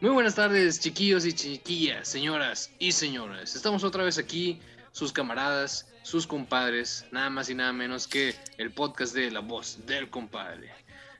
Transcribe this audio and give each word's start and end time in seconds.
Muy 0.00 0.12
buenas 0.12 0.34
tardes, 0.34 0.80
chiquillos 0.80 1.26
y 1.26 1.34
chiquillas, 1.34 2.08
señoras 2.08 2.70
y 2.78 2.92
señores. 2.92 3.54
Estamos 3.54 3.84
otra 3.84 4.02
vez 4.02 4.16
aquí, 4.16 4.58
sus 4.92 5.12
camaradas, 5.12 5.92
sus 6.04 6.26
compadres, 6.26 7.04
nada 7.12 7.28
más 7.28 7.50
y 7.50 7.54
nada 7.54 7.74
menos 7.74 8.08
que 8.08 8.34
el 8.56 8.70
podcast 8.70 9.14
de 9.14 9.30
La 9.30 9.40
Voz 9.40 9.84
del 9.84 10.08
Compadre. 10.08 10.70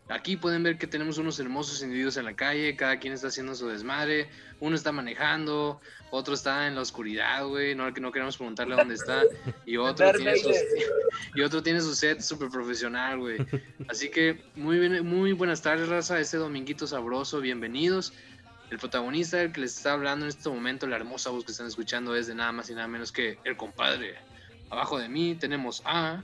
Aquí 0.09 0.39
pueden 0.39 0.63
ver 0.63 0.79
que 0.79 0.87
tenemos 0.87 1.19
unos 1.19 1.39
hermosos 1.39 1.83
individuos 1.83 2.17
en 2.17 2.25
la 2.25 2.35
calle, 2.35 2.75
cada 2.75 2.99
quien 2.99 3.13
está 3.13 3.29
haciendo 3.29 3.55
su 3.55 3.69
desmadre, 3.69 4.29
uno 4.59 4.75
está 4.75 4.93
manejando, 4.93 5.79
otro 6.11 6.35
está 6.35 6.67
en 6.67 6.75
la 6.75 6.81
oscuridad, 6.81 7.47
güey, 7.47 7.77
no, 7.77 7.89
no 7.91 8.11
queremos 8.11 8.37
preguntarle 8.37 8.75
dónde 8.75 8.95
está, 8.95 9.23
y 9.67 9.77
otro 9.77 10.11
tiene 10.13 10.37
su, 10.37 10.51
y 11.37 11.43
otro 11.43 11.63
tiene 11.63 11.81
su 11.81 11.95
set 11.95 12.23
súper 12.23 12.49
profesional, 12.49 13.21
güey. 13.21 13.39
Así 13.89 14.11
que 14.11 14.43
muy, 14.57 14.81
bien, 14.81 15.07
muy 15.07 15.33
buenas 15.33 15.63
tardes, 15.63 15.89
raza, 15.89 16.19
este 16.19 16.39
dominguito 16.39 16.89
sabroso, 16.89 17.41
bienvenidos. 17.41 18.13
El 18.71 18.79
protagonista, 18.79 19.41
el 19.43 19.53
que 19.53 19.61
les 19.63 19.77
está 19.77 19.93
hablando 19.95 20.25
en 20.27 20.31
este 20.31 20.49
momento, 20.49 20.87
la 20.87 20.97
hermosa 20.97 21.31
voz 21.31 21.45
que 21.45 21.53
están 21.53 21.67
escuchando 21.67 22.15
es 22.15 22.27
de 22.29 22.35
nada 22.37 22.53
más 22.53 22.71
y 22.71 22.75
nada 22.75 22.87
menos 22.89 23.11
que 23.11 23.39
el 23.45 23.57
compadre. 23.57 24.17
Abajo 24.71 24.99
de 24.99 25.09
mí 25.09 25.35
tenemos 25.35 25.83
a... 25.85 26.23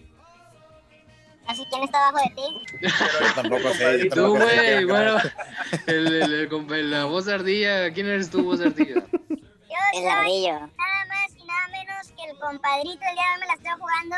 Así, 1.48 1.64
¿quién 1.70 1.82
está 1.84 2.08
abajo 2.08 2.24
de 2.28 2.34
ti? 2.34 2.78
Yo 2.82 3.34
tampoco 3.34 3.72
sé. 3.74 3.98
Yo 4.04 4.10
Tú, 4.10 4.14
tampoco 4.32 4.48
sé 4.50 4.56
güey, 4.74 4.84
bueno, 4.84 5.16
el, 5.86 6.06
el- 6.22 6.72
el 6.72 6.90
la 6.90 7.04
voz 7.04 7.24
de 7.26 7.34
ardilla. 7.34 7.92
¿Quién 7.92 8.06
eres 8.08 8.30
tú, 8.30 8.42
voz 8.44 8.58
de 8.58 8.66
ardilla? 8.66 8.94
Yo 8.94 9.76
El 9.94 10.02
soy 10.02 10.06
ardillo. 10.08 10.52
nada 10.52 11.06
más 11.08 11.36
y 11.36 11.44
nada 11.44 11.68
menos 11.70 12.08
que 12.16 12.30
el 12.30 12.38
compadrito. 12.38 13.00
El 13.08 13.14
día 13.14 13.24
de 13.24 13.34
hoy 13.34 13.40
me 13.40 13.46
la 13.46 13.54
estoy 13.54 13.70
jugando 13.78 14.16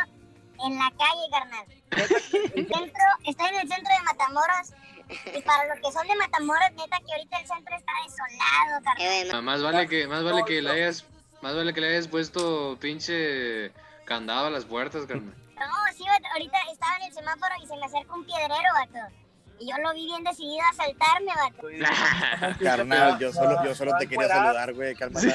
en 0.66 0.78
la 0.78 0.92
calle, 0.98 1.24
carnal. 1.30 1.66
Centro, 2.54 3.04
estoy 3.26 3.48
en 3.48 3.54
el 3.60 3.68
centro 3.68 3.94
de 3.94 4.02
Matamoros. 4.04 4.72
Y 5.08 5.42
para 5.42 5.74
los 5.74 5.78
que 5.84 5.92
son 5.92 6.06
de 6.06 6.14
Matamoros, 6.16 6.70
neta 6.72 6.98
que 7.06 7.12
ahorita 7.12 7.38
el 7.38 7.46
centro 7.46 7.76
está 7.76 7.92
desolado, 8.04 8.84
carnal. 8.84 9.00
Eh, 9.00 9.42
Más 9.42 9.62
vale 9.62 9.88
que, 9.88 10.06
más 10.06 10.22
vale 10.24 10.44
que 10.44 10.60
le 10.60 10.70
hayas, 10.70 11.04
más 11.40 11.54
vale 11.54 11.72
que 11.72 11.80
le 11.80 11.88
hayas 11.88 12.08
puesto 12.08 12.76
pinche 12.80 13.72
candado 14.04 14.46
a 14.46 14.50
las 14.50 14.64
puertas, 14.64 15.06
carnal. 15.06 15.34
No, 15.56 15.66
sí, 15.96 16.04
ahorita 16.32 16.58
estaba 16.72 16.96
en 16.96 17.02
el 17.04 17.12
semáforo 17.12 17.54
y 17.62 17.66
se 17.66 17.76
me 17.76 17.86
acerca 17.86 18.14
un 18.14 18.24
piedrero, 18.24 18.68
vato. 18.74 19.14
Y 19.60 19.68
yo 19.68 19.76
lo 19.78 19.92
vi 19.92 20.06
bien 20.06 20.22
decidido 20.22 20.60
a 20.70 20.72
saltarme, 20.72 21.32
vato. 21.34 22.58
Carnal, 22.62 23.18
yo 23.18 23.32
solo, 23.32 23.64
yo 23.64 23.74
solo 23.74 23.92
te 23.98 24.06
quería 24.06 24.28
saludar, 24.28 24.72
güey, 24.72 24.94
cálmate. 24.94 25.26
No, 25.26 25.34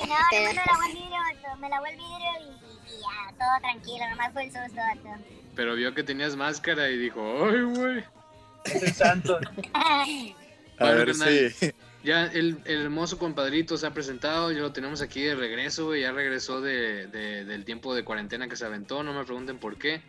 no 0.00 0.30
me 0.30 0.54
lavó 0.66 0.82
el 0.88 0.92
vidrio, 0.92 1.16
vato. 1.16 1.56
Me 1.58 1.68
lavó 1.70 1.86
el 1.86 1.96
vidrio 1.96 2.30
y, 2.40 2.71
todo 3.44 3.60
tranquilo. 3.60 4.08
Nomás 4.10 4.32
fue 4.32 4.44
el 4.44 4.52
susto, 4.52 4.76
vato. 4.76 5.22
Pero 5.54 5.74
vio 5.74 5.94
que 5.94 6.02
tenías 6.02 6.36
máscara 6.36 6.88
y 6.90 6.96
dijo, 6.98 7.20
ay, 7.44 7.60
güey. 7.62 8.04
el 8.64 8.92
santo. 8.92 9.38
A 9.74 10.04
Bueno, 10.78 10.96
ver 10.96 11.06
carnal. 11.08 11.50
si. 11.52 11.72
Ya 12.04 12.24
el, 12.26 12.58
el 12.64 12.80
hermoso 12.82 13.16
compadrito 13.18 13.76
se 13.76 13.86
ha 13.86 13.94
presentado, 13.94 14.50
ya 14.50 14.58
lo 14.58 14.72
tenemos 14.72 15.00
aquí 15.02 15.22
de 15.22 15.36
regreso, 15.36 15.86
güey, 15.86 16.00
ya 16.02 16.10
regresó 16.10 16.60
de, 16.60 17.06
de- 17.06 17.44
del 17.44 17.64
tiempo 17.64 17.94
de 17.94 18.02
cuarentena 18.04 18.48
que 18.48 18.56
se 18.56 18.64
aventó, 18.66 19.04
no 19.04 19.12
me 19.12 19.24
pregunten 19.24 19.58
por 19.58 19.76
qué. 19.78 20.02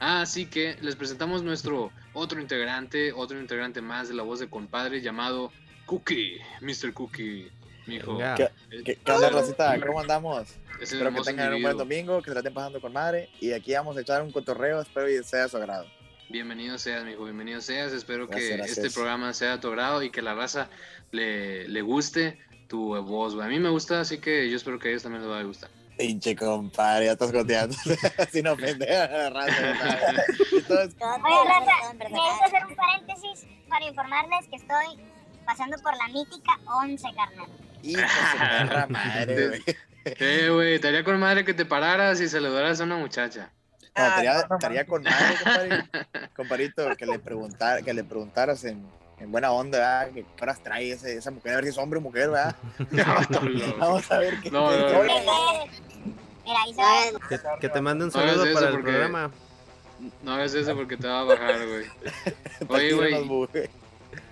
Ah, 0.00 0.22
así 0.22 0.46
que 0.46 0.76
les 0.80 0.96
presentamos 0.96 1.42
nuestro 1.42 1.92
otro 2.14 2.40
integrante, 2.40 3.12
otro 3.12 3.38
integrante 3.38 3.82
más 3.82 4.08
de 4.08 4.14
la 4.14 4.22
voz 4.22 4.40
de 4.40 4.48
compadre 4.48 5.02
llamado 5.02 5.52
Cookie, 5.84 6.40
Mr. 6.62 6.94
Cookie, 6.94 7.50
mijo. 7.86 8.16
¿Qué, 8.36 8.48
qué, 8.82 8.96
qué 9.04 9.12
onda, 9.12 9.28
Rosita? 9.28 9.78
¿Cómo 9.86 10.00
andamos? 10.00 10.48
Es 10.80 10.92
Espero 10.92 11.12
que 11.14 11.20
tengan 11.22 11.46
un 11.54 11.62
buen 11.62 11.74
individuo. 11.74 11.78
domingo, 11.78 12.22
que 12.22 12.30
se 12.30 12.34
la 12.34 12.40
estén 12.40 12.54
pasando 12.54 12.80
con 12.80 12.92
madre. 12.92 13.30
Y 13.40 13.52
aquí 13.52 13.72
vamos 13.74 13.96
a 13.96 14.00
echar 14.00 14.22
un 14.22 14.30
cotorreo, 14.32 14.80
espero 14.80 15.06
que 15.06 15.22
sea 15.22 15.44
a 15.44 15.48
su 15.48 15.56
agrado. 15.56 15.86
Bienvenido 16.28 16.78
seas, 16.78 17.04
mijo, 17.04 17.24
bienvenido 17.24 17.60
seas. 17.60 17.92
Espero 17.92 18.26
Gracias, 18.26 18.50
que 18.50 18.56
gracias. 18.56 18.78
este 18.78 18.90
programa 18.90 19.32
sea 19.34 19.54
a 19.54 19.60
tu 19.60 19.68
agrado 19.68 20.02
y 20.02 20.10
que 20.10 20.22
la 20.22 20.34
raza 20.34 20.68
le, 21.12 21.68
le 21.68 21.82
guste 21.82 22.38
tu 22.68 22.94
voz, 23.02 23.34
güey. 23.34 23.46
A 23.46 23.50
mí 23.50 23.58
me 23.60 23.68
gusta, 23.70 24.00
así 24.00 24.18
que 24.18 24.48
yo 24.50 24.56
espero 24.56 24.78
que 24.78 24.88
a 24.88 24.90
ellos 24.92 25.02
también 25.02 25.22
les 25.22 25.30
va 25.30 25.38
a 25.38 25.42
gustar. 25.44 25.70
Pinche 25.96 26.34
compadre, 26.34 27.04
ya 27.06 27.12
estás 27.12 27.30
goteando. 27.30 27.76
Sin 28.32 28.48
ofender 28.48 28.92
a 28.92 29.06
la 29.06 29.30
raza. 29.30 29.52
compadre. 29.78 30.24
Y 30.50 30.60
todo 30.62 30.80
es- 30.82 30.96
todo- 30.96 31.14
Oye, 31.14 31.48
raza, 31.48 31.92
necesito 31.94 32.44
hacer 32.44 32.66
un 32.66 32.74
paréntesis 32.76 33.46
para 33.68 33.84
informarles 33.86 34.48
que 34.48 34.56
estoy 34.56 35.04
pasando 35.46 35.76
por 35.82 35.92
la 35.96 36.08
mítica 36.08 36.58
11, 36.82 37.06
carnal. 37.14 37.48
Hijo 37.82 38.00
de 38.00 38.86
madre, 38.88 39.48
güey. 39.48 39.62
Eh, 40.04 40.48
güey, 40.52 40.74
estaría 40.74 41.02
con 41.04 41.18
madre 41.18 41.44
que 41.44 41.54
te 41.54 41.64
pararas 41.64 42.20
y 42.20 42.28
saludaras 42.28 42.80
a 42.80 42.84
una 42.84 42.96
muchacha. 42.96 43.50
No, 43.96 44.04
estaría, 44.06 44.38
Ah, 44.40 44.46
no, 44.50 44.56
estaría 44.56 44.86
con 44.86 45.02
madre, 45.02 45.36
compadre. 45.42 45.84
Compadrito, 46.36 46.96
que 46.96 47.06
le, 47.06 47.18
preguntar, 47.18 47.84
que 47.84 47.94
le 47.94 48.02
preguntaras 48.04 48.64
en, 48.64 48.84
en 49.20 49.30
buena 49.32 49.52
onda, 49.52 49.78
¿verdad? 49.78 50.10
¿Qué 50.12 50.42
horas 50.42 50.62
trae 50.62 50.90
ese- 50.92 51.16
esa 51.16 51.30
mujer? 51.30 51.52
A 51.52 51.56
ver 51.56 51.64
si 51.64 51.70
es 51.70 51.78
hombre 51.78 51.98
o 51.98 52.02
mujer, 52.02 52.28
¿verdad? 52.30 52.56
Vamos 53.78 54.10
a 54.10 54.18
ver 54.18 54.40
qué. 54.40 54.50
No, 54.50 54.70
no. 54.70 55.02
Que, 57.28 57.38
que 57.60 57.68
te 57.68 57.80
mande 57.80 58.04
un 58.04 58.10
saludo 58.10 58.44
para 58.52 58.66
el 58.68 58.72
porque- 58.74 58.90
programa. 58.90 59.30
No 60.22 60.34
hagas 60.34 60.52
eso 60.54 60.74
porque 60.74 60.96
te 60.96 61.06
va 61.06 61.20
a 61.20 61.24
bajar, 61.24 61.54
güey. 61.66 61.86
Oye, 62.68 62.92
güey, 62.92 63.48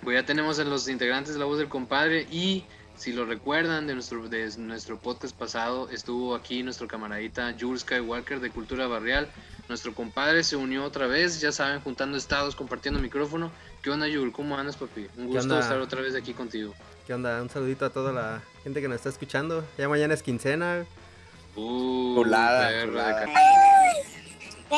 pues 0.02 0.14
ya 0.20 0.26
tenemos 0.26 0.58
a 0.58 0.64
los 0.64 0.86
integrantes 0.88 1.32
de 1.34 1.38
la 1.38 1.46
voz 1.46 1.58
del 1.58 1.68
compadre 1.68 2.26
y 2.30 2.64
si 3.02 3.12
lo 3.12 3.24
recuerdan 3.24 3.88
de 3.88 3.94
nuestro, 3.94 4.28
de 4.28 4.48
nuestro 4.58 4.96
podcast 4.96 5.36
pasado, 5.36 5.88
estuvo 5.90 6.36
aquí 6.36 6.62
nuestro 6.62 6.86
camaradita 6.86 7.52
Jules 7.58 7.80
Skywalker 7.80 8.38
de 8.38 8.50
Cultura 8.50 8.86
Barrial. 8.86 9.28
Nuestro 9.68 9.92
compadre 9.92 10.44
se 10.44 10.54
unió 10.54 10.84
otra 10.84 11.08
vez, 11.08 11.40
ya 11.40 11.50
saben, 11.50 11.80
juntando 11.80 12.16
estados, 12.16 12.54
compartiendo 12.54 13.00
micrófono. 13.00 13.50
¿Qué 13.82 13.90
onda, 13.90 14.06
Jules? 14.06 14.32
¿Cómo 14.32 14.56
andas, 14.56 14.76
papi? 14.76 15.08
Un 15.16 15.26
gusto 15.26 15.42
onda? 15.42 15.58
estar 15.58 15.80
otra 15.80 16.00
vez 16.00 16.14
aquí 16.14 16.32
contigo. 16.32 16.76
¿Qué 17.04 17.12
onda? 17.12 17.42
Un 17.42 17.50
saludito 17.50 17.86
a 17.86 17.90
toda 17.90 18.12
la 18.12 18.40
gente 18.62 18.80
que 18.80 18.86
nos 18.86 18.98
está 18.98 19.08
escuchando. 19.08 19.64
Ya 19.76 19.88
mañana 19.88 20.14
es 20.14 20.22
quincena. 20.22 20.84
Uh, 21.56 22.22
¿Qué 22.22 22.30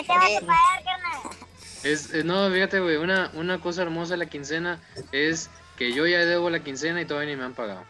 te 0.02 0.08
vas 0.08 0.36
a 0.36 0.40
pagar, 0.40 0.82
carnal? 0.82 1.36
Es, 1.82 2.14
eh, 2.14 2.24
no, 2.24 2.50
fíjate, 2.50 2.80
güey, 2.80 2.96
una, 2.96 3.30
una 3.34 3.60
cosa 3.60 3.82
hermosa 3.82 4.14
de 4.14 4.16
la 4.16 4.26
quincena 4.26 4.80
es 5.12 5.50
que 5.76 5.92
yo 5.92 6.06
ya 6.06 6.20
debo 6.20 6.48
la 6.48 6.60
quincena 6.60 7.02
y 7.02 7.04
todavía 7.04 7.28
ni 7.28 7.36
me 7.36 7.44
han 7.44 7.52
pagado. 7.52 7.84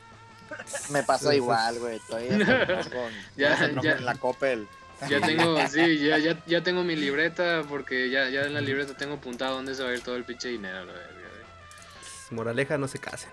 Me 0.91 1.03
pasa 1.03 1.35
igual, 1.35 1.79
güey. 1.79 1.97
Estoy 2.09 2.29
con, 2.29 3.13
Ya, 3.37 3.71
ya. 3.83 3.93
en 3.93 4.05
la 4.05 4.15
Coppel. 4.15 4.67
Ya 5.09 5.21
tengo, 5.27 5.59
sí, 5.69 5.99
ya, 5.99 6.19
ya, 6.19 6.43
ya 6.47 6.63
tengo 6.63 6.85
mi 6.85 6.97
libreta 6.97 7.63
porque 7.69 8.11
ya, 8.11 8.29
ya 8.31 8.43
en 8.43 8.55
la 8.55 8.61
libreta 8.61 8.95
tengo 8.97 9.15
apuntado 9.15 9.57
dónde 9.57 9.75
se 9.75 9.83
va 9.83 9.91
a 9.91 9.95
ir 9.95 10.01
todo 10.03 10.17
el 10.17 10.25
pinche 10.25 10.49
dinero. 10.49 10.85
güey. 10.85 10.97
Moraleja, 12.31 12.79
no 12.79 12.89
se 12.89 12.99
casen. 12.99 13.31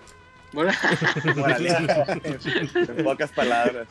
Órale. 0.54 1.70
en 2.74 3.04
pocas 3.04 3.30
palabras. 3.30 3.88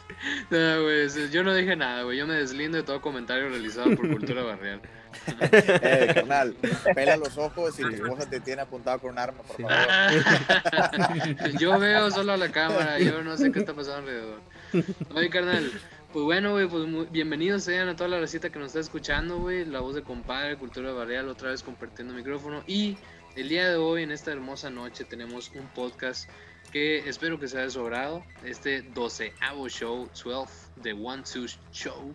no, 0.49 0.83
güey, 0.83 1.07
yo 1.31 1.43
no 1.43 1.55
dije 1.55 1.75
nada, 1.75 2.03
güey. 2.03 2.17
Yo 2.19 2.27
me 2.27 2.35
deslindo 2.35 2.77
de 2.77 2.83
todo 2.83 3.01
comentario 3.01 3.49
realizado 3.49 3.95
por 3.95 4.07
Cultura 4.09 4.43
Barrial. 4.43 4.79
Eh, 5.83 6.11
carnal, 6.13 6.55
pela 6.95 7.17
los 7.17 7.37
ojos 7.37 7.79
y 7.79 7.83
tu 7.83 7.89
esposa 7.89 8.29
te 8.29 8.39
tiene 8.39 8.61
apuntado 8.61 8.99
con 8.99 9.11
un 9.11 9.19
arma, 9.19 9.41
por 9.43 9.61
favor. 9.61 9.71
yo 11.59 11.79
veo 11.79 12.11
solo 12.11 12.33
a 12.33 12.37
la 12.37 12.51
cámara, 12.51 12.99
yo 12.99 13.21
no 13.23 13.37
sé 13.37 13.51
qué 13.51 13.59
está 13.59 13.73
pasando 13.73 13.99
alrededor. 13.99 14.39
Oye, 15.13 15.29
carnal, 15.29 15.71
pues 16.13 16.25
bueno, 16.25 16.51
güey, 16.51 16.67
pues 16.67 16.87
muy- 16.87 17.05
bienvenidos 17.07 17.63
sean 17.63 17.87
a 17.89 17.95
toda 17.95 18.09
la 18.09 18.19
recita 18.19 18.49
que 18.49 18.59
nos 18.59 18.67
está 18.67 18.79
escuchando, 18.79 19.39
güey. 19.39 19.65
La 19.65 19.79
voz 19.79 19.95
de 19.95 20.01
compadre, 20.03 20.57
Cultura 20.57 20.91
Barrial, 20.91 21.29
otra 21.29 21.49
vez 21.51 21.63
compartiendo 21.63 22.13
micrófono. 22.13 22.63
Y 22.67 22.97
el 23.35 23.49
día 23.49 23.69
de 23.69 23.75
hoy, 23.77 24.03
en 24.03 24.11
esta 24.11 24.31
hermosa 24.31 24.69
noche, 24.69 25.03
tenemos 25.05 25.51
un 25.55 25.65
podcast 25.67 26.29
que 26.71 26.99
espero 27.09 27.39
que 27.39 27.47
sea 27.47 27.61
de 27.61 27.69
su 27.69 27.81
agrado. 27.81 28.23
Este 28.43 28.81
doceavo 28.81 29.67
show, 29.69 30.09
12, 30.23 30.53
The 30.81 30.93
One 30.93 31.23
Two 31.23 31.45
Show. 31.71 32.13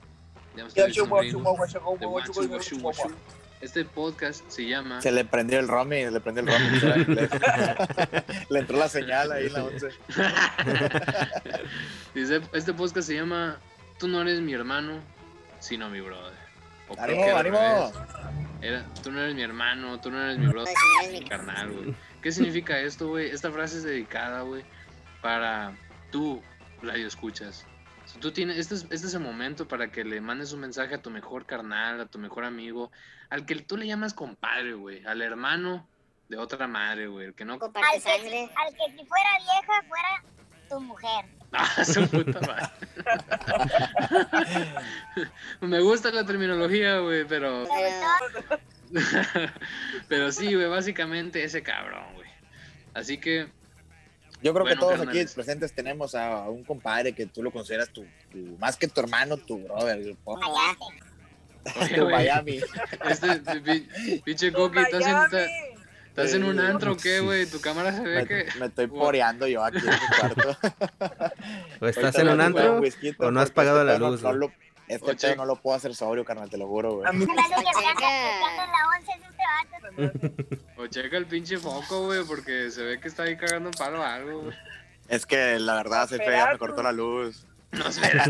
Este 3.60 3.84
podcast 3.86 4.44
se 4.50 4.66
llama 4.66 5.00
Se 5.00 5.10
le 5.10 5.24
prendió 5.24 5.58
el 5.58 5.66
roaming, 5.66 6.12
le 6.12 6.20
prendió 6.20 6.42
el. 6.44 6.80
¿sabes? 6.80 7.08
Le, 7.16 7.28
le 8.50 8.58
entró 8.58 8.76
la 8.76 8.88
señal 8.88 9.32
ahí 9.32 9.46
en 9.46 9.52
la 9.54 9.64
11. 9.64 9.88
Dice, 12.14 12.40
este 12.52 12.72
podcast 12.74 13.08
se 13.08 13.14
llama 13.14 13.58
Tú 13.98 14.08
no 14.08 14.20
eres 14.20 14.40
mi 14.40 14.52
hermano, 14.52 15.00
sino 15.58 15.88
mi 15.88 16.00
brother. 16.00 16.34
O 16.88 16.94
creo 16.94 17.04
¡Ánimo, 17.04 17.24
que 17.24 17.30
al 17.30 17.38
ánimo! 17.38 17.58
revés. 17.58 17.92
Era, 18.60 18.84
tú 19.02 19.10
no 19.10 19.20
eres 19.22 19.34
mi 19.34 19.42
hermano, 19.42 20.00
tú 20.00 20.10
no 20.10 20.22
eres 20.22 20.38
mi 20.38 20.46
brother, 20.46 20.74
no 20.74 21.08
eres 21.08 21.20
mi- 21.22 21.28
carnal, 21.28 21.72
güey. 21.72 21.94
¿Qué 22.22 22.32
significa 22.32 22.78
esto, 22.78 23.08
güey? 23.08 23.30
Esta 23.30 23.50
frase 23.50 23.78
es 23.78 23.84
dedicada, 23.84 24.42
güey, 24.42 24.64
para 25.22 25.72
tú, 26.10 26.42
radio 26.82 27.06
escuchas. 27.06 27.64
Si 28.16 28.20
tú 28.22 28.32
tienes, 28.32 28.56
este 28.56 28.74
es, 28.76 28.84
este 28.84 29.08
es 29.08 29.12
el 29.12 29.20
momento 29.20 29.68
para 29.68 29.92
que 29.92 30.02
le 30.02 30.22
mandes 30.22 30.54
un 30.54 30.60
mensaje 30.60 30.94
a 30.94 31.02
tu 31.02 31.10
mejor 31.10 31.44
carnal, 31.44 32.00
a 32.00 32.06
tu 32.06 32.18
mejor 32.18 32.44
amigo, 32.44 32.90
al 33.28 33.44
que 33.44 33.56
tú 33.56 33.76
le 33.76 33.86
llamas 33.86 34.14
compadre, 34.14 34.72
güey, 34.72 35.04
al 35.04 35.20
hermano 35.20 35.86
de 36.30 36.38
otra 36.38 36.66
madre, 36.66 37.08
güey, 37.08 37.26
el 37.26 37.34
que 37.34 37.44
no... 37.44 37.58
Comparte 37.58 37.86
Al 37.86 37.96
que, 38.02 38.08
sangre. 38.08 38.48
al 38.56 38.74
que 38.74 38.90
si 38.96 39.04
fuera 39.04 39.28
vieja, 39.36 39.82
fuera 39.86 40.24
tu 40.70 40.80
mujer. 40.80 41.26
Ah, 41.52 41.84
su 41.84 42.08
puta 42.08 42.40
madre. 42.40 42.70
Me 45.60 45.80
gusta 45.80 46.10
la 46.10 46.24
terminología, 46.24 47.00
güey, 47.00 47.26
pero... 47.26 47.68
Pero 50.08 50.32
sí, 50.32 50.54
güey, 50.54 50.68
básicamente 50.68 51.44
ese 51.44 51.62
cabrón, 51.62 52.14
güey. 52.14 52.30
Así 52.94 53.18
que 53.18 53.52
Yo 54.46 54.54
creo 54.54 54.64
que 54.66 54.76
todos 54.76 55.00
aquí 55.00 55.24
presentes 55.34 55.72
tenemos 55.72 56.14
a 56.14 56.48
un 56.48 56.62
compadre 56.62 57.12
que 57.12 57.26
tú 57.26 57.42
lo 57.42 57.50
consideras 57.50 57.88
tu, 57.90 58.04
tu- 58.30 58.56
más 58.60 58.76
que 58.76 58.86
tu 58.86 59.00
hermano, 59.00 59.36
tu 59.36 59.58
brother, 59.58 59.98
Oye, 59.98 61.94
tu 61.96 62.08
Miami. 62.08 62.60
Este, 63.10 63.40
pi- 63.60 64.20
pinche 64.24 64.52
Coqui, 64.52 64.78
¿estás 64.78 65.04
en, 65.04 65.16
está- 65.16 65.46
estás 66.06 66.34
en 66.34 66.44
un 66.44 66.60
antro 66.60 66.92
o 66.92 66.96
qué, 66.96 67.18
güey? 67.18 67.46
Tu 67.46 67.60
cámara 67.60 67.92
se 67.92 68.02
ve 68.02 68.22
Me, 68.22 68.26
que... 68.26 68.46
me 68.60 68.66
estoy 68.66 68.86
Wow. 68.86 69.00
poreando 69.00 69.48
yo 69.48 69.64
aquí 69.64 69.78
en 69.78 69.86
mi 69.86 70.16
cuarto. 70.20 70.56
¿O 71.80 71.86
estás 71.86 72.04
Ahorita 72.04 72.20
en 72.22 72.28
un 72.28 72.40
antro 72.40 72.80
o 73.18 73.30
no 73.32 73.40
has 73.40 73.50
porque 73.50 73.54
pagado 73.56 73.80
este 73.80 73.92
la 73.92 73.98
no- 73.98 74.10
luz? 74.10 74.22
no 74.22 74.28
güey? 74.28 74.40
lo- 74.40 74.52
Este 74.86 75.10
Oye. 75.10 75.16
pedo 75.20 75.34
no 75.36 75.44
lo 75.46 75.56
puedo 75.56 75.76
hacer 75.76 75.92
sobrio, 75.96 76.24
carnal, 76.24 76.48
te 76.48 76.56
lo 76.56 76.68
juro, 76.68 76.94
güey. 76.98 77.08
A 77.08 77.12
mí 77.12 77.18
Me 77.26 77.34
parece 77.34 77.54
que 77.54 77.60
está 77.60 77.72
practicando 77.72 78.62
en 78.62 78.70
la 78.70 78.88
11 78.96 79.10
es 79.10 79.16
este 79.16 79.26
vato. 79.26 79.35
O 80.76 80.86
checa 80.86 81.16
el 81.16 81.26
pinche 81.26 81.58
foco, 81.58 82.06
güey, 82.06 82.24
porque 82.24 82.70
se 82.70 82.82
ve 82.84 83.00
que 83.00 83.08
está 83.08 83.24
ahí 83.24 83.36
cagando 83.36 83.68
un 83.70 83.74
palo 83.74 84.00
o 84.00 84.02
algo, 84.02 84.42
güey. 84.42 84.56
Es 85.08 85.26
que 85.26 85.58
la 85.58 85.74
verdad, 85.74 86.08
se 86.08 86.18
ya 86.18 86.52
me 86.52 86.58
cortó 86.58 86.82
la 86.82 86.92
luz. 86.92 87.46
No 87.72 87.88
espera. 87.88 88.24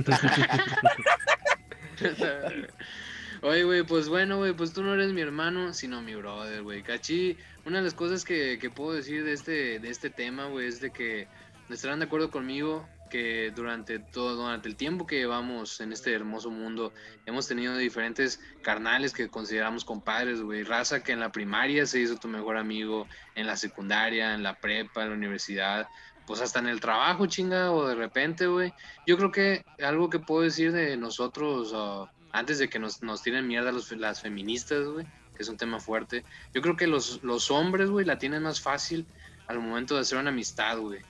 Oye, 3.42 3.64
güey, 3.64 3.82
pues 3.82 4.08
bueno, 4.08 4.38
güey, 4.38 4.52
pues 4.52 4.72
tú 4.72 4.82
no 4.82 4.94
eres 4.94 5.12
mi 5.12 5.20
hermano, 5.20 5.72
sino 5.72 6.02
mi 6.02 6.14
brother, 6.14 6.62
güey. 6.62 6.82
Cachi, 6.82 7.36
una 7.64 7.78
de 7.78 7.84
las 7.84 7.94
cosas 7.94 8.24
que, 8.24 8.58
que 8.58 8.70
puedo 8.70 8.92
decir 8.92 9.24
de 9.24 9.32
este, 9.32 9.78
de 9.78 9.90
este 9.90 10.10
tema, 10.10 10.46
güey, 10.46 10.66
es 10.66 10.80
de 10.80 10.90
que 10.90 11.28
estarán 11.70 12.00
de 12.00 12.06
acuerdo 12.06 12.30
conmigo 12.30 12.88
que 13.08 13.52
durante 13.54 13.98
todo, 13.98 14.36
durante 14.36 14.68
el 14.68 14.76
tiempo 14.76 15.06
que 15.06 15.16
llevamos 15.16 15.80
en 15.80 15.92
este 15.92 16.12
hermoso 16.12 16.50
mundo, 16.50 16.92
hemos 17.24 17.48
tenido 17.48 17.76
diferentes 17.76 18.40
carnales 18.62 19.12
que 19.12 19.28
consideramos 19.28 19.84
compadres, 19.84 20.40
güey. 20.40 20.62
Raza 20.62 21.02
que 21.02 21.12
en 21.12 21.20
la 21.20 21.32
primaria 21.32 21.86
se 21.86 22.00
hizo 22.00 22.16
tu 22.16 22.28
mejor 22.28 22.56
amigo, 22.56 23.06
en 23.34 23.46
la 23.46 23.56
secundaria, 23.56 24.34
en 24.34 24.42
la 24.42 24.58
prepa, 24.58 25.02
en 25.02 25.10
la 25.10 25.16
universidad, 25.16 25.88
pues 26.26 26.40
hasta 26.40 26.58
en 26.58 26.66
el 26.66 26.80
trabajo, 26.80 27.26
chinga, 27.26 27.70
o 27.72 27.86
de 27.86 27.94
repente, 27.94 28.46
güey. 28.46 28.72
Yo 29.06 29.16
creo 29.16 29.30
que 29.30 29.64
algo 29.82 30.10
que 30.10 30.18
puedo 30.18 30.42
decir 30.42 30.72
de 30.72 30.96
nosotros, 30.96 31.72
ah, 31.74 32.10
antes 32.32 32.58
de 32.58 32.68
que 32.68 32.78
nos, 32.78 33.02
nos 33.02 33.22
tiren 33.22 33.46
mierda 33.46 33.72
los, 33.72 33.90
las 33.92 34.20
feministas, 34.20 34.84
güey, 34.86 35.06
que 35.36 35.42
es 35.42 35.48
un 35.48 35.56
tema 35.56 35.80
fuerte, 35.80 36.24
yo 36.52 36.62
creo 36.62 36.76
que 36.76 36.86
los, 36.86 37.22
los 37.22 37.50
hombres, 37.50 37.90
güey, 37.90 38.04
la 38.04 38.18
tienen 38.18 38.42
más 38.42 38.60
fácil 38.60 39.06
al 39.46 39.60
momento 39.60 39.94
de 39.94 40.00
hacer 40.00 40.18
una 40.18 40.30
amistad, 40.30 40.78
güey. 40.78 41.00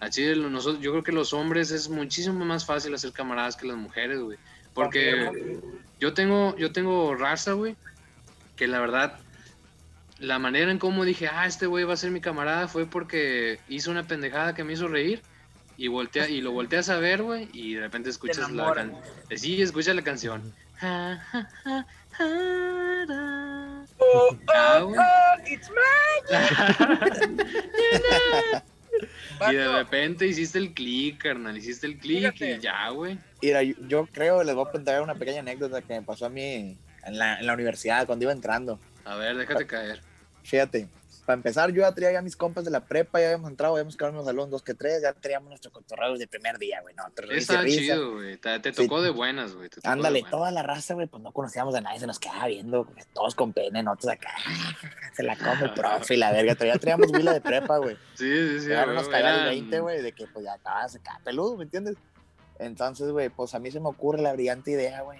Así, 0.00 0.26
nosotros, 0.36 0.82
yo 0.82 0.90
creo 0.90 1.02
que 1.02 1.12
los 1.12 1.32
hombres 1.32 1.70
es 1.70 1.88
muchísimo 1.88 2.44
más 2.44 2.66
fácil 2.66 2.94
hacer 2.94 3.12
camaradas 3.12 3.56
que 3.56 3.66
las 3.66 3.76
mujeres, 3.76 4.20
güey. 4.20 4.38
Porque 4.74 5.60
yo 6.00 6.12
tengo, 6.14 6.56
yo 6.56 6.72
tengo 6.72 7.14
raza, 7.14 7.52
güey, 7.52 7.76
que 8.56 8.66
la 8.66 8.80
verdad, 8.80 9.18
la 10.18 10.38
manera 10.38 10.70
en 10.70 10.78
cómo 10.78 11.04
dije, 11.04 11.28
ah, 11.28 11.46
este 11.46 11.66
güey 11.66 11.84
va 11.84 11.94
a 11.94 11.96
ser 11.96 12.10
mi 12.10 12.20
camarada 12.20 12.68
fue 12.68 12.86
porque 12.86 13.60
hizo 13.68 13.90
una 13.90 14.02
pendejada 14.02 14.54
que 14.54 14.64
me 14.64 14.72
hizo 14.72 14.88
reír 14.88 15.22
y 15.76 15.88
voltea, 15.88 16.28
y 16.28 16.40
lo 16.40 16.52
volteas 16.52 16.88
a 16.88 16.98
ver, 16.98 17.22
güey, 17.22 17.48
y 17.52 17.74
de 17.74 17.80
repente 17.80 18.10
escuchas 18.10 18.50
la 18.50 18.74
canción. 18.74 19.00
Sí, 19.36 19.62
escuchas 19.62 19.94
la 19.94 20.02
canción. 20.02 20.52
Oh, 23.98 24.36
Ah, 24.54 24.80
oh, 24.80 24.94
oh, 24.96 25.42
it's 25.46 25.70
my 25.70 26.20
y 29.50 29.54
de 29.54 29.68
repente 29.68 30.26
hiciste 30.26 30.58
el 30.58 30.72
clic, 30.74 31.22
carnal, 31.22 31.56
hiciste 31.56 31.86
el 31.86 31.98
clic 31.98 32.32
Fíjate. 32.32 32.56
y 32.56 32.60
ya, 32.60 32.88
güey. 32.90 33.18
Mira, 33.42 33.62
yo, 33.62 33.74
yo 33.86 34.06
creo, 34.06 34.42
les 34.42 34.54
voy 34.54 34.66
a 34.68 34.72
contar 34.72 35.02
una 35.02 35.14
pequeña 35.14 35.40
anécdota 35.40 35.82
que 35.82 35.94
me 35.94 36.02
pasó 36.02 36.26
a 36.26 36.30
mí 36.30 36.76
en 37.04 37.18
la, 37.18 37.38
en 37.38 37.46
la 37.46 37.54
universidad 37.54 38.06
cuando 38.06 38.24
iba 38.24 38.32
entrando. 38.32 38.80
A 39.04 39.16
ver, 39.16 39.36
déjate 39.36 39.66
caer. 39.66 40.00
Fíjate, 40.42 40.88
para 41.24 41.36
empezar, 41.36 41.70
yo 41.72 41.80
ya 41.82 41.92
traía 41.92 42.12
ya 42.12 42.22
mis 42.22 42.36
compas 42.36 42.64
de 42.64 42.70
la 42.70 42.80
prepa, 42.84 43.18
ya 43.18 43.26
habíamos 43.26 43.50
entrado, 43.50 43.74
habíamos 43.74 43.96
quedado 43.96 44.12
en 44.14 44.18
el 44.20 44.24
salón 44.26 44.50
dos 44.50 44.62
que 44.62 44.74
tres, 44.74 45.02
ya 45.02 45.12
teníamos 45.14 45.48
nuestro 45.48 45.72
cotorreo 45.72 46.16
de 46.18 46.26
primer 46.26 46.58
día, 46.58 46.80
güey, 46.82 46.94
no, 46.94 47.04
chido, 47.66 48.14
güey. 48.14 48.36
Te, 48.36 48.58
te 48.60 48.72
tocó 48.72 49.00
de 49.00 49.10
buenas, 49.10 49.54
güey. 49.54 49.70
Ándale, 49.84 50.20
buenas. 50.20 50.30
toda 50.30 50.50
la 50.50 50.62
raza, 50.62 50.94
güey, 50.94 51.06
pues 51.06 51.22
no 51.22 51.32
conocíamos 51.32 51.74
a 51.74 51.80
nadie, 51.80 52.00
se 52.00 52.06
nos 52.06 52.18
quedaba 52.18 52.46
viendo, 52.46 52.86
todos 53.12 53.34
con 53.34 53.52
pene, 53.52 53.82
nosotros 53.82 54.12
acá, 54.12 54.34
se 55.16 55.22
la 55.22 55.36
come 55.36 55.62
el 55.64 55.74
profe 55.74 56.14
y 56.14 56.16
la 56.18 56.30
verga, 56.30 56.54
todavía 56.54 56.78
traíamos 56.78 57.10
huila 57.10 57.32
de 57.32 57.40
prepa, 57.40 57.78
güey. 57.78 57.96
Sí, 58.14 58.30
sí, 58.30 58.60
sí. 58.60 58.68
ya 58.68 58.86
nos 58.86 59.08
caía 59.08 59.30
el 59.30 59.34
eran- 59.36 59.48
20, 59.48 59.80
güey, 59.80 60.02
de 60.02 60.12
que 60.12 60.26
pues 60.26 60.44
ya 60.44 60.52
acabas 60.54 60.94
acá 60.94 61.20
peludo, 61.24 61.56
¿me 61.56 61.64
entiendes? 61.64 61.96
Entonces, 62.58 63.10
güey, 63.10 63.28
pues 63.30 63.54
a 63.54 63.58
mí 63.58 63.70
se 63.70 63.80
me 63.80 63.88
ocurre 63.88 64.22
la 64.22 64.32
brillante 64.32 64.70
idea, 64.70 65.02
güey, 65.02 65.18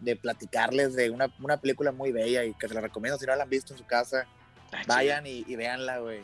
de 0.00 0.14
platicarles 0.14 0.94
de 0.94 1.10
una, 1.10 1.34
una 1.40 1.56
película 1.56 1.90
muy 1.90 2.12
bella 2.12 2.44
y 2.44 2.54
que 2.54 2.68
se 2.68 2.74
la 2.74 2.80
recomiendo 2.80 3.18
si 3.18 3.26
no 3.26 3.34
la 3.34 3.42
han 3.44 3.50
visto 3.50 3.72
en 3.72 3.78
su 3.78 3.86
casa, 3.86 4.26
Ah, 4.72 4.82
vayan 4.86 5.26
y, 5.26 5.44
y 5.46 5.56
véanla, 5.56 5.98
güey. 5.98 6.20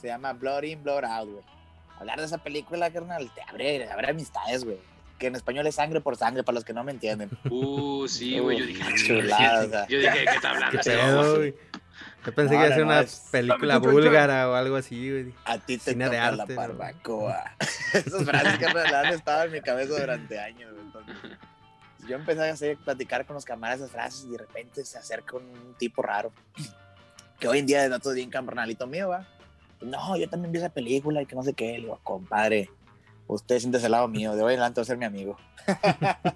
Se 0.00 0.06
llama 0.08 0.32
Blood 0.32 0.62
In, 0.64 0.82
Blood 0.82 1.04
Out, 1.04 1.30
güey. 1.30 1.44
Hablar 1.98 2.18
de 2.18 2.26
esa 2.26 2.38
película, 2.38 2.90
carnal, 2.90 3.30
te 3.34 3.42
abre, 3.42 3.90
abre 3.90 4.10
amistades, 4.10 4.64
güey. 4.64 4.78
Que 5.18 5.26
en 5.26 5.36
español 5.36 5.66
es 5.66 5.74
sangre 5.74 6.00
por 6.00 6.16
sangre, 6.16 6.42
para 6.42 6.54
los 6.54 6.64
que 6.64 6.72
no 6.72 6.82
me 6.82 6.92
entienden. 6.92 7.30
Uh, 7.50 8.08
sí, 8.08 8.38
güey. 8.40 8.58
Yo 8.58 8.66
dije, 8.66 8.94
chulada, 9.06 9.64
o 9.64 9.68
sea. 9.68 9.86
Yo 9.88 9.98
dije, 9.98 10.18
¿de 10.20 10.24
qué 10.24 10.30
está 10.34 10.50
hablando 10.50 10.70
¿Qué 10.70 10.76
este 10.78 10.90
pedo, 10.96 11.36
güey? 11.36 11.54
Yo 12.24 12.34
pensé 12.34 12.54
No, 12.54 12.60
que 12.60 12.66
iba 12.66 12.74
a 12.74 12.76
ser 12.76 12.78
no, 12.80 12.86
una 12.86 13.00
es- 13.00 13.28
película 13.30 13.78
búlgara 13.78 14.48
o 14.50 14.54
algo 14.54 14.76
así, 14.76 15.10
güey. 15.10 15.34
A 15.44 15.58
ti 15.58 15.76
te 15.78 15.92
Cine 15.92 16.06
toca 16.06 16.26
arte, 16.26 16.54
la 16.54 16.60
barbacoa. 16.60 17.44
Esas 17.92 18.24
frases 18.24 18.58
que 18.58 18.66
han 18.66 19.06
estado 19.12 19.44
en 19.44 19.52
mi 19.52 19.60
cabeza 19.60 20.00
durante 20.00 20.38
años. 20.40 20.72
Entonces, 20.80 21.14
yo 22.08 22.16
empecé 22.16 22.48
a 22.48 22.52
hacer, 22.52 22.76
platicar 22.78 23.26
con 23.26 23.34
los 23.34 23.44
camaradas 23.44 23.80
esas 23.80 23.92
frases 23.92 24.24
y 24.26 24.30
de 24.30 24.38
repente 24.38 24.84
se 24.84 24.96
acerca 24.98 25.36
un 25.36 25.74
tipo 25.78 26.00
raro 26.02 26.32
que 27.40 27.48
hoy 27.48 27.58
en 27.58 27.66
día 27.66 27.84
es 27.84 27.90
datos 27.90 28.14
bien 28.14 28.30
campanalito 28.30 28.86
mío, 28.86 29.08
va. 29.08 29.26
No, 29.80 30.16
yo 30.16 30.28
también 30.28 30.52
vi 30.52 30.58
esa 30.58 30.68
película 30.68 31.22
y 31.22 31.26
que 31.26 31.34
no 31.34 31.42
sé 31.42 31.54
qué. 31.54 31.72
Le 31.72 31.78
digo, 31.80 31.98
compadre, 32.04 32.70
usted 33.26 33.58
siéntese 33.58 33.86
al 33.86 33.92
lado 33.92 34.08
mío, 34.08 34.34
de 34.36 34.42
hoy 34.42 34.52
en 34.54 34.60
adelante 34.60 34.80
va 34.80 34.82
a 34.82 34.86
ser 34.86 34.98
mi 34.98 35.06
amigo. 35.06 35.36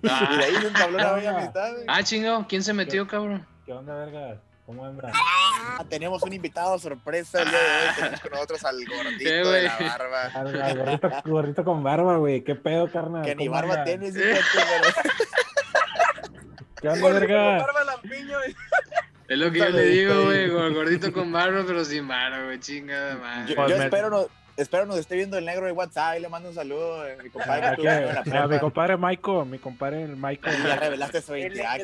y 0.03 0.37
de 0.39 0.45
ahí 0.45 0.55
se 0.61 0.67
entabló 0.69 0.99
una 0.99 1.13
bella 1.13 1.39
amistad, 1.39 1.73
güey. 1.73 1.85
Ah, 1.89 2.03
chingado. 2.03 2.47
¿Quién 2.49 2.63
se 2.63 2.73
metió, 2.73 3.07
cabrón? 3.07 3.47
¿Qué 3.67 3.73
onda, 3.73 3.95
verga? 3.95 4.41
¿Cómo 4.67 4.83
anda? 4.87 5.13
Ah, 5.13 5.85
tenemos 5.91 6.23
un 6.23 6.33
invitado 6.33 6.79
sorpresa 6.79 7.43
el 7.43 7.51
día 7.51 7.59
de 7.59 7.65
hoy. 7.67 7.95
Tenemos 7.97 8.21
con 8.21 8.31
nosotros 8.31 8.65
al 8.65 8.77
gordito 8.87 9.31
Eh, 9.31 9.45
de 9.45 9.63
la 9.65 9.77
barba. 9.79 10.23
Al, 10.35 10.63
al 10.63 10.79
gordito, 10.79 11.11
gordito 11.27 11.65
con 11.65 11.83
barba, 11.83 12.17
güey. 12.17 12.43
¿Qué 12.43 12.55
pedo, 12.55 12.91
carnal? 12.91 13.23
Que 13.27 13.35
ni 13.35 13.47
¿Cómo 13.47 13.57
barba 13.61 13.85
tienes. 13.85 14.15
¿Qué 16.81 16.89
onda, 16.89 17.09
verga? 17.11 17.59
barba 17.59 17.85
lampiño, 17.85 18.39
güey. 18.39 18.55
Es 19.29 19.39
lo 19.39 19.51
que 19.51 19.59
yo 19.59 19.69
le 19.71 19.83
digo, 19.87 20.25
güey. 20.25 20.49
gor- 20.51 20.75
Gordito 20.75 21.13
con 21.13 21.33
barba, 21.33 21.65
pero 21.67 21.85
sin 21.85 22.07
barba, 22.07 22.45
güey. 22.45 22.61
Chingada 22.61 23.15
Yo, 23.47 23.57
madre. 23.57 23.77
Yo 23.77 23.83
espero, 23.83 24.11
no, 24.11 24.27
espero 24.57 24.87
nos 24.87 24.99
esté 24.99 25.17
viendo 25.17 25.39
el 25.39 25.45
negro 25.47 25.65
de 25.67 25.73
WhatsApp 25.73 26.17
y 26.19 26.21
le 26.21 26.29
mando 26.29 26.51
un 26.51 26.55
saludo 26.55 27.07
eh, 27.07 27.17
mi 27.23 27.31
compadre 27.31 27.67
Aquí, 27.69 27.83
que 27.83 27.89
estuvo 27.89 28.09
en 28.11 28.25
la 28.33 28.43
a 28.45 28.47
mi 28.49 28.59
compadre 28.59 28.97
Maiko, 28.99 29.45
mi 29.47 29.59
compadre 29.59 30.03
el 30.03 30.17
Maiko. 30.17 30.51
Ya 30.51 30.77
revelaste 30.77 31.23
su 31.23 31.35
identidad. 31.37 31.79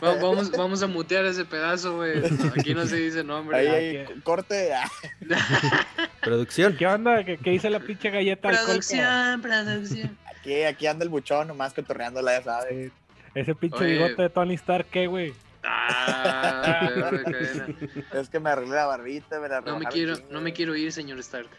No, 0.00 0.16
Vamos, 0.20 0.50
vamos 0.52 0.82
a 0.82 0.86
mutear 0.86 1.24
ese 1.26 1.44
pedazo, 1.44 1.96
güey. 1.96 2.22
Aquí 2.58 2.74
no 2.74 2.86
se 2.86 2.96
dice 2.96 3.24
nombre. 3.24 3.56
Ahí, 3.58 3.66
Ah, 3.66 3.72
ahí, 4.10 4.20
corte. 4.22 4.72
ah, 4.74 4.88
Producción. 6.22 6.76
¿Qué 6.76 6.86
onda? 6.86 7.24
¿Qué, 7.24 7.36
qué 7.38 7.52
hice 7.52 7.68
la 7.70 7.80
pinche 7.80 8.10
galleta? 8.10 8.50
Producción, 8.50 9.42
producción. 9.42 10.16
Aquí, 10.38 10.62
aquí 10.62 10.86
anda 10.86 11.02
el 11.04 11.08
buchón, 11.10 11.48
nomás 11.48 11.72
cotorreándola, 11.74 12.38
ya 12.38 12.44
sabes. 12.44 12.92
Ese 13.36 13.54
pinche 13.54 13.84
Oye. 13.84 13.92
bigote 13.98 14.22
de 14.22 14.30
Tony 14.30 14.54
Stark, 14.54 14.86
¿qué, 14.90 15.06
güey? 15.06 15.34
Ah, 15.62 16.90
perro 16.94 17.18
de 17.18 17.24
cadena. 17.24 17.66
Es 18.14 18.30
que 18.30 18.40
me 18.40 18.48
arreglé 18.48 18.74
la 18.74 18.86
barbita, 18.86 19.38
me 19.40 19.48
la 19.48 19.60
No 19.60 19.78
me 19.78 19.84
quiero, 19.86 20.14
no 20.30 20.40
me 20.40 20.54
quiero 20.54 20.74
ir, 20.74 20.90
señor 20.90 21.18
Stark. 21.18 21.50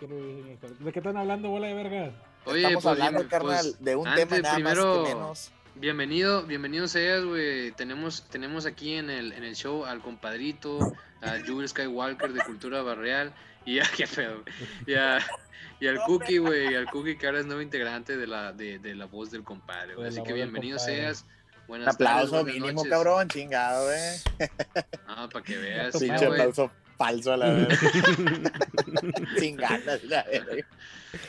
¿Qué 0.00 0.08
le 0.08 0.16
dije, 0.16 0.58
hijo? 0.60 0.84
¿De 0.84 0.92
qué 0.92 0.98
están 0.98 1.16
hablando, 1.16 1.48
bola 1.48 1.68
de 1.68 1.74
verga? 1.74 2.10
Oye, 2.44 2.58
Estamos 2.62 2.82
pues, 2.82 2.92
hablando, 2.92 3.18
bien, 3.20 3.28
carnal, 3.28 3.58
pues, 3.62 3.84
de 3.84 3.96
un 3.96 4.08
antes, 4.08 4.28
tema 4.28 4.42
nada 4.42 4.54
primero, 4.56 4.84
más 5.02 5.08
que 5.08 5.14
menos. 5.14 5.52
Bienvenido, 5.76 6.42
bienvenido 6.42 6.88
seas, 6.88 7.24
güey. 7.24 7.70
Tenemos, 7.72 8.28
tenemos 8.28 8.66
aquí 8.66 8.94
en 8.94 9.08
el, 9.08 9.32
en 9.32 9.44
el 9.44 9.54
show 9.54 9.84
al 9.84 10.00
compadrito, 10.00 10.78
a 11.22 11.36
Jules 11.46 11.70
Skywalker 11.70 12.32
de 12.32 12.40
Cultura 12.42 12.82
Barreal, 12.82 13.32
y 13.64 13.78
a, 13.78 13.84
qué 13.96 14.06
pedo, 14.08 14.42
güey. 14.42 14.54
y, 14.88 14.94
a- 14.94 15.18
y 15.80 15.86
al 15.88 16.00
Cookie, 16.02 16.38
güey, 16.38 16.74
al 16.74 16.86
Cookie 16.90 17.16
que 17.16 17.26
ahora 17.26 17.40
es 17.40 17.46
nuevo 17.46 17.60
integrante 17.62 18.16
de 18.16 18.26
la, 18.26 18.52
de, 18.52 18.78
de 18.78 18.94
la 18.94 19.06
voz 19.06 19.30
del 19.30 19.42
compadre, 19.44 19.94
güey. 19.94 20.08
Así 20.08 20.22
que 20.22 20.32
bienvenido 20.32 20.78
seas. 20.78 21.24
Un 21.62 21.66
Buenas 21.68 21.94
aplauso 21.96 22.30
tardes, 22.30 22.44
buenas 22.44 22.54
mínimo, 22.54 22.72
noches. 22.84 22.90
cabrón, 22.92 23.28
chingado, 23.28 23.92
eh. 23.92 24.20
Ah, 25.08 25.28
para 25.32 25.44
que 25.44 25.56
veas, 25.56 25.90
Pinche 25.92 25.98
sí, 25.98 26.06
Pinche 26.10 26.26
güey. 26.26 26.40
aplauso 26.40 26.70
falso 26.96 27.32
a 27.32 27.36
la 27.36 27.46
verga. 27.52 27.76
Sin 29.38 29.56
ganas, 29.56 30.02
la 30.04 30.22
verga. 30.24 30.64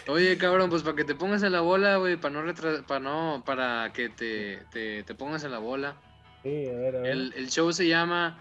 Oye, 0.07 0.37
cabrón, 0.37 0.69
pues 0.69 0.83
para 0.83 0.95
que 0.95 1.03
te 1.05 1.15
pongas 1.15 1.41
en 1.43 1.51
la 1.53 1.61
bola, 1.61 1.97
güey, 1.97 2.17
para 2.17 2.33
no 2.33 2.43
retra- 2.43 2.85
para 2.85 2.99
no, 2.99 3.43
para 3.45 3.91
que 3.93 4.09
te, 4.09 4.61
te, 4.71 5.03
te 5.03 5.15
pongas 5.15 5.43
en 5.43 5.51
la 5.51 5.59
bola. 5.59 5.95
Sí, 6.43 6.67
a 6.69 6.73
ver, 6.73 6.95
a 6.97 6.99
ver. 6.99 7.11
El, 7.11 7.33
el 7.35 7.49
show 7.49 7.71
se 7.73 7.87
llama 7.87 8.39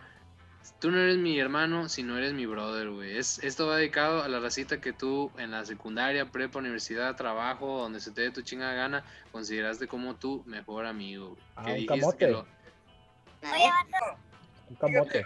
Tú 0.81 0.91
no 0.91 0.99
eres 0.99 1.17
mi 1.17 1.39
hermano, 1.39 1.89
si 1.89 2.03
no 2.03 2.17
eres 2.19 2.33
mi 2.33 2.45
brother, 2.47 2.91
güey. 2.91 3.17
Es, 3.17 3.39
esto 3.43 3.67
va 3.67 3.77
dedicado 3.77 4.23
a 4.23 4.29
la 4.29 4.41
racita 4.41 4.81
que 4.81 4.93
tú 4.93 5.31
en 5.39 5.51
la 5.51 5.65
secundaria, 5.65 6.31
prepa, 6.31 6.59
universidad, 6.59 7.17
trabajo, 7.17 7.79
donde 7.79 8.01
se 8.01 8.11
te 8.11 8.23
dé 8.23 8.31
tu 8.31 8.43
chingada 8.43 8.73
gana, 8.75 9.05
consideraste 9.33 9.87
como 9.89 10.17
tu 10.17 10.43
mejor 10.47 10.87
amigo. 10.87 11.37
Ah, 11.57 11.65
Que 11.67 11.71
un 11.73 11.77
dijiste 11.79 12.01
camote. 12.01 12.19
que 12.19 12.27
lo- 12.29 12.47
Un 14.71 14.77
camote. 14.77 15.25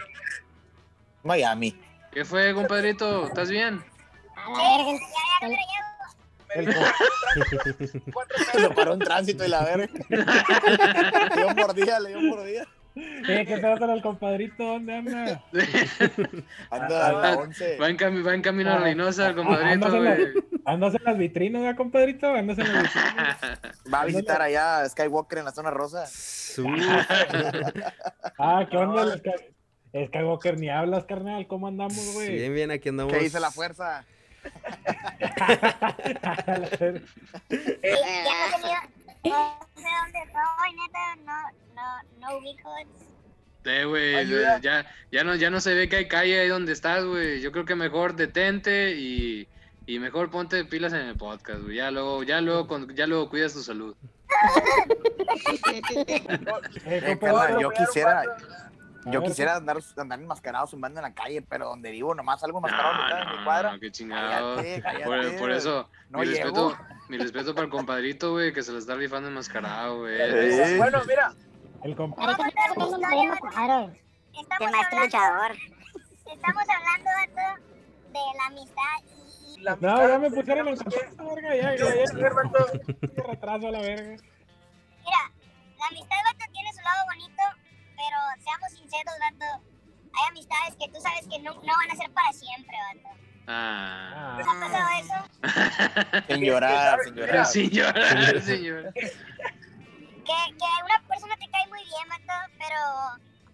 Miami. 1.23 1.79
¿Qué 2.11 2.25
fue, 2.25 2.53
compadrito? 2.53 3.25
¿Estás 3.27 3.49
bien? 3.49 3.83
A 4.35 4.49
verga, 4.49 4.99
ya, 6.53 6.73
Se 8.51 8.59
lo 8.59 8.73
paró 8.75 8.93
un 8.93 8.99
tránsito 8.99 9.45
y 9.45 9.47
la 9.47 9.63
verga. 9.63 9.87
le 10.09 11.41
dio 11.43 11.55
por 11.55 11.73
día, 11.73 11.99
le 11.99 12.09
dio 12.17 12.29
por 12.35 12.43
día. 12.45 12.67
Eh, 12.93 13.45
¿Qué 13.47 13.57
pedo 13.57 13.77
con 13.77 13.89
el 13.89 14.01
compadrito? 14.01 14.63
¿Dónde 14.65 14.93
anda? 14.95 15.43
Anda 16.69 17.07
a 17.07 17.11
la 17.13 17.29
Ah, 17.31 17.37
11. 17.37 17.77
Va 17.77 17.89
en, 17.89 17.97
cami- 17.97 18.25
va 18.25 18.33
en 18.33 18.41
camino 18.41 18.71
a 18.71 18.79
Reynosa, 18.79 19.27
el 19.29 19.35
compadrito, 19.35 19.69
Andas 19.87 19.93
en 19.93 20.03
la- 20.03 20.15
güey. 20.15 20.27
¿Andas 20.65 20.95
en 20.95 21.03
las 21.05 21.17
vitrinas, 21.17 21.61
¿verdad, 21.61 21.77
compadrito? 21.77 22.27
¿Andas 22.33 22.57
en 22.59 22.73
las 22.73 22.83
vitrinas? 22.83 23.37
Va 23.93 24.01
a 24.01 24.05
visitar 24.05 24.41
allá 24.41 24.81
a 24.81 24.89
Skywalker 24.89 25.39
en 25.39 25.45
la 25.45 25.51
zona 25.51 25.71
rosa. 25.71 26.05
Ah, 28.37 28.67
¿qué 28.69 28.77
onda? 28.77 29.15
el 29.93 30.07
Skywalker, 30.07 30.59
ni 30.59 30.69
hablas, 30.69 31.05
carnal. 31.05 31.47
¿Cómo 31.47 31.67
andamos, 31.67 32.13
güey? 32.13 32.29
Bien, 32.35 32.53
bien, 32.53 32.71
aquí 32.71 32.89
andamos. 32.89 33.13
¿Qué 33.13 33.19
dice 33.19 33.39
la 33.39 33.51
fuerza? 33.51 34.03
Sí, 34.41 34.47
ya 37.49 38.49
no 38.49 38.57
tenía. 38.57 38.81
No 39.23 39.59
sé 39.75 39.87
dónde 40.03 40.19
estoy, 40.25 40.71
neta. 40.73 41.15
No, 41.25 41.33
no, 42.19 42.29
no. 42.39 42.45
Eh, 43.63 43.85
güey, 43.85 44.27
ya, 44.61 44.85
ya, 45.11 45.23
no, 45.23 45.35
ya 45.35 45.49
no 45.51 45.59
se 45.59 45.73
ve 45.75 45.87
que 45.87 45.97
hay 45.97 46.07
calle 46.07 46.39
ahí 46.39 46.47
donde 46.47 46.71
estás, 46.71 47.03
güey. 47.05 47.41
Yo 47.41 47.51
creo 47.51 47.63
que 47.65 47.75
mejor 47.75 48.15
detente 48.15 48.95
y, 48.95 49.47
y 49.85 49.99
mejor 49.99 50.31
ponte 50.31 50.65
pilas 50.65 50.93
en 50.93 51.01
el 51.01 51.15
podcast, 51.15 51.61
güey. 51.61 51.75
Ya 51.77 51.91
luego, 51.91 52.23
ya 52.23 52.41
luego, 52.41 52.67
con- 52.67 52.95
ya 52.95 53.05
luego 53.05 53.29
cuidas 53.29 53.53
tu 53.53 53.61
salud. 53.61 53.95
Eh, 55.71 55.81
Eh, 56.85 57.17
carnal, 57.19 57.59
yo 57.59 57.69
quisiera, 57.71 58.23
yo 59.05 59.21
quisiera 59.23 59.55
andar, 59.57 59.77
andar 59.97 60.19
enmascarado 60.19 60.67
zumbando 60.67 60.99
en 60.99 61.03
la 61.03 61.13
calle, 61.13 61.41
pero 61.41 61.65
donde 61.69 61.91
vivo 61.91 62.13
nomás 62.15 62.43
algo 62.43 62.59
enmascarado 62.59 62.93
No, 62.95 63.03
mitad 63.03 63.19
de 63.19 63.25
mi 63.31 63.37
no, 63.37 63.43
cuadra. 63.43 63.73
no, 63.73 63.79
qué. 63.79 63.91
Cállate, 63.91 64.81
cállate. 64.81 65.03
Por, 65.05 65.37
por 65.37 65.51
eso, 65.51 65.89
No 66.09 66.19
mi 66.19 66.25
respeto, 66.25 66.77
mi 67.09 67.17
respeto 67.17 67.53
para 67.53 67.65
el 67.65 67.71
compadrito, 67.71 68.31
güey, 68.31 68.53
que 68.53 68.63
se 68.63 68.71
lo 68.71 68.77
está 68.79 68.95
rifando 68.95 69.29
enmascarado, 69.29 69.99
güey. 69.99 70.77
Bueno, 70.77 71.01
mira, 71.07 71.33
El 71.83 71.95
compadre. 71.95 72.31
Estamos 72.31 72.93
hablando, 72.93 73.35
luchador. 75.01 75.51
estamos 76.31 76.63
hablando, 76.69 77.09
vato, 77.17 77.63
de 78.11 78.19
la 78.37 78.45
amistad 78.47 78.97
y, 79.57 79.61
la 79.61 79.75
No, 79.77 79.89
amistad 79.89 80.09
ya 80.09 80.19
me 80.19 80.29
pusieron 80.31 80.67
en 80.67 80.75
contacto, 80.77 81.35
verga. 81.35 81.55
Ya, 81.55 81.75
ya, 81.75 81.95
ya. 81.95 82.05
Qué 83.15 83.23
retraso 83.23 83.67
a 83.67 83.71
la 83.71 83.81
verga. 83.81 84.11
Mira, 84.11 85.31
la 85.79 85.85
amistad, 85.87 86.17
vato, 86.25 86.51
tiene 86.51 86.73
su 86.73 86.81
lado 86.81 87.05
bonito, 87.13 87.43
pero 87.95 88.17
seamos 88.43 88.71
sinceros, 88.73 89.15
vato. 89.19 89.63
Hay 90.13 90.29
amistades 90.29 90.75
que 90.75 90.87
tú 90.89 91.01
sabes 91.01 91.27
que 91.27 91.39
no, 91.39 91.53
no 91.53 91.73
van 91.77 91.91
a 91.91 91.95
ser 91.95 92.11
para 92.11 92.31
siempre, 92.33 92.77
vato. 92.93 93.17
Ah. 93.47 94.37
¿Te 94.37 94.43
ha 94.43 94.69
pasado 94.69 94.89
eso? 95.01 96.25
Sin 96.27 96.43
llorar, 96.43 96.99
sin 97.03 97.15
llorar. 97.15 97.45
Sin 97.45 97.69
llorar, 97.69 98.41
señor. 98.41 98.93
Que, 100.31 100.55
que 100.55 100.65
una 100.85 101.07
persona 101.07 101.35
te 101.35 101.49
cae 101.49 101.67
muy 101.67 101.83
bien, 101.83 102.07
vato, 102.09 102.53
pero, 102.57 102.79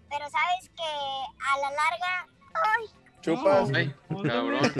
pero 0.09 0.29
sabes 0.29 0.69
que 0.75 0.83
a 0.83 1.57
la 1.57 1.71
larga... 1.71 2.27
¡Ay! 2.53 2.85
Chupas. 3.21 3.69
Ay, 3.73 3.95
cabrón. 4.27 4.73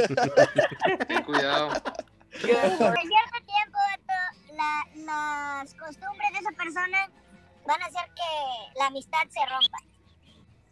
Ten 1.07 1.23
cuidado. 1.23 1.69
Por 1.69 2.39
cierto 2.39 3.37
tiempo, 3.45 3.79
vato, 3.89 4.19
la, 4.53 4.85
las 5.05 5.73
costumbres 5.73 6.31
de 6.33 6.39
esa 6.39 6.51
persona 6.51 7.09
van 7.65 7.81
a 7.81 7.85
hacer 7.85 8.05
que 8.15 8.79
la 8.79 8.85
amistad 8.87 9.27
se 9.29 9.45
rompa. 9.45 9.79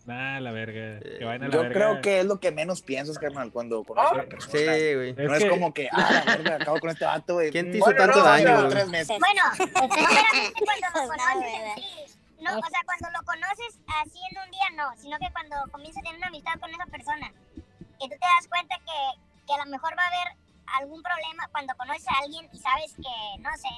Nah, 0.05 0.39
la 0.39 0.51
verga. 0.51 0.99
Que 0.99 1.25
vayan 1.25 1.43
a 1.43 1.47
la 1.47 1.53
Yo 1.53 1.61
verga. 1.61 1.73
creo 1.73 2.01
que 2.01 2.19
es 2.19 2.25
lo 2.25 2.39
que 2.39 2.51
menos 2.51 2.81
piensas, 2.83 3.17
carnal, 3.17 3.51
cuando 3.51 3.83
conoces 3.83 4.11
a 4.11 4.13
una 4.13 4.23
persona. 4.25 4.51
Sí, 4.59 4.93
güey. 4.93 5.09
Es 5.09 5.17
no 5.17 5.33
es 5.35 5.43
que- 5.43 5.49
como 5.49 5.73
que, 5.73 5.89
ah, 5.91 6.23
la 6.25 6.35
verga, 6.35 6.55
acabo 6.57 6.79
con 6.79 6.89
este 6.91 7.05
vato, 7.05 7.33
güey. 7.35 7.51
¿Quién 7.51 7.65
te 7.71 7.71
Mm, 7.71 7.75
hizo 7.77 7.85
bueno, 7.85 7.99
tanto 8.01 8.19
no, 8.19 8.25
daño, 8.25 8.55
güey? 8.57 8.69
tres 8.69 8.87
meses. 8.89 9.17
Bueno, 9.19 9.41
cuando 9.73 9.95
lo 9.95 10.91
conoces 11.09 12.17
no, 12.41 12.51
o 12.59 12.69
sea, 12.69 12.81
cuando 12.85 13.09
lo 13.17 13.25
conoces 13.25 13.79
así 14.03 14.19
en 14.29 14.37
un 14.43 14.51
día 14.51 14.69
no, 14.75 14.95
sino 15.01 15.17
que 15.17 15.31
cuando 15.31 15.55
comienzas 15.71 16.01
a 16.01 16.03
tener 16.03 16.17
una 16.17 16.27
amistad 16.27 16.59
con 16.59 16.69
esa 16.69 16.85
persona, 16.85 17.31
que 17.55 18.05
tú 18.05 18.09
te 18.09 18.17
das 18.37 18.47
cuenta 18.49 18.75
que, 18.85 19.19
que 19.47 19.53
a 19.53 19.65
lo 19.65 19.71
mejor 19.71 19.93
va 19.97 20.03
a 20.03 20.07
haber 20.07 20.37
algún 20.79 21.01
problema 21.01 21.47
cuando 21.51 21.73
conoces 21.75 22.07
a 22.09 22.19
alguien 22.23 22.47
y 22.53 22.59
sabes 22.59 22.93
que, 22.93 23.41
no 23.41 23.49
sé, 23.57 23.69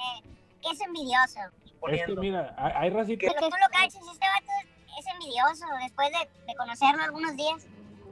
que 0.61 0.69
es 0.73 0.81
envidioso. 0.81 1.39
Es 1.93 2.05
que 2.05 2.15
mira, 2.15 2.53
hay, 2.57 2.73
hay 2.75 2.89
racita. 2.89 3.27
Pero 3.33 3.47
tú 3.49 3.55
lo 3.55 3.69
cachas, 3.71 3.95
este 4.11 4.25
vato 4.27 4.51
es 4.97 5.05
envidioso 5.07 5.65
después 5.81 6.09
de, 6.11 6.29
de 6.47 6.55
conocerlo 6.55 7.03
algunos 7.03 7.35
días, 7.35 7.65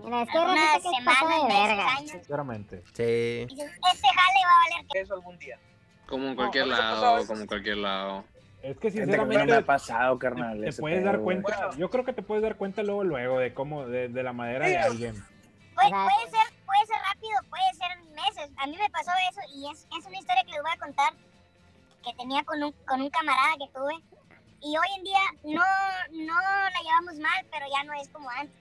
Mira, 0.04 0.22
es 0.22 0.30
que 0.30 0.38
algunas 0.38 0.74
que 0.76 0.82
semanas, 0.82 1.22
de 1.22 1.44
meses, 1.54 1.68
verga. 1.68 1.96
años, 1.96 2.12
Sinceramente. 2.12 2.84
Sí. 2.94 3.46
dices, 3.50 3.72
este 3.94 4.08
jale 4.08 4.40
va 4.46 4.52
a 4.52 4.80
valer 4.80 5.02
Eso 5.02 5.14
algún 5.16 5.38
día. 5.40 5.60
Como 6.08 6.28
en 6.28 6.36
cualquier 6.36 6.68
No, 6.68 6.76
pasó 6.78 7.02
lado, 7.02 7.28
como 7.28 7.42
en 7.42 7.48
cualquier 7.48 7.78
lado. 7.78 8.24
Es 8.62 8.78
que 8.78 8.92
que 8.92 8.92
mí 8.92 9.00
no 9.00 9.06
me 9.06 9.06
sinceramente 9.06 9.54
ha 9.56 9.66
pasado, 9.66 10.20
carnal. 10.20 10.62
te 10.62 10.70
ese 10.70 10.82
puedes 10.82 11.00
pedo, 11.00 11.06
dar 11.12 11.20
güey. 11.20 11.42
cuenta. 11.42 11.66
Bueno. 11.68 11.80
Yo 11.80 11.90
creo 11.90 12.06
que 12.06 12.14
te 12.14 12.22
puedes 12.24 12.44
dar 12.44 12.56
cuenta 12.58 12.84
luego, 12.84 13.04
luego 13.04 13.40
de 13.40 13.54
cómo, 13.54 13.86
de, 13.88 14.10
de 14.10 14.24
la 14.24 14.34
madera 14.34 14.68
de 14.68 14.78
alguien. 14.78 15.14
Puede, 15.76 15.90
puede 15.90 16.30
ser, 16.32 16.54
puede 16.66 16.86
ser 16.86 16.98
rápido, 17.08 17.38
puede 17.50 17.74
ser 17.74 18.04
meses. 18.14 18.52
A 18.58 18.68
mí 18.68 18.78
me 18.78 18.90
pasó 18.90 19.12
eso 19.30 19.42
y 19.56 19.72
es, 19.72 19.88
es 19.98 20.06
una 20.06 20.18
historia 20.18 20.44
que 20.46 20.52
les 20.52 20.62
voy 20.62 20.72
a 20.72 20.78
contar 20.78 21.14
que 22.04 22.14
tenía 22.14 22.44
con 22.44 22.64
un, 22.64 22.72
con 22.88 23.02
un 23.02 23.10
camarada 23.10 23.56
que 23.58 23.68
tuve. 23.74 23.96
Y 24.66 24.70
hoy 24.70 24.88
en 24.98 25.04
día 25.04 25.20
no, 25.44 25.62
no 26.26 26.34
la 26.42 26.72
llevamos 26.84 27.20
mal, 27.20 27.46
pero 27.52 27.66
ya 27.72 27.84
no 27.84 27.94
es 28.02 28.10
como 28.10 28.28
antes. 28.32 28.56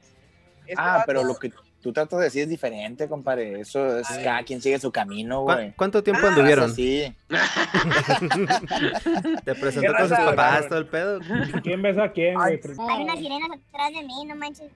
Este 0.67 0.75
Ah, 0.77 0.97
vato- 0.99 1.05
pero 1.07 1.25
lo 1.25 1.35
que 1.37 1.51
tú 1.83 1.93
tratas 1.95 2.19
de 2.19 2.25
decir 2.27 2.43
es 2.43 2.49
diferente, 2.51 3.09
compadre. 3.09 3.61
Eso 3.61 3.99
es 3.99 4.11
Ay. 4.11 4.23
cada 4.25 4.43
quien 4.43 4.61
sigue 4.61 4.79
su 4.79 4.93
camino, 4.93 5.45
¿Cuá- 5.45 5.55
güey. 5.57 5.73
¿Cuánto 5.75 6.03
tiempo 6.03 6.27
Ah, 6.27 6.29
anduvieron? 6.29 6.75
Sí. 6.75 7.15
¿Te 9.45 9.55
presentó 9.55 9.95
con 9.95 10.09
sus 10.09 10.19
papás, 10.19 10.69
todo 10.69 10.79
el 10.79 10.87
pedo? 10.87 11.21
¿Quién 11.63 11.83
besa 11.83 12.05
a 12.05 12.13
quién, 12.13 12.35
güey? 12.35 12.61
Hay 12.91 13.03
unas 13.03 13.19
sirenas 13.19 13.51
atrás 13.71 13.93
de 13.95 14.03
mí, 14.03 14.25
no 14.27 14.37
manches. 14.37 14.71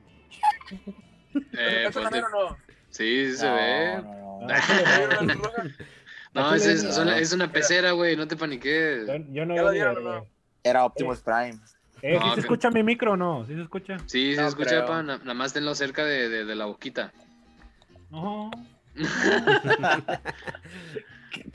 Eh, 1.52 1.84
¿Eso 1.88 2.00
ponte- 2.00 2.04
también 2.04 2.24
o 2.24 2.28
no? 2.50 2.56
Sí, 2.90 3.30
sí 3.30 3.36
se 3.36 3.46
No, 3.46 3.54
ve. 3.54 4.02
no, 4.02 4.40
no. 4.40 4.48
Ah, 6.34 6.52
es, 6.56 6.66
es, 6.66 7.32
una 7.32 7.52
pecera, 7.52 7.92
güey, 7.92 8.16
no 8.16 8.26
te 8.26 8.36
paniques. 8.36 9.06
Yo, 9.06 9.14
yo 9.30 9.46
no 9.46 9.54
¿Ya 9.54 9.62
veo 9.62 9.64
lo 9.64 9.70
dieron 9.72 10.04
no? 10.04 10.26
Era 10.68 10.84
Optimus 10.84 11.20
Prime. 11.20 11.58
Eh, 12.02 12.14
¿sí 12.14 12.18
No, 12.20 12.28
se 12.30 12.34
que- 12.34 12.40
escucha 12.42 12.70
mi 12.70 12.82
micro 12.82 13.12
o 13.12 13.16
no? 13.16 13.44
¿Sí 13.46 13.54
se 13.54 13.62
escucha? 13.62 13.96
Sí, 14.06 14.34
se 14.34 14.40
No 14.42 14.48
escucha, 14.48 14.86
pa, 14.86 15.02
na- 15.02 15.18
nada 15.18 15.34
más 15.34 15.52
tenlo 15.52 15.74
cerca 15.74 16.04
de, 16.04 16.28
de, 16.28 16.44
de 16.44 16.54
la 16.54 16.66
boquita. 16.66 17.12
No. 18.10 18.50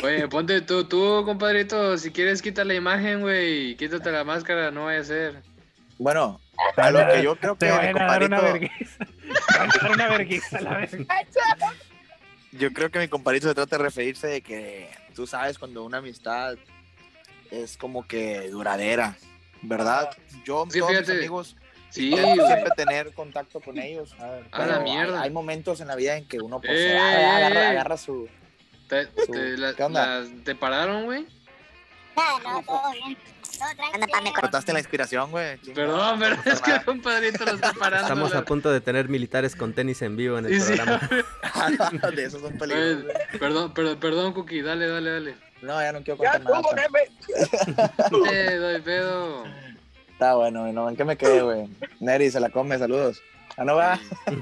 Oye, 0.03 0.27
ponte 0.27 0.61
tú, 0.61 0.83
tú, 0.85 1.23
compadrito, 1.25 1.97
si 1.97 2.11
quieres 2.11 2.41
quita 2.41 2.63
la 2.63 2.73
imagen, 2.73 3.21
güey, 3.21 3.75
quítate 3.75 4.11
la 4.11 4.23
máscara, 4.23 4.69
no 4.71 4.85
vaya 4.85 4.99
a 4.99 5.03
ser. 5.03 5.41
Bueno, 5.97 6.39
a 6.77 6.91
lo 6.91 7.07
que 7.07 7.23
yo 7.23 7.35
creo 7.35 7.55
que 7.55 7.65
Te 7.67 7.71
van 7.71 7.97
a 8.01 8.05
dar 8.05 8.23
una 8.23 8.41
vergüenza. 8.41 9.05
Una 9.93 10.07
vergüenza, 10.09 10.61
la 10.61 10.77
verga. 10.77 11.05
yo 12.51 12.71
creo 12.73 12.89
que 12.91 12.99
mi 12.99 13.07
compadrito 13.07 13.47
se 13.47 13.55
trata 13.55 13.77
de 13.77 13.83
referirse 13.83 14.27
de 14.27 14.41
que 14.41 14.89
tú 15.15 15.25
sabes 15.27 15.57
cuando 15.57 15.83
una 15.83 15.97
amistad 15.97 16.55
es 17.61 17.77
como 17.77 18.07
que 18.07 18.49
duradera, 18.49 19.15
¿verdad? 19.61 20.09
Yo 20.43 20.65
Sí, 20.69 20.79
todos 20.79 20.91
mis 20.91 21.09
amigos 21.09 21.55
Sí, 21.89 22.11
siempre 22.11 22.71
tener 22.75 23.13
contacto 23.13 23.61
con 23.61 23.77
ellos. 23.77 24.15
A 24.19 24.27
ver, 24.31 24.45
A 24.51 24.65
la 24.65 24.79
mierda. 24.79 25.19
Hay, 25.19 25.25
hay 25.27 25.29
momentos 25.29 25.79
en 25.79 25.87
la 25.87 25.95
vida 25.95 26.17
en 26.17 26.27
que 26.27 26.39
uno 26.39 26.59
pues, 26.59 26.71
Eh, 26.73 26.97
agarra, 26.97 27.69
agarra 27.69 27.97
su 27.97 28.27
¿Te, 28.89 29.05
Su- 29.25 29.31
te, 29.31 29.57
la- 29.57 29.73
¿qué 29.75 29.83
onda? 29.83 30.19
las- 30.21 30.29
¿te 30.43 30.55
pararon, 30.55 31.05
güey? 31.05 31.27
No, 32.15 32.39
no, 32.39 32.63
todo 32.63 32.91
bien. 32.93 33.17
Me 33.99 34.07
tranquilo. 34.07 34.33
Cortaste 34.33 34.73
la 34.73 34.79
inspiración, 34.79 35.29
güey. 35.31 35.57
Perdón, 35.73 36.19
pero 36.19 36.35
es 36.45 36.61
que 36.61 36.83
compadrito 36.83 37.45
lo 37.45 37.51
está 37.53 37.73
parando. 37.73 38.07
Estamos 38.07 38.33
la- 38.33 38.39
a 38.39 38.45
punto 38.45 38.71
de 38.71 38.81
tener 38.81 39.07
militares 39.07 39.55
con 39.55 39.73
tenis 39.73 40.01
en 40.01 40.15
vivo 40.17 40.37
en 40.39 40.47
el 40.47 40.59
Sí, 40.61 40.73
sí. 40.73 40.73
programa. 40.75 41.09
de 42.15 42.23
esos 42.25 42.41
son 42.41 42.57
peligrosos. 42.57 43.03
Oye, 43.05 43.37
perdón, 43.39 43.73
perdón, 43.73 43.99
perdón, 43.99 44.33
Cookie, 44.33 44.61
dale, 44.63 44.87
dale, 44.87 45.11
dale. 45.11 45.35
No, 45.63 45.81
ya 45.81 45.91
no 45.93 46.03
quiero 46.03 46.21
Ya 46.23 46.33
contar 46.39 46.43
nada. 46.43 46.59
estuvo, 46.59 46.75
pa. 46.75 46.81
jefe. 46.81 48.31
Eh, 48.33 48.55
doy 48.57 48.81
pedo. 48.81 49.43
Está 50.11 50.35
bueno, 50.35 50.61
güey, 50.61 50.73
no, 50.73 50.89
¿en 50.89 50.95
qué 50.95 51.03
me 51.05 51.17
quedé, 51.17 51.41
güey? 51.41 51.67
Neri, 51.99 52.29
se 52.29 52.39
la 52.39 52.49
come, 52.49 52.77
saludos. 52.77 53.21
Ah, 53.57 53.63
no 53.65 53.75
va. 53.75 53.99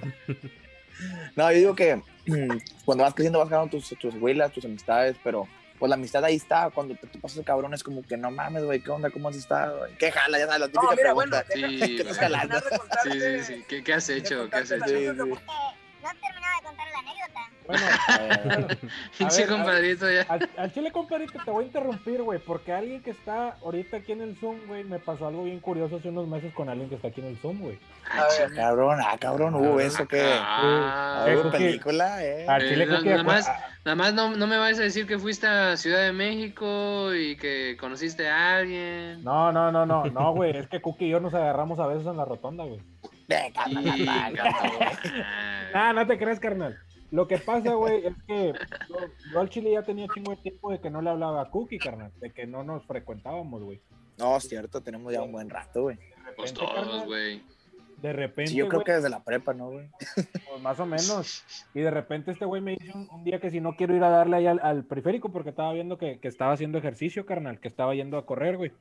No, 1.35 1.51
yo 1.51 1.57
digo 1.57 1.75
que 1.75 1.99
cuando 2.85 3.03
vas 3.03 3.13
creciendo 3.15 3.39
vas 3.39 3.49
ganando 3.49 3.71
tus, 3.71 3.89
tus 3.97 4.13
huilas, 4.15 4.51
tus 4.51 4.65
amistades, 4.65 5.15
pero 5.23 5.47
pues 5.79 5.89
la 5.89 5.95
amistad 5.95 6.23
ahí 6.23 6.35
está. 6.35 6.69
Cuando 6.69 6.93
te 6.95 7.07
topas 7.07 7.31
ese 7.31 7.43
cabrón 7.43 7.73
es 7.73 7.83
como 7.83 8.03
que 8.03 8.17
no 8.17 8.29
mames, 8.29 8.63
güey, 8.63 8.81
¿qué 8.83 8.91
onda? 8.91 9.09
¿Cómo 9.09 9.29
has 9.29 9.35
estado? 9.35 9.87
¿Qué 9.97 10.11
jala? 10.11 10.37
Ya 10.37 10.45
sabes, 10.45 10.59
la 10.59 10.67
típica 10.67 10.83
No, 10.83 10.91
mira, 10.95 11.13
bueno, 11.13 11.31
pregunta. 11.31 11.53
Sí, 11.53 11.61
deja- 11.61 11.77
güey. 11.79 11.95
¿Qué 11.95 12.01
estás 12.03 12.17
jalando? 12.19 12.59
Sí, 13.03 13.11
sí, 13.19 13.43
sí. 13.43 13.65
¿Qué, 13.67 13.83
qué 13.83 13.93
has 13.93 14.09
hecho? 14.09 14.47
¿Qué 14.49 14.57
has 14.57 14.69
hecho? 14.71 14.85
Sí, 14.87 14.93
Eh, 14.93 15.05
no 15.13 15.23
he 15.23 16.15
terminado 16.15 16.57
de 16.59 16.63
contar 16.67 16.87
la 16.93 16.99
anécdota. 16.99 17.50
Bueno, 17.71 18.41
bueno, 18.43 18.67
Pinche 19.17 19.41
ver, 19.41 19.49
compadrito 19.49 20.11
ya. 20.11 20.21
al, 20.29 20.49
al 20.57 20.73
chile, 20.73 20.91
compadrito, 20.91 21.39
te 21.43 21.51
voy 21.51 21.63
a 21.63 21.67
interrumpir, 21.67 22.21
güey, 22.21 22.39
porque 22.39 22.73
alguien 22.73 23.01
que 23.01 23.11
está 23.11 23.57
ahorita 23.63 23.97
aquí 23.97 24.11
en 24.11 24.21
el 24.21 24.35
Zoom, 24.37 24.57
güey, 24.67 24.83
me 24.83 24.99
pasó 24.99 25.27
algo 25.27 25.43
bien 25.43 25.59
curioso 25.59 25.97
hace 25.97 26.09
unos 26.09 26.27
meses 26.27 26.53
con 26.53 26.69
alguien 26.69 26.89
que 26.89 26.95
está 26.95 27.07
aquí 27.09 27.21
en 27.21 27.27
el 27.27 27.37
Zoom, 27.37 27.59
güey. 27.61 27.79
Ah, 28.09 28.21
A 28.21 28.23
ver. 28.23 28.49
chinga. 28.49 28.61
Cabrón, 28.61 28.99
ah, 29.01 29.17
cabrón, 29.19 29.55
hubo 29.55 29.79
eso 29.79 30.07
que. 30.07 30.21
Ah, 30.23 31.25
Eh, 31.27 31.37
Hubo 31.37 31.51
película, 31.51 32.23
eh. 32.23 32.45
Al 32.47 32.61
Eh, 32.63 32.69
chile, 32.69 32.85
no- 32.85 32.95
Cookie, 32.97 33.09
nada 33.09 33.23
más- 33.23 33.47
ah, 33.47 33.67
Nada 33.83 33.95
más 33.95 34.13
no, 34.13 34.35
no 34.35 34.45
me 34.45 34.57
vayas 34.57 34.77
a 34.79 34.83
decir 34.83 35.07
que 35.07 35.17
fuiste 35.17 35.47
a 35.47 35.75
Ciudad 35.75 36.03
de 36.03 36.11
México 36.13 37.15
y 37.15 37.35
que 37.35 37.75
conociste 37.79 38.29
a 38.29 38.57
alguien. 38.57 39.23
No, 39.23 39.51
no, 39.51 39.71
no, 39.71 39.87
no, 39.87 40.05
no, 40.05 40.33
güey, 40.35 40.55
es 40.55 40.67
que 40.67 40.81
Cookie 40.81 41.05
y 41.05 41.09
yo 41.09 41.19
nos 41.19 41.33
agarramos 41.33 41.79
a 41.79 41.87
veces 41.87 42.05
en 42.05 42.15
la 42.17 42.25
rotonda, 42.25 42.63
güey. 42.63 42.79
Eh, 43.29 43.51
Sí. 43.65 44.05
Ah, 44.07 44.29
Ah, 45.73 45.93
no 45.93 46.05
te 46.05 46.17
crees, 46.19 46.39
carnal. 46.39 46.77
Lo 47.11 47.27
que 47.27 47.37
pasa, 47.37 47.73
güey, 47.75 48.05
es 48.07 48.15
que 48.27 48.53
yo, 48.89 48.95
yo 49.31 49.39
al 49.39 49.49
chile 49.49 49.71
ya 49.71 49.83
tenía 49.83 50.07
chingo 50.07 50.31
de 50.31 50.37
tiempo 50.37 50.71
de 50.71 50.79
que 50.79 50.89
no 50.89 51.01
le 51.01 51.09
hablaba 51.09 51.41
a 51.41 51.49
Cookie, 51.49 51.77
carnal, 51.77 52.11
de 52.19 52.31
que 52.31 52.47
no 52.47 52.63
nos 52.63 52.85
frecuentábamos, 52.85 53.61
güey. 53.63 53.81
No, 54.17 54.37
es 54.37 54.47
cierto, 54.47 54.81
tenemos 54.81 55.11
ya 55.13 55.21
un 55.21 55.31
buen 55.31 55.49
rato, 55.49 55.83
güey. 55.83 55.97
Pues 56.35 56.53
todos, 56.53 57.05
güey. 57.05 57.41
De 58.01 58.13
repente, 58.13 58.51
Sí, 58.51 58.57
yo 58.57 58.67
creo 58.67 58.83
que 58.83 58.93
desde 58.93 59.09
la 59.09 59.23
prepa, 59.23 59.53
¿no, 59.53 59.69
güey? 59.69 59.87
pues, 60.15 60.61
más 60.61 60.79
o 60.79 60.87
menos. 60.87 61.43
Y 61.75 61.81
de 61.81 61.91
repente 61.91 62.31
este 62.31 62.45
güey 62.45 62.59
me 62.59 62.71
dice 62.71 62.91
un, 62.95 63.07
un 63.11 63.23
día 63.23 63.39
que 63.39 63.51
si 63.51 63.61
no 63.61 63.75
quiero 63.75 63.95
ir 63.95 64.03
a 64.03 64.09
darle 64.09 64.37
ahí 64.37 64.47
al, 64.47 64.59
al 64.63 64.85
periférico 64.85 65.29
porque 65.31 65.49
estaba 65.51 65.71
viendo 65.73 65.99
que, 65.99 66.19
que 66.19 66.27
estaba 66.27 66.53
haciendo 66.53 66.79
ejercicio, 66.79 67.27
carnal, 67.27 67.59
que 67.59 67.67
estaba 67.67 67.93
yendo 67.93 68.17
a 68.17 68.25
correr, 68.25 68.57
güey. 68.57 68.71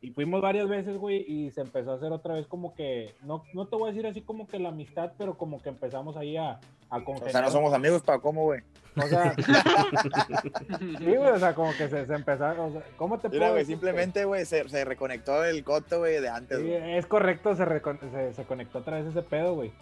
Y 0.00 0.10
fuimos 0.10 0.40
varias 0.40 0.68
veces, 0.68 0.96
güey, 0.96 1.24
y 1.26 1.50
se 1.50 1.60
empezó 1.60 1.90
a 1.90 1.96
hacer 1.96 2.12
otra 2.12 2.34
vez 2.34 2.46
como 2.46 2.72
que, 2.74 3.14
no, 3.24 3.42
no 3.52 3.66
te 3.66 3.74
voy 3.74 3.88
a 3.88 3.92
decir 3.92 4.06
así 4.06 4.20
como 4.20 4.46
que 4.46 4.60
la 4.60 4.68
amistad, 4.68 5.12
pero 5.18 5.36
como 5.36 5.60
que 5.60 5.70
empezamos 5.70 6.16
ahí 6.16 6.36
a, 6.36 6.60
a 6.88 6.98
O 6.98 7.28
sea, 7.28 7.42
no 7.42 7.50
somos 7.50 7.72
amigos, 7.72 8.02
¿para 8.02 8.20
cómo, 8.20 8.44
güey? 8.44 8.60
O 8.96 9.06
sea, 9.08 9.34
sí, 10.78 11.04
güey, 11.04 11.16
o 11.16 11.38
sea, 11.38 11.52
como 11.54 11.72
que 11.72 11.88
se, 11.88 12.06
se 12.06 12.14
empezaron, 12.14 12.68
o 12.68 12.72
sea, 12.72 12.82
¿cómo 12.96 13.18
te 13.18 13.28
Mira, 13.28 13.40
puedo 13.40 13.52
güey, 13.52 13.62
decir, 13.62 13.74
simplemente, 13.74 14.24
güey, 14.24 14.44
se, 14.44 14.68
se 14.68 14.84
reconectó 14.84 15.44
el 15.44 15.64
coto, 15.64 15.98
güey, 15.98 16.20
de 16.20 16.28
antes, 16.28 16.58
Sí, 16.60 16.70
es 16.70 17.06
correcto, 17.06 17.56
se, 17.56 17.64
se, 17.64 18.34
se 18.34 18.44
conectó 18.44 18.78
otra 18.78 18.98
vez 18.98 19.06
ese 19.06 19.22
pedo, 19.22 19.56
güey. 19.56 19.72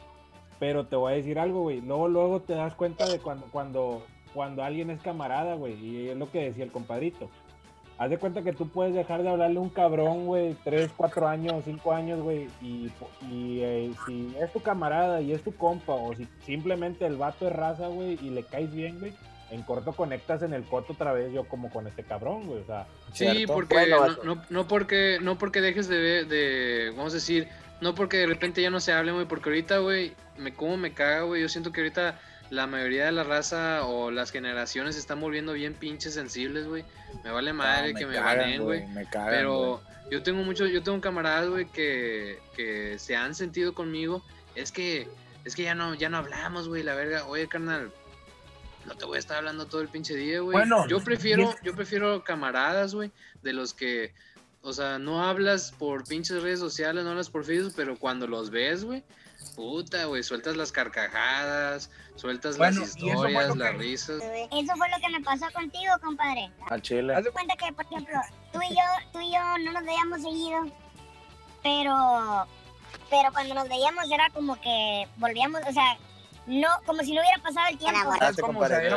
Pero 0.59 0.87
te 0.87 0.97
voy 0.97 1.13
a 1.13 1.17
decir 1.17 1.39
algo, 1.39 1.63
güey. 1.63 1.81
Luego, 1.83 2.09
luego 2.09 2.41
te 2.41 2.55
das 2.55 2.75
cuenta 2.75 3.07
de 3.07 3.19
cuando, 3.19 3.47
cuando, 3.53 4.03
cuando 4.33 4.63
alguien 4.63 4.91
es 4.91 5.01
camarada, 5.03 5.55
güey. 5.55 5.75
Y 5.75 6.09
es 6.09 6.17
lo 6.17 6.31
que 6.31 6.45
decía 6.45 6.65
el 6.65 6.73
compadrito. 6.73 7.29
Haz 7.99 8.11
de 8.11 8.19
cuenta 8.19 8.43
que 8.43 8.53
tú 8.53 8.69
puedes 8.69 8.95
dejar 8.95 9.23
de 9.23 9.31
hablarle 9.31 9.57
a 9.57 9.61
un 9.63 9.71
cabrón, 9.71 10.27
güey, 10.27 10.55
tres, 10.65 10.91
cuatro 10.97 11.27
años, 11.29 11.63
cinco 11.65 11.93
años, 11.95 12.21
güey. 12.21 12.47
Y, 12.61 12.91
y 13.31 13.61
eh, 13.63 13.91
si 14.07 14.35
es 14.39 14.53
tu 14.53 14.61
camarada 14.61 15.23
y 15.23 15.33
es 15.33 15.43
tu 15.43 15.55
compa, 15.55 15.95
o 15.95 16.15
si 16.15 16.29
simplemente 16.45 17.07
el 17.07 17.17
vato 17.17 17.47
es 17.49 17.55
raza, 17.55 17.87
güey, 17.87 18.19
y 18.21 18.29
le 18.31 18.43
caes 18.43 18.71
bien, 18.75 19.01
güey, 19.01 19.15
en 19.51 19.63
corto 19.63 19.93
conectas 19.95 20.43
en 20.43 20.53
el 20.53 20.65
coto 20.65 20.93
otra 20.93 21.13
vez, 21.15 21.33
yo 21.33 21.45
como 21.45 21.71
con 21.71 21.87
este 21.87 22.03
cabrón, 22.05 22.47
güey. 22.47 22.61
O 22.61 22.67
sea, 22.67 22.87
Sí, 23.13 23.25
¿Cierto? 23.31 23.55
porque 23.55 23.75
Bueno, 23.77 23.97
no, 23.97 24.03
vato. 24.09 24.25
no, 24.25 24.43
no 24.51 24.69
porque 24.69 25.19
no 25.23 25.39
porque 25.39 25.61
dejes 25.63 25.89
de 25.89 25.99
ver, 25.99 26.27
de, 26.27 26.93
vamos 26.97 27.13
a 27.13 27.17
decir, 27.17 27.49
no 27.81 27.95
porque 27.95 28.19
de 28.19 28.27
repente 28.27 28.61
ya 28.61 28.69
no 28.69 28.81
se 28.81 28.93
hable, 28.93 29.13
güey, 29.13 29.25
porque 29.27 29.49
ahorita, 29.49 29.79
güey, 29.79 30.13
me 30.37 30.53
como 30.53 30.77
me 30.77 30.93
caga, 30.93 31.23
güey, 31.23 31.41
yo 31.41 31.49
siento 31.49 31.73
que 31.73 31.81
ahorita 31.81 32.21
la 32.51 32.67
mayoría 32.67 33.07
de 33.07 33.13
la 33.13 33.25
raza 33.25 33.85
o 33.87 34.11
las 34.11 34.31
generaciones 34.31 34.95
se 34.95 35.01
están 35.01 35.21
volviendo 35.21 35.53
bien 35.53 35.75
pinches 35.75 36.15
sensibles, 36.15 36.67
güey. 36.67 36.85
Me 37.25 37.31
vale 37.31 37.53
madre 37.53 37.93
No, 37.93 37.99
que 37.99 38.07
me 38.07 38.21
baneen, 38.21 38.63
güey. 38.63 38.87
Me 38.89 39.07
Pero 39.07 39.83
yo 40.11 40.23
tengo 40.23 40.43
muchos, 40.43 40.71
yo 40.71 40.83
tengo 40.83 41.01
camaradas, 41.01 41.49
güey, 41.49 41.67
que, 41.67 42.39
que 42.55 42.99
se 42.99 43.17
han 43.17 43.35
sentido 43.35 43.75
conmigo. 43.75 44.25
Es 44.55 44.73
que, 44.73 45.09
es 45.45 45.57
que 45.57 45.65
ya 45.65 45.75
no, 45.75 45.95
ya 45.95 46.09
no 46.09 46.19
hablamos, 46.19 46.69
güey, 46.69 46.83
la 46.83 46.95
verga. 46.95 47.27
Oye, 47.27 47.49
carnal, 47.49 47.93
no 48.87 48.95
te 48.95 49.05
voy 49.05 49.17
a 49.17 49.19
estar 49.19 49.39
hablando 49.39 49.67
todo 49.67 49.81
el 49.81 49.89
pinche 49.89 50.15
día, 50.15 50.41
güey. 50.41 50.53
Bueno, 50.53 50.87
yo 50.89 51.01
prefiero, 51.01 51.55
yo 51.63 51.75
prefiero 51.75 52.23
camaradas, 52.23 52.95
güey, 52.95 53.11
de 53.43 53.53
los 53.53 53.75
que, 53.75 54.15
o 54.63 54.73
sea, 54.73 54.99
no 54.99 55.25
hablas 55.25 55.73
por 55.73 56.05
pinches 56.05 56.43
redes 56.43 56.61
sociales, 56.61 57.05
no 57.05 57.11
hablas 57.11 57.31
por 57.31 57.45
Facebook, 57.45 57.75
pero 57.77 57.99
cuando 57.99 58.27
los 58.27 58.51
ves, 58.51 58.85
güey, 58.85 59.03
puta, 59.55 60.05
güey, 60.05 60.23
sueltas 60.23 60.57
las 60.57 60.71
carcajadas, 60.73 61.91
sueltas 62.17 62.57
Bueno, 62.59 62.81
las 62.81 62.91
historias, 62.97 63.57
las 63.57 63.71
que- 63.73 63.77
risas. 63.79 64.23
Eso 64.23 64.73
fue 64.77 64.89
lo 64.91 64.97
que 65.01 65.09
me 65.11 65.21
pasó 65.23 65.47
contigo, 65.53 65.93
compadre. 66.03 66.51
Al 66.69 66.83
chile. 66.83 67.15
Haz 67.15 67.25
de 67.25 67.31
cuenta 67.31 67.55
que, 67.57 67.73
por 67.73 67.85
ejemplo, 67.87 68.19
tú 68.53 68.61
y 68.63 68.69
yo, 68.75 68.83
tú 69.13 69.21
y 69.21 69.33
yo 69.33 69.39
no 69.65 69.73
nos 69.73 69.85
veíamos 69.85 70.21
seguido, 70.23 70.67
pero, 71.63 72.47
pero 73.11 73.33
cuando 73.33 73.55
nos 73.55 73.69
veíamos 73.69 74.11
era 74.11 74.29
como 74.31 74.61
que 74.61 75.07
volvíamos, 75.17 75.61
o 75.69 75.73
sea, 75.73 75.97
no, 76.47 76.69
como 76.87 77.03
si 77.03 77.13
no 77.13 77.21
hubiera 77.23 77.39
pasado 77.43 77.67
el 77.71 77.79
tiempo. 77.79 77.99
Enamoraste, 77.99 78.43
compadre, 78.43 78.91
se 78.91 78.97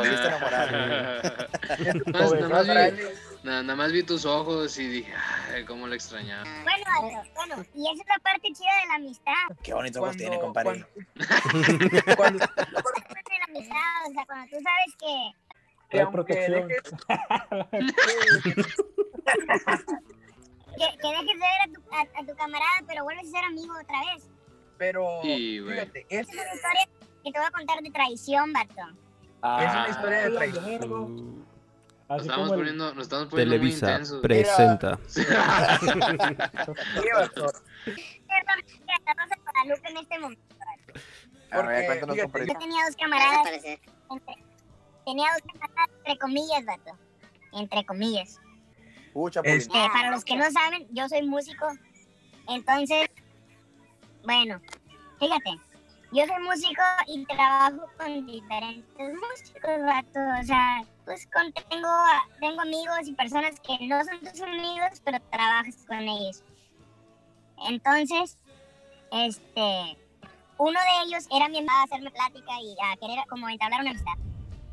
ve. 2.74 3.14
Nada 3.42 3.58
más- 3.58 3.64
nada 3.64 3.76
más 3.76 3.92
vi- 3.92 4.02
tus 4.02 4.24
ojos 4.26 4.78
y 4.78 4.86
dije, 4.86 5.12
ay, 5.54 5.64
cómo 5.64 5.86
lo 5.86 5.94
extrañaba. 5.94 6.44
Bueno, 6.62 6.84
Aldo, 7.00 7.30
bueno, 7.34 7.64
y 7.74 7.90
esa 7.90 8.02
es 8.02 8.08
la 8.08 8.18
parte 8.22 8.48
chida 8.52 8.80
de 8.82 8.86
la 8.88 8.94
amistad, 8.96 9.32
Qué 9.62 9.72
bonito 9.74 10.02
ojos 10.02 10.16
tiene, 10.16 10.38
cuando, 10.38 10.46
compadre. 10.46 10.84
cuando, 10.84 11.16
cuando- 12.16 12.38
la 12.38 12.54
parte 12.84 13.32
de 13.32 13.38
la 13.38 13.44
amistad, 13.48 14.08
o 14.08 14.12
sea, 14.12 14.24
cuando 14.26 14.46
tú 14.56 14.62
sabes 14.62 14.94
que, 15.00 16.00
aunque 16.02 16.34
dejes- 16.34 16.92
que, 20.76 20.86
que 20.98 21.08
dejes 21.08 21.26
de 21.26 21.34
ver 21.34 21.60
a 21.62 21.66
tu, 21.72 21.80
a, 21.92 22.00
a 22.20 22.26
tu 22.26 22.34
camarada, 22.36 22.84
pero 22.86 23.04
vuelves 23.04 23.26
a 23.28 23.30
ser 23.30 23.44
amigo 23.44 23.72
otra 23.82 23.98
vez. 24.14 24.28
pero 24.78 25.20
Sí, 25.22 25.60
fíjate, 25.66 26.06
es, 26.08 26.28
una 26.28 26.42
historia 26.54 26.88
que 27.24 27.32
te 27.32 27.38
voy 27.38 27.46
a 27.46 27.50
contar 27.50 27.80
de 27.82 27.90
traición, 27.90 28.52
vato. 28.52 28.74
es 28.74 29.72
una 29.72 29.88
historia 29.90 30.18
de 30.28 30.30
traición. 30.36 31.46
Nos 32.10 32.18
Así 32.18 32.28
estamos 32.28 32.48
como 32.48 32.54
el- 32.54 32.60
poniendo, 32.60 32.94
nos 32.94 33.02
estamos 33.04 33.28
poniendo 33.28 33.54
Televisa 33.54 33.86
muy 33.86 33.92
intensos. 33.94 34.20
presenta. 34.20 34.98
En 39.86 39.96
este 39.96 40.18
momento. 40.18 40.44
Yo 41.50 42.58
tenía 42.58 42.84
dos 42.86 42.96
camaradas, 42.96 43.46
entre, 43.64 43.80
tenía 45.04 45.26
dos 45.32 45.42
camaradas, 45.52 45.90
entre 45.98 46.18
comillas, 46.18 46.64
vato. 46.64 46.98
Entre 47.52 47.84
comillas. 47.84 48.38
Pucha, 49.12 49.40
Es- 49.44 49.68
Pulín. 49.68 49.82
Eh, 49.82 49.88
para 49.92 50.10
los 50.10 50.24
que 50.24 50.36
no 50.36 50.50
saben, 50.50 50.86
yo 50.90 51.08
soy 51.08 51.22
músico. 51.22 51.66
Entonces, 52.48 53.08
bueno, 54.24 54.60
fíjate, 55.18 55.50
yo 56.12 56.26
soy 56.26 56.42
músico 56.44 56.82
y 57.06 57.24
trabajo 57.26 57.88
con 57.98 58.26
diferentes 58.26 59.14
músicos, 59.14 59.80
vato. 59.84 60.20
O 60.40 60.44
sea, 60.44 60.82
pues 61.10 61.26
con- 61.26 61.52
tengo, 61.52 61.88
tengo 62.38 62.60
amigos 62.60 63.00
y 63.08 63.14
personas 63.14 63.58
que 63.58 63.84
no 63.88 64.00
son 64.04 64.20
tus 64.20 64.40
amigos, 64.42 65.02
pero 65.04 65.18
trabajas 65.28 65.84
con 65.88 65.98
ellos. 65.98 66.44
Entonces, 67.66 68.38
este, 69.10 69.98
uno 70.56 70.78
de 70.78 71.02
ellos 71.04 71.26
era 71.32 71.48
mi 71.48 71.58
a 71.58 71.82
hacerme 71.82 72.12
plática 72.12 72.52
y 72.62 72.76
a 72.80 72.96
querer 72.96 73.26
como 73.28 73.48
entablar 73.48 73.80
una 73.80 73.90
amistad. 73.90 74.12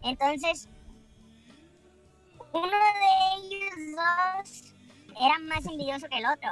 Entonces, 0.03 0.69
uno 2.53 2.67
de 2.67 3.37
ellos 3.41 3.95
dos 3.95 4.75
era 5.19 5.39
más 5.39 5.65
envidioso 5.65 6.07
que 6.07 6.19
el 6.19 6.25
otro. 6.27 6.51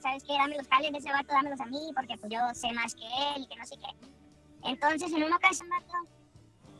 ¿Sabes 0.00 0.24
qué? 0.24 0.32
Dame 0.32 0.56
los 0.56 0.66
de 0.70 0.98
ese 0.98 1.12
vato, 1.12 1.34
dámelos 1.34 1.60
a 1.60 1.66
mí, 1.66 1.90
porque 1.94 2.16
pues 2.16 2.32
yo 2.32 2.38
sé 2.54 2.72
más 2.72 2.94
que 2.94 3.04
él 3.36 3.42
y 3.42 3.46
que 3.46 3.56
no 3.56 3.66
sé 3.66 3.76
qué. 3.76 4.08
Entonces, 4.70 5.12
en 5.12 5.22
una 5.22 5.36
ocasión, 5.36 5.68
vato, 5.68 6.08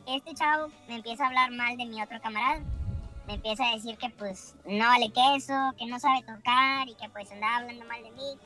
este 0.07 0.33
chavo 0.33 0.69
me 0.87 0.95
empieza 0.95 1.23
a 1.23 1.27
hablar 1.27 1.51
mal 1.51 1.77
de 1.77 1.85
mi 1.85 2.01
otro 2.01 2.19
camarada. 2.21 2.61
Me 3.27 3.33
empieza 3.35 3.67
a 3.67 3.75
decir 3.75 3.97
que 3.97 4.09
pues 4.11 4.55
no 4.65 4.85
vale 4.85 5.11
queso, 5.11 5.53
que 5.77 5.85
no 5.87 5.99
sabe 5.99 6.21
tocar 6.21 6.87
y 6.87 6.95
que 6.95 7.09
pues 7.09 7.31
andaba 7.31 7.57
hablando 7.57 7.85
mal 7.85 8.03
de 8.03 8.11
mí. 8.11 8.37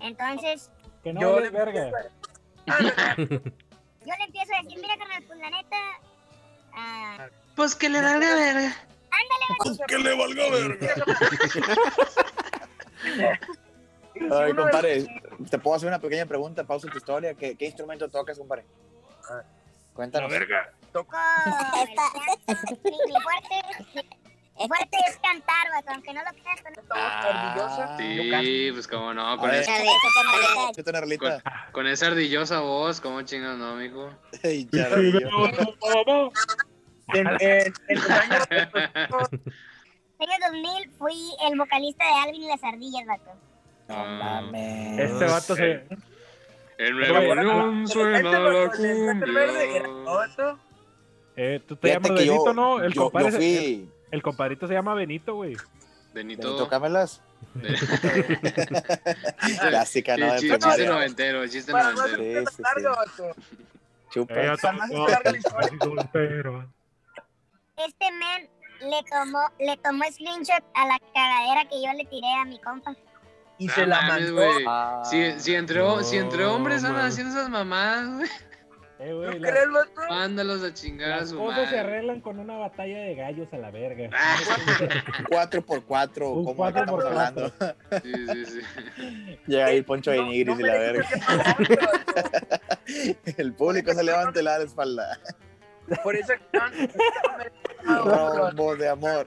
Entonces, 0.00 0.70
Que 1.02 1.12
no 1.12 1.20
Yo 1.20 1.40
le- 1.40 1.50
verga. 1.50 1.90
Ah, 2.68 2.78
yo 3.18 4.14
le 4.18 4.24
empiezo 4.24 4.52
a 4.54 4.62
decir, 4.62 4.78
mira 4.80 4.96
carnal, 4.96 5.22
pues 5.26 5.38
la 5.40 5.50
neta, 5.50 5.76
ah, 6.74 7.26
Pues 7.56 7.74
que 7.74 7.88
le 7.88 8.00
da 8.00 8.18
la 8.18 8.34
verga. 8.34 8.76
Que 9.88 9.98
le 9.98 10.16
valga 10.16 10.50
verga. 10.50 10.94
Ay, 14.30 14.54
compadre, 14.54 15.06
te 15.50 15.58
puedo 15.58 15.76
hacer 15.76 15.88
una 15.88 15.98
pequeña 15.98 16.26
pregunta, 16.26 16.64
pausa 16.64 16.88
tu 16.88 16.98
historia. 16.98 17.34
¿Qué, 17.34 17.56
qué 17.56 17.66
instrumento 17.66 18.08
tocas, 18.08 18.38
compadre? 18.38 18.64
Ah. 19.28 19.42
Cuéntanos. 19.94 20.30
toco 20.32 20.44
el 21.00 21.06
piano. 21.06 22.12
mi, 22.84 22.90
mi 22.90 23.20
fuerte, 23.22 23.54
mi 24.58 24.68
fuerte 24.68 24.96
es 25.08 25.16
cantar, 25.18 25.66
vato, 25.74 25.90
aunque 25.92 26.12
no 26.14 26.20
lo 26.22 26.30
creas, 26.30 26.60
pero 26.62 26.80
esta 26.82 26.94
voz 26.94 27.78
ardillosa, 27.78 27.98
yo 28.14 28.30
canto. 28.30 28.44
Sí, 28.46 28.70
pues 28.72 28.88
cómo 28.88 29.14
no, 29.14 29.36
con, 29.38 29.50
ver. 29.50 29.60
esa, 29.60 29.72
rolita. 31.00 31.42
con 31.72 31.86
esa 31.86 32.06
ardillosa 32.08 32.60
voz, 32.60 33.00
cómo 33.00 33.22
chingas 33.22 33.56
no, 33.56 33.74
mijo. 33.76 34.10
Ey, 34.42 34.66
charadillo. 34.66 35.28
En, 37.14 37.26
en- 37.40 37.74
en 37.88 37.96
los 37.96 38.10
años 38.10 38.46
En 40.18 40.30
el 40.30 40.40
2000 40.52 40.90
fui 40.98 41.32
el 41.46 41.58
vocalista 41.58 42.04
de 42.04 42.12
Alvin 42.22 42.42
y 42.44 42.48
las 42.48 42.62
ardillas, 42.64 43.06
vato. 43.06 43.30
No 43.88 43.96
mames. 43.96 44.98
Este 45.10 45.24
vato 45.24 45.56
se. 45.56 45.86
En 46.78 46.96
Güey, 46.96 47.10
Nuevo 47.12 47.34
León 47.34 47.82
Este 47.82 47.92
suena 47.92 48.22
la 48.22 48.30
el 48.30 48.56
era 48.56 48.70
cumbia. 49.88 50.56
Eh, 51.36 51.60
tú 51.66 51.76
te 51.76 51.88
Fíjate 51.88 52.08
llamas 52.08 52.20
que 52.20 52.26
yo, 52.26 52.32
Benito, 52.32 52.54
¿no? 52.54 52.80
El, 52.82 52.92
yo, 52.92 53.02
compadre 53.04 53.30
yo 53.32 53.38
se- 53.38 53.58
el, 53.58 53.64
fui... 53.64 53.88
el 54.10 54.22
compadrito 54.22 54.66
se 54.66 54.74
llama 54.74 54.94
Benito, 54.94 55.34
güey. 55.34 55.56
Benito. 56.12 56.46
Benito 56.48 56.68
Camelas. 56.68 57.22
Chiste- 59.44 59.58
Clásica, 59.68 60.16
¿no? 60.16 60.32
De 60.32 60.38
chiste, 60.40 60.86
noventero, 60.86 61.46
chiste 61.48 61.72
no 61.72 61.92
noventero. 61.92 62.50
Sí, 62.50 62.62
tan 62.62 62.74
sí, 62.76 62.82
sí. 63.16 63.22
Chupa. 64.10 64.34
Eh, 64.34 64.46
no. 66.44 66.72
Este 67.76 68.06
men 68.12 68.48
le 68.90 69.02
tomó, 69.10 69.40
le 69.58 69.76
tomó 69.78 70.04
screenshot 70.12 70.62
a 70.74 70.86
la 70.86 70.98
cagadera 71.14 71.64
que 71.68 71.82
yo 71.82 71.92
le 71.94 72.04
tiré 72.04 72.26
a 72.40 72.44
mi 72.44 72.58
compa. 72.60 72.94
Y 73.58 73.66
No 73.68 73.74
se 73.74 73.86
la 73.86 74.02
mandó. 74.02 74.42
Ah, 74.68 75.02
Si, 75.04 75.40
si, 75.40 75.54
entre, 75.54 75.80
ho- 75.80 76.02
si 76.02 76.16
entre 76.18 76.44
No, 76.44 76.54
hombres 76.54 76.84
andan 76.84 77.06
haciendo 77.06 77.32
esas 77.38 77.48
mamadas, 77.48 78.08
güey, 78.16 78.28
Eh, 79.04 79.10
¿No 79.10 79.16
güey, 79.18 79.40
crees, 79.40 79.70
vato? 79.72 80.00
mándalos 80.08 80.62
a 80.62 80.72
chingar 80.72 81.10
a 81.12 81.16
las 81.20 81.30
su 81.30 81.36
cosas 81.38 81.68
se 81.70 81.78
arreglan 81.80 82.20
con 82.20 82.38
una 82.38 82.56
batalla 82.56 82.98
de 83.00 83.14
gallos 83.16 83.52
a 83.52 83.58
la 83.58 83.70
verga. 83.72 84.08
Ah, 84.12 84.36
4x4, 85.28 86.32
Un 86.32 86.44
¿cómo 86.44 86.66
de 86.66 86.72
qué 86.72 86.78
estamos 86.80 87.04
4x4. 87.04 87.06
hablando? 87.08 87.52
sí, 88.02 88.26
sí, 88.32 88.44
sí. 88.46 88.60
Llega 89.46 89.66
ahí 89.66 89.76
el 89.78 89.84
Poncho 89.84 90.10
de 90.12 90.18
No, 90.18 90.24
Nigris 90.26 90.54
no 90.56 90.60
y 90.60 90.62
la 90.64 90.72
verga. 90.74 91.08
El 93.36 93.52
público 93.54 93.92
se 93.92 94.04
levanta 94.04 94.40
y 94.40 94.44
le 94.44 94.50
da 94.50 94.58
la 94.58 94.64
espalda. 94.64 95.18
Por 96.04 96.14
esa 96.14 96.34
acción, 96.34 96.90
Rombos 97.84 98.78
de 98.78 98.88
amor. 98.88 99.26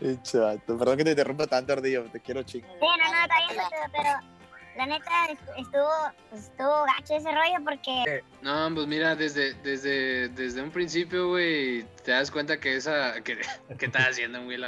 Pinche 0.00 0.38
vato. 0.38 0.78
Perdón 0.78 0.96
que 0.96 1.04
te 1.04 1.10
interrumpa 1.10 1.46
tanto, 1.46 1.72
Ardillo. 1.74 2.04
Te 2.04 2.20
quiero 2.20 2.42
chingo. 2.42 2.66
Sí, 2.68 2.78
no, 2.80 2.96
no, 2.96 3.22
está 3.22 3.36
bien, 3.48 3.62
pero 3.92 4.35
la 4.76 4.86
neta 4.86 5.26
est- 5.30 5.40
estuvo, 5.58 5.88
pues, 6.30 6.44
estuvo 6.44 6.84
gacho 6.84 7.16
ese 7.16 7.30
rollo 7.32 7.64
porque 7.64 8.22
No, 8.42 8.70
pues 8.74 8.86
mira, 8.86 9.16
desde, 9.16 9.54
desde, 9.62 10.28
desde 10.28 10.62
un 10.62 10.70
principio, 10.70 11.28
güey, 11.28 11.84
te 12.04 12.12
das 12.12 12.30
cuenta 12.30 12.58
que 12.60 12.76
esa. 12.76 13.20
que, 13.22 13.38
que 13.78 13.86
estás 13.86 14.08
haciendo, 14.08 14.42
güey? 14.44 14.58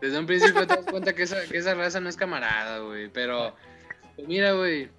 Desde 0.00 0.18
un 0.18 0.26
principio 0.26 0.66
te 0.66 0.76
das 0.76 0.86
cuenta 0.86 1.12
que 1.14 1.22
esa, 1.22 1.42
que 1.46 1.56
esa 1.58 1.74
raza 1.74 2.00
no 2.00 2.08
es 2.08 2.16
camarada, 2.16 2.78
güey. 2.80 3.08
Pero, 3.08 3.54
pues 4.16 4.28
mira, 4.28 4.52
güey. 4.52 4.90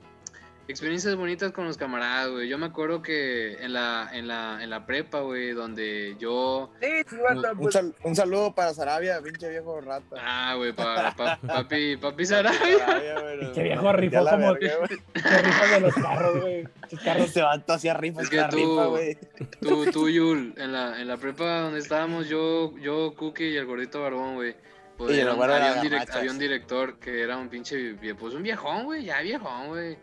Experiencias 0.70 1.16
bonitas 1.16 1.52
con 1.52 1.66
los 1.66 1.78
camaradas, 1.78 2.30
güey. 2.30 2.48
Yo 2.48 2.60
me 2.60 2.68
acuerdo 2.68 3.02
que 3.02 3.54
en 3.54 3.74
la, 3.74 4.08
en 4.14 4.28
la, 4.28 4.60
en 4.64 4.70
la 4.70 4.86
prepa, 4.86 5.22
güey, 5.22 5.52
donde 5.54 6.16
yo. 6.20 6.70
Sí, 6.80 6.88
sí, 7.10 7.16
Un, 7.16 7.58
pues, 7.58 7.74
sal- 7.74 7.96
un 8.04 8.16
saludo 8.16 8.54
para 8.54 8.72
Sarabia, 8.76 9.20
pinche 9.20 9.50
viejo 9.50 9.82
rata. 9.82 10.16
Ah, 10.22 10.54
güey, 10.56 10.72
para 10.72 11.12
pa- 11.16 11.40
papi, 11.42 11.98
papi 11.98 12.24
Sarabia. 12.24 12.60
Sarabia, 12.86 13.20
güey, 13.20 13.40
Pinche 13.40 13.64
viejo 13.64 13.94
rifó 13.94 14.20
como- 14.30 14.54
verga. 14.54 14.88
Se 15.16 15.42
rifan 15.42 15.72
de 15.72 15.80
los 15.80 15.94
carros, 15.96 16.42
güey. 16.42 16.64
Pinches 16.82 17.00
carros. 17.00 17.26
Ese 17.30 17.42
vato 17.42 17.74
hacía 17.74 17.94
rifa, 17.96 18.22
Es 18.22 18.30
que 18.30 18.44
tú- 18.52 18.56
rifa, 18.56 18.86
güey. 18.86 19.18
Tú, 19.62 19.86
tú, 19.92 20.08
Yul, 20.10 20.54
en 20.56 20.72
la, 20.72 21.02
en 21.02 21.08
la 21.08 21.18
prepa 21.18 21.62
donde 21.62 21.80
estábamos, 21.80 22.30
yo, 22.30 22.78
yo, 22.78 23.16
Cookie 23.16 23.50
y 23.50 23.58
el 23.58 23.66
gordito 23.66 24.02
barbón, 24.04 24.36
güey. 24.36 24.56
Pues 25.00 25.18
era 25.18 25.32
había, 25.32 25.44
un 25.46 25.50
las 25.50 25.78
direc- 25.84 25.90
garnachas. 25.92 26.16
había 26.18 26.32
un 26.32 26.38
director 26.40 27.00
que 27.00 27.24
era 27.24 27.38
un 27.38 27.50
pinche, 27.50 27.96
pues 28.20 28.36
un 28.36 28.44
viejón, 28.44 28.84
güey, 28.84 29.06
ya 29.06 29.22
viejón, 29.22 29.70
güey. 29.70 29.98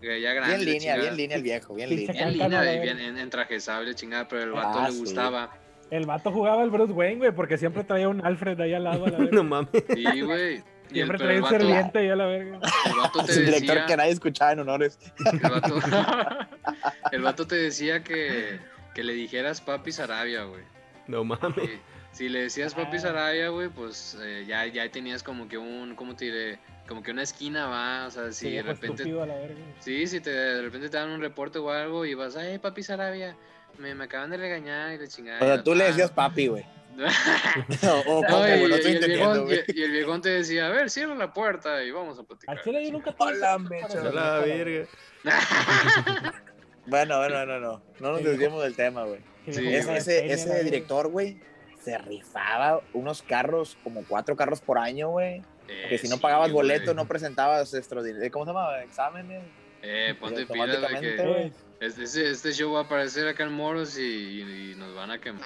Que 0.00 0.20
Ya 0.20 0.32
grande. 0.34 0.56
Bien 0.56 0.66
línea, 0.66 0.80
chingada. 0.80 1.00
bien 1.02 1.16
línea 1.16 1.36
el 1.36 1.42
viejo, 1.42 1.74
bien 1.74 1.88
línea. 1.90 2.12
Bien 2.12 2.32
línea, 2.38 2.74
y 2.74 2.80
bien 2.80 2.98
en, 3.00 3.18
en 3.18 3.30
traje 3.30 3.60
sable, 3.60 3.94
chingada, 3.94 4.28
pero 4.28 4.42
el 4.42 4.50
vato 4.52 4.78
Ah, 4.80 4.86
le 4.88 4.92
sí. 4.92 4.98
gustaba. 5.00 5.50
El 5.90 6.04
vato 6.06 6.32
jugaba 6.32 6.62
el 6.64 6.70
Bruce 6.70 6.92
Wayne, 6.92 7.16
güey, 7.18 7.32
porque 7.32 7.56
siempre 7.58 7.84
traía 7.84 8.08
un 8.08 8.24
Alfred 8.24 8.60
ahí 8.60 8.74
al 8.74 8.84
lado 8.84 9.06
a 9.06 9.08
la 9.10 9.18
verga. 9.18 9.32
No 9.34 9.44
mames. 9.44 9.70
Sí, 9.94 10.20
güey. 10.20 10.62
Siempre 10.90 11.18
traía 11.18 11.42
un 11.42 11.48
serviente 11.48 11.98
ahí 11.98 12.08
a 12.10 12.16
la 12.16 12.26
verga. 12.26 12.60
el 12.86 12.96
vato 12.96 13.24
te 13.24 13.32
Es 13.32 13.38
un 13.38 13.44
director 13.46 13.68
decía, 13.74 13.86
que 13.86 13.96
nadie 13.96 14.10
escuchaba 14.12 14.52
en 14.52 14.60
honores. 14.60 14.98
el 15.32 15.38
vato, 15.50 15.78
el 17.12 17.22
vato 17.22 17.46
te 17.46 17.56
decía 17.56 18.02
que, 18.04 18.58
que 18.94 19.02
le 19.02 19.12
dijeras 19.14 19.60
papi 19.60 19.92
Sarabia, 19.92 20.44
güey. 20.44 20.62
No 21.08 21.24
mames. 21.24 21.54
Sí, 21.56 21.70
Si 22.16 22.30
le 22.30 22.44
decías 22.44 22.74
papi 22.74 22.96
Ah. 22.96 23.00
Sarabia, 23.00 23.50
güey, 23.50 23.68
pues 23.68 24.16
eh, 24.22 24.44
ya, 24.48 24.64
ya 24.66 24.90
tenías 24.90 25.22
como 25.22 25.48
que 25.48 25.58
un, 25.58 25.94
¿cómo 25.94 26.16
te 26.16 26.24
diré? 26.26 26.58
Como 26.88 27.02
que 27.02 27.10
una 27.10 27.22
esquina, 27.22 27.66
va, 27.66 28.06
o 28.06 28.10
sea, 28.10 28.32
si 28.32 28.52
de 28.52 28.62
repente, 28.62 29.02
a 29.02 29.26
la 29.26 29.34
verga. 29.34 29.56
sí, 29.80 30.06
si 30.06 30.20
te, 30.20 30.30
de 30.30 30.62
repente 30.62 30.88
te 30.88 30.96
dan 30.96 31.10
un 31.10 31.20
reporte 31.20 31.58
o 31.58 31.70
algo 31.70 32.06
y 32.06 32.14
vas, 32.14 32.36
ay, 32.36 32.58
papi 32.58 32.82
Sarabia, 32.82 33.36
me, 33.78 33.94
me 33.94 34.04
acaban 34.04 34.30
de 34.30 34.38
regañar 34.38 34.94
y 34.94 34.98
la 34.98 35.06
chingada. 35.08 35.42
O 35.42 35.44
sea, 35.44 35.62
tú 35.62 35.74
le 35.74 35.84
decías 35.84 36.10
papi, 36.10 36.46
güey. 36.46 36.64
No, 37.82 37.98
y, 38.00 38.30
güey, 38.30 38.68
no 38.68 38.76
y 38.78 38.96
el 38.96 39.06
viejón, 39.06 39.44
güey. 39.44 39.64
y, 39.66 39.80
y 39.80 39.82
el 39.82 39.90
viejón 39.92 40.22
te 40.22 40.30
decía, 40.30 40.68
a 40.68 40.70
ver, 40.70 40.88
cierra 40.88 41.14
la 41.14 41.34
puerta 41.34 41.84
y 41.84 41.90
vamos 41.90 42.18
a 42.18 42.22
platicar. 42.22 42.56
Al 42.56 42.82
yo 42.82 42.92
nunca 42.92 43.12
tuve 43.12 43.58
mecha. 43.68 44.02
la 44.04 44.38
verga. 44.38 44.86
Bueno, 46.86 47.18
bueno, 47.18 47.44
no, 47.44 47.58
no. 47.58 47.82
No 47.98 48.12
nos 48.12 48.22
desviemos 48.22 48.62
del 48.62 48.76
tema, 48.76 49.04
güey. 49.04 49.20
Sí, 49.46 49.52
Sí, 49.54 49.84
como 49.84 49.96
Ese, 49.96 50.32
ese, 50.32 50.64
director, 50.64 51.08
güey, 51.08 51.38
se 51.86 51.96
rifaba 51.98 52.80
unos 52.94 53.22
carros, 53.22 53.78
como 53.84 54.02
cuatro 54.08 54.34
carros 54.34 54.60
por 54.60 54.76
año, 54.76 55.10
güey. 55.10 55.40
Eh, 55.68 55.86
Que 55.88 55.98
si 55.98 56.08
no 56.08 56.16
sí, 56.16 56.20
pagabas 56.20 56.50
güey. 56.50 56.66
boleto, 56.68 56.94
no 56.94 57.06
presentabas 57.06 57.72
extraordinario. 57.74 58.28
¿Cómo 58.32 58.44
se 58.44 58.50
llama? 58.50 58.82
Exámenes. 58.82 59.44
Eh, 59.82 60.16
ponte 60.18 60.44
pilas, 60.46 60.80
güey, 60.80 61.00
que 61.00 61.16
güey. 61.22 61.52
este, 61.78 62.02
este- 62.02 62.30
este 62.30 62.52
show 62.52 62.72
va 62.72 62.80
a 62.80 62.82
aparecer 62.82 63.28
acá 63.28 63.44
en 63.44 63.52
Moros 63.52 63.96
y, 63.98 64.72
y 64.72 64.74
nos 64.76 64.96
van 64.96 65.12
a 65.12 65.20
quemar. 65.20 65.44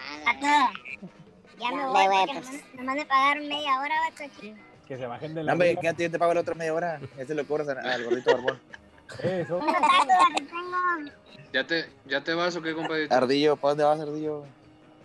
ya 1.59 1.70
me 1.72 1.85
voy 1.87 2.07
porque 2.09 2.33
nomás, 2.35 2.64
nomás 2.74 2.96
me 2.96 3.05
pagaron 3.05 3.46
media 3.48 3.81
hora, 3.81 3.94
vato, 4.09 4.24
aquí. 4.24 4.55
Que 4.88 4.96
se 4.96 5.07
bajen 5.07 5.35
de 5.35 5.40
No, 5.42 5.46
la 5.46 5.53
hombre, 5.53 5.68
verga. 5.68 5.81
quédate, 5.83 6.03
yo 6.05 6.11
te 6.11 6.18
pago 6.18 6.33
la 6.35 6.40
otra 6.40 6.55
media 6.55 6.72
hora. 6.72 7.00
Ese 7.18 7.35
lo 7.35 7.46
cobras 7.46 7.68
al- 7.68 8.05
gordito 8.05 8.33
barbón. 8.33 8.61
Eh, 9.24 9.42
Eso. 9.44 9.61
¿Ya 11.53 11.66
te, 11.66 11.87
¿Ya 12.07 12.22
te 12.24 12.33
vas 12.33 12.57
o 12.57 12.62
qué, 12.62 12.74
compadrito? 12.74 13.14
Ardillo, 13.14 13.57
¿para 13.57 13.70
dónde 13.74 13.85
vas, 13.85 14.00
Ardillo? 14.00 14.44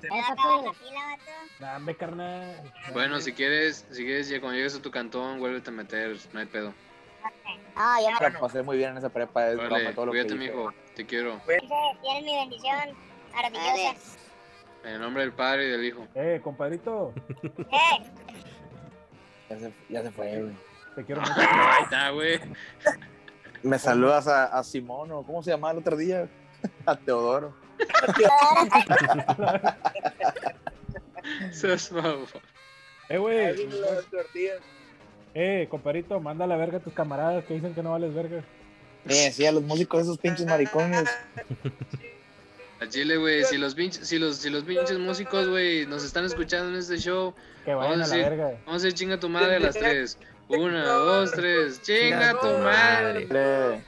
Me 0.01 0.19
a. 0.19 0.35
Dame, 1.59 1.95
carnal. 1.95 2.71
Bueno, 2.93 3.19
si 3.21 3.33
quieres, 3.33 3.85
si 3.91 4.03
quieres, 4.05 4.27
ya 4.29 4.39
cuando 4.39 4.57
llegues 4.57 4.75
a 4.75 4.81
tu 4.81 4.91
cantón, 4.91 5.39
vuélvete 5.39 5.69
a 5.69 5.73
meter, 5.73 6.17
no 6.33 6.39
hay 6.39 6.45
pedo. 6.45 6.73
No, 7.75 8.01
yo 8.01 8.09
La 8.29 8.39
pasé 8.39 8.61
muy 8.61 8.77
bien 8.77 8.91
en 8.91 8.97
esa 8.97 9.09
prepa, 9.09 9.49
es 9.49 9.55
broma 9.57 9.71
Vale, 9.71 9.93
todo 9.93 10.05
lo 10.07 10.11
que 10.11 10.19
cuídate, 10.23 10.35
hice. 10.43 10.51
mijo, 10.53 10.73
te 10.95 11.05
quiero. 11.05 11.41
Tienes 11.45 12.23
mi 12.23 12.35
bendición 12.35 12.75
maravillosa. 13.33 13.95
En 14.83 14.91
el 14.93 15.01
nombre 15.01 15.23
del 15.23 15.33
Padre 15.33 15.67
y 15.67 15.71
del 15.71 15.85
Hijo. 15.85 16.07
Eh, 16.13 16.39
compadrito. 16.43 17.13
Eh, 17.57 18.11
Ya 19.49 19.59
se, 19.59 19.73
ya 19.89 20.01
se 20.03 20.11
fue, 20.11 20.41
güey. 20.41 20.55
Te 20.95 21.03
quiero 21.05 21.21
mucho. 21.25 21.33
Ahí 21.37 21.83
está, 21.83 22.09
güey. 22.11 22.39
Me 23.63 23.77
saludas 23.79 24.27
a, 24.27 24.45
a 24.45 24.63
Simón, 24.63 25.11
o 25.11 25.23
¿cómo 25.23 25.41
se 25.43 25.51
llamaba 25.51 25.71
el 25.73 25.79
otro 25.79 25.97
día? 25.97 26.27
A 26.85 26.95
Teodoro. 26.95 27.53
Seas 31.51 31.91
mamón. 31.91 32.25
Eh, 33.09 33.17
güey. 33.17 33.67
Eh, 35.33 35.67
compadrito, 35.69 36.19
manda 36.19 36.45
a 36.45 36.47
la 36.47 36.55
verga 36.57 36.77
a 36.77 36.81
tus 36.81 36.93
camaradas 36.93 37.43
que 37.45 37.55
dicen 37.55 37.73
que 37.73 37.83
no 37.83 37.91
vales 37.91 38.13
verga. 38.13 38.43
Eh, 39.07 39.31
sí, 39.31 39.45
a 39.45 39.51
los 39.51 39.63
músicos, 39.63 40.01
esos 40.03 40.17
pinches 40.17 40.45
maricones. 40.45 41.09
A 42.81 42.89
Chile, 42.89 43.15
güey, 43.15 43.45
si 43.45 43.57
los 43.57 43.73
pinches, 43.73 44.05
si 44.05 44.19
los, 44.19 44.35
si 44.35 44.49
los 44.49 44.65
pinches 44.65 44.99
músicos, 44.99 45.47
güey, 45.47 45.85
nos 45.85 46.03
están 46.03 46.25
escuchando 46.25 46.67
en 46.73 46.75
este 46.75 46.97
show, 46.97 47.33
Que 47.63 47.73
vayan 47.73 47.99
Vamos 48.01 48.11
a 48.11 48.13
a 48.13 48.17
la 48.17 48.23
decir- 48.25 48.29
verga. 48.37 48.57
vamos 48.65 48.81
a 48.81 48.85
decir 48.85 48.93
chinga 48.99 49.17
tu 49.17 49.29
madre 49.29 49.55
a 49.55 49.59
las 49.61 49.75
tres. 49.75 50.17
Una, 50.49 50.85
dos, 50.85 51.31
tres. 51.31 51.81
Chinga 51.83 52.37
tu 52.37 52.47
madre. 52.47 53.81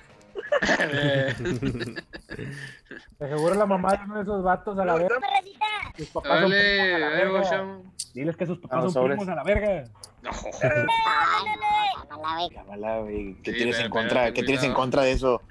Te 3.17 3.28
seguro 3.28 3.56
la 3.56 3.65
mamá 3.65 3.93
de 3.95 4.04
uno 4.06 4.15
de 4.17 4.21
esos 4.23 4.43
vatos 4.43 4.78
a 4.80 4.86
la 4.86 4.93
verga. 4.95 5.19
perrecita. 5.19 5.65
Sus 5.97 6.08
papás 6.10 6.41
son 6.41 6.52
Dale, 6.52 6.63
primos 6.63 6.95
a 6.95 7.00
la 7.00 7.08
ahí 7.08 7.13
va, 7.13 7.19
verga. 7.34 7.50
chamo. 7.50 7.93
Diles 8.13 8.38
que 8.38 8.45
sus 8.45 8.58
papás 8.60 8.78
Vamos, 8.78 8.93
son 8.93 9.02
sobres. 9.04 9.17
primos 9.17 9.32
a 9.32 9.36
la 9.36 9.43
verga. 9.43 9.84
No. 10.21 10.30
Cámara, 12.56 13.00
güey. 13.00 13.36
¿Qué 13.43 13.52
Sí, 13.52 13.58
tienes 13.58 13.80
en 13.80 13.89
contra? 13.89 14.32
¿Qué 14.34 14.43
tienes 14.43 14.63
en 14.63 14.73
contra 14.73 15.02
de 15.04 15.12
eso? 15.13 15.41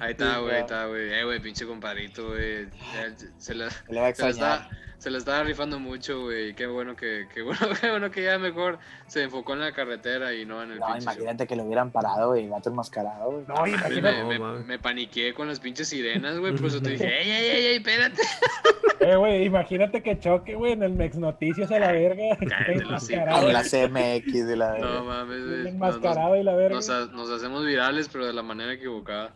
Ahí 0.00 0.12
está, 0.12 0.38
güey, 0.38 0.54
ahí 0.54 0.60
está, 0.66 0.86
güey. 0.86 1.12
Eh, 1.12 1.24
güey, 1.24 1.40
pinche 1.40 1.66
compadrito, 1.66 2.28
güey. 2.28 2.66
Ya, 2.94 3.12
Se 3.38 3.54
la, 3.54 3.70
Se 3.70 3.92
le 3.92 4.00
va 4.00 4.06
a 4.08 4.14
se 4.14 4.22
la 4.22 4.28
extrañar. 4.30 4.68
Se 4.98 5.10
la 5.10 5.18
estaba 5.18 5.42
rifando 5.44 5.78
mucho, 5.78 6.22
güey. 6.22 6.54
Qué 6.54 6.66
bueno 6.66 6.96
que, 6.96 7.26
qué 7.32 7.42
bueno, 7.42 7.60
qué 7.80 7.90
bueno 7.90 8.10
que 8.10 8.24
ya 8.24 8.38
mejor 8.38 8.78
se 9.06 9.22
enfocó 9.22 9.52
en 9.54 9.60
la 9.60 9.72
carretera 9.72 10.34
y 10.34 10.44
no 10.44 10.62
en 10.62 10.72
el 10.72 10.78
No, 10.80 10.86
pinche 10.86 11.00
show. 11.04 11.12
imagínate 11.12 11.46
que 11.46 11.54
lo 11.56 11.62
hubieran 11.64 11.90
parado, 11.92 12.28
güey. 12.30 12.48
Vato 12.48 12.70
enmascarado, 12.70 13.30
güey. 13.30 13.44
No, 13.46 13.66
imagínate. 13.66 14.24
Me, 14.24 14.38
No, 14.38 14.54
me, 14.64 14.78
paniqué 14.78 15.32
con 15.34 15.46
las 15.48 15.60
pinches 15.60 15.88
sirenas, 15.88 16.38
güey. 16.38 16.54
Por 16.56 16.66
eso 16.66 16.82
te 16.82 16.90
dije, 16.90 17.06
ey, 17.22 17.30
ey, 17.30 17.44
ey, 17.50 17.66
ey, 17.66 17.76
espérate. 17.76 18.22
Eh, 19.00 19.14
güey, 19.14 19.44
imagínate 19.44 20.02
que 20.02 20.18
choque, 20.18 20.56
güey, 20.56 20.72
en 20.72 20.82
el 20.82 20.92
Mex 20.92 21.16
Noticias 21.16 21.70
a 21.70 21.78
la 21.78 21.92
verga. 21.92 22.36
Enmascarado, 22.66 23.46
En 23.46 23.52
la 23.52 23.62
CMX 23.62 24.46
de 24.48 24.56
la. 24.56 24.76
No 24.76 25.04
mames, 25.04 25.44
güey. 25.46 25.58
Nos, 25.58 25.66
enmascarado 25.68 26.34
y 26.36 26.42
la 26.42 26.56
verga. 26.56 26.74
nos 26.74 26.90
ha- 26.90 27.06
nos 27.06 27.30
hacemos 27.30 27.64
virales, 27.64 28.08
pero 28.12 28.26
de 28.26 28.32
la 28.32 28.42
manera 28.42 28.72
equivocada. 28.72 29.30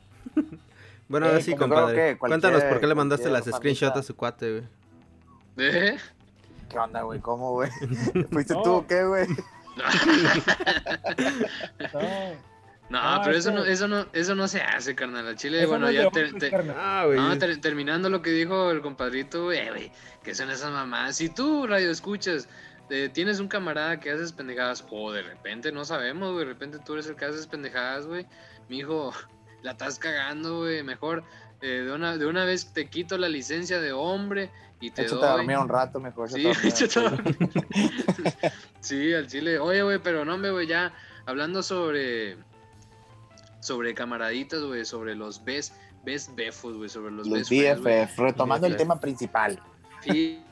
Bueno, 1.09 1.27
Eh, 1.27 1.29
ahora 1.31 1.40
sí, 1.40 1.53
como 1.53 1.75
creo 1.75 1.87
compadre. 1.87 2.18
Cuéntanos 2.18 2.64
por 2.64 2.81
qué 2.81 2.87
le 2.88 2.94
mandaste 2.96 3.31
las 3.31 3.44
screenshots 3.44 3.96
a 3.96 4.03
su 4.03 4.16
cuate, 4.16 4.51
güey. 4.51 4.62
¿Eh? 5.58 5.96
¿Qué 6.68 6.78
onda, 6.78 7.02
güey? 7.02 7.20
¿Cómo, 7.20 7.52
güey? 7.52 7.70
¿Fuiste 8.30 8.54
No. 8.54 8.62
tú 8.62 8.70
o 8.72 8.86
qué, 8.86 9.04
güey? 9.04 9.26
No, 11.92 12.00
No, 12.90 12.98
Ah, 13.00 13.22
pero 13.24 13.36
eso 13.38 13.50
no, 13.52 13.64
eso 13.64 13.88
no, 13.88 14.06
eso 14.12 14.34
no 14.34 14.46
se 14.48 14.60
hace, 14.60 14.94
carnal. 14.94 15.26
Al 15.26 15.36
chile, 15.36 15.60
Eso 15.60 15.68
bueno, 15.70 15.86
no 15.86 15.92
ya 15.92 16.10
te- 16.10 16.30
te-. 16.34 16.50
Ah, 16.76 17.04
güey. 17.06 17.18
no, 17.18 17.38
ter- 17.38 17.58
terminando 17.60 18.10
lo 18.10 18.20
que 18.20 18.30
dijo 18.30 18.70
el 18.70 18.82
compadrito, 18.82 19.44
güey, 19.44 19.58
eh, 19.60 19.70
güey, 19.70 19.92
que 20.22 20.34
son 20.34 20.50
esas 20.50 20.70
mamadas. 20.72 21.16
Si 21.16 21.30
tú, 21.30 21.66
radio, 21.66 21.90
escuchas, 21.90 22.48
eh, 22.90 23.08
tienes 23.10 23.40
un 23.40 23.48
camarada 23.48 23.98
que 23.98 24.10
haces 24.10 24.32
pendejadas, 24.32 24.84
o 24.90 25.10
de 25.10 25.22
repente, 25.22 25.72
no 25.72 25.86
sabemos, 25.86 26.32
güey, 26.32 26.44
de 26.44 26.52
repente 26.52 26.78
tú 26.84 26.92
eres 26.92 27.06
el 27.06 27.16
que 27.16 27.24
haces 27.24 27.46
pendejadas, 27.46 28.06
güey, 28.06 28.26
mi 28.68 28.78
hijo, 28.80 29.12
la 29.62 29.70
estás 29.72 29.98
cagando, 29.98 30.58
güey, 30.58 30.82
mejor 30.82 31.24
eh, 31.62 31.84
de, 31.86 31.92
una, 31.92 32.18
de 32.18 32.26
una 32.26 32.44
vez 32.44 32.74
te 32.74 32.88
quito 32.90 33.16
la 33.16 33.28
licencia 33.30 33.80
de 33.80 33.92
hombre 33.92 34.50
y 34.86 34.90
te 34.90 35.02
a 35.02 35.08
doy... 35.08 35.20
dormir 35.20 35.58
un 35.58 35.68
rato 35.68 36.00
mejor. 36.00 36.30
Sí, 36.30 36.42
dormir. 36.42 37.34
Sí, 38.80 39.12
al 39.14 39.26
chile. 39.28 39.58
Oye, 39.58 39.82
güey, 39.82 39.98
pero 40.02 40.24
no, 40.24 40.34
hombre, 40.34 40.50
güey, 40.50 40.66
ya 40.66 40.92
hablando 41.26 41.62
sobre 41.62 42.36
sobre 43.60 43.94
camaraditas, 43.94 44.60
güey, 44.62 44.84
sobre 44.84 45.14
los 45.14 45.44
best 45.44 45.74
best 46.04 46.34
befos, 46.34 46.76
güey, 46.76 46.88
sobre 46.88 47.12
los, 47.12 47.26
Los 47.28 47.38
best 47.38 47.48
friends, 47.48 47.80
güey. 47.80 48.04
BFF, 48.06 48.18
retomando 48.18 48.66
el 48.66 48.76
tema 48.76 48.98
principal. 48.98 49.60
Sí, 50.00 50.42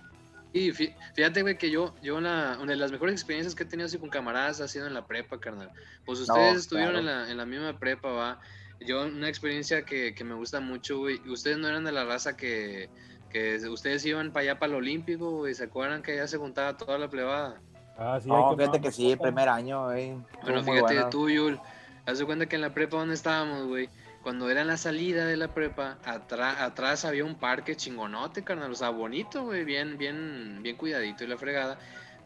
y 0.53 0.71
fí- 0.71 0.95
fíjate, 1.15 1.43
güey, 1.43 1.59
que 1.59 1.71
yo, 1.73 1.93
yo 2.03 2.17
una, 2.17 2.57
una 2.61 2.71
de 2.73 2.77
las 2.77 2.93
mejores 2.93 3.15
experiencias 3.15 3.57
que 3.57 3.65
he 3.65 3.67
tenido 3.67 3.87
así 3.87 3.99
con 3.99 4.11
camaradas 4.11 4.61
ha 4.61 4.69
sido 4.69 4.87
en 4.87 4.95
la 4.95 5.07
prepa, 5.09 5.41
carnal. 5.41 5.71
Pues 6.07 6.21
No, 6.21 6.35
ustedes 6.35 6.57
estuvieron 6.59 6.93
claro. 6.93 7.09
en, 7.09 7.25
la, 7.25 7.31
en 7.33 7.37
la 7.37 7.47
misma 7.47 7.79
prepa, 7.81 8.11
va. 8.11 8.41
Yo, 8.81 9.07
una 9.07 9.29
experiencia 9.29 9.85
que, 9.85 10.15
que 10.15 10.23
me 10.25 10.35
gusta 10.35 10.61
mucho, 10.61 10.99
güey. 10.99 11.19
Ustedes 11.29 11.59
no 11.59 11.67
eran 11.69 11.85
de 11.85 11.93
la 11.93 12.05
raza 12.05 12.37
que, 12.37 12.89
que 13.31 13.57
ustedes 13.69 14.05
iban 14.05 14.33
para 14.33 14.43
allá, 14.43 14.59
para 14.59 14.73
el 14.73 14.79
Olímpico, 14.79 15.31
güey. 15.39 15.55
¿Se 15.55 15.65
acuerdan 15.65 16.03
que 16.03 16.13
allá 16.13 16.27
se 16.27 16.37
juntaba 16.37 16.77
toda 16.77 16.99
la 16.99 17.09
plebada? 17.09 17.61
Ah, 17.97 18.19
sí, 18.21 18.29
No, 18.29 18.51
hay 18.51 18.57
fíjate 18.57 18.81
que 18.81 18.93
sí, 18.93 19.17
primer 19.17 19.49
año, 19.49 19.87
güey. 19.87 20.15
Bueno, 20.43 20.63
muy 20.63 20.75
fíjate 20.75 20.95
bueno. 20.95 21.11
tú, 21.11 21.31
Yul. 21.31 21.61
Haz 22.07 22.19
de 22.19 22.27
cuenta 22.27 22.47
que 22.47 22.57
en 22.57 22.63
la 22.63 22.75
prepa 22.75 22.97
donde 22.97 23.15
estábamos, 23.15 23.67
güey, 23.67 23.89
cuando 24.23 24.51
era 24.51 24.65
la 24.65 24.77
salida 24.77 25.27
de 25.27 25.37
la 25.37 25.49
prepa, 25.49 25.99
atrás, 26.05 26.61
atrás 26.61 27.05
había 27.05 27.25
un 27.25 27.37
parque 27.37 27.77
chingonote, 27.77 28.43
carnal. 28.43 28.73
O 28.73 28.75
sea, 28.75 28.91
bonito, 28.91 29.45
güey, 29.45 29.65
bien, 29.65 29.97
bien, 29.97 30.61
bien 30.63 30.77
cuidadito 30.77 31.25
y 31.25 31.27
la 31.27 31.37
fregada. 31.37 31.79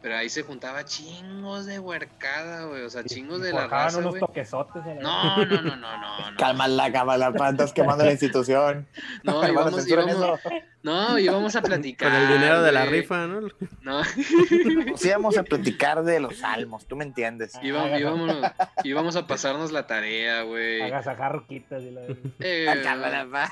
Pero 0.05 0.19
ahí 0.19 0.29
se 0.29 0.43
juntaba 0.43 0.85
chingos 0.85 1.65
de 1.65 1.79
huercada, 1.79 2.67
güey. 2.67 2.83
O 2.83 2.91
sea, 2.91 3.03
chingos 3.05 3.41
de 3.41 3.55
la 3.55 3.67
raza, 3.69 4.01
unos 4.01 4.11
güey. 4.11 4.21
toquesotes. 4.21 4.83
a 4.85 4.89
la 4.89 4.95
No, 5.01 5.37
no, 5.47 5.63
no, 5.63 5.77
no, 5.77 5.77
no, 5.77 6.31
no. 6.31 6.37
Cálmala, 6.37 6.93
cálmala, 6.93 7.33
pa, 7.33 7.49
estás 7.49 7.73
quemando 7.73 8.05
la 8.05 8.13
institución. 8.13 8.87
No, 9.23 9.43
Hermano, 9.43 9.71
íbamos, 9.71 9.89
íbamos, 9.89 10.13
eso. 10.13 10.39
no, 10.83 11.19
íbamos 11.19 11.57
a 11.57 11.63
platicar. 11.63 12.13
Con 12.13 12.21
el 12.21 12.29
dinero 12.29 12.61
de 12.61 12.73
la 12.73 12.85
güey. 12.85 13.01
rifa, 13.01 13.27
¿no? 13.27 13.49
No, 13.81 14.03
Pues 14.91 15.07
íbamos 15.07 15.39
a 15.39 15.43
platicar 15.43 16.05
de 16.05 16.21
los 16.21 16.37
salmos, 16.37 16.85
tú 16.87 16.97
me 16.97 17.05
entiendes. 17.05 17.59
íbamos, 17.63 17.99
íbamos, 17.99 18.37
íbamos 18.83 19.17
a 19.17 19.27
pasarnos 19.27 19.73
la 19.73 19.87
tarea, 19.87 20.43
güey. 20.43 20.83
Agasajar 20.83 21.33
roquitas 21.33 21.83
y 21.83 21.91
la 21.91 22.03
Eh, 22.41 22.81
Cálmala, 22.85 23.27
pa. 23.33 23.51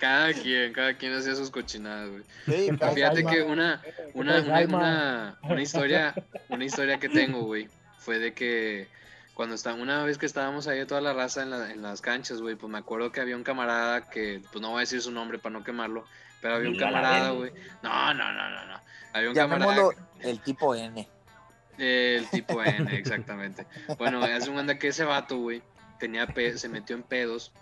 Cada 0.00 0.32
quien, 0.32 0.72
cada 0.72 0.94
quien 0.94 1.14
hacía 1.14 1.34
sus 1.36 1.50
cochinadas, 1.50 2.08
güey. 2.10 2.22
Sí, 2.46 2.70
Fíjate 2.72 3.04
Alma. 3.20 3.30
que 3.30 3.42
una, 3.42 3.82
una, 4.14 4.42
traes, 4.44 4.66
una, 4.68 4.78
una, 4.78 5.38
una 5.42 5.62
historia, 5.62 6.14
una 6.48 6.64
historia 6.64 6.98
que 6.98 7.08
tengo, 7.08 7.42
güey, 7.42 7.68
fue 7.98 8.18
de 8.18 8.32
que 8.32 8.88
cuando 9.34 9.54
está, 9.54 9.74
una 9.74 10.02
vez 10.04 10.18
que 10.18 10.26
estábamos 10.26 10.66
ahí 10.66 10.84
toda 10.86 11.00
la 11.00 11.12
raza 11.12 11.42
en, 11.42 11.50
la- 11.50 11.70
en 11.70 11.82
las 11.82 12.00
canchas, 12.00 12.40
güey, 12.40 12.56
pues 12.56 12.70
me 12.72 12.78
acuerdo 12.78 13.12
que 13.12 13.20
había 13.20 13.36
un 13.36 13.44
camarada 13.44 14.08
que, 14.10 14.42
pues 14.50 14.60
no 14.60 14.70
voy 14.70 14.78
a 14.78 14.80
decir 14.80 15.00
su 15.02 15.12
nombre 15.12 15.38
para 15.38 15.52
no 15.52 15.64
quemarlo, 15.64 16.04
pero 16.40 16.54
había 16.56 16.70
un 16.70 16.76
camarada, 16.78 17.30
güey. 17.30 17.52
No, 17.82 18.14
no, 18.14 18.32
no, 18.32 18.50
no, 18.50 18.66
no. 18.66 18.80
Había 19.12 19.28
un 19.30 19.34
camarada, 19.36 19.72
Llamémoslo 19.72 19.98
el 20.20 20.40
tipo 20.40 20.74
N. 20.74 21.08
el 21.78 22.28
tipo 22.30 22.62
N, 22.62 22.94
exactamente. 22.96 23.66
Bueno, 23.98 24.22
hace 24.22 24.50
un 24.50 24.58
anda 24.58 24.78
que 24.78 24.88
ese 24.88 25.04
vato, 25.04 25.36
güey, 25.38 25.62
tenía 25.98 26.26
pe- 26.26 26.56
se 26.58 26.68
metió 26.68 26.96
en 26.96 27.02
pedos 27.02 27.52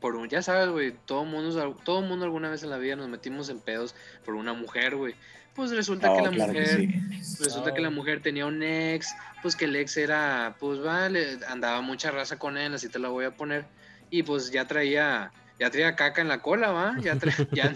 por 0.00 0.16
un, 0.16 0.28
ya 0.28 0.42
sabes, 0.42 0.68
güey, 0.70 0.92
todo 1.06 1.24
mundo, 1.24 1.74
todo 1.84 2.02
mundo 2.02 2.24
alguna 2.24 2.50
vez 2.50 2.62
en 2.62 2.70
la 2.70 2.78
vida 2.78 2.96
nos 2.96 3.08
metimos 3.08 3.48
en 3.48 3.60
pedos 3.60 3.94
por 4.24 4.34
una 4.34 4.52
mujer, 4.52 4.96
güey. 4.96 5.14
Pues 5.54 5.72
resulta 5.72 6.14
que 6.14 6.22
la 6.22 6.30
claro 6.30 6.52
que 6.52 6.60
mujer, 6.60 6.76
sí. 7.20 7.42
resulta 7.42 7.74
que 7.74 7.80
la 7.80 7.90
mujer 7.90 8.22
tenía 8.22 8.46
un 8.46 8.62
ex, 8.62 9.12
pues 9.42 9.56
que 9.56 9.64
el 9.64 9.74
ex 9.74 9.96
era, 9.96 10.54
pues 10.60 10.80
vale, 10.80 11.38
andaba 11.48 11.80
mucha 11.80 12.12
raza 12.12 12.38
con 12.38 12.56
él, 12.56 12.74
así 12.74 12.88
te 12.88 13.00
la 13.00 13.08
voy 13.08 13.24
a 13.24 13.32
poner, 13.36 13.64
y 14.08 14.22
pues 14.22 14.52
ya 14.52 14.66
traía, 14.68 15.32
ya 15.58 15.70
traía 15.70 15.96
caca 15.96 16.20
en 16.22 16.28
la 16.28 16.40
cola, 16.42 16.70
va, 16.70 16.94
ya, 17.00 17.16
tra- 17.16 17.48
ya, 17.52 17.74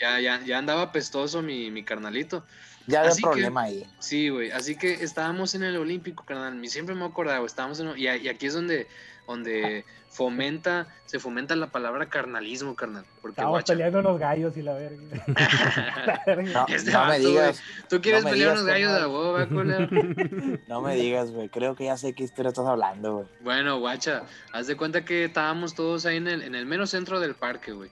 ya, 0.00 0.20
ya, 0.20 0.44
ya 0.44 0.58
andaba 0.58 0.92
pestoso 0.92 1.42
mi, 1.42 1.72
mi 1.72 1.82
carnalito. 1.82 2.46
Ya 2.86 3.00
había 3.00 3.10
Así 3.12 3.22
que- 3.22 3.28
problema 3.30 3.62
ahí. 3.62 3.84
Sí, 3.98 4.28
güey. 4.28 4.50
Así 4.52 4.76
que 4.76 4.92
estábamos 4.92 5.54
en 5.54 5.62
el 5.64 5.76
Olímpico, 5.78 6.22
carnal. 6.26 6.62
Y 6.62 6.68
siempre 6.68 6.94
me 6.94 7.02
he 7.02 7.08
acordado, 7.08 7.46
estábamos 7.46 7.80
en... 7.80 7.96
Y, 7.96 8.02
y 8.04 8.28
aquí 8.28 8.44
es 8.44 8.52
donde, 8.52 8.86
donde 9.26 9.84
fomenta, 10.08 10.86
se 11.06 11.18
fomenta 11.18 11.56
la 11.56 11.68
palabra 11.68 12.08
carnalismo, 12.08 12.76
carnal. 12.76 13.04
Porque, 13.20 13.44
guacha, 13.44 13.72
peleando 13.72 14.00
unos 14.00 14.18
gallos 14.18 14.56
y 14.56 14.62
la 14.62 14.74
verga. 14.74 15.02
No, 16.52 16.66
Este 16.68 16.92
no 16.92 17.04
me 17.04 17.10
vato, 17.10 17.28
digas, 17.28 17.62
tú 17.88 18.00
quieres 18.00 18.24
no 18.24 18.30
pelear 18.30 18.56
digas, 18.56 18.62
unos 18.62 18.66
gallos 18.66 18.92
de 18.94 19.06
¿va, 19.06 19.46
culero? 19.46 20.58
no 20.68 20.80
me 20.80 20.94
digas, 20.94 21.30
güey. 21.30 21.48
Creo 21.48 21.74
que 21.74 21.84
ya 21.84 21.96
sé 21.96 22.14
qué 22.14 22.24
historia 22.24 22.50
estás 22.50 22.66
hablando, 22.66 23.14
güey. 23.14 23.26
Bueno, 23.40 23.78
guacha, 23.78 24.22
haz 24.52 24.66
de 24.66 24.76
cuenta 24.76 25.04
que 25.04 25.24
estábamos 25.24 25.74
todos 25.74 26.06
ahí 26.06 26.16
en 26.16 26.28
el, 26.28 26.42
en 26.42 26.54
el 26.54 26.66
mero 26.66 26.86
centro 26.86 27.20
del 27.20 27.34
parque, 27.34 27.72
güey. 27.72 27.90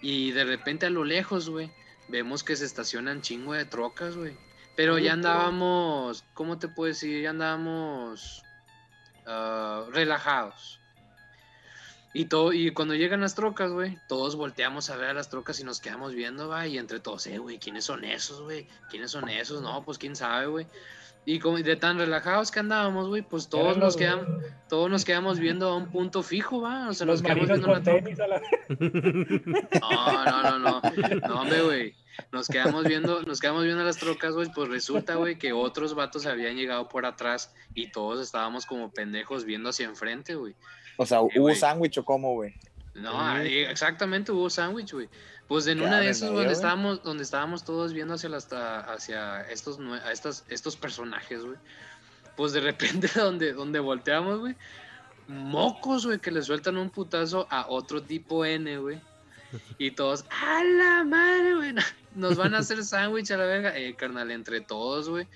Y 0.00 0.32
de 0.32 0.44
repente 0.44 0.86
a 0.86 0.90
lo 0.90 1.04
lejos, 1.04 1.50
güey, 1.50 1.70
vemos 2.08 2.42
que 2.42 2.56
se 2.56 2.64
estacionan 2.64 3.20
chingo 3.20 3.52
de 3.52 3.64
trocas, 3.64 4.16
güey. 4.16 4.36
Pero 4.76 4.98
ya 4.98 5.12
andábamos, 5.12 6.24
¿cómo 6.32 6.58
te 6.58 6.68
puedo 6.68 6.88
decir? 6.88 7.22
Ya 7.22 7.30
andábamos 7.30 8.42
ah, 9.30 9.84
relajados. 9.92 10.80
Y, 12.12 12.24
todo, 12.24 12.52
y 12.52 12.72
cuando 12.72 12.94
llegan 12.94 13.20
las 13.20 13.36
trocas, 13.36 13.70
güey, 13.70 13.96
todos 14.08 14.34
volteamos 14.34 14.90
a 14.90 14.96
ver 14.96 15.10
a 15.10 15.14
las 15.14 15.30
trocas 15.30 15.60
y 15.60 15.64
nos 15.64 15.80
quedamos 15.80 16.12
viendo, 16.12 16.48
va, 16.48 16.66
y 16.66 16.76
entre 16.76 16.98
todos, 16.98 17.26
eh, 17.28 17.38
güey, 17.38 17.58
¿quiénes 17.58 17.84
son 17.84 18.04
esos, 18.04 18.42
güey? 18.42 18.66
¿Quiénes 18.90 19.12
son 19.12 19.28
esos? 19.28 19.62
No, 19.62 19.84
pues 19.84 19.96
quién 19.96 20.16
sabe, 20.16 20.46
güey. 20.46 20.66
Y 21.24 21.38
como 21.38 21.58
de 21.58 21.76
tan 21.76 21.98
relajados 21.98 22.50
que 22.50 22.60
andábamos, 22.60 23.08
güey, 23.08 23.22
pues 23.22 23.48
todos 23.48 23.76
nos 23.76 23.96
quedamos, 23.96 24.26
todos 24.68 24.90
nos 24.90 25.04
quedamos 25.04 25.38
viendo 25.38 25.68
a 25.68 25.76
un 25.76 25.90
punto 25.90 26.22
fijo, 26.22 26.62
va. 26.62 26.88
O 26.88 26.94
sea, 26.94 27.06
nos 27.06 27.22
quedamos 27.22 27.46
viendo 27.46 27.68
una 27.68 27.82
troca. 27.82 28.26
la 28.26 28.40
No, 29.80 30.24
no, 30.24 30.42
no, 30.42 30.58
no. 30.58 30.82
No, 31.28 31.40
hombre, 31.42 31.62
güey. 31.62 31.94
Nos 32.32 32.48
quedamos 32.48 32.84
viendo, 32.84 33.22
nos 33.22 33.40
quedamos 33.40 33.64
viendo 33.64 33.82
las 33.84 33.96
trocas, 33.96 34.34
güey. 34.34 34.50
Pues 34.52 34.68
resulta, 34.68 35.14
güey, 35.14 35.38
que 35.38 35.52
otros 35.52 35.94
vatos 35.94 36.26
habían 36.26 36.56
llegado 36.56 36.88
por 36.88 37.06
atrás 37.06 37.54
y 37.74 37.90
todos 37.90 38.20
estábamos 38.20 38.66
como 38.66 38.90
pendejos 38.90 39.44
viendo 39.44 39.70
hacia 39.70 39.86
enfrente, 39.86 40.34
güey. 40.34 40.54
O 40.96 41.06
sea, 41.06 41.20
Sí, 41.30 41.38
¿hubo 41.38 41.54
sándwich 41.54 41.98
o 41.98 42.04
cómo, 42.04 42.34
güey? 42.34 42.54
No, 42.94 43.20
ahí 43.20 43.58
exactamente 43.58 44.32
hubo 44.32 44.50
sándwich, 44.50 44.92
güey. 44.92 45.08
Pues 45.48 45.66
en 45.66 45.80
una 45.80 46.00
de 46.00 46.10
esas 46.10 46.28
donde 46.28 46.44
güey. 46.44 46.52
estábamos, 46.52 47.02
donde 47.02 47.24
estábamos 47.24 47.64
todos 47.64 47.92
viendo 47.92 48.14
hacia 48.14 48.28
las 48.28 48.52
hacia 48.52 49.40
estos 49.50 49.80
a 49.80 50.12
estas, 50.12 50.44
estos 50.48 50.76
personajes, 50.76 51.44
güey. 51.44 51.56
Pues 52.36 52.52
de 52.52 52.60
repente 52.60 53.08
donde, 53.14 53.52
donde 53.52 53.80
volteamos, 53.80 54.40
güey, 54.40 54.54
mocos, 55.26 56.06
güey, 56.06 56.18
que 56.18 56.30
le 56.30 56.42
sueltan 56.42 56.76
un 56.76 56.90
putazo 56.90 57.46
a 57.50 57.66
otro 57.68 58.02
tipo 58.02 58.44
N, 58.44 58.78
güey. 58.78 59.00
Y 59.78 59.92
todos, 59.92 60.24
a 60.30 60.62
la 60.64 61.04
madre, 61.04 61.54
güey. 61.54 61.74
Nos 62.14 62.36
van 62.36 62.54
a 62.54 62.58
hacer 62.58 62.84
sándwich 62.84 63.30
a 63.30 63.36
la 63.36 63.44
verga. 63.44 63.76
Eh, 63.76 63.94
carnal, 63.94 64.30
entre 64.30 64.60
todos, 64.60 65.08
güey. 65.08 65.26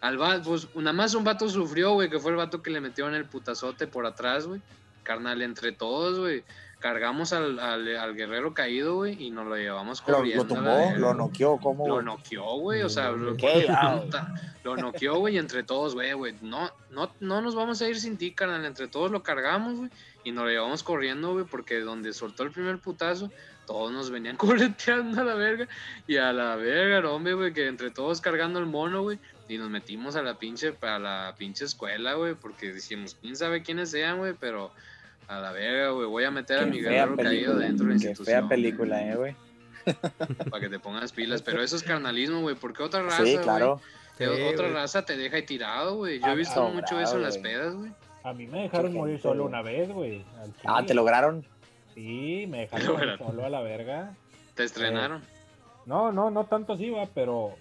Al 0.00 0.20
va- 0.20 0.42
pues 0.42 0.68
nada 0.74 0.92
más 0.92 1.14
un 1.14 1.24
vato 1.24 1.48
sufrió, 1.48 1.92
güey, 1.92 2.10
que 2.10 2.18
fue 2.18 2.30
el 2.32 2.36
vato 2.36 2.62
que 2.62 2.70
le 2.70 2.80
metió 2.80 3.08
en 3.08 3.14
el 3.14 3.24
putazote 3.24 3.86
por 3.86 4.04
atrás, 4.06 4.46
güey. 4.46 4.60
Carnal, 5.02 5.42
entre 5.42 5.72
todos, 5.72 6.18
güey. 6.18 6.44
Cargamos 6.80 7.32
al, 7.32 7.58
al, 7.58 7.96
al 7.96 8.14
guerrero 8.14 8.52
caído, 8.52 8.96
güey, 8.96 9.22
y 9.22 9.30
nos 9.30 9.46
lo 9.46 9.56
llevamos 9.56 10.02
¿Lo, 10.06 10.16
corriendo. 10.16 10.44
lo 10.44 10.54
tumbó? 10.54 10.92
¿Lo 10.98 11.14
noqueó? 11.14 11.56
¿Cómo, 11.56 11.88
Lo 11.88 12.02
noqueó, 12.02 12.58
güey, 12.58 12.82
o 12.82 12.90
sea, 12.90 13.10
lo, 13.10 13.34
ah. 13.70 14.02
lo 14.64 14.76
noqueó, 14.76 15.16
güey, 15.16 15.38
entre 15.38 15.62
todos, 15.62 15.94
güey, 15.94 16.12
güey. 16.12 16.34
No, 16.42 16.70
no, 16.90 17.10
no 17.20 17.40
nos 17.40 17.54
vamos 17.54 17.80
a 17.80 17.88
ir 17.88 17.98
sin 17.98 18.18
ti, 18.18 18.32
carnal. 18.32 18.66
Entre 18.66 18.86
todos 18.86 19.10
lo 19.10 19.22
cargamos, 19.22 19.78
güey, 19.78 19.90
y 20.24 20.32
nos 20.32 20.44
lo 20.44 20.50
llevamos 20.50 20.82
corriendo, 20.82 21.32
güey, 21.32 21.46
porque 21.46 21.80
donde 21.80 22.12
soltó 22.12 22.42
el 22.42 22.50
primer 22.50 22.78
putazo, 22.78 23.30
todos 23.66 23.92
nos 23.92 24.10
venían 24.10 24.36
correteando 24.38 25.20
a 25.20 25.24
la 25.24 25.34
verga. 25.34 25.68
Y 26.06 26.16
a 26.16 26.32
la 26.32 26.56
verga, 26.56 27.00
no, 27.00 27.14
hombre, 27.14 27.34
güey, 27.34 27.52
que 27.52 27.66
entre 27.66 27.90
todos 27.90 28.20
cargando 28.20 28.58
el 28.58 28.66
mono, 28.66 29.02
güey. 29.02 29.18
Y 29.48 29.58
nos 29.58 29.68
metimos 29.70 30.16
a 30.16 30.22
la 30.22 30.38
pinche, 30.38 30.74
a 30.80 30.98
la 30.98 31.34
pinche 31.36 31.64
escuela, 31.66 32.14
güey, 32.14 32.34
porque 32.34 32.72
dijimos, 32.72 33.16
quién 33.20 33.36
sabe 33.36 33.62
quiénes 33.62 33.90
sean, 33.90 34.18
güey, 34.18 34.32
pero 34.38 34.70
a 35.28 35.38
la 35.38 35.52
verga, 35.52 35.90
güey, 35.90 36.06
voy 36.06 36.24
a 36.24 36.30
meter 36.30 36.60
a 36.60 36.66
mi 36.66 36.80
guerrero 36.80 37.16
caído 37.16 37.56
dentro 37.56 37.86
de 37.86 37.94
la 37.94 37.98
Qué 38.00 38.06
institución. 38.08 38.24
fea 38.40 38.48
película, 38.48 39.02
eh, 39.06 39.16
güey. 39.16 39.36
Para 40.50 40.60
que 40.60 40.68
te 40.70 40.78
pongas 40.78 41.12
pilas, 41.12 41.42
pero 41.42 41.62
eso 41.62 41.76
es 41.76 41.82
carnalismo, 41.82 42.40
güey, 42.40 42.54
porque 42.56 42.82
otra 42.82 43.02
raza, 43.02 43.22
Sí, 43.24 43.32
güey, 43.32 43.44
claro. 43.44 43.80
que 44.16 44.24
Sí, 44.26 44.42
otra 44.54 44.70
raza 44.70 45.04
te 45.04 45.16
deja 45.16 45.36
ahí 45.36 45.42
tirado, 45.44 45.96
güey. 45.96 46.20
Yo 46.20 46.26
he 46.26 46.30
Ah, 46.30 46.34
visto 46.34 46.54
sobrado, 46.54 46.74
mucho 46.74 46.98
eso 47.00 47.16
en 47.16 47.22
las 47.22 47.36
pedas, 47.38 47.74
güey. 47.74 47.92
A 48.22 48.32
mí 48.32 48.46
me 48.46 48.62
dejaron 48.62 48.94
morir 48.94 49.20
solo 49.20 49.44
una 49.44 49.60
vez, 49.60 49.90
güey. 49.90 50.24
Ah. 50.64 50.82
¿te 50.86 50.94
lograron? 50.94 51.44
Sí, 51.94 52.46
me 52.48 52.60
dejaron 52.70 53.18
solo 53.18 53.44
a 53.44 53.48
la 53.48 53.60
verga. 53.60 54.14
Te 54.54 54.64
estrenaron. 54.64 55.22
No, 55.86 56.12
no, 56.12 56.30
no 56.30 56.44
tanto 56.44 56.72
así, 56.74 56.90
va, 56.90 57.06
pero 57.14 57.54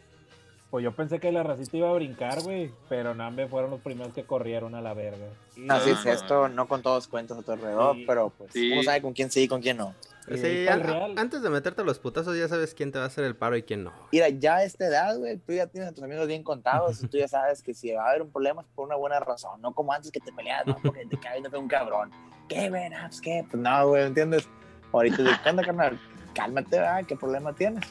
Pues 0.72 0.84
yo 0.84 0.92
pensé 0.92 1.20
que 1.20 1.32
la 1.32 1.44
racita 1.44 1.78
iba 1.78 1.90
a 1.90 1.94
brincar, 1.94 2.42
güey. 2.42 2.72
Pero 2.90 3.14
Nambe 3.14 3.48
fueron 3.48 3.70
los 3.70 3.80
primeros 3.82 4.12
que 4.14 4.24
corrieron 4.24 4.74
a 4.74 4.82
la 4.82 4.96
verga. 4.96 5.28
Así 5.52 5.62
No, 5.62 5.76
es, 5.78 6.06
no, 6.06 6.12
esto 6.12 6.50
no 6.50 6.68
con 6.68 6.82
todos 6.82 7.08
cuentas 7.08 7.38
a 7.38 7.44
tu 7.44 7.52
alrededor, 7.52 7.96
Sí. 7.96 8.04
pero 8.08 8.32
pues 8.36 8.52
Sí. 8.54 8.72
uno 8.72 8.82
sabe 8.82 9.02
con 9.04 9.14
quién 9.14 9.30
sí 9.30 9.42
y 9.44 9.48
con 9.48 9.62
quién 9.62 9.78
no. 9.78 9.94
Y 10.28 10.38
Sí, 10.38 10.66
real. 10.66 11.14
antes 11.18 11.42
de 11.44 11.50
meterte 11.52 11.82
a 11.82 11.86
los 11.86 12.00
putazos 12.00 12.36
ya 12.38 12.48
sabes 12.48 12.74
quién 12.74 12.92
te 12.92 12.98
va 12.98 13.04
a 13.04 13.08
hacer 13.08 13.24
el 13.26 13.36
paro 13.36 13.56
y 13.58 13.62
quién 13.64 13.84
no. 13.84 13.92
Mira, 14.12 14.30
ya 14.30 14.56
a 14.56 14.64
esta 14.64 14.88
edad, 14.88 15.16
güey, 15.18 15.38
tú 15.38 15.52
ya 15.54 15.68
tienes 15.68 15.90
a 15.90 15.94
tus 15.94 16.04
amigos 16.04 16.26
bien 16.28 16.42
contados 16.44 17.04
y 17.04 17.08
tú 17.08 17.18
ya 17.18 17.28
sabes 17.28 17.62
que 17.62 17.74
si 17.76 17.92
va 17.92 18.06
a 18.06 18.10
haber 18.10 18.22
un 18.24 18.32
problema 18.32 18.62
es 18.62 18.68
por 18.74 18.88
una 18.88 18.96
buena 18.96 19.20
razón, 19.20 19.62
no 19.62 19.74
como 19.76 19.92
antes 19.94 20.12
que 20.12 20.22
te 20.22 20.32
peleabas, 20.32 20.66
no, 20.66 20.78
porque 20.82 21.06
te 21.06 21.20
cae 21.20 21.40
no 21.42 21.50
fue 21.52 21.60
un 21.60 21.68
cabrón. 21.68 22.10
¿Qué, 22.50 22.70
güey? 22.70 22.90
No, 22.90 22.98
pues, 23.08 23.22
¿qué? 23.22 23.46
Pues 23.50 23.62
no, 23.64 23.88
güey, 23.88 24.04
¿entiendes? 24.06 24.48
Ahorita, 24.92 25.24
de, 25.24 25.32
¿qué 25.44 25.50
onda, 25.50 25.64
carnal? 25.64 26.00
Cálmate, 26.36 26.78
¿verdad? 26.78 27.06
¿Qué 27.06 27.16
problema 27.16 27.54
tienes? 27.54 27.84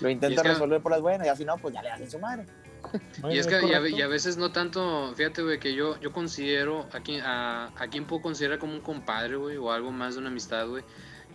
Lo 0.00 0.08
Y 0.08 0.12
intenta 0.12 0.36
es 0.36 0.42
que- 0.42 0.48
resolver 0.54 0.80
por 0.80 0.92
las 0.92 1.00
buenas, 1.00 1.26
y 1.26 1.30
así 1.30 1.44
no, 1.44 1.56
pues 1.58 1.74
ya 1.74 1.82
le 1.82 1.90
hacen 1.90 2.10
su 2.10 2.18
madre. 2.18 2.46
Y 3.30 3.38
es 3.38 3.46
que 3.46 3.54
y 3.54 3.56
a, 3.74 3.78
correcto. 3.78 3.96
y 3.96 4.02
a 4.02 4.08
veces 4.08 4.36
no 4.36 4.50
tanto, 4.50 5.12
fíjate, 5.14 5.42
güey, 5.42 5.60
que 5.60 5.72
yo, 5.74 5.98
yo 6.00 6.12
considero, 6.12 6.88
a 6.92 6.98
quien, 7.00 7.20
a, 7.24 7.68
a 7.76 7.86
quien 7.88 8.06
puedo 8.06 8.22
considerar 8.22 8.58
como 8.58 8.72
un 8.72 8.80
compadre, 8.80 9.36
güey, 9.36 9.56
o 9.56 9.70
algo 9.70 9.92
más 9.92 10.14
de 10.14 10.20
una 10.20 10.30
amistad, 10.30 10.66
güey, 10.66 10.82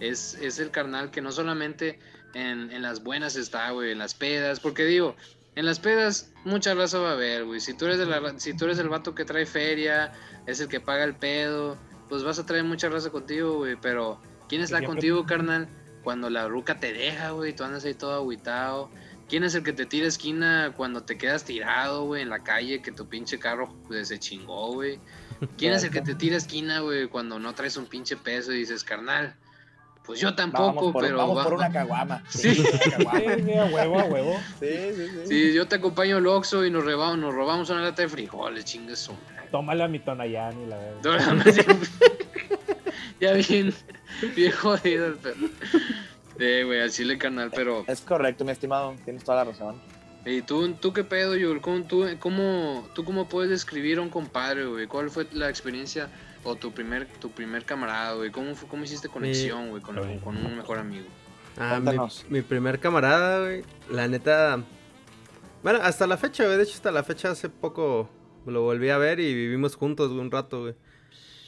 es, 0.02 0.34
es 0.36 0.60
el 0.60 0.72
carnal 0.72 1.10
que 1.10 1.22
no 1.22 1.32
solamente 1.32 2.00
en, 2.34 2.70
en 2.72 2.82
las 2.82 3.02
buenas 3.02 3.38
está, 3.38 3.72
güey, 3.72 3.92
en 3.92 3.98
las 4.00 4.14
pedas, 4.14 4.60
porque 4.60 4.84
digo, 4.84 5.16
en 5.56 5.66
las 5.66 5.80
pedas 5.80 6.32
mucha 6.44 6.76
raza 6.76 7.00
va 7.00 7.12
a 7.12 7.14
haber, 7.14 7.46
güey, 7.46 7.62
si 7.62 7.74
tú 7.74 7.86
eres 7.86 7.98
de 7.98 8.06
la, 8.08 8.20
ra- 8.20 8.38
si 8.40 8.54
tú 8.56 8.66
eres 8.66 8.78
el 8.80 8.90
vato 8.90 9.16
que 9.16 9.24
trae 9.24 9.46
feria, 9.46 10.12
es 10.48 10.60
el 10.60 10.68
que 10.68 10.82
paga 10.82 11.06
el 11.06 11.16
pedo, 11.16 11.78
pues 12.10 12.24
vas 12.24 12.40
a 12.40 12.46
traer 12.46 12.64
mucha 12.64 12.90
raza 12.90 13.10
contigo, 13.10 13.58
güey, 13.58 13.76
pero 13.82 14.20
¿quién 14.48 14.62
está 14.62 14.78
siempre- 14.78 14.88
contigo, 14.96 15.26
carnal? 15.26 15.68
Cuando 16.04 16.30
la 16.30 16.48
ruca 16.48 16.80
te 16.80 16.94
deja, 16.94 17.32
güey, 17.32 17.54
tú 17.54 17.64
andas 17.64 17.84
ahí 17.86 17.94
todo 17.94 18.14
agüitado. 18.14 18.90
¿Quién 19.28 19.44
es 19.44 19.56
el 19.56 19.64
que 19.64 19.74
te 19.74 19.86
tira 19.86 20.08
esquina 20.08 20.74
cuando 20.78 21.04
te 21.04 21.18
quedas 21.18 21.44
tirado, 21.44 22.06
güey, 22.06 22.22
en 22.22 22.30
la 22.30 22.44
calle, 22.44 22.82
que 22.82 22.94
tu 22.94 23.08
pinche 23.08 23.38
carro 23.40 23.76
pues, 23.88 24.08
se 24.08 24.18
chingó, 24.20 24.72
güey? 24.74 25.02
¿Quién 25.58 25.74
es 25.74 25.84
el 25.84 25.92
que 25.92 26.02
te 26.02 26.16
tira 26.16 26.38
esquina, 26.38 26.80
güey, 26.80 27.08
cuando 27.10 27.40
no 27.40 27.54
traes 27.54 27.76
un 27.76 27.88
pinche 27.88 28.16
peso 28.16 28.54
y 28.54 28.60
dices, 28.60 28.86
carnal? 28.86 29.36
Pues 30.06 30.22
yo 30.22 30.34
tampoco, 30.34 30.64
vamos 30.76 30.94
por, 30.94 31.04
pero 31.04 31.18
vamos 31.18 31.38
va- 31.38 31.44
por 31.44 31.54
una 31.56 31.70
caguama. 31.70 32.24
Sí. 32.30 32.56
Sí, 32.56 32.64
sí, 32.64 33.54
a 33.54 33.66
huevo, 33.66 34.00
a 34.00 34.06
huevo. 34.06 34.40
sí, 34.62 34.68
sí, 34.96 35.08
sí. 35.10 35.28
Sí, 35.28 35.54
yo 35.54 35.68
te 35.68 35.76
acompaño 35.76 36.16
al 36.16 36.28
Oxxo 36.28 36.64
y 36.66 36.72
nos 36.72 36.86
robamos, 36.86 37.18
nos 37.18 37.34
robamos 37.34 37.70
una 37.70 37.82
lata 37.82 38.04
de 38.04 38.08
frijoles, 38.08 38.64
chingues 38.64 39.00
su 39.00 39.12
madre. 39.48 39.52
Tómale 39.52 39.84
a 39.84 39.88
mi 39.88 40.00
Tonayán 40.00 40.62
y 40.62 40.66
la 40.68 41.34
más 41.34 41.56
ya- 41.56 41.78
Ya 43.20 43.34
bien, 43.34 43.74
bien 44.36 44.52
jodido 44.52 45.08
el 45.08 45.16
perro. 45.16 45.48
Eh, 46.40 46.64
güey, 46.66 46.82
al 46.82 46.92
chile 46.92 47.18
carnal, 47.18 47.52
pero... 47.56 47.84
Es 47.88 48.02
correcto, 48.02 48.46
mi 48.46 48.52
estimado, 48.52 48.96
tienes 49.06 49.24
toda 49.24 49.44
la 49.44 49.52
razón. 49.52 49.82
¿Y 50.26 50.42
tú, 50.44 50.74
tú 50.74 50.94
qué 50.94 51.04
pedo, 51.04 51.36
Yul? 51.36 51.62
¿Cómo, 51.62 51.84
tú, 51.86 52.06
cómo, 52.20 52.88
¿Tú 52.94 53.04
cómo 53.06 53.28
puedes 53.28 53.50
describir 53.50 53.98
a 53.98 54.02
un 54.02 54.10
compadre, 54.10 54.66
güey? 54.66 54.86
¿Cuál 54.86 55.10
fue 55.10 55.26
la 55.32 55.50
experiencia 55.50 56.10
o 56.44 56.56
tu 56.56 56.72
primer, 56.74 57.08
tu 57.08 57.32
primer 57.32 57.64
camarada, 57.66 58.14
güey? 58.14 58.30
¿Cómo, 58.30 58.54
fue- 58.56 58.68
¿Cómo 58.70 58.84
hiciste 58.84 59.10
conexión, 59.10 59.70
güey, 59.72 59.82
con, 59.82 59.96
con 60.20 60.38
un 60.38 60.58
mejor 60.58 60.78
amigo? 60.78 61.06
Ah, 61.58 61.80
mi, 61.80 61.98
mi 62.30 62.42
primer 62.44 62.80
camarada, 62.80 63.40
güey. 63.46 63.64
La 63.90 64.08
neta. 64.08 64.62
Bueno, 65.64 65.80
hasta 65.82 66.06
la 66.06 66.18
fecha, 66.18 66.44
güey. 66.46 66.58
De 66.58 66.64
hecho, 66.64 66.74
hasta 66.76 66.92
la 66.92 67.02
fecha 67.04 67.32
hace 67.32 67.50
poco 67.50 68.08
lo 68.54 68.62
volví 68.62 68.90
a 68.90 68.98
ver 68.98 69.20
y 69.20 69.34
vivimos 69.34 69.76
juntos, 69.76 70.10
güey, 70.10 70.22
un 70.22 70.32
rato, 70.32 70.62
güey. 70.62 70.76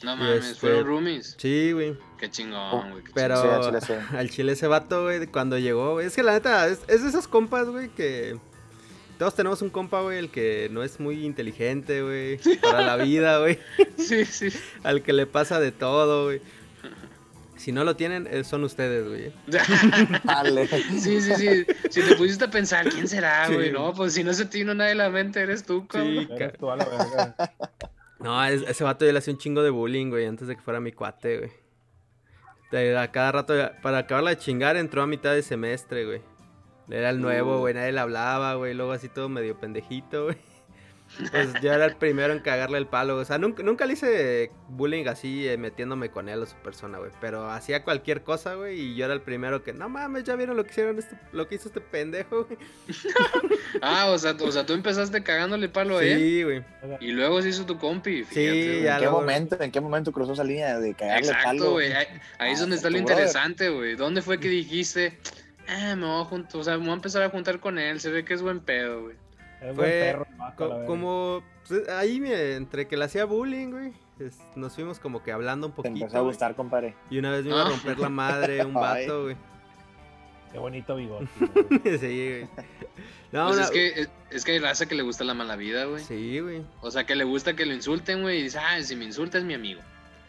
No 0.02 0.16
mames, 0.16 0.44
este- 0.46 0.60
¿fueron 0.60 0.86
roomies? 0.86 1.34
Sí, 1.38 1.72
güey. 1.72 1.96
Qué 2.18 2.30
chingón, 2.30 2.90
güey. 2.92 3.04
qué 3.04 3.10
Pero 3.14 3.36
Sí, 3.42 3.48
al 3.48 3.62
chile 3.64 3.80
sí. 3.82 3.92
al 4.16 4.30
chile 4.30 4.52
ese 4.52 4.66
vato, 4.66 5.02
güey, 5.04 5.26
cuando 5.26 5.58
llegó, 5.58 5.92
güey, 5.92 6.06
es 6.06 6.14
que 6.16 6.22
la 6.22 6.32
neta, 6.32 6.66
es, 6.68 6.80
es 6.88 7.02
de 7.02 7.08
esos 7.10 7.28
compas, 7.28 7.68
güey, 7.68 7.88
que 7.90 8.38
todos 9.18 9.34
tenemos 9.34 9.60
un 9.60 9.68
compa, 9.68 10.00
güey, 10.00 10.18
el 10.18 10.30
que 10.30 10.68
no 10.72 10.82
es 10.82 10.98
muy 11.00 11.26
inteligente, 11.26 12.02
güey, 12.02 12.38
para 12.62 12.80
la 12.80 12.96
vida, 12.96 13.38
güey, 13.40 13.58
chingón. 13.98 14.24
Sí, 14.26 14.48
sí. 14.50 14.58
al 14.82 15.02
que 15.02 15.12
le 15.12 15.26
pasa 15.26 15.60
de 15.60 15.72
todo, 15.72 16.24
güey. 16.24 16.40
Si 17.60 17.72
no 17.72 17.84
lo 17.84 17.94
tienen, 17.94 18.26
eh, 18.30 18.42
son 18.42 18.64
ustedes, 18.64 19.06
güey. 19.06 19.32
Dale. 20.24 20.66
Sí, 20.66 21.20
sí, 21.20 21.34
sí. 21.34 21.66
Si 21.90 22.00
te 22.02 22.16
pusiste 22.16 22.44
a 22.46 22.50
pensar, 22.50 22.88
¿quién 22.88 23.06
será, 23.06 23.46
Sí. 23.46 23.54
güey? 23.54 23.70
No, 23.70 23.92
pues 23.92 24.14
si 24.14 24.24
no 24.24 24.32
se 24.32 24.46
te 24.46 24.58
vino 24.58 24.72
nadie 24.74 24.92
a 24.92 24.94
la 24.94 25.10
mente, 25.10 25.40
eres 25.40 25.64
tú, 25.64 25.86
cabrón. 25.86 26.10
Sí, 26.26 26.28
Eres 26.36 26.52
tú 26.58 26.70
a 26.70 26.76
la 26.76 26.84
verga. 26.86 27.34
No, 28.18 28.44
es- 28.44 28.62
ese 28.68 28.84
vato 28.84 29.04
yo 29.06 29.12
le 29.12 29.18
hacía 29.18 29.32
un 29.32 29.38
chingo 29.40 29.62
de 29.62 29.70
bullying, 29.70 30.10
güey, 30.10 30.26
antes 30.26 30.46
de 30.46 30.54
que 30.56 30.60
fuera 30.62 30.78
mi 30.80 30.92
cuate, 30.92 31.38
güey. 31.38 31.50
De- 32.70 32.96
A 32.98 33.10
cada 33.12 33.32
rato, 33.32 33.54
para 33.82 33.98
acabarla 33.98 34.30
de 34.30 34.36
chingar, 34.38 34.76
entró 34.76 35.02
a 35.02 35.06
mitad 35.06 35.32
de 35.34 35.42
semestre, 35.42 36.04
güey. 36.04 36.20
Era 36.90 37.10
el 37.10 37.20
nuevo, 37.20 37.58
güey, 37.60 37.72
nadie 37.74 37.92
le 37.92 38.00
hablaba, 38.00 38.54
güey, 38.56 38.74
luego 38.74 38.92
así 38.92 39.08
todo 39.08 39.28
medio 39.28 39.58
pendejito, 39.58 40.24
güey. 40.24 40.36
Pues 41.32 41.52
yo 41.60 41.72
era 41.72 41.84
el 41.86 41.96
primero 41.96 42.32
en 42.32 42.38
cagarle 42.38 42.78
el 42.78 42.86
palo, 42.86 43.16
o 43.16 43.24
sea, 43.24 43.36
nunca, 43.36 43.62
nunca 43.62 43.84
le 43.84 43.92
hice 43.94 44.50
bullying 44.68 45.06
así, 45.06 45.46
eh, 45.48 45.58
metiéndome 45.58 46.10
con 46.10 46.28
él 46.28 46.40
o 46.40 46.46
su 46.46 46.54
persona, 46.56 46.98
güey. 46.98 47.10
Pero 47.20 47.50
hacía 47.50 47.82
cualquier 47.82 48.22
cosa, 48.22 48.54
güey, 48.54 48.80
y 48.80 48.94
yo 48.96 49.04
era 49.04 49.14
el 49.14 49.20
primero 49.20 49.62
que, 49.62 49.72
no 49.72 49.88
mames, 49.88 50.24
ya 50.24 50.36
vieron 50.36 50.56
lo 50.56 50.64
que 50.64 50.70
hicieron, 50.70 50.98
este, 50.98 51.16
lo 51.32 51.48
que 51.48 51.56
hizo 51.56 51.68
este 51.68 51.80
pendejo, 51.80 52.44
güey. 52.44 52.58
Ah, 53.82 54.06
o 54.10 54.18
sea, 54.18 54.36
o 54.40 54.52
sea, 54.52 54.66
tú 54.66 54.72
empezaste 54.72 55.22
cagándole 55.22 55.68
palo 55.68 55.98
a 55.98 56.04
él 56.04 56.18
Sí, 56.18 56.42
güey. 56.42 56.64
y 57.00 57.12
luego 57.12 57.40
se 57.42 57.48
hizo 57.50 57.66
tu 57.66 57.78
compi. 57.78 58.24
Fíjate, 58.24 58.82
ya 58.82 58.94
¿En 58.94 58.98
qué 58.98 59.04
luego- 59.04 59.20
momento, 59.20 59.60
en 59.62 59.70
qué 59.70 59.80
momento 59.80 60.12
cruzó 60.12 60.32
esa 60.32 60.44
línea 60.44 60.78
de 60.78 60.94
cagarle 60.94 61.26
Exacto, 61.28 61.44
palo? 61.46 61.70
güey. 61.72 61.92
Ahí, 61.92 62.06
ahí 62.38 62.52
es 62.52 62.58
Ah, 62.58 62.60
donde 62.62 62.76
está 62.76 62.90
lo 62.90 62.98
brother. 62.98 63.12
interesante, 63.16 63.68
güey. 63.70 63.96
¿Dónde 63.96 64.22
fue 64.22 64.38
que 64.40 64.48
dijiste, 64.48 65.18
ah, 65.68 65.94
me 65.96 66.06
voy 66.06 66.20
a 66.22 66.24
juntar, 66.24 66.56
o 66.60 66.64
sea, 66.64 66.74
me 66.78 66.84
voy 66.84 66.90
a 66.90 66.94
empezar 66.94 67.22
a 67.22 67.30
juntar 67.30 67.60
con 67.60 67.78
él, 67.78 68.00
se 68.00 68.10
ve 68.10 68.24
que 68.24 68.34
es 68.34 68.42
buen 68.42 68.60
pedo, 68.60 69.02
güey? 69.02 69.16
Es 69.60 69.76
Fue 69.76 70.24
buen 70.24 70.26
perro, 70.56 70.86
como 70.86 71.42
pues, 71.68 71.88
ahí 71.90 72.20
entre 72.24 72.88
que 72.88 72.96
le 72.96 73.04
hacía 73.04 73.24
bullying, 73.26 73.70
güey, 73.70 73.92
es- 74.18 74.38
nos 74.56 74.74
fuimos 74.74 74.98
como 74.98 75.22
que 75.22 75.32
hablando 75.32 75.66
un 75.66 75.72
Te 75.72 75.76
poquito. 75.76 75.96
empezó 75.96 76.16
a 76.16 76.20
güey, 76.20 76.32
gustar, 76.32 76.54
compadre. 76.56 76.94
y 77.10 77.18
una 77.18 77.30
vez 77.30 77.44
me 77.44 77.50
iba 77.50 77.62
a 77.62 77.66
Ah. 77.66 77.68
romper 77.70 77.98
la 77.98 78.08
madre 78.08 78.64
un 78.64 78.72
vato, 79.14 79.24
güey. 79.24 79.36
Qué 80.52 80.58
bonito 80.58 80.96
bigote. 80.96 81.28
güey. 81.84 81.98
sí, 81.98 82.28
güey. 82.28 82.48
No, 83.32 83.44
Pues 83.46 83.56
una- 83.58 83.64
es, 83.66 83.70
que, 83.70 83.86
es, 84.00 84.10
es 84.30 84.44
que 84.44 84.52
hay 84.52 84.58
raza 84.58 84.86
que 84.86 84.96
le 84.96 85.02
gusta 85.04 85.22
la 85.22 85.34
mala 85.34 85.54
vida, 85.54 85.84
güey. 85.84 86.02
Sí, 86.02 86.40
güey. 86.40 86.62
O 86.80 86.90
sea, 86.90 87.06
que 87.06 87.14
le 87.14 87.22
gusta 87.22 87.54
que 87.54 87.64
lo 87.64 87.72
insulten, 87.74 88.22
güey, 88.22 88.40
y 88.40 88.42
dice, 88.44 88.58
ah, 88.58 88.82
si 88.82 88.96
me 88.96 89.04
insulta 89.04 89.38
es 89.38 89.44
mi 89.44 89.54
amigo. 89.54 89.80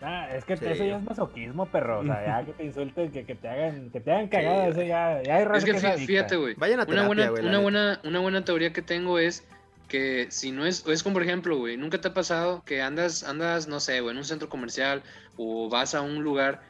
Ah, 0.02 0.30
es 0.34 0.46
que 0.46 0.58
Sí. 0.58 0.66
eso 0.66 0.84
ya 0.84 0.98
es 0.98 1.04
masoquismo, 1.04 1.66
perro. 1.68 2.00
O 2.00 2.04
sea, 2.04 2.26
ya 2.26 2.46
que 2.46 2.54
te 2.54 2.64
insulten, 2.66 3.12
que, 3.12 3.26
que 3.26 3.36
te 3.36 3.48
hagan, 3.48 3.90
que 3.92 4.00
te 4.00 4.12
hagan 4.12 4.28
cagada, 4.28 4.68
eso 4.68 4.82
ya, 4.82 5.22
ya 5.22 5.36
hay 5.38 5.48
Es 5.56 5.66
que 5.66 5.74
fíjate, 5.76 6.36
güey. 6.38 6.56
Vayan 6.56 6.80
a 6.80 6.84
Una 6.84 6.88
terapia, 6.90 7.08
buena, 7.08 7.30
güey. 7.30 7.44
la 7.44 7.50
una, 7.50 7.60
buena, 7.60 8.02
una 8.04 8.20
buena 8.20 8.44
teoría 8.46 8.74
que 8.74 8.82
tengo 8.82 9.20
es 9.20 9.46
que 9.88 10.28
si 10.32 10.52
no 10.52 10.66
es, 10.66 10.86
es 10.88 11.04
como 11.04 11.14
por 11.14 11.24
ejemplo, 11.24 11.58
güey, 11.58 11.78
nunca 11.78 12.00
te 12.00 12.08
ha 12.08 12.14
pasado 12.14 12.64
que 12.66 12.82
andas, 12.82 13.24
andas, 13.24 13.68
no 13.68 13.80
sé, 13.80 14.00
güey, 14.02 14.14
en 14.14 14.18
un 14.20 14.24
centro 14.26 14.48
comercial 14.50 15.04
o 15.38 15.70
vas 15.70 15.94
a 15.96 16.02
un 16.02 16.24
lugar 16.24 16.62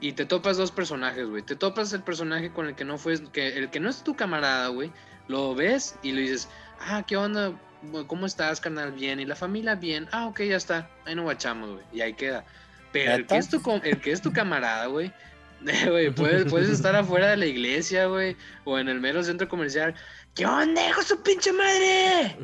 y 0.00 0.12
te 0.12 0.24
topas 0.26 0.56
dos 0.56 0.72
personajes, 0.72 1.26
güey. 1.28 1.42
Te 1.42 1.54
topas 1.54 1.92
el 1.92 2.02
personaje 2.02 2.50
con 2.50 2.66
el 2.66 2.74
que 2.74 2.84
no 2.84 2.98
fue, 2.98 3.22
que 3.32 3.56
el 3.58 3.70
que 3.70 3.78
no 3.80 3.88
es 3.90 4.02
tu 4.02 4.16
camarada, 4.16 4.68
güey. 4.68 4.90
Lo 5.28 5.54
ves 5.54 5.98
y 6.02 6.12
le 6.12 6.22
dices, 6.22 6.48
ah, 6.80 7.04
¿qué 7.06 7.16
onda? 7.16 7.52
¿Cómo 8.06 8.26
estás, 8.26 8.60
carnal? 8.60 8.92
Bien. 8.92 9.20
¿Y 9.20 9.24
la 9.24 9.36
familia 9.36 9.74
bien? 9.74 10.08
Ah, 10.12 10.26
ok, 10.26 10.42
ya 10.42 10.56
está. 10.56 10.90
Ahí 11.04 11.14
nos 11.14 11.24
guachamos, 11.24 11.70
güey. 11.74 11.84
Y 11.92 12.00
ahí 12.00 12.14
queda. 12.14 12.44
Pero 12.92 13.14
el 13.14 13.26
que 13.26 13.36
es 13.36 13.48
tu, 13.48 13.60
el 13.82 14.00
que 14.00 14.12
es 14.12 14.22
tu 14.22 14.32
camarada, 14.32 14.86
güey. 14.86 15.12
Puedes, 16.14 16.50
puedes 16.50 16.68
estar 16.68 16.94
afuera 16.94 17.30
de 17.30 17.36
la 17.38 17.46
iglesia, 17.46 18.06
güey, 18.06 18.36
o 18.64 18.78
en 18.78 18.88
el 18.88 19.00
mero 19.00 19.22
centro 19.22 19.48
comercial. 19.48 19.94
¿Qué 20.34 20.46
onda, 20.46 20.86
hijo 20.88 21.02
su 21.02 21.22
pinche 21.22 21.52
madre? 21.52 22.36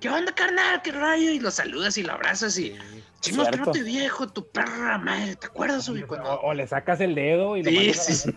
¿Qué 0.00 0.08
onda, 0.10 0.34
carnal? 0.34 0.82
¿Qué 0.82 0.92
rayo? 0.92 1.30
Y 1.30 1.38
lo 1.38 1.50
saludas 1.50 1.96
y 1.96 2.02
lo 2.02 2.12
abrazas 2.12 2.58
y... 2.58 2.70
Sí. 2.70 2.78
Chingos, 3.20 3.48
que 3.48 3.56
no 3.56 3.70
te 3.72 3.82
viejo, 3.82 4.28
tu 4.28 4.46
perra 4.46 4.98
madre. 4.98 5.36
¿Te 5.36 5.46
acuerdas, 5.46 5.88
güey? 5.88 6.02
O, 6.02 6.06
Cuando... 6.06 6.40
o 6.40 6.54
le 6.54 6.66
sacas 6.66 7.00
el 7.00 7.14
dedo 7.14 7.56
y 7.56 7.62
lo 7.62 7.70
Sí, 7.70 7.94
sí, 7.94 8.12
sí. 8.12 8.34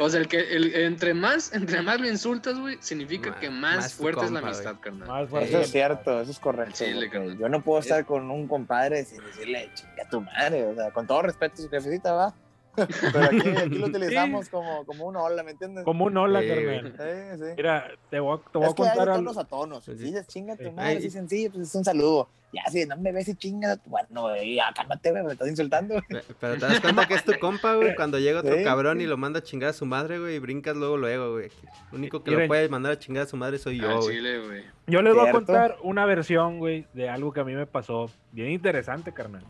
O 0.00 0.08
sea, 0.10 0.20
el 0.20 0.28
que, 0.28 0.38
el, 0.56 0.74
entre 0.74 1.14
más, 1.14 1.52
entre 1.54 1.82
más 1.82 1.98
lo 2.00 2.08
insultas, 2.08 2.58
güey, 2.58 2.76
significa 2.80 3.30
Ma- 3.30 3.40
que 3.40 3.50
más, 3.50 3.76
más 3.76 3.94
fuerte 3.94 4.24
es 4.26 4.30
la 4.30 4.40
compa, 4.40 4.54
amistad, 4.54 4.76
carnal. 4.80 5.08
Más 5.08 5.28
fuerte 5.28 5.48
Eso 5.48 5.60
es 5.60 5.70
cierto, 5.70 6.20
eso 6.20 6.30
es 6.30 6.38
correcto. 6.38 6.76
Sí, 6.76 6.86
le 6.86 6.94
porque 7.06 7.10
carnal. 7.10 7.38
yo 7.38 7.48
no 7.48 7.62
puedo 7.62 7.80
estar 7.80 8.04
con 8.04 8.30
un 8.30 8.46
compadre 8.46 9.04
sin 9.04 9.24
decirle 9.24 9.70
chinga 9.74 10.08
tu 10.10 10.20
madre, 10.20 10.66
o 10.66 10.74
sea, 10.74 10.90
con 10.90 11.06
todo 11.06 11.22
respeto 11.22 11.54
a 11.54 11.56
su 11.64 11.68
jefecita, 11.70 12.12
va. 12.12 12.34
Pero 12.76 13.24
aquí, 13.26 13.48
aquí 13.56 13.68
lo 13.78 13.86
utilizamos 13.86 14.48
como, 14.48 14.84
como 14.84 15.06
una 15.06 15.22
ola, 15.22 15.42
¿me 15.44 15.52
entiendes? 15.52 15.84
Como 15.84 16.06
un 16.06 16.16
hola, 16.16 16.40
Sí, 16.40 16.48
carnal. 16.48 16.92
Sí, 16.98 17.38
sí. 17.44 17.52
Mira, 17.56 17.88
te 18.10 18.18
voy 18.20 18.36
a, 18.38 18.50
te 18.50 18.58
voy 18.58 18.66
Es 18.66 18.72
a 18.72 18.74
que 18.74 18.82
hay 18.82 18.88
de 18.90 18.94
contar 18.96 19.14
tonos 19.14 19.38
a 19.38 19.44
tonos. 19.44 19.84
Sí. 19.84 19.92
Si 19.96 20.04
dices 20.04 20.26
chinga 20.26 20.56
tu 20.56 20.64
Sí. 20.64 20.70
madre, 20.72 20.90
Ay. 20.96 21.02
sí, 21.02 21.10
sencillo, 21.10 21.50
pues 21.52 21.68
es 21.68 21.74
un 21.76 21.84
saludo. 21.84 22.28
Ya, 22.54 22.70
si 22.70 22.86
no 22.86 22.96
me 22.96 23.10
ves 23.10 23.26
y 23.28 23.34
chinga, 23.34 23.78
bueno, 23.86 24.22
güey, 24.22 24.54
ya 24.54 24.72
cálmate, 24.74 25.10
güey, 25.10 25.24
me 25.24 25.32
estás 25.32 25.48
insultando. 25.48 25.96
Pe- 26.08 26.22
Pero 26.38 26.54
te 26.54 26.60
das 26.66 26.80
cuenta 26.80 27.08
que 27.08 27.14
es 27.14 27.24
tu 27.24 27.32
compa, 27.40 27.74
güey, 27.74 27.96
cuando 27.96 28.18
llega 28.18 28.40
otro 28.40 28.54
Sí, 28.56 28.62
cabrón 28.62 28.98
sí. 28.98 29.04
y 29.04 29.06
lo 29.08 29.16
manda 29.16 29.40
a 29.40 29.42
chingar 29.42 29.70
a 29.70 29.72
su 29.72 29.86
madre, 29.86 30.18
güey, 30.20 30.36
y 30.36 30.38
brincas 30.38 30.76
luego, 30.76 30.96
luego, 30.96 31.32
güey. 31.32 31.46
El 31.90 31.98
único 31.98 32.22
que 32.22 32.30
Miren. 32.30 32.44
lo 32.44 32.48
puede 32.48 32.68
mandar 32.68 32.92
a 32.92 32.98
chingar 32.98 33.24
a 33.24 33.26
su 33.26 33.36
madre 33.36 33.58
soy 33.58 33.78
yo, 33.80 34.00
güey. 34.00 34.16
chile, 34.16 34.38
güey. 34.46 34.62
Yo 34.86 35.02
les 35.02 35.14
voy 35.14 35.28
a 35.28 35.32
contar 35.32 35.76
una 35.82 36.06
versión, 36.06 36.58
güey, 36.58 36.86
de 36.94 37.08
algo 37.08 37.32
que 37.32 37.40
a 37.40 37.44
mí 37.44 37.54
me 37.54 37.66
pasó 37.66 38.08
bien 38.32 38.50
interesante, 38.50 39.12
carnal. 39.12 39.44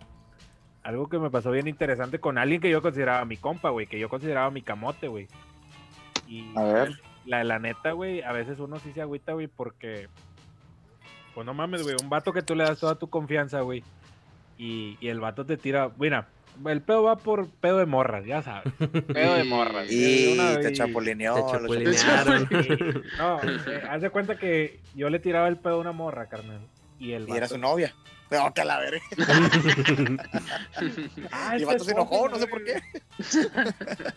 Algo 0.82 1.08
que 1.08 1.18
me 1.18 1.30
pasó 1.30 1.50
bien 1.50 1.66
interesante 1.68 2.18
con 2.20 2.38
alguien 2.38 2.60
que 2.60 2.70
yo 2.70 2.80
consideraba 2.82 3.24
mi 3.24 3.36
compa, 3.36 3.70
güey, 3.70 3.86
que 3.86 3.98
yo 3.98 4.08
consideraba 4.08 4.50
mi 4.50 4.62
camote, 4.62 5.08
güey. 5.08 5.28
Y 6.28 6.50
A 6.56 6.62
ver. 6.62 6.92
la, 7.26 7.42
la 7.44 7.58
neta, 7.58 7.92
güey, 7.92 8.22
a 8.22 8.32
veces 8.32 8.58
uno 8.60 8.78
sí 8.78 8.92
se 8.92 9.02
agüita, 9.02 9.32
güey, 9.32 9.46
porque. 9.46 10.08
Pues 11.34 11.44
no 11.46 11.54
mames, 11.54 11.82
güey. 11.82 11.96
Un 12.02 12.08
vato 12.08 12.32
que 12.32 12.42
tú 12.42 12.54
le 12.54 12.64
das 12.64 12.78
toda 12.78 12.94
tu 12.96 13.08
confianza, 13.08 13.60
güey. 13.60 13.82
Y, 14.58 14.96
y 15.00 15.08
el 15.08 15.20
vato 15.20 15.44
te 15.44 15.56
tira. 15.56 15.90
Mira, 15.98 16.28
el 16.66 16.80
pedo 16.82 17.02
va 17.02 17.16
por 17.16 17.48
pedo 17.48 17.78
de 17.78 17.86
morras, 17.86 18.24
ya 18.24 18.42
sabes. 18.42 18.72
Pedo 19.12 19.34
de 19.34 19.44
morras. 19.44 19.90
Y 19.90 20.34
una 20.34 20.54
te 20.60 20.68
vez- 20.68 20.78
chapulineó. 20.78 21.34
Te 21.34 21.52
chapulinearon. 21.52 22.48
No, 23.18 23.40
eh, 23.42 23.82
haz 23.90 24.02
de 24.02 24.10
cuenta 24.10 24.36
que 24.38 24.78
yo 24.94 25.10
le 25.10 25.18
tiraba 25.18 25.48
el 25.48 25.56
pedo 25.56 25.74
a 25.74 25.78
una 25.78 25.92
morra, 25.92 26.26
carnal. 26.28 26.60
Y 27.00 27.12
el 27.12 27.28
Y 27.28 27.32
era 27.32 27.48
su 27.48 27.58
novia. 27.58 27.92
No, 28.30 28.52
que 28.54 28.60
a 28.62 28.64
la 28.64 28.78
verga. 28.80 29.00
Ah, 31.30 31.52
Y 31.52 31.56
el 31.56 31.62
este 31.62 31.64
vato 31.66 31.84
se 31.84 31.92
enojó, 31.92 32.28
no 32.28 32.36
sé 32.38 32.46
por 32.46 32.64
qué. 32.64 32.82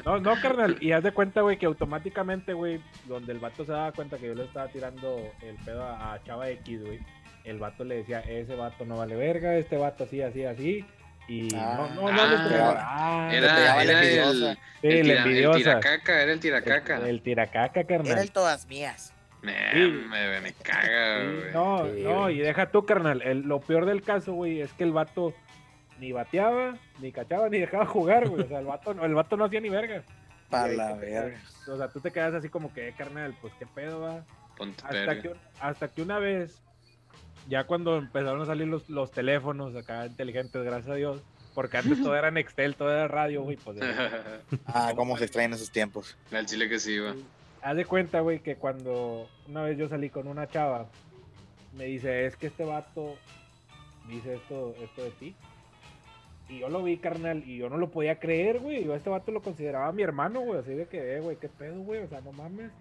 No, 0.06 0.20
no, 0.20 0.40
carnal. 0.42 0.78
Y 0.82 0.92
haz 0.92 1.04
de 1.04 1.12
cuenta, 1.12 1.42
güey, 1.42 1.58
que 1.58 1.66
automáticamente, 1.66 2.54
güey, 2.54 2.82
donde 3.06 3.34
el 3.34 3.40
vato 3.40 3.66
se 3.66 3.72
daba 3.72 3.92
cuenta 3.92 4.18
que 4.18 4.28
yo 4.28 4.34
le 4.36 4.46
estaba 4.46 4.68
tirando 4.70 5.20
el 5.42 5.56
pedo 5.66 5.84
a, 5.84 6.14
a 6.14 6.24
Chava 6.24 6.50
X, 6.50 6.82
güey, 6.84 7.00
el 7.44 7.60
vato 7.60 7.84
le 7.84 7.98
decía, 7.98 8.20
ese 8.22 8.56
vato 8.56 8.86
no 8.86 8.98
vale 8.98 9.16
verga, 9.16 9.56
este 9.56 9.78
vato 9.78 10.04
así, 10.06 10.22
así, 10.22 10.44
así. 10.46 10.86
Y 11.30 11.54
Ah. 11.56 11.90
no, 11.94 12.10
no, 12.10 12.12
no, 12.14 12.28
le 12.28 12.36
Ah. 12.60 12.76
Ah, 12.80 13.28
Te 13.30 13.38
Era, 13.38 13.82
el, 13.84 13.90
envidiosa. 13.90 14.54
sí, 14.56 14.60
el, 14.88 15.02
tira- 15.04 15.14
el 15.14 15.18
envidiosa. 15.28 15.58
tiracaca, 15.58 16.22
era 16.22 16.32
el 16.32 16.40
tiracaca. 16.40 16.98
El, 16.98 17.06
el 17.08 17.22
tiracaca, 17.22 17.84
carnal. 17.84 18.12
Era 18.14 18.22
el 18.22 18.32
todas 18.32 18.66
mías. 18.68 19.14
Me, 19.48 19.72
Sí. 19.74 19.92
me, 20.10 20.42
me 20.42 20.54
caga, 20.54 21.22
Sí, 21.22 21.36
güey. 21.38 21.54
no, 21.54 21.86
Sí, 21.96 22.02
no, 22.04 22.22
güey. 22.24 22.36
y 22.38 22.40
deja 22.40 22.70
tú, 22.72 22.86
carnal. 22.86 23.22
el- 23.22 23.42
lo 23.42 23.60
peor 23.60 23.86
del 23.86 24.02
caso, 24.02 24.34
güey, 24.34 24.62
es 24.62 24.74
que 24.74 24.84
el 24.84 24.92
vato 24.92 25.34
ni 26.00 26.12
bateaba, 26.12 26.76
ni 27.00 27.12
cachaba, 27.12 27.50
ni 27.50 27.60
dejaba 27.60 27.86
jugar, 27.86 28.28
güey. 28.30 28.44
O 28.44 28.48
sea, 28.48 28.60
el 28.60 28.66
vato, 28.66 28.94
no- 28.94 29.06
el 29.06 29.14
vato 29.16 29.38
no 29.38 29.46
hacía 29.46 29.62
ni 29.62 29.70
verga. 29.70 30.04
Para 30.50 30.74
la 30.74 30.94
verga. 30.94 31.40
O 31.68 31.78
sea, 31.78 31.88
tú 31.90 32.00
te 32.00 32.12
quedas 32.12 32.34
así 32.34 32.50
como 32.50 32.74
que, 32.74 32.90
"Eh, 32.90 32.94
carnal, 32.98 33.36
pues 33.42 33.54
qué 33.60 33.66
pedo 33.66 34.02
va. 34.02 34.24
Ponte 34.58 34.82
Hasta 34.86 35.22
que, 35.22 35.34
hasta 35.60 35.88
que 35.90 36.02
una 36.02 36.20
vez, 36.20 36.62
ya 37.48 37.66
cuando 37.66 37.98
empezaron 37.98 38.42
a 38.42 38.46
salir 38.46 38.68
los, 38.68 38.90
los 38.90 39.12
teléfonos 39.12 39.76
acá 39.76 40.06
inteligentes, 40.06 40.64
gracias 40.64 40.90
a 40.90 40.96
Dios, 40.96 41.22
porque 41.54 41.78
antes 41.78 42.02
todo 42.02 42.16
era 42.16 42.32
Nextel, 42.32 42.76
todo 42.76 42.92
era 42.92 43.08
radio, 43.08 43.42
güey, 43.44 43.58
pues. 43.58 43.78
Ah, 44.68 44.94
cómo 44.96 45.18
se 45.18 45.26
extraen 45.26 45.54
esos 45.54 45.72
tiempos. 45.72 46.18
Al 46.32 46.46
chile 46.46 46.68
que 46.70 46.80
sí 46.80 46.94
iba. 46.94 47.14
Haz 47.62 47.76
de 47.76 47.86
cuenta, 47.86 48.22
güey, 48.22 48.40
que 48.40 48.56
cuando 48.56 49.28
una 49.48 49.64
vez 49.64 49.78
yo 49.78 49.88
salí 49.88 50.10
con 50.10 50.28
una 50.28 50.48
chava, 50.48 50.88
me 51.74 51.86
dice, 51.86 52.26
es 52.26 52.36
que 52.36 52.48
este 52.48 52.66
vato 52.66 53.16
dice 54.08 54.36
esto, 54.36 54.74
esto 54.82 55.04
de 55.04 55.12
ti. 55.12 55.36
Y 56.50 56.60
yo 56.60 56.70
lo 56.70 56.82
vi, 56.82 56.98
carnal, 56.98 57.44
y 57.46 57.58
yo 57.58 57.70
no 57.70 57.78
lo 57.78 57.90
podía 57.90 58.20
creer, 58.20 58.60
güey. 58.60 58.86
Yo 58.86 58.94
a 58.94 58.98
este 58.98 59.10
vato 59.10 59.32
lo 59.32 59.42
consideraba 59.42 59.92
mi 59.92 60.04
hermano, 60.04 60.42
güey. 60.42 60.60
Así 60.60 60.74
de 60.74 60.86
que, 60.86 61.18
eh, 61.18 61.20
güey, 61.20 61.38
qué 61.38 61.50
pedo, 61.50 61.82
güey. 61.82 62.04
O 62.04 62.08
sea, 62.08 62.22
no 62.22 62.32
mames. 62.32 62.72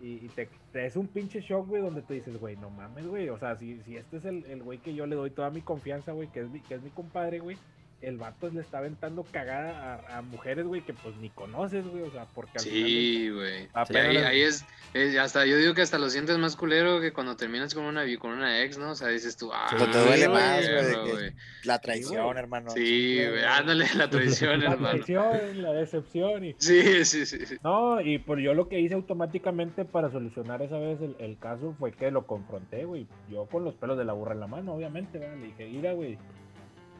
Y, 0.00 0.28
te, 0.30 0.48
te 0.72 0.84
es 0.84 0.96
un 0.96 1.06
pinche 1.06 1.40
shock, 1.40 1.68
güey, 1.68 1.80
donde 1.80 2.02
tú 2.02 2.12
dices, 2.12 2.36
güey, 2.40 2.56
no 2.56 2.70
mames, 2.70 3.06
güey. 3.06 3.28
O 3.28 3.38
sea, 3.38 3.56
si, 3.56 3.80
si 3.82 3.96
este 3.96 4.16
es 4.16 4.24
el, 4.24 4.44
el 4.46 4.60
güey 4.64 4.78
que 4.78 4.94
yo 4.94 5.06
le 5.06 5.14
doy 5.14 5.30
toda 5.30 5.50
mi 5.50 5.60
confianza, 5.60 6.10
güey, 6.10 6.26
que 6.26 6.40
es 6.40 6.50
mi, 6.50 6.60
que 6.60 6.74
es 6.74 6.82
mi 6.82 6.90
compadre, 6.90 7.38
güey. 7.38 7.56
El 8.02 8.18
vato 8.18 8.50
le 8.50 8.60
está 8.60 8.78
aventando 8.78 9.24
cagada 9.30 9.94
a, 10.08 10.18
a 10.18 10.22
mujeres, 10.22 10.66
güey, 10.66 10.82
que 10.82 10.92
pues 10.92 11.16
ni 11.18 11.30
conoces, 11.30 11.86
güey. 11.86 12.02
O 12.02 12.10
sea, 12.10 12.26
porque 12.34 12.58
al 12.58 12.64
final 12.64 12.82
del- 12.82 12.90
Sí, 12.90 13.30
güey. 13.30 13.68
Y 13.90 13.96
ahí, 13.96 14.14
las- 14.14 14.24
ahí 14.26 14.40
es, 14.42 14.64
es- 14.92 15.16
hasta 15.16 15.46
yo 15.46 15.56
digo 15.56 15.72
que 15.74 15.82
hasta 15.82 15.98
lo 15.98 16.10
sientes 16.10 16.36
más 16.38 16.56
culero 16.56 17.00
que 17.00 17.12
cuando 17.12 17.36
terminas 17.36 17.74
con 17.74 17.84
una 17.84 18.02
con 18.18 18.32
una 18.32 18.62
ex, 18.62 18.76
¿no? 18.76 18.90
O 18.90 18.94
sea, 18.96 19.08
dices 19.08 19.36
tú, 19.36 19.50
ah, 19.52 19.68
Sí, 19.70 19.76
te 19.76 19.98
duele 19.98 20.26
güey, 20.26 20.40
más, 20.42 20.68
güey, 20.68 21.10
güey. 21.12 21.32
La 21.64 21.78
traición, 21.80 22.24
güey. 22.24 22.38
hermano. 22.38 22.70
Sí, 22.70 23.24
güey, 23.24 23.44
ándale, 23.44 23.86
la 23.96 24.10
traición, 24.10 24.60
la 24.60 24.72
hermano. 24.72 24.90
traición, 25.04 25.62
la 25.62 25.72
decepción 25.72 26.44
y 26.44 26.54
Sí, 26.58 27.04
sí, 27.04 27.24
sí. 27.24 27.46
sí. 27.46 27.56
no, 27.62 28.00
y 28.00 28.18
por 28.18 28.40
yo 28.40 28.52
lo 28.54 28.68
que 28.68 28.80
hice 28.80 28.94
automáticamente 28.94 29.84
para 29.84 30.10
solucionar 30.10 30.60
esa 30.62 30.78
vez 30.78 31.00
el, 31.00 31.14
el 31.20 31.38
caso 31.38 31.74
fue 31.78 31.92
que 31.92 32.10
lo 32.10 32.26
confronté, 32.26 32.84
güey. 32.84 33.06
Yo 33.30 33.46
con 33.46 33.64
los 33.64 33.74
pelos 33.74 33.96
de 33.96 34.04
la 34.04 34.12
burra 34.12 34.32
en 34.32 34.40
la 34.40 34.48
mano, 34.48 34.74
obviamente, 34.74 35.18
¿verdad? 35.18 35.36
Le 35.36 35.46
dije, 35.46 35.66
mira, 35.68 35.92
güey. 35.92 36.18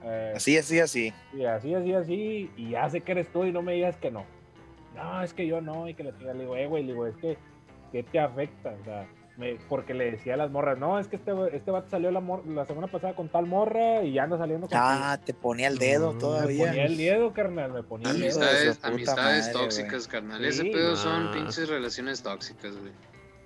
Eh, 0.04 0.32
Así, 0.36 0.56
así, 0.58 0.80
así. 0.80 1.12
y 1.32 1.44
así, 1.44 1.74
así, 1.74 1.92
así, 1.94 2.50
y 2.56 2.70
ya 2.70 2.88
sé 2.90 3.00
que 3.00 3.12
eres 3.12 3.28
tú 3.32 3.44
y 3.44 3.52
no 3.52 3.62
me 3.62 3.72
digas 3.74 3.96
que 3.96 4.10
no. 4.10 4.24
No, 4.94 5.22
es 5.22 5.32
que 5.32 5.46
yo 5.46 5.60
no, 5.60 5.88
y 5.88 5.94
que 5.94 6.04
le 6.04 6.12
diga, 6.12 6.34
le 6.34 6.40
digo, 6.40 6.56
eh, 6.56 6.66
güey, 6.66 6.82
le 6.84 6.92
digo, 6.92 7.06
es 7.06 7.16
que, 7.16 7.38
¿qué 7.92 8.02
te 8.02 8.20
afecta? 8.20 8.74
O 8.80 8.84
sea, 8.84 9.06
me- 9.38 9.56
porque 9.68 9.94
le 9.94 10.10
decía 10.10 10.34
a 10.34 10.36
las 10.36 10.50
morras, 10.50 10.78
no, 10.78 10.98
es 10.98 11.08
que 11.08 11.16
este, 11.16 11.32
este 11.54 11.70
vato 11.70 11.88
salió 11.88 12.10
la, 12.10 12.20
mor- 12.20 12.46
la 12.46 12.66
semana 12.66 12.88
pasada 12.88 13.14
con 13.14 13.28
tal 13.30 13.46
morra 13.46 14.02
y 14.02 14.12
ya 14.12 14.24
anda 14.24 14.36
saliendo 14.36 14.66
con 14.68 14.76
Ah, 14.78 15.18
te 15.24 15.32
ponía 15.32 15.68
el 15.68 15.78
dedo 15.78 16.10
Mm, 16.10 16.14
Me 16.16 16.20
todavía. 16.20 16.66
ponía 16.66 16.84
el 16.84 16.96
dedo, 16.98 17.32
carnal, 17.32 17.72
me 17.72 17.82
ponía 17.82 18.10
el 18.10 18.20
dedo. 18.20 18.40
Amistades, 18.42 18.78
amistades 18.82 19.52
tóxicas, 19.52 20.06
carnal. 20.06 20.44
Ese 20.44 20.62
Sí. 20.62 20.70
pedo 20.70 20.94
son 20.96 21.30
pinches 21.32 21.68
relaciones 21.68 22.22
tóxicas, 22.22 22.76
güey. 22.76 22.92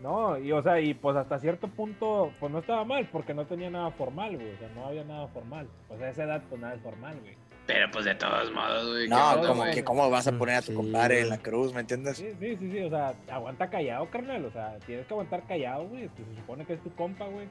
No, 0.02 0.38
y 0.38 0.52
o 0.52 0.62
sea, 0.62 0.78
y 0.80 0.92
pues 0.94 1.16
hasta 1.16 1.38
cierto 1.38 1.68
punto, 1.68 2.30
pues 2.38 2.52
no 2.52 2.58
estaba 2.58 2.84
mal, 2.84 3.08
porque 3.10 3.32
no 3.34 3.46
tenía 3.46 3.70
nada 3.70 3.90
formal, 3.92 4.36
güey. 4.36 4.52
O 4.54 4.58
sea, 4.58 4.68
no 4.74 4.86
había 4.86 5.04
nada 5.04 5.26
formal. 5.28 5.66
O 5.88 5.96
sea, 5.96 6.06
a 6.06 6.10
esa 6.10 6.24
edad, 6.24 6.42
pues 6.48 6.60
nada 6.60 6.74
es 6.74 6.80
formal, 6.82 7.18
güey. 7.20 7.34
Pero 7.66 7.90
pues 7.90 8.04
de 8.04 8.14
todos 8.14 8.52
modos, 8.52 8.88
güey. 8.90 9.04
¿qué 9.04 9.08
No, 9.10 9.40
como 9.46 9.62
güey? 9.62 9.74
que 9.74 9.82
cómo 9.82 10.08
vas 10.10 10.28
a 10.28 10.32
poner 10.38 10.56
a 10.56 10.60
tu 10.60 10.68
Sí, 10.72 10.74
compadre 10.74 11.20
en 11.22 11.30
la 11.30 11.38
cruz, 11.38 11.72
¿me 11.74 11.80
entiendes? 11.80 12.18
Sí, 12.18 12.28
sí, 12.38 12.56
sí, 12.56 12.70
sí. 12.70 12.80
O 12.80 12.90
sea, 12.90 13.14
aguanta 13.30 13.68
callado, 13.70 14.08
carnal. 14.10 14.44
O 14.44 14.50
sea, 14.52 14.76
tienes 14.86 15.06
que 15.06 15.14
aguantar 15.14 15.44
callado, 15.48 15.88
güey. 15.88 16.08
pues, 16.08 16.28
se 16.28 16.34
supone 16.36 16.64
que 16.66 16.74
es 16.74 16.82
tu 16.82 16.94
compa, 16.94 17.24
güey. 17.26 17.48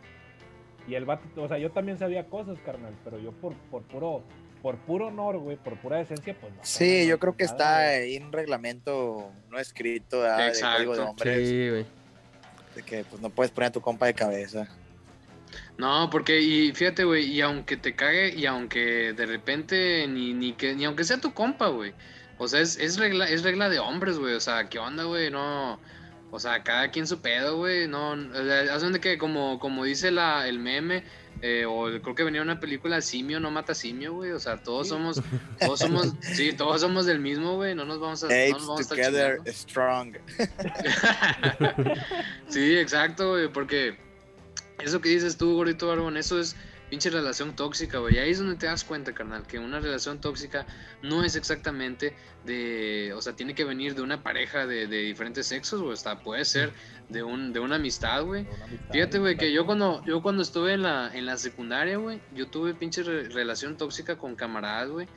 Y 0.87 0.93
el 0.95 1.03
vato, 1.05 1.23
o 1.41 1.47
sea, 1.47 1.57
yo 1.57 1.71
también 1.71 1.97
sabía 1.97 2.27
cosas, 2.27 2.57
carnal, 2.63 2.93
pero 3.03 3.17
yo 3.19 3.31
por, 3.31 3.55
por 3.71 3.81
puro, 3.83 4.21
por 4.61 4.77
puro 4.77 5.07
honor, 5.07 5.39
güey, 5.39 5.57
por 5.57 5.75
pura 5.79 5.97
decencia, 5.97 6.35
pues 6.39 6.53
no. 6.53 6.59
Sí, 6.63 7.07
yo 7.07 7.17
creo 7.19 7.35
que 7.35 7.45
nada, 7.45 7.55
está 7.55 7.97
güey. 7.97 8.11
ahí 8.15 8.17
un 8.23 8.31
reglamento 8.31 9.31
no 9.49 9.57
escrito 9.59 10.21
¿verdad? 10.21 10.37
de 10.37 10.47
Exacto. 10.49 10.75
código 10.77 10.95
de 10.95 11.01
hombres, 11.01 11.49
Sí, 11.49 11.69
güey. 11.71 11.85
Que 12.83 13.03
pues 13.03 13.21
no 13.21 13.29
puedes 13.29 13.51
poner 13.51 13.69
a 13.69 13.71
tu 13.71 13.81
compa 13.81 14.07
de 14.07 14.13
cabeza. 14.13 14.67
No, 15.77 16.09
porque, 16.09 16.41
y 16.41 16.71
fíjate, 16.73 17.03
güey, 17.03 17.25
y 17.25 17.41
aunque 17.41 17.77
te 17.77 17.95
cague, 17.95 18.33
y 18.35 18.45
aunque 18.45 19.13
de 19.13 19.25
repente, 19.25 20.07
ni, 20.07 20.33
ni 20.33 20.53
que, 20.53 20.73
ni 20.75 20.85
aunque 20.85 21.03
sea 21.03 21.19
tu 21.19 21.33
compa, 21.33 21.67
güey. 21.67 21.93
O 22.37 22.47
sea, 22.47 22.61
es, 22.61 22.77
es 22.77 22.97
regla, 22.97 23.29
es 23.29 23.43
regla 23.43 23.69
de 23.69 23.79
hombres, 23.79 24.17
güey. 24.17 24.33
O 24.35 24.39
sea, 24.39 24.69
¿qué 24.69 24.79
onda, 24.79 25.03
güey? 25.03 25.29
No. 25.31 25.79
O 26.31 26.39
sea, 26.39 26.63
cada 26.63 26.91
quien 26.91 27.07
su 27.07 27.21
pedo, 27.21 27.57
güey. 27.57 27.87
No, 27.87 28.11
o 28.11 28.43
sea, 28.45 28.73
hacen 28.73 28.93
de 28.93 28.99
que 28.99 29.17
como, 29.17 29.59
como 29.59 29.83
dice 29.85 30.11
la, 30.11 30.47
el 30.47 30.59
meme, 30.59 31.03
eh, 31.47 31.63
o 31.63 31.87
el- 31.87 32.01
creo 32.01 32.15
que 32.15 32.23
venía 32.23 32.41
una 32.41 32.59
película, 32.59 32.99
simio 33.01 33.39
no 33.39 33.51
mata 33.51 33.75
simio, 33.75 34.13
güey. 34.13 34.31
O 34.31 34.39
sea, 34.39 34.57
todos 34.63 34.87
somos, 34.87 35.21
todos 35.59 35.79
somos, 35.79 36.11
sí, 36.21 36.53
todos 36.53 36.81
somos 36.81 37.05
del 37.05 37.19
mismo, 37.19 37.53
güey. 37.55 37.75
No 37.75 37.85
nos 37.85 37.99
vamos 37.99 38.23
a, 38.23 38.29
no 38.29 38.33
nos 38.33 38.41
Apes 38.41 38.65
vamos 38.65 38.79
a 38.79 38.81
estar 38.81 38.97
together 38.97 39.41
strong. 39.53 40.15
sí, 42.49 42.77
exacto, 42.77 43.31
güey, 43.33 43.47
porque 43.47 43.95
eso 44.79 45.01
que 45.01 45.09
dices 45.09 45.37
tú, 45.37 45.53
gordito 45.53 45.87
barbón, 45.87 46.17
eso 46.17 46.39
es 46.39 46.55
pinche 46.89 47.09
relación 47.09 47.55
tóxica, 47.55 47.99
güey. 47.99 48.17
Ahí 48.19 48.31
es 48.31 48.39
donde 48.39 48.55
te 48.55 48.65
das 48.67 48.83
cuenta, 48.83 49.13
carnal, 49.13 49.45
que 49.47 49.59
una 49.59 49.79
relación 49.79 50.21
tóxica 50.21 50.65
no 51.01 51.23
es 51.23 51.35
exactamente 51.35 52.15
de, 52.45 53.13
o 53.15 53.21
sea, 53.21 53.33
tiene 53.35 53.55
que 53.55 53.63
venir 53.63 53.95
de 53.95 54.01
una 54.01 54.21
pareja 54.23 54.65
de, 54.67 54.87
de 54.87 54.97
diferentes 54.99 55.47
sexos, 55.47 55.81
güey. 55.81 55.93
Hasta 55.93 56.19
puede 56.21 56.45
ser 56.45 56.71
de 57.09 57.23
un, 57.23 57.53
de 57.53 57.59
una 57.59 57.75
amistad, 57.75 58.23
güey. 58.23 58.45
Fíjate, 58.91 59.19
güey, 59.19 59.37
que 59.37 59.51
yo 59.51 59.65
cuando, 59.65 60.03
yo 60.05 60.21
cuando 60.21 60.41
estuve 60.43 60.73
en 60.73 60.83
la, 60.83 61.11
en 61.13 61.25
la 61.25 61.37
secundaria, 61.37 61.97
güey, 61.97 62.21
yo 62.33 62.47
tuve 62.47 62.73
pinche 62.73 63.03
re- 63.03 63.29
relación 63.29 63.77
tóxica 63.77 64.17
con 64.17 64.35
camaradas, 64.35 64.89
güey, 64.89 65.07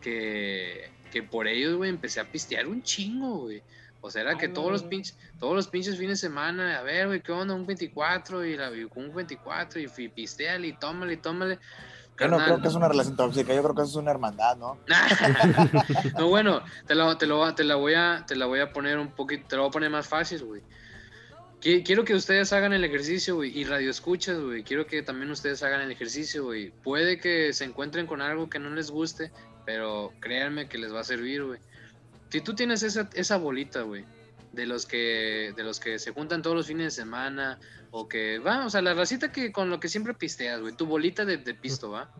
que, 0.00 0.90
que 1.10 1.22
por 1.22 1.46
ellos, 1.48 1.76
güey, 1.76 1.90
empecé 1.90 2.20
a 2.20 2.30
pistear 2.30 2.66
un 2.66 2.82
chingo, 2.82 3.40
güey. 3.42 3.62
O 4.06 4.10
sea, 4.10 4.20
era 4.20 4.36
que 4.36 4.48
todos 4.48 4.70
los 4.70 4.82
pinches, 4.82 5.16
todos 5.40 5.54
los 5.54 5.66
pinches 5.66 5.96
fines 5.96 6.20
de 6.20 6.28
semana, 6.28 6.78
a 6.78 6.82
ver, 6.82 7.06
güey, 7.06 7.22
¿qué 7.22 7.32
onda? 7.32 7.54
Un 7.54 7.64
24 7.64 8.44
y, 8.44 8.54
la, 8.54 8.70
y 8.70 8.84
un 8.94 9.14
24 9.14 9.80
y, 9.80 9.90
y 9.96 10.08
pisteale 10.08 10.66
y 10.68 10.72
tómale 10.74 11.14
y 11.14 11.16
tómale. 11.16 11.58
Yo 12.20 12.28
no 12.28 12.36
creo 12.44 12.60
que 12.60 12.68
es 12.68 12.74
una 12.74 12.86
relación 12.88 13.16
tóxica, 13.16 13.54
yo 13.54 13.62
creo 13.62 13.74
que 13.74 13.80
eso 13.80 13.90
es 13.92 13.96
una 13.96 14.10
hermandad, 14.10 14.56
¿no? 14.58 14.76
no, 16.18 16.28
bueno, 16.28 16.62
te 16.86 16.94
la, 16.94 17.16
te, 17.16 17.26
lo- 17.26 17.54
te 17.54 17.64
la 17.64 17.76
voy 17.76 17.94
a, 17.94 18.24
te 18.26 18.36
la 18.36 18.44
voy 18.46 18.60
a 18.60 18.72
poner 18.72 18.98
un 18.98 19.08
poquito, 19.12 19.46
te 19.48 19.56
la 19.56 19.62
voy 19.62 19.68
a 19.68 19.72
poner 19.72 19.90
más 19.90 20.06
fácil, 20.06 20.44
güey. 20.44 20.60
Qui- 21.62 21.82
Quiero 21.84 22.04
que 22.04 22.14
ustedes 22.14 22.52
hagan 22.52 22.72
el 22.72 22.84
ejercicio, 22.84 23.36
güey, 23.36 23.58
y 23.58 23.64
radio 23.64 23.90
escuchas, 23.90 24.38
güey. 24.38 24.62
Quiero 24.64 24.86
que 24.86 25.02
también 25.02 25.30
ustedes 25.30 25.62
hagan 25.62 25.80
el 25.80 25.90
ejercicio, 25.90 26.44
güey. 26.44 26.70
Puede 26.82 27.18
que 27.18 27.52
se 27.54 27.64
encuentren 27.64 28.06
con 28.06 28.20
algo 28.20 28.50
que 28.50 28.58
no 28.58 28.70
les 28.70 28.90
guste, 28.90 29.32
pero 29.64 30.12
créanme 30.20 30.68
que 30.68 30.76
les 30.78 30.94
va 30.94 31.00
a 31.00 31.04
servir, 31.04 31.42
güey. 31.44 31.58
Si 32.34 32.40
tú 32.40 32.52
tienes 32.52 32.82
esa, 32.82 33.36
bolita, 33.36 33.82
güey, 33.82 34.04
de 34.50 34.66
los 34.66 34.86
que 34.86 35.54
de 35.56 35.62
los 35.62 35.78
que 35.78 36.00
se 36.00 36.10
juntan 36.10 36.42
todos 36.42 36.56
los 36.56 36.66
fines 36.66 36.86
de 36.86 36.90
semana 36.90 37.60
o 37.92 38.08
que 38.08 38.40
va, 38.40 38.66
o 38.66 38.70
sea, 38.70 38.82
la 38.82 38.92
racita 38.92 39.30
que 39.30 39.52
con 39.52 39.70
lo 39.70 39.78
que 39.78 39.86
siempre 39.86 40.14
pisteas, 40.14 40.60
güey, 40.60 40.74
tu 40.74 40.84
bolita 40.84 41.24
de, 41.24 41.36
de 41.36 41.54
pisto, 41.54 41.92
¿va? 41.92 42.12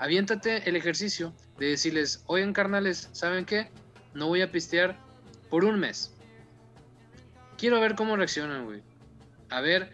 Aviéntate 0.00 0.68
el 0.68 0.74
ejercicio 0.74 1.32
de 1.58 1.66
decirles, 1.66 2.24
oigan 2.26 2.52
carnales, 2.52 3.08
¿saben 3.12 3.44
qué? 3.44 3.70
No 4.14 4.26
voy 4.26 4.42
a 4.42 4.50
pistear 4.50 4.98
por 5.48 5.64
un 5.64 5.78
mes. 5.78 6.12
Quiero 7.56 7.78
ver 7.80 7.94
cómo 7.94 8.16
reaccionan, 8.16 8.64
güey. 8.64 8.82
A 9.48 9.60
ver, 9.60 9.92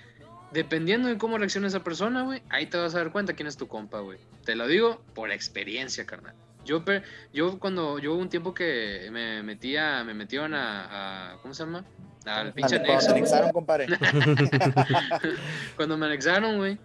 dependiendo 0.50 1.08
de 1.08 1.18
cómo 1.18 1.36
reacciona 1.36 1.66
esa 1.66 1.84
persona, 1.84 2.22
güey, 2.22 2.42
ahí 2.48 2.68
te 2.68 2.78
vas 2.78 2.94
a 2.94 3.00
dar 3.00 3.12
cuenta 3.12 3.34
quién 3.34 3.48
es 3.48 3.58
tu 3.58 3.68
compa, 3.68 4.00
güey. 4.00 4.18
Te 4.46 4.56
lo 4.56 4.66
digo 4.66 5.04
por 5.14 5.30
experiencia, 5.30 6.06
carnal. 6.06 6.34
Yo, 6.68 6.84
yo 7.32 7.58
cuando, 7.58 7.98
yo 7.98 8.12
hubo 8.12 8.20
un 8.20 8.28
tiempo 8.28 8.52
que 8.54 9.08
me 9.10 9.42
metía, 9.42 10.04
me 10.04 10.12
metieron 10.14 10.52
a, 10.54 11.32
a- 11.32 11.36
¿cómo 11.42 11.54
se 11.54 11.64
llama? 11.64 11.84
Al 12.26 12.52
pinche 12.52 12.76
Cuando 12.76 12.92
anexo. 12.92 13.08
güey. 13.08 13.18
anexaron, 13.20 13.52
compadre. 13.52 13.86
Cuando 15.76 15.96
me 15.96 16.06
anexaron, 16.06 16.58
güey. 16.58 16.78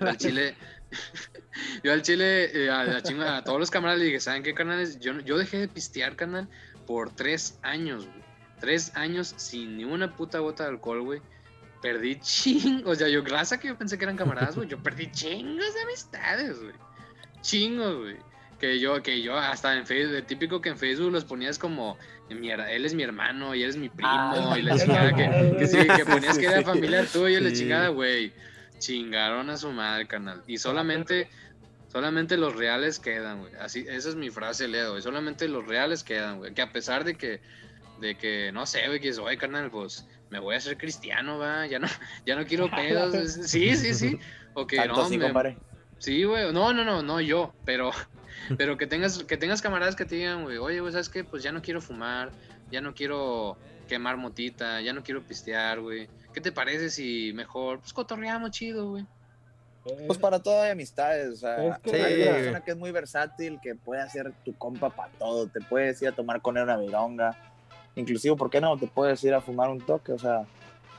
Al 0.00 0.16
chile. 0.16 0.54
Yo 1.82 1.92
al 1.92 2.02
chile, 2.02 2.50
eh, 2.66 2.70
a, 2.70 2.84
la 2.84 3.02
chinga- 3.02 3.38
a 3.38 3.44
todos 3.44 3.58
los 3.58 3.70
camaradas 3.70 3.98
le 3.98 4.06
dije, 4.06 4.20
¿saben 4.20 4.42
qué, 4.42 4.54
carnales? 4.54 5.00
Yo, 5.00 5.18
yo 5.20 5.36
dejé 5.38 5.58
de 5.58 5.68
pistear, 5.68 6.16
carnal, 6.16 6.48
por 6.86 7.14
tres 7.14 7.58
años, 7.62 8.06
güey. 8.06 8.22
Tres 8.60 8.94
años 8.96 9.34
sin 9.36 9.76
ni 9.76 9.84
una 9.84 10.14
puta 10.16 10.38
gota 10.38 10.64
de 10.64 10.70
alcohol, 10.70 11.02
güey. 11.02 11.20
Perdí 11.80 12.16
ching... 12.20 12.82
O 12.86 12.94
sea, 12.94 13.08
yo, 13.08 13.22
gracias 13.24 13.52
a 13.58 13.60
que 13.60 13.68
yo 13.68 13.76
pensé 13.76 13.98
que 13.98 14.04
eran 14.04 14.16
camaradas, 14.16 14.54
güey. 14.54 14.68
Yo 14.68 14.80
perdí 14.82 15.10
chingos 15.10 15.74
de 15.74 15.80
amistades, 15.82 16.60
güey. 16.60 16.74
Chingos, 17.40 17.96
güey. 17.96 18.16
Que 18.62 18.78
yo, 18.78 19.02
que 19.02 19.20
yo 19.22 19.36
hasta 19.36 19.76
en 19.76 19.84
Facebook, 19.84 20.24
típico 20.24 20.60
que 20.60 20.68
en 20.68 20.78
Facebook 20.78 21.10
los 21.10 21.24
ponías 21.24 21.58
como, 21.58 21.98
mierda, 22.30 22.70
él 22.70 22.84
es 22.84 22.94
mi 22.94 23.02
hermano 23.02 23.56
y 23.56 23.64
él 23.64 23.70
es 23.70 23.76
mi 23.76 23.88
primo 23.88 24.08
Ah, 24.08 24.54
y 24.56 24.62
la 24.62 24.78
chingada 24.78 25.12
que, 25.16 25.56
que 25.58 25.66
sí, 25.66 25.78
que 25.78 26.04
ponías 26.04 26.38
que 26.38 26.46
era 26.46 26.62
familiar 26.62 27.06
tuyo 27.06 27.38
y 27.38 27.40
la 27.40 27.52
chingada, 27.52 27.88
güey. 27.88 28.32
Chingaron 28.78 29.50
a 29.50 29.56
su 29.56 29.72
madre, 29.72 30.06
carnal. 30.06 30.44
Y 30.46 30.58
solamente, 30.58 31.28
solamente 31.88 32.36
los 32.36 32.54
reales 32.54 33.00
quedan, 33.00 33.40
güey. 33.40 33.52
Así, 33.56 33.84
esa 33.88 34.08
es 34.10 34.14
mi 34.14 34.30
frase, 34.30 34.68
Leo, 34.68 34.90
güey. 34.92 35.02
Solamente 35.02 35.48
los 35.48 35.66
reales 35.66 36.04
quedan, 36.04 36.38
güey. 36.38 36.54
Que 36.54 36.62
a 36.62 36.70
pesar 36.72 37.02
de 37.02 37.16
que, 37.16 37.40
de 38.00 38.14
que, 38.16 38.52
no 38.52 38.64
sé, 38.66 38.86
güey, 38.86 39.00
que 39.00 39.08
es, 39.08 39.18
oye, 39.18 39.36
carnal, 39.38 39.72
pues 39.72 40.06
me 40.30 40.38
voy 40.38 40.54
a 40.54 40.58
hacer 40.58 40.78
cristiano, 40.78 41.36
va. 41.38 41.66
Ya 41.66 41.80
no, 41.80 41.88
ya 42.26 42.36
no 42.36 42.46
quiero 42.46 42.70
pedos. 42.70 43.12
Sí, 43.48 43.74
sí, 43.76 43.92
sí. 43.92 44.18
O 44.54 44.66
que 44.68 44.76
Tanto 44.76 44.94
no, 44.94 45.02
así, 45.02 45.18
me- 45.18 45.24
compadre. 45.24 45.58
Sí, 45.98 46.22
güey. 46.22 46.52
No, 46.52 46.72
no, 46.72 46.84
no, 46.84 47.02
no 47.02 47.20
yo, 47.20 47.54
pero, 47.64 47.90
pero 48.58 48.76
que 48.78 48.86
tengas, 48.86 49.22
que 49.24 49.36
tengas 49.36 49.62
camaradas 49.62 49.96
que 49.96 50.04
te 50.04 50.16
digan, 50.16 50.42
güey, 50.44 50.58
oye, 50.58 50.80
güey, 50.80 50.92
¿sabes 50.92 51.08
qué? 51.08 51.24
Pues 51.24 51.42
ya 51.42 51.52
no 51.52 51.62
quiero 51.62 51.80
fumar, 51.80 52.30
ya 52.70 52.80
no 52.80 52.94
quiero 52.94 53.56
quemar 53.88 54.16
motita, 54.16 54.80
ya 54.80 54.92
no 54.92 55.02
quiero 55.02 55.22
pistear, 55.22 55.80
güey. 55.80 56.08
¿Qué 56.32 56.40
te 56.40 56.52
parece 56.52 56.88
si 56.90 57.32
mejor, 57.34 57.80
pues 57.80 57.92
cotorreamos 57.92 58.50
chido, 58.52 58.90
güey? 58.90 59.04
Pues 60.06 60.16
para 60.18 60.38
todo 60.40 60.62
hay 60.62 60.70
amistades, 60.70 61.28
o 61.28 61.36
sea, 61.36 61.66
Es 61.66 61.78
que- 61.80 62.02
hay 62.02 62.14
Sí, 62.14 62.22
una 62.22 62.32
persona 62.36 62.60
que 62.64 62.70
es 62.70 62.76
muy 62.76 62.90
versátil, 62.92 63.58
que 63.60 63.74
puede 63.74 64.00
hacer 64.00 64.32
tu 64.44 64.54
compa 64.56 64.90
para 64.90 65.10
todo, 65.14 65.48
te 65.48 65.60
puedes 65.60 66.00
ir 66.02 66.08
a 66.08 66.12
tomar 66.12 66.40
con 66.40 66.56
él 66.56 66.62
una 66.62 66.76
vironga, 66.76 67.36
inclusive, 67.96 68.36
¿por 68.36 68.48
qué 68.48 68.60
no? 68.60 68.76
Te 68.78 68.86
puedes 68.86 69.22
ir 69.24 69.34
a 69.34 69.40
fumar 69.40 69.68
un 69.70 69.80
toque, 69.80 70.12
o 70.12 70.18
sea, 70.20 70.44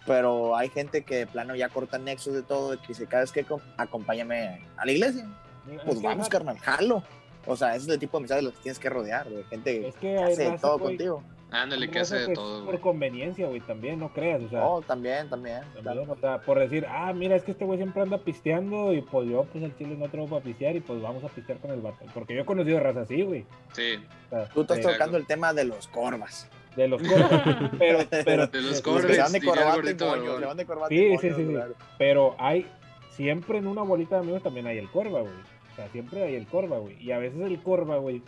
pero 0.06 0.58
hay 0.58 0.68
gente 0.68 1.04
que 1.04 1.16
de 1.16 1.28
plano 1.28 1.56
ya 1.56 1.70
corta 1.70 1.98
nexos 1.98 2.34
de 2.34 2.44
todo, 2.44 2.74
y 2.74 2.78
que 2.80 2.88
dice, 2.90 3.06
cada 3.08 3.22
vez 3.24 3.32
que 3.32 3.46
com- 3.46 3.62
acompáñame 3.78 4.68
a 4.76 4.86
la 4.86 4.92
iglesia, 4.92 5.26
es 5.72 5.82
pues 5.86 6.02
vamos, 6.02 6.28
carnal, 6.28 6.60
jalo. 6.60 7.04
O 7.46 7.56
sea, 7.56 7.76
ese 7.76 7.86
es 7.88 7.94
el 7.94 8.00
tipo 8.00 8.18
de 8.18 8.22
amistades 8.22 8.44
de 8.44 8.50
los 8.50 8.54
que 8.58 8.64
tienes 8.64 8.80
que 8.80 8.90
rodear, 8.90 9.30
de 9.30 9.44
gente 9.46 9.88
Es 9.88 9.96
que 9.96 10.02
que 10.02 10.18
hay 10.18 10.34
hace 10.34 10.50
raza, 10.50 10.62
todo 10.62 10.80
güey, 10.80 10.92
contigo. 10.98 11.24
Ándale, 11.52 11.88
que 11.92 12.00
hace 12.00 12.16
de 12.18 12.28
que 12.28 12.34
todo, 12.34 12.58
es 12.58 12.64
güey. 12.64 12.72
Por 12.78 12.82
conveniencia, 12.82 13.48
güey, 13.48 13.60
también, 13.62 14.00
no 14.00 14.12
creas, 14.12 14.42
o 14.42 14.50
sea. 14.50 14.66
Oh, 14.66 14.82
también, 14.82 15.30
también. 15.30 15.62
O 16.10 16.16
sea, 16.20 16.42
por 16.42 16.58
decir, 16.58 16.86
ah, 16.90 17.14
mira, 17.14 17.36
es 17.36 17.44
que 17.44 17.52
este 17.52 17.64
güey 17.64 17.78
siempre 17.78 18.02
anda 18.02 18.18
pisteando 18.18 18.92
y 18.92 19.02
pues 19.02 19.30
yo, 19.30 19.44
pues 19.52 19.64
el 19.64 19.78
chile 19.78 19.96
no 19.96 20.10
traigo 20.10 20.28
para 20.30 20.42
pistear 20.44 20.76
y 20.76 20.80
pues 20.80 21.00
vamos 21.02 21.24
a 21.24 21.28
pistear 21.28 21.60
con 21.60 21.70
el 21.70 21.82
vato. 21.82 22.06
Porque 22.14 22.34
yo 22.34 22.42
he 22.42 22.46
conocido 22.46 22.80
raza 22.80 23.02
así, 23.02 23.22
güey. 23.22 23.46
Sí, 23.74 24.00
O 24.28 24.30
sea, 24.32 24.46
Tú 24.50 24.62
estás 24.62 24.82
tocando 24.82 25.18
el 25.18 25.28
tema 25.28 25.54
de 25.54 25.66
los 25.66 25.88
corvas. 25.90 26.50
de 26.76 26.88
los 26.88 27.04
cortes, 27.04 27.30
pero, 27.78 28.00
pero, 28.26 28.48
De 28.48 28.62
los 28.62 28.82
que 28.82 29.14
se 29.14 29.22
van 29.22 29.32
de 29.32 29.42
corbata 29.42 29.90
y 29.92 29.94
Barbón. 29.94 30.40
se 30.40 30.46
van 30.48 30.58
de 30.58 30.66
corbata 30.66 30.90
Sí, 30.90 31.06
y 31.06 31.18
sí, 31.20 31.30
sí, 31.36 31.46
sí. 31.46 31.54
pero 32.00 32.36
hay, 32.40 32.66
siempre 33.12 33.60
en 33.60 33.68
una 33.68 33.84
bolita 33.84 34.16
de 34.16 34.22
amigos 34.22 34.42
también 34.42 34.66
hay 34.66 34.80
el 34.80 34.90
corva, 34.90 35.22
güey. 35.22 35.34
O 35.74 35.76
sea, 35.76 35.90
siempre 35.90 36.24
hay 36.24 36.36
el 36.36 36.46
corva, 36.48 36.78
güey. 36.78 37.02
Y 37.02 37.12
a 37.12 37.18
veces 37.18 37.42
el 37.42 37.62
corva, 37.62 37.98
güey, 37.98 38.22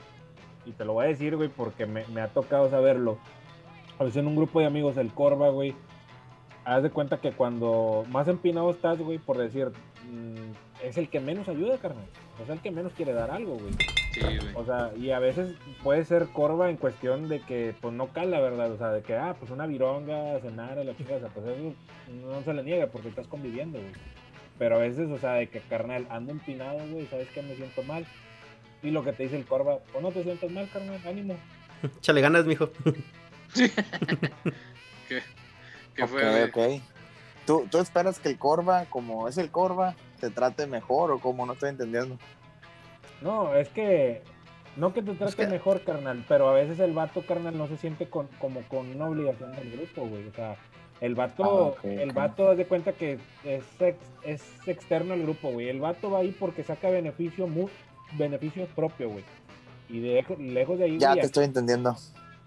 y 0.66 0.72
te 0.72 0.84
lo 0.84 0.94
voy 0.94 1.06
a 1.06 1.10
decir, 1.10 1.36
güey, 1.36 1.50
porque 1.50 1.86
me, 1.86 2.06
me 2.08 2.22
ha 2.22 2.28
tocado 2.28 2.70
saberlo. 2.70 3.20
A 4.00 4.04
veces 4.04 4.18
en 4.18 4.28
un 4.28 4.36
grupo 4.36 4.60
de 4.60 4.66
amigos 4.66 4.98
el 4.98 5.14
corva, 5.14 5.50
güey, 5.50 5.76
haz 6.66 6.84
de 6.84 6.90
cuenta 6.90 7.22
que 7.22 7.32
cuando 7.32 8.04
más 8.10 8.28
empinado 8.28 8.72
estás, 8.72 9.00
güey, 9.00 9.20
por 9.20 9.38
decir, 9.38 9.68
mm, 10.12 10.86
es 10.86 10.98
el 10.98 11.10
que 11.10 11.20
menos 11.20 11.48
ayuda, 11.48 11.78
carnal. 11.78 12.06
O 12.42 12.46
sea, 12.46 12.56
el 12.56 12.62
que 12.62 12.72
menos 12.72 12.94
quiere 12.94 13.14
dar 13.14 13.32
algo, 13.32 13.58
güey. 13.58 13.74
sí, 14.12 14.22
güey. 14.22 14.56
O 14.56 14.66
sea, 14.66 14.92
y 14.98 15.12
a 15.12 15.20
veces 15.20 15.56
puede 15.84 16.04
ser 16.04 16.28
corva 16.34 16.70
en 16.70 16.78
cuestión 16.78 17.30
de 17.30 17.42
que, 17.42 17.76
pues 17.80 17.94
no 17.94 18.08
cala, 18.08 18.40
¿verdad? 18.42 18.72
O 18.72 18.78
sea, 18.78 18.92
de 18.92 19.04
que, 19.04 19.16
ah, 19.16 19.36
pues 19.40 19.52
una 19.52 19.68
vironga, 19.68 20.40
cenar, 20.42 20.78
la 20.78 20.98
chica, 20.98 21.16
o 21.16 21.20
sea, 21.20 21.30
pues 21.30 21.46
eso 21.46 21.74
no 22.12 22.42
se 22.42 22.54
le 22.54 22.64
niega 22.64 22.88
porque 22.88 23.10
estás 23.10 23.28
conviviendo, 23.28 23.80
güey. 23.80 23.92
Pero 24.58 24.76
a 24.76 24.80
veces, 24.80 25.10
o 25.10 25.18
sea, 25.20 25.34
de 25.34 25.48
que, 25.50 25.60
carnal, 25.62 26.08
ando 26.10 26.32
empinado, 26.32 26.80
güey, 26.90 27.08
¿sabes 27.08 27.28
qué? 27.34 27.42
Me 27.42 27.56
siento 27.56 27.84
mal. 27.84 28.06
Y 28.84 28.92
lo 28.92 29.04
que 29.04 29.14
te 29.14 29.24
dice 29.24 29.36
el 29.38 29.46
corva, 29.46 29.80
pues 29.92 30.02
no 30.04 30.12
te 30.12 30.24
sientas 30.24 30.50
mal, 30.52 30.70
carnal, 30.72 31.00
ánimo. 31.06 31.36
Chale 32.02 32.22
ganas, 32.22 32.46
mijo. 32.46 32.70
¿Qué, 33.54 35.22
qué 35.96 36.04
Ok, 36.04 36.10
fue, 36.10 36.50
güey? 36.52 36.78
ok. 36.78 36.84
¿Tú, 37.46 37.68
¿Tú 37.70 37.78
esperas 37.80 38.20
que 38.20 38.30
el 38.30 38.38
corva, 38.40 38.86
como 38.86 39.28
es 39.28 39.38
el 39.38 39.52
corva, 39.52 39.96
te 40.20 40.30
trate 40.30 40.66
mejor 40.68 41.12
o 41.12 41.20
como 41.20 41.46
no 41.46 41.54
estoy 41.54 41.70
entendiendo? 41.70 42.18
No, 43.22 43.54
es 43.56 43.70
que, 43.70 44.24
no 44.78 44.94
que 44.94 45.02
te 45.04 45.14
trate 45.14 45.36
que- 45.36 45.48
mejor, 45.48 45.84
carnal, 45.84 46.26
pero 46.28 46.50
a 46.50 46.54
veces 46.54 46.80
el 46.80 46.94
vato, 46.94 47.26
carnal, 47.26 47.58
no 47.58 47.68
se 47.68 47.78
siente 47.78 48.10
con, 48.10 48.28
como 48.40 48.62
con 48.64 48.90
una 48.96 49.06
obligación 49.06 49.52
del 49.54 49.72
grupo, 49.72 50.08
güey. 50.08 50.28
O 50.28 50.34
sea, 50.34 50.56
el 51.02 51.16
vato, 51.16 51.76
Ah, 51.84 51.88
el 51.88 52.10
ok. 52.10 52.16
vato, 52.16 52.50
haz 52.52 52.58
de 52.58 52.66
cuenta 52.66 52.94
que 52.94 53.20
es, 53.44 53.64
ex- 53.80 53.98
es 54.24 54.42
externo 54.68 55.14
al 55.14 55.22
grupo, 55.24 55.52
güey. 55.52 55.70
El 55.70 55.80
vato 55.82 56.10
va 56.12 56.20
ahí 56.20 56.36
porque 56.40 56.64
saca 56.64 56.90
beneficio, 56.90 57.48
mu- 57.48 57.70
beneficio 58.14 58.66
propio, 58.76 59.10
güey. 59.10 59.24
Y 59.90 60.00
de, 60.00 60.26
lejos 60.40 60.78
de 60.80 60.86
ahí, 60.86 60.98
Ya 60.98 61.14
te 61.14 61.22
estoy 61.22 61.46
entendiendo. 61.46 61.96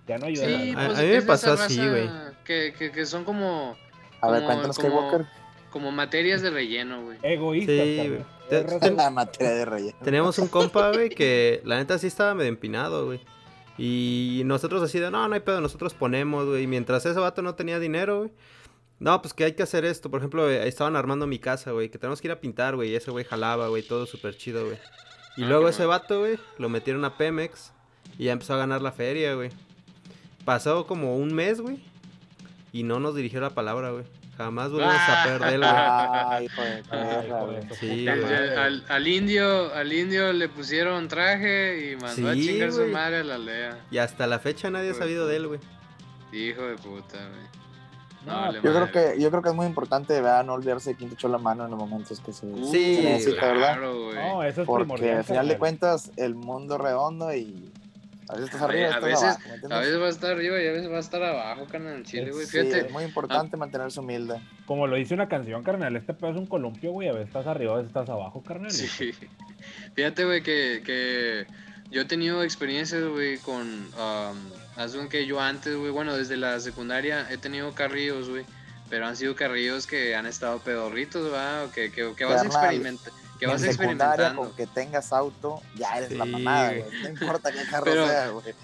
ya 0.07 0.19
no 0.19 0.27
ayuda 0.27 0.47
Sí, 0.47 0.53
a 0.55 0.57
nadie. 0.59 0.73
A- 0.73 0.87
pues 0.87 0.99
a 0.99 1.03
mí 1.03 1.09
me 1.09 1.23
pasó 1.23 1.53
así, 1.53 1.89
güey. 1.89 2.09
Que, 2.45 2.73
que, 2.79 2.91
que 2.91 3.07
son 3.07 3.25
como, 3.25 3.77
A 4.21 4.31
ver, 4.31 4.41
Como- 4.41 4.47
cuéntanos, 4.47 4.77
como- 4.79 4.89
Skywalker. 5.09 5.27
como 5.71 5.93
materias 5.93 6.43
de 6.43 6.51
relleno, 6.51 7.03
güey. 7.05 7.19
Egoístas, 7.23 7.77
Sí, 7.77 8.09
güey. 8.09 8.21
La 8.97 9.11
materia 9.11 9.53
de 9.55 9.65
relleno. 9.67 9.97
Teníamos 10.03 10.39
un 10.39 10.49
compa, 10.49 10.91
güey, 10.91 11.11
que 11.11 11.61
la 11.65 11.77
neta 11.77 11.99
sí 11.99 12.07
estaba 12.07 12.35
medio 12.35 12.49
empinado, 12.49 13.05
güey. 13.07 13.21
Y 13.79 14.43
nosotros 14.45 14.83
así 14.83 14.99
de, 14.99 15.11
no, 15.11 15.27
no 15.29 15.35
hay 15.35 15.41
pedo, 15.41 15.61
nosotros 15.61 15.95
ponemos, 15.95 16.47
güey. 16.47 16.65
Y 16.65 16.67
mientras 16.67 17.07
ese 17.07 17.19
vato 17.21 17.43
no 17.43 17.55
tenía 17.55 17.79
dinero, 17.79 18.19
güey. 18.19 18.33
No, 18.99 19.23
pues 19.23 19.33
que 19.33 19.45
hay 19.45 19.53
que 19.53 19.63
hacer 19.63 19.85
esto. 19.85 20.11
Por 20.11 20.19
ejemplo, 20.19 20.51
eh, 20.51 20.67
estaban 20.67 20.97
armando 20.97 21.27
mi 21.29 21.39
casa, 21.39 21.71
güey. 21.71 21.89
Que 21.89 21.99
tenemos 21.99 22.21
que 22.21 22.27
ir 22.27 22.33
a 22.33 22.41
pintar, 22.41 22.75
güey. 22.75 22.91
Y 22.91 22.97
ese 22.97 23.13
güey 23.13 23.25
jalaba, 23.25 23.69
güey. 23.69 23.83
Todo 23.83 24.07
súper 24.07 24.37
chido, 24.37 24.65
güey. 24.65 24.77
Y 25.37 25.45
Ah, 25.45 25.49
luego 25.49 25.69
ese 25.69 25.87
vato, 25.87 26.19
güey, 26.21 26.37
lo 26.59 26.69
metieron 26.69 27.05
a 27.05 27.17
Pemex. 27.17 27.73
Y 28.19 28.25
ya 28.25 28.33
empezó 28.33 28.55
a 28.55 28.59
ganar 28.59 28.83
la 28.83 28.91
feria, 28.91 29.35
güey. 29.35 29.51
Pasó 30.45 30.87
como 30.87 31.17
un 31.17 31.33
mes, 31.33 31.61
güey. 31.61 31.79
Y 32.73 32.83
no 32.83 32.99
nos 32.99 33.15
dirigió 33.15 33.41
la 33.41 33.51
palabra, 33.51 33.91
güey. 33.93 34.05
Jamás 34.39 34.71
volvimos 34.71 34.95
a. 34.95 36.31
Ay, 36.31 36.45
hijo 36.47 36.63
de 36.63 36.83
perra, 36.85 37.43
güey. 37.43 37.69
su 37.69 37.75
Sí, 37.75 38.07
puta 38.07 38.13
Al, 38.13 38.21
güey. 38.23 38.35
al- 38.57 38.85
al 38.89 39.09
indio, 39.09 39.75
al 39.75 39.93
indio 39.93 40.33
le 40.33 40.49
pusieron 40.49 41.09
traje 41.09 41.91
y 41.93 41.97
mandó 41.97 42.31
a 42.31 42.35
chingar 42.35 42.73
su 42.73 42.87
madre 42.87 43.19
a 43.19 43.25
la 43.25 43.35
aldea. 43.35 43.79
Y 43.91 43.99
hasta 43.99 44.27
la 44.27 44.39
fecha 44.39 44.71
nadie 44.71 44.91
ha 44.91 44.95
sabido 44.95 45.27
de 45.27 45.37
él, 45.37 45.49
güey. 45.49 45.61
Hijo 46.33 46.63
de 46.63 46.77
puta, 46.77 47.19
güey. 47.19 47.49
No, 48.27 48.53
Yo 48.53 48.61
creo, 48.61 48.93
que, 48.93 49.21
yo 49.21 49.31
creo 49.31 49.43
que 49.43 49.49
es 49.49 49.55
muy 49.55 49.65
importante, 49.67 50.13
¿verdad? 50.15 50.45
No 50.45 50.53
olvidarse 50.55 50.91
de 50.91 50.97
quién 50.97 51.09
te 51.09 51.15
echó 51.15 51.29
la 51.29 51.39
mano 51.39 51.65
en 51.65 51.71
los 51.71 51.79
momentos 51.81 52.21
que 52.21 52.33
se, 52.33 52.47
Uh, 52.47 52.71
Sí, 52.71 52.97
se 52.97 53.03
necesita, 53.03 53.47
¿verdad? 53.47 53.57
claro, 53.75 54.05
güey. 54.05 54.17
No, 54.17 54.43
eso 54.43 54.61
es 54.63 54.67
Porque 54.67 55.13
al 55.13 55.25
final 55.25 55.49
de 55.49 55.57
cuentas, 55.57 56.11
el 56.17 56.35
mundo 56.35 56.77
redondo 56.79 57.33
y 57.35 57.73
a 58.29 58.35
veces 58.35 58.47
estás 58.47 58.63
A 58.63 58.65
arriba, 58.67 58.87
a 58.87 58.89
estás 58.91 59.05
veces- 59.05 59.23
abajo. 59.25 59.69
¿me 59.69 59.75
A 59.75 59.79
veces 59.79 60.01
va 60.01 60.07
a 60.07 60.09
estar 60.11 60.31
arriba 60.33 60.63
y 60.63 60.67
a 60.67 60.73
veces 60.73 60.91
va 60.93 60.97
a 60.97 61.01
estar 61.01 61.23
abajo, 61.23 61.67
carnal, 61.71 62.03
Chile, 62.05 62.31
güey. 62.31 62.47
Sí, 62.47 62.59
Fíjate, 62.61 62.87
es 62.87 62.93
muy 62.93 63.05
importante 63.05 63.57
mantenerse 63.57 64.01
humilde. 64.01 64.41
Como 64.67 64.87
lo 64.87 64.97
dice 64.97 65.15
una 65.15 65.29
canción, 65.29 65.63
carnal, 65.63 65.97
este 65.97 66.15
pedo 66.15 66.31
es 66.31 66.37
un 66.37 66.47
columpio, 66.47 66.91
güey. 66.93 67.09
A 67.09 67.13
veces 67.13 67.29
estás 67.29 67.47
arriba, 67.47 67.73
a 67.73 67.77
veces 67.77 67.89
estás 67.89 68.09
abajo, 68.09 68.43
carnal. 68.43 68.71
Sí. 68.71 69.13
Fíjate, 69.95 70.25
güey, 70.25 70.43
que, 70.43 70.83
que 70.85 71.47
yo 71.91 72.03
he 72.03 72.05
tenido 72.05 72.43
experiencias, 72.43 73.03
güey, 73.05 73.39
con... 73.39 73.67
Um, 73.67 75.09
que 75.11 75.27
yo 75.27 75.41
antes, 75.41 75.75
güey, 75.77 75.91
bueno, 75.91 76.17
desde 76.17 76.37
la 76.37 76.61
secundaria 76.61 77.27
he 77.31 77.37
tenido 77.39 77.75
carrillos, 77.75 78.29
güey. 78.29 78.45
Pero 78.89 79.07
han 79.07 79.17
sido 79.17 79.35
carrillos 79.35 79.87
que 79.87 80.15
han 80.15 80.25
estado 80.25 80.61
pedorritos, 80.61 81.33
¿va? 81.33 81.65
O 81.65 81.71
que, 81.73 81.91
que, 81.91 82.15
que 82.17 82.25
vas, 82.25 82.43
Carnal, 82.43 82.75
experimenta- 82.77 83.11
que 83.39 83.47
vas 83.47 83.63
en 83.63 83.73
secundaria, 83.75 84.35
con 84.35 84.53
que 84.55 84.67
tengas 84.67 85.13
auto, 85.13 85.63
ya 85.77 85.97
eres 85.99 86.13
la 86.13 86.25
Sí, 86.25 86.31
mamada, 86.31 86.73
güey. 86.75 86.85
No 87.03 87.09
importa 87.09 87.53
qué 87.53 87.63
carro 87.71 87.85
Pero- 87.85 88.07
sea, 88.07 88.29
güey. 88.31 88.55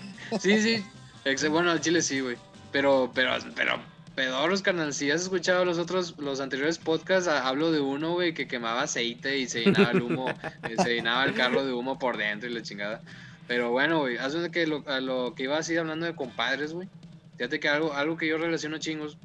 Sí, 0.40 0.60
sí. 0.60 1.48
Bueno, 1.48 1.70
al 1.70 1.80
chile 1.80 2.02
sí, 2.02 2.20
güey. 2.20 2.36
Pero, 2.72 3.10
pero, 3.14 3.30
pero, 3.54 3.78
pedoros, 4.14 4.62
carnal. 4.62 4.92
Si 4.92 5.10
has 5.10 5.22
escuchado 5.22 5.64
los 5.64 5.78
otros, 5.78 6.16
los 6.18 6.40
anteriores 6.40 6.78
podcasts, 6.78 7.28
ha- 7.28 7.46
hablo 7.46 7.70
de 7.72 7.80
uno, 7.80 8.12
güey, 8.12 8.34
que 8.34 8.46
quemaba 8.48 8.82
aceite 8.82 9.38
y 9.38 9.46
se 9.48 9.60
llenaba 9.60 9.90
el 9.92 10.02
humo, 10.02 10.26
eh, 10.68 10.74
se 10.82 10.94
llenaba 10.94 11.24
el 11.24 11.34
carro 11.34 11.64
de 11.64 11.72
humo 11.72 11.98
por 11.98 12.16
dentro 12.16 12.48
y 12.50 12.52
la 12.52 12.62
chingada. 12.62 13.00
Pero 13.46 13.70
bueno, 13.70 14.00
güey, 14.00 14.16
haz 14.18 14.32
de 14.32 14.50
que 14.50 14.66
lo, 14.66 14.82
a 14.88 15.00
lo 15.00 15.34
que 15.34 15.44
iba 15.44 15.56
así 15.58 15.76
hablando 15.76 16.06
de 16.06 16.14
compadres, 16.14 16.72
güey. 16.72 16.88
Fíjate 17.36 17.60
que 17.60 17.68
algo, 17.68 17.92
algo 17.92 18.16
que 18.16 18.26
yo 18.26 18.38
relaciono 18.38 18.78
chingos. 18.78 19.16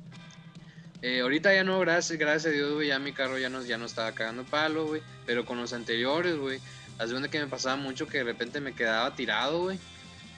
Eh, 1.02 1.22
ahorita 1.22 1.54
ya 1.54 1.64
no, 1.64 1.80
gracias, 1.80 2.20
gracias 2.20 2.48
a 2.48 2.56
Dios, 2.56 2.74
güey, 2.74 2.90
ya 2.90 3.00
mi 3.00 3.14
carro 3.14 3.38
ya 3.38 3.50
no, 3.50 3.64
ya 3.64 3.78
no 3.78 3.86
estaba 3.86 4.12
cagando 4.12 4.44
palo, 4.44 4.86
güey. 4.88 5.02
Pero 5.26 5.46
con 5.46 5.58
los 5.58 5.72
anteriores, 5.74 6.36
güey, 6.38 6.60
haz 6.98 7.08
de 7.10 7.14
cuenta 7.16 7.30
que 7.30 7.40
me 7.40 7.48
pasaba 7.48 7.76
mucho 7.78 8.08
que 8.08 8.18
de 8.20 8.24
repente 8.26 8.60
me 8.60 8.74
quedaba 8.74 9.16
tirado, 9.16 9.62
güey. 9.64 9.80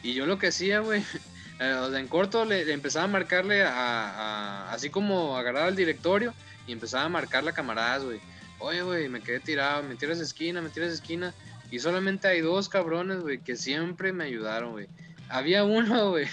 Y 0.03 0.13
yo 0.13 0.25
lo 0.25 0.37
que 0.37 0.47
hacía, 0.47 0.79
güey, 0.79 1.01
eh, 1.59 1.73
o 1.73 1.89
sea, 1.89 1.99
en 1.99 2.07
corto 2.07 2.45
le, 2.45 2.65
le 2.65 2.73
empezaba 2.73 3.05
a 3.05 3.07
marcarle 3.07 3.63
a, 3.63 3.69
a- 3.71 4.71
así 4.73 4.89
como 4.89 5.35
agarraba 5.37 5.67
el 5.67 5.75
directorio 5.75 6.33
y 6.67 6.71
empezaba 6.73 7.05
a 7.05 7.09
marcarle 7.09 7.49
a 7.51 7.53
camaradas, 7.53 8.03
güey. 8.03 8.19
Oye, 8.59 8.83
güey, 8.83 9.09
me 9.09 9.21
quedé 9.21 9.39
tirado, 9.39 9.81
me 9.81 9.95
tiras 9.95 10.19
esquina, 10.19 10.61
me 10.61 10.69
tiras 10.69 10.91
esquina. 10.93 11.33
Y 11.71 11.79
solamente 11.79 12.27
hay 12.27 12.41
dos 12.41 12.69
cabrones, 12.69 13.21
güey, 13.21 13.39
que 13.39 13.55
siempre 13.55 14.13
me 14.13 14.25
ayudaron, 14.25 14.73
güey. 14.73 14.87
Había 15.29 15.63
uno, 15.63 16.09
güey, 16.11 16.27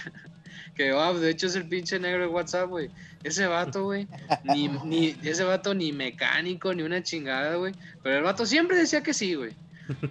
que 0.78 0.92
ah, 0.92 1.12
de 1.12 1.28
hecho 1.28 1.48
es 1.48 1.56
el 1.56 1.68
pinche 1.68 1.98
negro 1.98 2.20
de 2.22 2.28
WhatsApp, 2.28 2.68
güey. 2.70 2.88
Ese 3.24 3.46
vato, 3.48 3.82
güey, 3.84 4.06
ni, 4.44 4.68
ni, 4.68 5.16
ese 5.24 5.42
vato 5.44 5.74
ni 5.74 5.92
mecánico, 5.92 6.72
ni 6.72 6.84
una 6.84 7.02
chingada, 7.02 7.56
güey. 7.56 7.74
Pero 8.02 8.16
el 8.18 8.22
vato 8.22 8.46
siempre 8.46 8.78
decía 8.78 9.02
que 9.02 9.12
sí, 9.12 9.34
güey. 9.34 9.54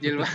Y 0.01 0.07
el 0.07 0.19
va- 0.19 0.27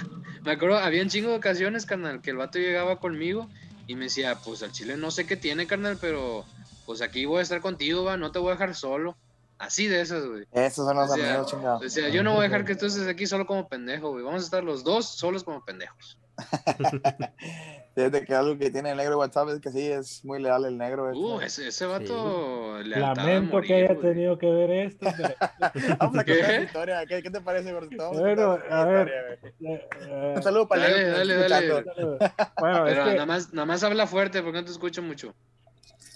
me 0.42 0.52
acuerdo, 0.52 0.78
había 0.78 1.02
un 1.02 1.08
chingo 1.10 1.28
de 1.30 1.36
ocasiones, 1.36 1.84
carnal, 1.86 2.22
que 2.22 2.30
el 2.30 2.36
vato 2.38 2.58
llegaba 2.58 2.98
conmigo 2.98 3.48
y 3.86 3.94
me 3.94 4.04
decía, 4.04 4.36
pues 4.42 4.62
al 4.62 4.72
chile 4.72 4.96
no 4.96 5.10
sé 5.10 5.26
qué 5.26 5.36
tiene, 5.36 5.66
carnal, 5.66 5.98
pero 6.00 6.46
pues 6.86 7.02
aquí 7.02 7.26
voy 7.26 7.40
a 7.40 7.42
estar 7.42 7.60
contigo, 7.60 8.02
va, 8.04 8.16
no 8.16 8.32
te 8.32 8.38
voy 8.38 8.48
a 8.48 8.52
dejar 8.52 8.74
solo. 8.74 9.16
Así 9.58 9.86
de 9.86 10.00
esas, 10.00 10.24
güey. 10.26 10.44
Esos 10.52 10.86
son 10.86 10.96
los 10.96 11.10
O 11.10 11.14
sea, 11.14 11.28
amigos, 11.34 11.50
chingado. 11.50 11.78
O 11.78 11.88
sea, 11.88 12.08
yo 12.08 12.22
no 12.24 12.32
voy 12.32 12.40
a 12.40 12.48
dejar 12.48 12.64
que 12.64 12.74
tú 12.74 12.86
estés 12.86 13.06
aquí 13.06 13.26
solo 13.26 13.46
como 13.46 13.68
pendejo, 13.68 14.10
güey. 14.10 14.24
Vamos 14.24 14.42
a 14.42 14.44
estar 14.44 14.64
los 14.64 14.82
dos 14.82 15.06
solos 15.06 15.44
como 15.44 15.64
pendejos. 15.64 16.18
Fíjate 17.94 18.24
que 18.24 18.34
algo 18.34 18.56
que 18.56 18.70
tiene 18.70 18.90
el 18.92 18.96
negro 18.96 19.10
de 19.12 19.16
WhatsApp 19.16 19.50
es 19.50 19.60
que 19.60 19.70
sí, 19.70 19.86
es 19.86 20.24
muy 20.24 20.40
leal 20.42 20.64
el 20.64 20.78
negro. 20.78 21.08
este. 21.10 21.18
Uh, 21.18 21.40
ese, 21.42 21.68
ese 21.68 21.84
vato 21.84 22.78
le 22.82 22.96
ataba 22.96 23.12
a 23.12 23.14
Lamento 23.16 23.52
morir, 23.56 23.68
que 23.68 23.74
haya 23.74 23.92
güey. 23.94 24.00
tenido 24.14 24.38
que 24.38 24.46
ver 24.50 24.70
esto. 24.70 25.06
pero- 25.14 25.96
Vamos 25.98 26.18
a 26.18 26.24
¿Qué? 26.24 26.32
contar 26.38 26.50
la 26.54 26.62
historia. 26.62 27.06
¿Qué, 27.06 27.22
qué 27.22 27.30
te 27.30 27.40
parece, 27.42 27.72
gordito? 27.72 28.02
Vamos 28.02 28.20
Bueno, 28.20 28.58
a 28.70 28.84
ver. 28.86 29.08
historia. 29.08 29.74
Eh, 29.74 29.88
eh, 30.08 30.32
Un 30.36 30.42
saludo 30.42 30.66
para 30.66 30.86
el 30.86 30.92
Dale, 30.92 31.06
nos 31.08 31.18
dale, 31.18 31.48
dale. 31.48 31.78
escuchando. 31.80 32.18
Bueno, 32.58 32.86
es 32.86 32.92
Pero 32.94 33.04
que- 33.04 33.12
nada 33.12 33.26
más, 33.26 33.52
nada 33.52 33.66
más 33.66 33.84
habla 33.84 34.06
fuerte 34.06 34.42
porque 34.42 34.58
no 34.60 34.64
te 34.64 34.70
escucho 34.72 35.02
mucho. 35.02 35.34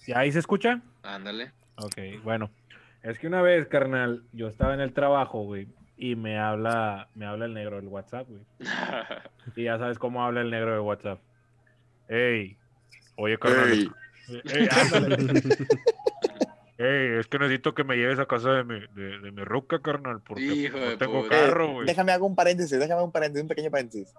¿Y 0.06 0.12
ahí 0.12 0.32
se 0.32 0.38
escucha? 0.38 0.80
Ándale. 1.02 1.52
Ok, 1.76 1.96
bueno. 2.24 2.50
Es 3.02 3.18
que 3.18 3.26
una 3.26 3.42
vez, 3.42 3.68
carnal, 3.68 4.22
yo 4.32 4.48
estaba 4.48 4.72
en 4.72 4.80
el 4.80 4.92
trabajo, 4.94 5.42
güey, 5.44 5.68
y 5.96 6.14
me 6.16 6.38
habla, 6.38 7.08
me 7.14 7.26
habla 7.26 7.46
el 7.46 7.54
negro 7.54 7.76
del 7.76 7.88
WhatsApp, 7.88 8.28
güey. 8.28 8.42
Y 9.56 9.64
ya 9.64 9.78
sabes 9.78 9.98
cómo 9.98 10.24
habla 10.24 10.40
el 10.42 10.50
negro 10.50 10.72
de 10.72 10.80
WhatsApp. 10.80 11.20
Ey, 12.08 12.56
oye, 13.16 13.38
carnal. 13.38 13.72
Ey. 13.72 13.88
Ey, 14.52 14.68
ándale. 14.70 15.16
Ey, 16.78 17.18
es 17.18 17.26
que 17.28 17.38
necesito 17.38 17.74
que 17.74 17.84
me 17.84 17.96
lleves 17.96 18.18
a 18.18 18.26
casa 18.26 18.50
de 18.50 18.64
mi, 18.64 18.80
de, 18.94 19.18
de 19.20 19.32
mi 19.32 19.42
ruca, 19.44 19.80
carnal, 19.80 20.20
porque 20.20 20.42
Hijo 20.42 20.78
de 20.78 20.90
no 20.90 20.98
tengo 20.98 21.26
carro, 21.28 21.72
güey. 21.72 21.86
Déjame 21.86 22.12
hago 22.12 22.26
un 22.26 22.34
paréntesis, 22.36 22.78
déjame 22.78 23.02
un 23.02 23.12
paréntesis, 23.12 23.42
un 23.42 23.48
pequeño 23.48 23.70
paréntesis. 23.70 24.12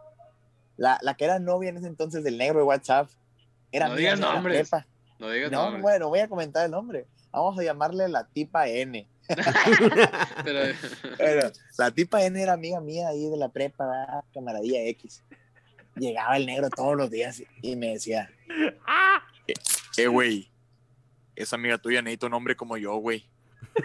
La, 0.75 0.97
la 1.03 1.13
que 1.15 1.25
era 1.25 1.37
novia 1.39 1.69
en 1.69 1.77
ese 1.77 1.87
entonces 1.87 2.23
del 2.23 2.37
negro 2.37 2.57
de 2.59 2.65
WhatsApp 2.65 3.09
era 3.71 3.87
No 3.89 3.95
digas 3.95 4.19
nombres. 4.19 4.71
No 5.19 5.29
digas 5.29 5.51
No, 5.51 5.63
nombres. 5.63 5.81
bueno, 5.83 6.09
voy 6.09 6.19
a 6.19 6.27
comentar 6.27 6.65
el 6.65 6.71
nombre. 6.71 7.05
Vamos 7.31 7.59
a 7.59 7.63
llamarle 7.63 8.07
la 8.09 8.25
tipa 8.25 8.67
N. 8.67 9.07
Pero, 10.43 10.73
Bueno, 11.17 11.49
la 11.77 11.91
tipa 11.91 12.23
N 12.23 12.41
era 12.41 12.53
amiga 12.53 12.79
mía 12.81 13.09
ahí 13.09 13.29
de 13.29 13.37
la 13.37 13.49
prepa, 13.49 13.85
¿verdad? 13.87 14.23
camaradilla 14.33 14.81
X. 14.85 15.23
Llegaba 15.95 16.37
el 16.37 16.45
negro 16.45 16.69
todos 16.69 16.95
los 16.95 17.09
días 17.09 17.41
y 17.61 17.75
me 17.75 17.93
decía, 17.93 18.29
eh, 19.97 20.07
güey, 20.07 20.49
esa 21.35 21.55
amiga 21.55 21.77
tuya 21.77 22.01
necesita 22.01 22.27
un 22.27 22.33
hombre 22.35 22.55
como 22.55 22.77
yo, 22.77 22.95
güey. 22.97 23.27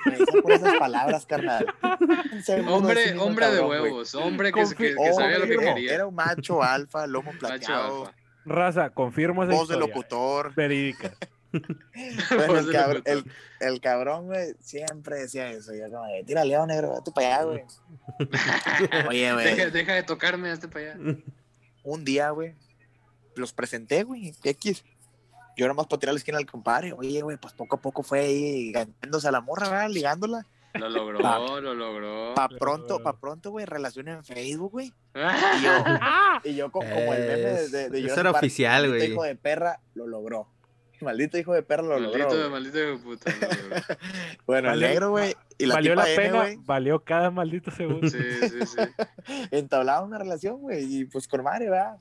Me 0.06 0.12
decía 0.12 0.42
por 0.42 0.52
esas 0.52 0.74
palabras, 0.78 1.26
carnal. 1.26 1.66
Hombre, 2.68 3.16
hombre 3.18 3.46
de 3.46 3.52
cabrón, 3.58 3.66
güey. 3.66 3.80
huevos, 3.82 4.14
hombre 4.14 4.52
que, 4.52 4.62
que- 4.76 4.94
que 4.94 5.12
sabía 5.14 5.38
lo 5.38 5.46
que 5.46 5.56
quería. 5.58 5.94
Era 5.94 6.06
un 6.06 6.14
macho 6.14 6.62
alfa, 6.62 7.06
lomo 7.06 7.32
Macho 7.32 7.38
plateado, 7.40 8.06
alfa. 8.06 8.16
Raza, 8.44 8.90
confirmo 8.90 9.44
esa 9.44 9.52
voz 9.52 9.68
de 9.68 9.74
historia, 9.74 9.94
locutor. 9.94 10.54
Verídica. 10.54 11.12
Bueno, 12.30 12.58
el, 12.58 12.66
de 12.66 12.72
cabr- 12.72 12.94
locutor. 12.94 13.02
el, 13.12 13.24
el 13.60 13.80
cabrón, 13.80 14.26
güey, 14.26 14.54
siempre 14.60 15.16
decía 15.20 15.50
eso. 15.50 15.74
Yo 15.74 15.90
como, 15.90 16.04
de, 16.06 16.24
tira 16.24 16.44
león 16.44 16.68
negro, 16.68 16.94
vete 16.94 17.10
para 17.12 17.26
allá, 17.36 17.44
güey. 17.44 17.62
Oye, 19.08 19.20
Deja, 19.20 19.34
güey, 19.34 19.70
deja 19.70 19.94
de 19.94 20.02
tocarme, 20.02 20.50
hazte 20.50 20.68
para 20.68 20.92
allá. 20.94 21.16
un 21.84 22.04
día, 22.04 22.30
güey, 22.30 22.54
los 23.36 23.52
presenté, 23.52 24.02
güey, 24.04 24.34
X. 24.42 24.84
Yo 25.56 25.68
nomás 25.68 25.86
para 25.86 26.00
tirar 26.00 26.14
la 26.14 26.18
esquina 26.18 26.38
al 26.38 26.46
compadre. 26.46 26.92
Oye, 26.94 27.20
güey, 27.20 27.36
pues 27.36 27.52
poco 27.52 27.76
a 27.76 27.80
poco 27.80 28.02
fue 28.02 28.20
ahí 28.20 28.72
ganándose 28.72 29.28
a 29.28 29.32
la 29.32 29.40
morra, 29.42 29.68
¿verdad? 29.68 29.90
Ligándola. 29.90 30.46
Lo 30.74 30.88
logró, 30.88 31.60
lo 31.60 31.74
logró. 31.74 32.32
Pa' 32.34 32.48
pronto, 32.48 33.02
pa' 33.02 33.18
pronto, 33.20 33.50
güey, 33.50 33.66
relación 33.66 34.08
en 34.08 34.24
Facebook, 34.24 34.72
güey. 34.72 34.86
Y 35.14 35.62
yo, 35.62 35.84
y 36.44 36.54
yo 36.54 36.72
co- 36.72 36.78
como, 36.80 37.12
el 37.12 37.20
meme 37.26 37.34
de, 37.36 37.68
de, 37.68 37.90
de 37.90 37.98
Eso 37.98 38.08
Jurassic 38.08 38.18
era 38.20 38.30
oficial, 38.30 38.88
güey. 38.88 39.12
hijo 39.12 39.22
de 39.24 39.36
perra, 39.36 39.80
lo 39.94 40.06
logró. 40.06 40.48
Maldito 41.02 41.36
hijo 41.38 41.52
de 41.52 41.62
perra 41.62 41.82
lo 41.82 41.98
logró. 41.98 42.18
maldito, 42.18 42.38
güey. 42.38 42.50
maldito 42.50 42.78
hijo 42.78 42.90
de 42.90 42.98
puta. 42.98 43.30
lo 43.40 43.68
logró. 43.68 43.82
Bueno, 44.46 44.68
Valió- 44.70 44.86
el 44.86 44.92
negro, 44.92 45.10
güey, 45.10 45.34
y 45.58 45.66
la 45.66 45.74
Valió 45.74 45.94
la 45.94 46.06
N, 46.08 46.16
pena, 46.16 46.38
güey, 46.38 46.56
valió 46.64 47.04
cada 47.04 47.30
maldito 47.30 47.70
segundo. 47.70 48.08
Sí, 48.08 48.18
sí, 48.42 48.66
sí. 48.66 48.76
entablaba 49.50 50.02
una 50.02 50.18
relación, 50.18 50.58
güey, 50.60 50.84
y 51.00 51.04
pues 51.04 51.28
con 51.28 51.42
madre, 51.42 51.68
¿verdad? 51.70 51.96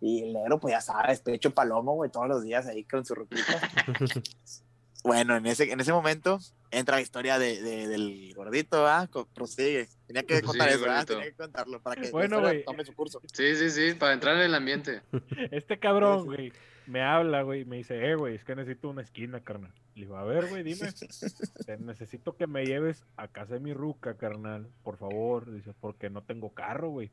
Y 0.00 0.22
el 0.24 0.32
negro, 0.34 0.58
pues 0.60 0.72
ya 0.72 0.80
sabes, 0.80 1.20
pecho 1.20 1.52
palomo, 1.54 1.94
güey, 1.94 2.10
todos 2.10 2.28
los 2.28 2.42
días 2.44 2.66
ahí 2.66 2.84
con 2.84 3.04
su 3.06 3.14
ruquita. 3.14 3.42
bueno, 5.04 5.36
en 5.36 5.46
ese, 5.46 5.70
en 5.72 5.80
ese 5.80 5.92
momento 5.92 6.38
entra 6.70 6.96
la 6.96 7.02
historia 7.02 7.38
de, 7.38 7.62
de- 7.62 7.86
del 7.88 8.32
gordito, 8.34 8.82
¿verdad? 8.82 9.08
Co- 9.08 9.26
Prosigue. 9.32 9.88
Tenía 10.06 10.24
que 10.24 10.42
contar 10.42 10.68
eso. 10.68 10.84
Tenía 11.06 11.24
que 11.24 11.32
contarlo 11.34 11.80
para 11.80 12.00
que 12.00 12.10
Bueno, 12.10 12.42
tome 12.64 12.84
su 12.84 12.92
curso. 12.94 13.20
Sí, 13.32 13.54
sí, 13.56 13.70
sí, 13.70 13.94
para 13.94 14.12
entrar 14.12 14.36
en 14.36 14.42
el 14.42 14.54
ambiente. 14.54 15.02
Este 15.50 15.78
cabrón, 15.78 16.26
güey, 16.26 16.52
me 16.86 17.02
habla, 17.02 17.42
güey, 17.42 17.62
y 17.62 17.64
me 17.64 17.76
dice, 17.76 18.10
eh, 18.10 18.14
güey, 18.14 18.34
es 18.36 18.44
que 18.44 18.54
necesito 18.56 18.88
una 18.88 19.02
esquina, 19.02 19.40
carnal. 19.40 19.72
Le 19.94 20.02
digo, 20.02 20.16
a 20.16 20.24
ver, 20.24 20.46
güey, 20.48 20.62
dime. 20.62 20.88
Te 21.66 21.76
necesito 21.78 22.36
que 22.36 22.46
me 22.46 22.64
lleves 22.66 23.04
a 23.16 23.28
casa 23.28 23.54
de 23.54 23.60
mi 23.60 23.72
ruca, 23.72 24.14
carnal, 24.14 24.68
por 24.82 24.96
favor. 24.96 25.50
Dice, 25.50 25.72
porque 25.80 26.10
no 26.10 26.22
tengo 26.22 26.50
carro, 26.54 26.90
güey. 26.90 27.10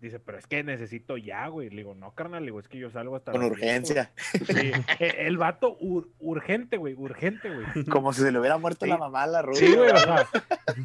Dice, 0.00 0.20
pero 0.20 0.38
es 0.38 0.46
que 0.46 0.62
necesito 0.62 1.16
ya, 1.16 1.48
güey. 1.48 1.70
Le 1.70 1.76
digo, 1.78 1.94
no, 1.96 2.12
carnal, 2.12 2.42
le 2.44 2.46
digo, 2.48 2.60
es 2.60 2.68
que 2.68 2.78
yo 2.78 2.88
salgo 2.90 3.16
hasta 3.16 3.32
Con 3.32 3.42
urgencia. 3.42 4.12
güey". 4.46 4.46
Sí, 4.46 4.70
e- 5.00 5.26
el 5.26 5.38
vato 5.38 5.76
ur- 5.80 6.08
urgente, 6.20 6.76
güey, 6.76 6.94
urgente, 6.94 7.50
güey. 7.52 7.84
Como 7.86 8.12
si 8.12 8.22
se 8.22 8.30
le 8.30 8.38
hubiera 8.38 8.58
muerto 8.58 8.84
Sí. 8.86 8.90
la 8.90 8.96
mamá 8.98 9.24
a 9.24 9.26
la 9.26 9.42
rubia. 9.42 9.58
Sí, 9.58 9.74
güey, 9.74 9.90
o 9.90 9.96
sea, 9.98 10.28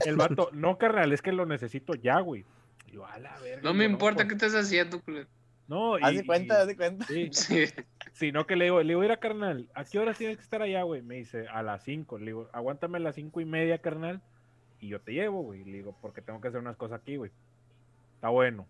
el 0.05 0.15
vato, 0.15 0.49
no, 0.53 0.79
carnal, 0.79 1.13
es 1.13 1.21
que 1.21 1.31
lo 1.31 1.45
necesito 1.45 1.93
ya, 1.93 2.19
güey. 2.21 2.43
Yo, 2.91 3.05
a 3.05 3.19
la 3.19 3.37
verga. 3.39 3.61
No 3.63 3.73
me 3.75 3.85
importa 3.85 4.27
qué 4.27 4.33
estés 4.33 4.55
haciendo, 4.55 4.99
culero. 5.01 5.27
No, 5.67 5.97
y, 5.97 6.03
Haz 6.03 6.15
de 6.15 6.25
cuenta, 6.25 6.53
y- 6.55 6.57
haz 6.61 6.67
de 6.67 6.75
cuenta. 6.75 7.05
sí, 7.05 7.29
Sí. 7.31 7.65
Sino 8.11 8.45
que 8.45 8.55
le 8.55 8.65
digo, 8.65 8.81
le 8.81 8.89
digo, 8.89 9.01
mira, 9.01 9.17
carnal, 9.17 9.67
¿a 9.73 9.85
qué 9.85 9.97
hora 9.97 10.13
tienes 10.13 10.37
que 10.37 10.43
estar 10.43 10.61
allá, 10.61 10.83
güey? 10.83 11.01
Me 11.01 11.15
dice, 11.15 11.47
a 11.47 11.63
las 11.63 11.83
5. 11.83 12.19
Le 12.19 12.25
digo, 12.25 12.49
aguántame 12.53 12.97
a 12.97 13.01
las 13.01 13.15
cinco 13.15 13.41
y 13.41 13.45
media, 13.45 13.79
carnal, 13.79 14.21
y 14.79 14.89
yo 14.89 14.99
te 15.01 15.13
llevo, 15.13 15.41
güey. 15.41 15.63
Le 15.63 15.77
digo, 15.77 15.97
porque 16.01 16.21
tengo 16.21 16.39
que 16.41 16.49
hacer 16.49 16.59
unas 16.59 16.75
cosas 16.77 16.99
aquí, 17.01 17.15
güey. 17.15 17.31
Está 18.15 18.29
bueno. 18.29 18.67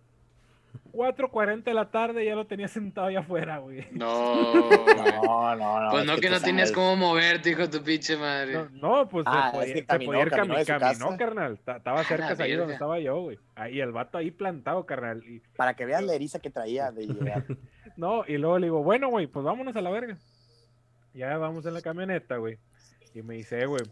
4.40 0.91 1.63
de 1.63 1.73
la 1.73 1.89
tarde 1.89 2.23
ya 2.25 2.35
lo 2.35 2.45
tenía 2.45 2.67
sentado 2.67 3.07
allá 3.07 3.19
afuera, 3.21 3.57
güey. 3.59 3.87
No. 3.91 4.53
No, 4.53 5.55
no, 5.55 5.79
no. 5.81 5.89
Pues 5.91 6.01
es 6.03 6.07
no 6.07 6.17
que 6.17 6.29
no 6.29 6.39
tenías 6.39 6.69
sabes. 6.69 6.71
cómo 6.71 6.95
moverte, 6.95 7.49
hijo 7.51 7.61
de 7.61 7.67
tu 7.79 7.83
pinche 7.83 8.15
madre. 8.17 8.53
No, 8.53 8.69
no, 9.03 9.09
pues 9.09 9.25
Ah, 9.27 9.49
se 9.51 9.57
es 9.57 9.61
podía, 9.63 9.73
se 9.75 9.85
caminó, 9.85 10.11
podía 10.11 10.21
ir 10.23 10.29
caminó 10.29 10.55
cami- 10.55 11.17
carnal. 11.17 11.59
Ta- 11.65 11.77
Estaba 11.77 11.99
A 12.01 12.03
cerca 12.03 12.35
de 12.35 12.43
ahí 12.43 12.53
donde 12.53 12.73
estaba 12.73 12.99
yo, 12.99 13.21
güey. 13.21 13.39
Ahí 13.55 13.79
el 13.79 13.91
vato 13.91 14.17
ahí 14.17 14.29
plantado, 14.31 14.85
carnal. 14.85 15.23
Y, 15.27 15.39
Para 15.55 15.75
que 15.75 15.85
veas 15.85 16.03
la 16.03 16.13
eriza 16.13 16.39
que 16.39 16.49
traía 16.49 16.91
de 16.91 17.07
llegar. 17.07 17.45
No, 17.95 18.23
y 18.27 18.37
luego 18.39 18.57
le 18.57 18.65
digo, 18.67 18.81
bueno, 18.81 19.09
güey, 19.09 19.27
pues 19.27 19.45
vámonos 19.45 19.75
a 19.75 19.81
la 19.81 19.91
verga. 19.91 20.17
Ya 21.13 21.37
vamos 21.37 21.63
en 21.67 21.75
la 21.75 21.81
camioneta, 21.83 22.37
güey. 22.37 22.57
Y 23.13 23.21
me 23.21 23.35
dice, 23.35 23.59
"Eh, 23.61 23.65
güey, 23.67 23.83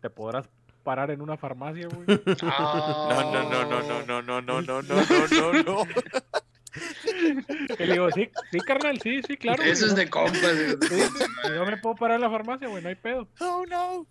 ¿te 0.00 0.08
podrás 0.08 0.48
parar 0.82 1.10
en 1.10 1.20
una 1.20 1.36
farmacia, 1.36 1.88
güey? 1.88 2.06
No, 2.06 3.32
no, 3.32 3.42
no, 3.50 3.64
no, 3.64 3.82
no, 3.82 4.22
no, 4.22 4.22
no, 4.22 4.42
no, 4.42 4.62
no, 4.62 4.82
no, 4.82 4.82
no, 4.82 5.52
no, 5.52 5.62
no. 5.62 5.82
Y 7.78 7.84
le 7.84 7.92
digo, 7.94 8.10
sí, 8.12 8.30
sí, 8.52 8.58
carnal, 8.60 9.00
sí, 9.00 9.20
sí, 9.26 9.36
claro. 9.36 9.58
güey, 9.62 9.72
Eso 9.72 9.86
es 9.86 9.94
de 9.96 10.08
compas. 10.08 10.40
sí, 10.88 10.96
yo 11.54 11.66
me 11.66 11.76
puedo 11.78 11.96
parar 11.96 12.16
en 12.16 12.20
la 12.22 12.30
farmacia, 12.30 12.68
güey, 12.68 12.82
no 12.82 12.88
hay 12.88 12.94
pedo. 12.94 13.28
Oh, 13.40 13.64
no. 13.68 14.06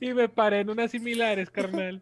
Y, 0.00 0.06
y 0.08 0.14
me 0.14 0.28
paré 0.28 0.60
en 0.60 0.70
unas 0.70 0.90
similares, 0.90 1.50
carnal. 1.50 2.00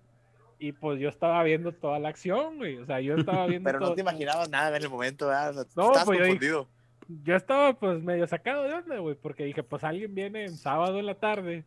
Y 0.59 0.73
pues 0.73 0.99
yo 1.01 1.09
estaba 1.11 1.43
viendo 1.43 1.73
toda 1.73 1.99
la 1.99 2.09
acción, 2.09 2.57
güey. 2.57 2.79
O 2.79 2.87
sea, 2.87 3.01
yo 3.01 3.15
estaba 3.17 3.47
viendo 3.47 3.67
Pero 3.69 3.81
no 3.81 3.95
te 3.95 4.01
imaginabas 4.01 4.49
nada 4.49 4.75
en 4.77 4.83
el 4.85 4.89
momento, 4.89 5.27
¿verdad? 5.27 5.51
O 5.51 5.55
sea, 5.55 5.65
No, 5.77 5.83
estabas 5.89 6.05
pues 6.05 6.19
yo 6.19 6.25
dije- 6.25 6.35
confundido. 6.39 6.69
Yo 7.09 7.37
estaba 7.37 7.75
pues 7.79 8.03
medio 8.03 8.27
sacado 8.27 8.65
de 8.65 8.75
onda, 8.75 8.99
güey, 8.99 9.15
porque 9.15 9.45
dije, 9.45 9.63
pues 9.63 9.85
alguien 9.85 10.15
viene 10.15 10.45
en 10.45 10.57
sábado 10.57 10.99
en 10.99 11.07
la 11.07 11.15
tarde, 11.15 11.65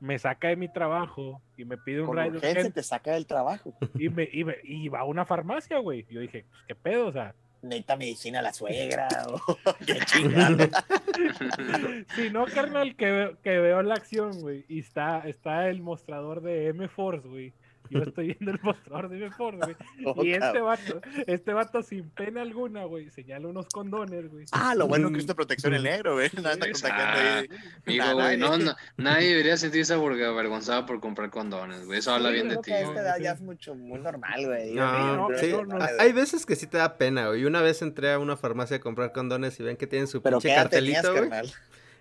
me 0.00 0.18
saca 0.18 0.48
de 0.48 0.56
mi 0.56 0.68
trabajo 0.68 1.40
y 1.56 1.64
me 1.64 1.76
pide 1.78 2.00
un 2.00 2.06
Con 2.08 2.16
ride 2.16 2.28
urgencia 2.30 2.50
urgente 2.50 2.72
te 2.72 2.82
saca 2.82 3.12
del 3.12 3.26
trabajo. 3.26 3.72
y, 3.98 4.08
me, 4.08 4.28
y, 4.32 4.44
me- 4.44 4.56
y 4.64 4.88
va 4.88 5.00
a 5.00 5.04
una 5.04 5.24
farmacia, 5.24 5.78
güey. 5.78 6.06
Yo 6.10 6.20
dije, 6.20 6.44
pues 6.50 6.62
qué 6.66 6.74
pedo, 6.74 7.06
o 7.06 7.12
sea, 7.12 7.34
Necesita 7.62 7.94
medicina 7.96 8.42
la 8.42 8.52
suegra. 8.52 9.06
o 9.46 9.56
qué 9.86 9.98
chingada. 10.04 10.68
si 12.16 12.30
no, 12.30 12.44
carnal, 12.46 12.96
que, 12.96 13.10
veo- 13.10 13.38
que 13.40 13.58
veo 13.58 13.82
la 13.82 13.94
acción, 13.94 14.40
güey, 14.40 14.64
y 14.68 14.80
está, 14.80 15.20
está 15.28 15.68
el 15.68 15.80
mostrador 15.80 16.40
de 16.42 16.68
M-Force, 16.68 17.26
güey. 17.28 17.52
Yo 17.92 18.02
estoy 18.02 18.26
viendo 18.28 18.50
el 18.52 18.60
mostrador 18.62 19.08
de 19.08 19.16
mi 19.18 19.30
Ford, 19.30 19.56
güey. 19.56 19.76
Oh, 20.04 20.24
Y 20.24 20.32
este 20.32 20.60
vato, 20.60 21.00
este 21.26 21.52
vato 21.52 21.82
sin 21.82 22.10
pena 22.10 22.42
alguna, 22.42 22.84
güey, 22.84 23.10
señala 23.10 23.48
unos 23.48 23.66
condones, 23.68 24.30
güey. 24.30 24.44
Ah, 24.52 24.74
lo 24.74 24.86
bueno 24.88 25.10
que 25.12 25.18
es 25.18 25.26
protección 25.26 25.74
el 25.74 25.82
negro, 25.84 26.14
güey. 26.14 26.28
No 26.42 26.48
anda 26.48 26.66
Sí, 26.66 26.72
contagiando 26.72 27.20
ahí. 27.20 27.48
Amigo, 27.86 28.04
Nah, 28.04 28.12
güey, 28.14 28.36
no, 28.36 28.48
nadie. 28.50 28.64
no, 28.64 28.74
nadie 28.96 29.28
debería 29.30 29.56
sentirse 29.56 29.96
averg- 29.96 30.24
avergonzado 30.24 30.86
por 30.86 31.00
comprar 31.00 31.30
condones, 31.30 31.84
güey. 31.86 31.98
Eso 32.00 32.12
habla 32.12 32.28
Sí, 32.30 32.34
bien 32.34 32.48
de 32.48 32.56
ti, 32.58 32.72
esta 32.72 33.00
edad 33.00 33.18
ya 33.20 33.32
es 33.32 33.40
mucho, 33.40 33.74
muy 33.74 34.00
normal, 34.00 34.46
güey. 34.46 34.74
No, 34.74 35.28
no, 35.30 35.38
sí, 35.38 35.52
no, 35.52 35.64
no. 35.64 35.78
Hay 35.98 36.12
veces 36.12 36.46
que 36.46 36.56
sí 36.56 36.66
te 36.66 36.78
da 36.78 36.96
pena, 36.98 37.28
güey. 37.28 37.44
Una 37.44 37.60
vez 37.62 37.82
entré 37.82 38.12
a 38.12 38.18
una 38.18 38.36
farmacia 38.36 38.78
a 38.78 38.80
comprar 38.80 39.12
condones 39.12 39.58
y 39.60 39.62
ven 39.62 39.76
que 39.76 39.86
tienen 39.86 40.08
su 40.08 40.22
Pero 40.22 40.38
pinche 40.38 40.48
¿qué 40.48 40.54
edad 40.54 40.70
tenías, 40.70 41.02
cartelito, 41.02 41.28
güey. 41.28 41.52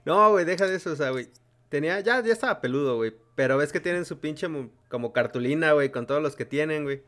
No, 0.05 0.31
güey, 0.31 0.45
deja 0.45 0.65
de 0.67 0.75
eso, 0.77 0.91
o 0.91 0.95
sea, 0.95 1.11
güey. 1.11 1.27
Tenía, 1.71 2.01
ya, 2.01 2.21
ya 2.21 2.33
estaba 2.33 2.59
peludo, 2.59 2.97
güey. 2.97 3.15
Pero 3.35 3.55
ves 3.55 3.71
que 3.71 3.79
tienen 3.79 4.03
su 4.03 4.19
pinche 4.19 4.45
como 4.89 5.13
cartulina, 5.13 5.71
güey, 5.71 5.89
con 5.89 6.05
todos 6.05 6.21
los 6.21 6.35
que 6.35 6.43
tienen, 6.43 6.83
güey. 6.83 7.01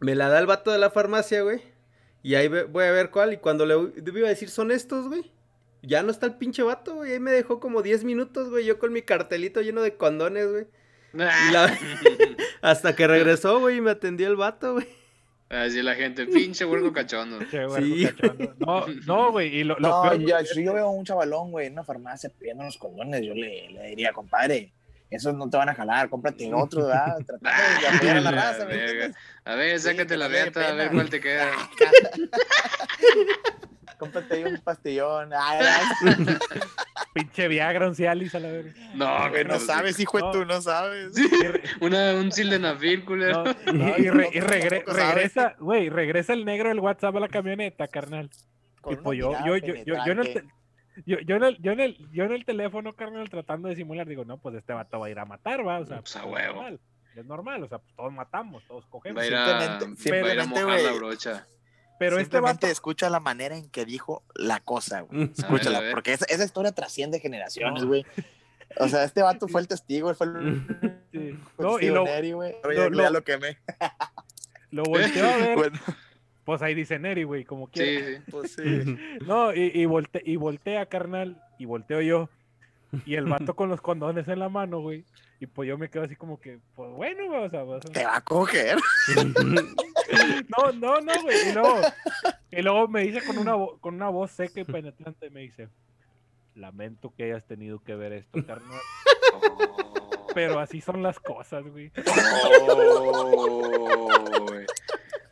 Me 0.00 0.14
la 0.14 0.30
da 0.30 0.38
el 0.38 0.46
vato 0.46 0.72
de 0.72 0.78
la 0.78 0.88
farmacia, 0.90 1.42
güey. 1.42 1.60
Y 2.22 2.36
ahí 2.36 2.48
ve- 2.48 2.64
voy 2.64 2.84
a 2.84 2.90
ver 2.90 3.10
cuál. 3.10 3.34
Y 3.34 3.36
cuando 3.36 3.66
le 3.66 3.74
iba 3.74 4.26
a 4.26 4.30
decir, 4.30 4.48
son 4.48 4.70
estos, 4.70 5.08
güey. 5.08 5.30
Ya 5.82 6.02
no 6.02 6.10
está 6.10 6.24
el 6.24 6.36
pinche 6.36 6.62
vato, 6.62 6.94
güey. 6.94 7.12
Ahí 7.12 7.20
me 7.20 7.32
dejó 7.32 7.60
como 7.60 7.82
10 7.82 8.02
minutos, 8.04 8.48
güey. 8.48 8.64
Yo 8.64 8.78
con 8.78 8.94
mi 8.94 9.02
cartelito 9.02 9.60
lleno 9.60 9.82
de 9.82 9.94
condones, 9.98 10.50
güey. 10.50 10.66
La- 11.12 11.78
Hasta 12.62 12.96
que 12.96 13.06
regresó, 13.06 13.60
güey, 13.60 13.76
y 13.76 13.80
me 13.82 13.90
atendió 13.90 14.26
el 14.28 14.36
vato, 14.36 14.72
güey. 14.72 14.88
Así 15.54 15.82
la 15.82 15.94
gente, 15.94 16.26
pinche 16.26 16.64
huerco 16.64 16.92
cachondo. 16.92 17.38
Sí. 17.50 18.06
cachondo. 18.06 18.54
No, 18.58 18.86
no, 19.06 19.32
güey, 19.32 19.56
y 19.56 19.64
lo, 19.64 19.76
lo 19.78 19.88
No, 19.88 20.02
peor, 20.02 20.18
yo, 20.18 20.36
si 20.44 20.64
yo 20.64 20.74
veo 20.74 20.86
a 20.86 20.90
un 20.90 21.04
chavalón, 21.04 21.50
güey, 21.50 21.68
en 21.68 21.74
una 21.74 21.84
farmacia 21.84 22.30
pidiendo 22.38 22.62
unos 22.62 22.76
condones, 22.76 23.22
yo 23.22 23.34
le, 23.34 23.70
le 23.70 23.88
diría, 23.88 24.12
compadre, 24.12 24.72
esos 25.10 25.34
no 25.34 25.48
te 25.48 25.56
van 25.56 25.68
a 25.68 25.74
jalar, 25.74 26.08
cómprate 26.08 26.52
otro, 26.52 26.86
¿verdad? 26.86 27.18
Tratando 27.26 27.80
de 27.80 27.88
apoyar 27.88 28.16
a 28.16 28.20
la 28.20 28.30
raza. 28.30 28.62
A 29.44 29.54
ver, 29.54 29.78
Sí, 29.78 29.88
sácate 29.90 30.06
que 30.08 30.16
la 30.16 30.28
reta, 30.28 30.68
a 30.68 30.72
ver 30.72 30.90
cuál 30.90 31.10
te 31.10 31.20
queda. 31.20 31.50
Cómprate 33.98 34.34
ahí 34.34 34.44
un 34.44 34.58
pastillón. 34.58 35.30
Ay, 35.32 35.60
ay, 35.60 36.36
pinche 37.14 37.48
Viagra, 37.48 37.88
un 37.88 37.94
Cialis 37.94 38.34
a 38.34 38.40
la 38.40 38.50
verga. 38.50 38.72
No, 38.94 39.30
güey, 39.30 39.44
no 39.44 39.58
sabes, 39.58 39.98
hijo 40.00 40.18
de 40.18 40.24
No. 40.24 40.30
tú, 40.32 40.44
no 40.44 40.60
sabes. 40.60 41.14
Una, 41.80 42.12
un 42.14 42.30
sildenafil, 42.30 43.04
culero. 43.06 43.44
no, 43.44 43.72
no, 43.72 43.96
y, 43.98 44.10
re- 44.10 44.30
regre- 44.32 44.84
regresa, 44.84 45.54
güey, 45.58 45.88
regresa 45.88 46.32
el 46.34 46.44
negro 46.44 46.68
del 46.68 46.80
WhatsApp 46.80 47.16
a 47.16 47.20
la 47.20 47.28
camioneta, 47.28 47.86
carnal. 47.88 48.28
Con 48.82 48.92
Y 48.92 48.96
pues 48.96 49.22
una 49.24 49.46
yo, 49.46 49.56
yo, 49.56 49.66
yo, 49.68 49.74
yo, 49.86 49.94
yo 50.04 50.12
en 50.12 50.18
el 50.18 50.44
yo, 51.06 51.18
yo 51.20 51.36
en 51.36 51.44
el, 51.44 51.58
yo, 51.62 51.72
en 51.72 51.80
el, 51.80 52.10
yo 52.12 52.24
en 52.24 52.32
el 52.32 52.44
teléfono, 52.44 52.92
carnal, 52.92 53.28
tratando 53.30 53.68
de 53.68 53.76
simular, 53.76 54.06
digo, 54.06 54.24
no, 54.24 54.38
pues 54.38 54.54
este 54.56 54.72
vato 54.74 55.00
va 55.00 55.06
a 55.06 55.10
ir 55.10 55.18
a 55.18 55.24
matar, 55.24 55.66
va, 55.66 55.78
o 55.80 55.86
sea, 55.86 56.00
Pues, 56.00 56.14
a 56.16 56.20
es 56.20 56.24
huevo. 56.26 56.54
normal, 56.54 56.80
es 57.16 57.24
normal, 57.24 57.62
o 57.64 57.68
sea, 57.68 57.78
pues, 57.78 57.94
todos 57.96 58.12
matamos, 58.12 58.62
todos 58.68 58.86
cogemos. 58.86 59.18
Va 59.18 59.22
a 59.24 59.26
ir 59.26 59.34
a, 59.34 59.80
Simplemente- 59.80 59.84
va 60.10 60.30
a, 60.30 60.34
ir 60.34 60.40
a 60.40 60.44
simplemente, 60.44 60.64
mojar 60.64 60.82
la 60.82 60.92
brocha. 60.92 61.46
Pero 61.98 62.18
este 62.18 62.40
vato, 62.40 62.66
escucha 62.66 63.08
la 63.10 63.20
manera 63.20 63.56
en 63.56 63.68
que 63.70 63.84
dijo 63.84 64.22
la 64.34 64.60
cosa, 64.60 65.02
güey. 65.02 65.20
Mm. 65.20 65.22
A 65.22 65.26
ver, 65.26 65.30
a 65.30 65.42
Escúchala, 65.42 65.80
ver. 65.80 65.92
porque 65.92 66.12
esa, 66.12 66.24
esa 66.26 66.44
historia 66.44 66.72
trasciende 66.72 67.20
generaciones, 67.20 67.84
güey. 67.84 68.04
O 68.80 68.88
sea, 68.88 69.04
este 69.04 69.22
vato 69.22 69.46
fue 69.48 69.60
el 69.60 69.68
testigo, 69.68 70.12
fue 70.14 70.26
el 70.26 70.66
sí, 71.12 71.38
no, 71.58 71.78
y 71.78 71.86
lo, 71.90 72.04
Neri, 72.04 72.32
güey. 72.32 72.54
lo- 72.64 72.72
Ya- 72.72 72.88
lo- 72.90 73.10
lo 73.10 73.24
quemé. 73.24 73.58
lo 74.70 74.82
volteó 74.84 75.24
a 75.28 75.36
ver, 75.36 75.56
Bueno, 75.56 75.78
pues 76.44 76.60
ahí 76.62 76.74
dice 76.74 76.98
Neri, 76.98 77.22
güey, 77.22 77.44
como 77.44 77.68
quiera. 77.68 78.06
Sí, 78.08 78.16
sí. 78.16 78.22
pues 78.30 78.52
sí. 78.54 78.96
No, 79.26 79.54
y, 79.54 79.70
y, 79.72 79.86
volte- 79.86 80.22
y 80.24 80.36
voltea, 80.36 80.86
carnal, 80.86 81.40
y 81.58 81.64
volteo 81.66 82.00
yo. 82.00 82.28
Y 83.06 83.14
el 83.16 83.24
vato 83.26 83.54
con 83.56 83.68
los 83.68 83.80
condones 83.80 84.26
en 84.28 84.38
la 84.40 84.48
mano, 84.48 84.80
güey. 84.80 85.04
Y 85.40 85.46
pues 85.46 85.68
yo 85.68 85.76
me 85.76 85.90
quedo 85.90 86.04
así 86.04 86.14
como 86.16 86.40
que, 86.40 86.58
pues 86.76 86.90
bueno, 86.92 87.26
güey, 87.26 87.44
o 87.44 87.50
sea, 87.50 87.64
pues, 87.64 87.80
Te 87.92 88.04
va 88.04 88.16
a 88.16 88.20
coger. 88.20 88.78
no, 90.56 90.72
no, 90.72 91.00
no, 91.00 91.22
güey. 91.22 91.48
Y 91.48 91.52
luego, 91.52 91.80
y 92.50 92.62
luego 92.62 92.88
me 92.88 93.02
dice 93.02 93.24
con 93.24 93.38
una, 93.38 93.54
con 93.80 93.94
una 93.94 94.08
voz 94.08 94.30
seca 94.30 94.60
y 94.60 94.64
penetrante, 94.64 95.30
me 95.30 95.40
dice, 95.40 95.68
lamento 96.54 97.12
que 97.16 97.24
hayas 97.24 97.44
tenido 97.46 97.82
que 97.82 97.94
ver 97.94 98.12
esto, 98.12 98.44
carnal. 98.46 98.80
Oh. 99.34 99.76
Pero 100.34 100.58
así 100.58 100.80
son 100.80 101.02
las 101.02 101.20
cosas, 101.20 101.64
güey. 101.64 101.92
Oh, 103.06 103.54
güey. 104.48 104.66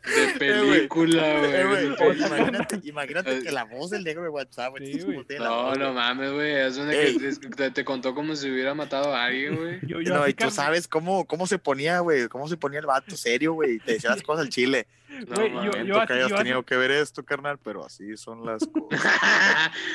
De 0.04 0.38
película, 0.38 1.44
Eh, 1.44 1.64
güey, 1.66 1.84
güey. 1.86 1.96
pues, 1.96 2.18
imagínate, 2.20 2.80
imagínate 2.84 3.42
que 3.42 3.52
la 3.52 3.64
voz 3.64 3.90
del 3.90 4.02
negro 4.02 4.22
de 4.24 4.28
WhatsApp, 4.30 4.70
güey, 4.70 4.94
Sí, 4.94 5.06
No, 5.38 5.64
voz, 5.64 5.78
no 5.78 5.92
mames, 5.92 6.32
güey. 6.32 6.52
Es 6.52 6.76
una 6.76 6.90
que 6.90 7.06
Ey. 7.06 7.18
te, 7.18 7.48
te- 7.50 7.70
te 7.70 7.84
contó 7.84 8.14
como 8.14 8.34
si 8.34 8.50
hubiera 8.50 8.74
matado 8.74 9.14
a 9.14 9.24
alguien, 9.26 9.56
güey. 9.60 9.78
Yo, 9.86 10.00
yo 10.00 10.14
No, 10.14 10.26
y 10.26 10.34
tú 10.34 10.50
sabes 10.50 10.88
cómo, 10.88 11.24
cómo 11.26 11.46
se 11.46 11.58
ponía, 11.58 12.00
güey, 12.00 12.28
cómo 12.28 12.48
se 12.48 12.56
ponía 12.56 12.80
el 12.80 12.86
vato 12.86 13.16
serio, 13.16 13.52
güey, 13.52 13.74
y 13.74 13.78
te 13.78 13.92
decía 13.92 14.10
las 14.10 14.22
cosas 14.22 14.46
al 14.46 14.50
chile. 14.50 14.86
No, 15.28 15.36
güey, 15.36 15.50
yo, 15.52 15.58
mames. 15.72 15.86
yo 15.86 16.06
que 16.06 16.12
hayas 16.14 16.30
yo 16.30 16.36
tenido 16.36 16.62
que 16.64 16.76
ver 16.76 16.90
esto, 16.90 17.22
carnal, 17.22 17.58
pero 17.62 17.84
así 17.84 18.16
son 18.16 18.44
las 18.46 18.66
cosas. 18.72 19.12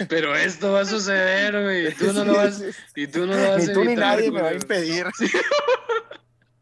Pero 0.07 0.35
esto 0.35 0.71
va 0.73 0.81
a 0.81 0.85
suceder, 0.85 1.61
güey. 1.63 1.87
Y 1.87 1.91
tú 1.93 2.13
no 2.13 2.23
lo 2.23 2.33
vas, 2.35 2.63
y 2.95 3.07
tú 3.07 3.25
no 3.25 3.33
lo 3.35 3.49
vas 3.49 3.65
Ni 3.65 3.71
a 3.71 3.73
tú 3.73 3.79
ni 3.83 3.87
evitar, 3.93 4.15
nadie 4.17 4.31
me 4.31 4.41
va 4.41 4.49
a 4.49 4.53
impedir. 4.53 5.05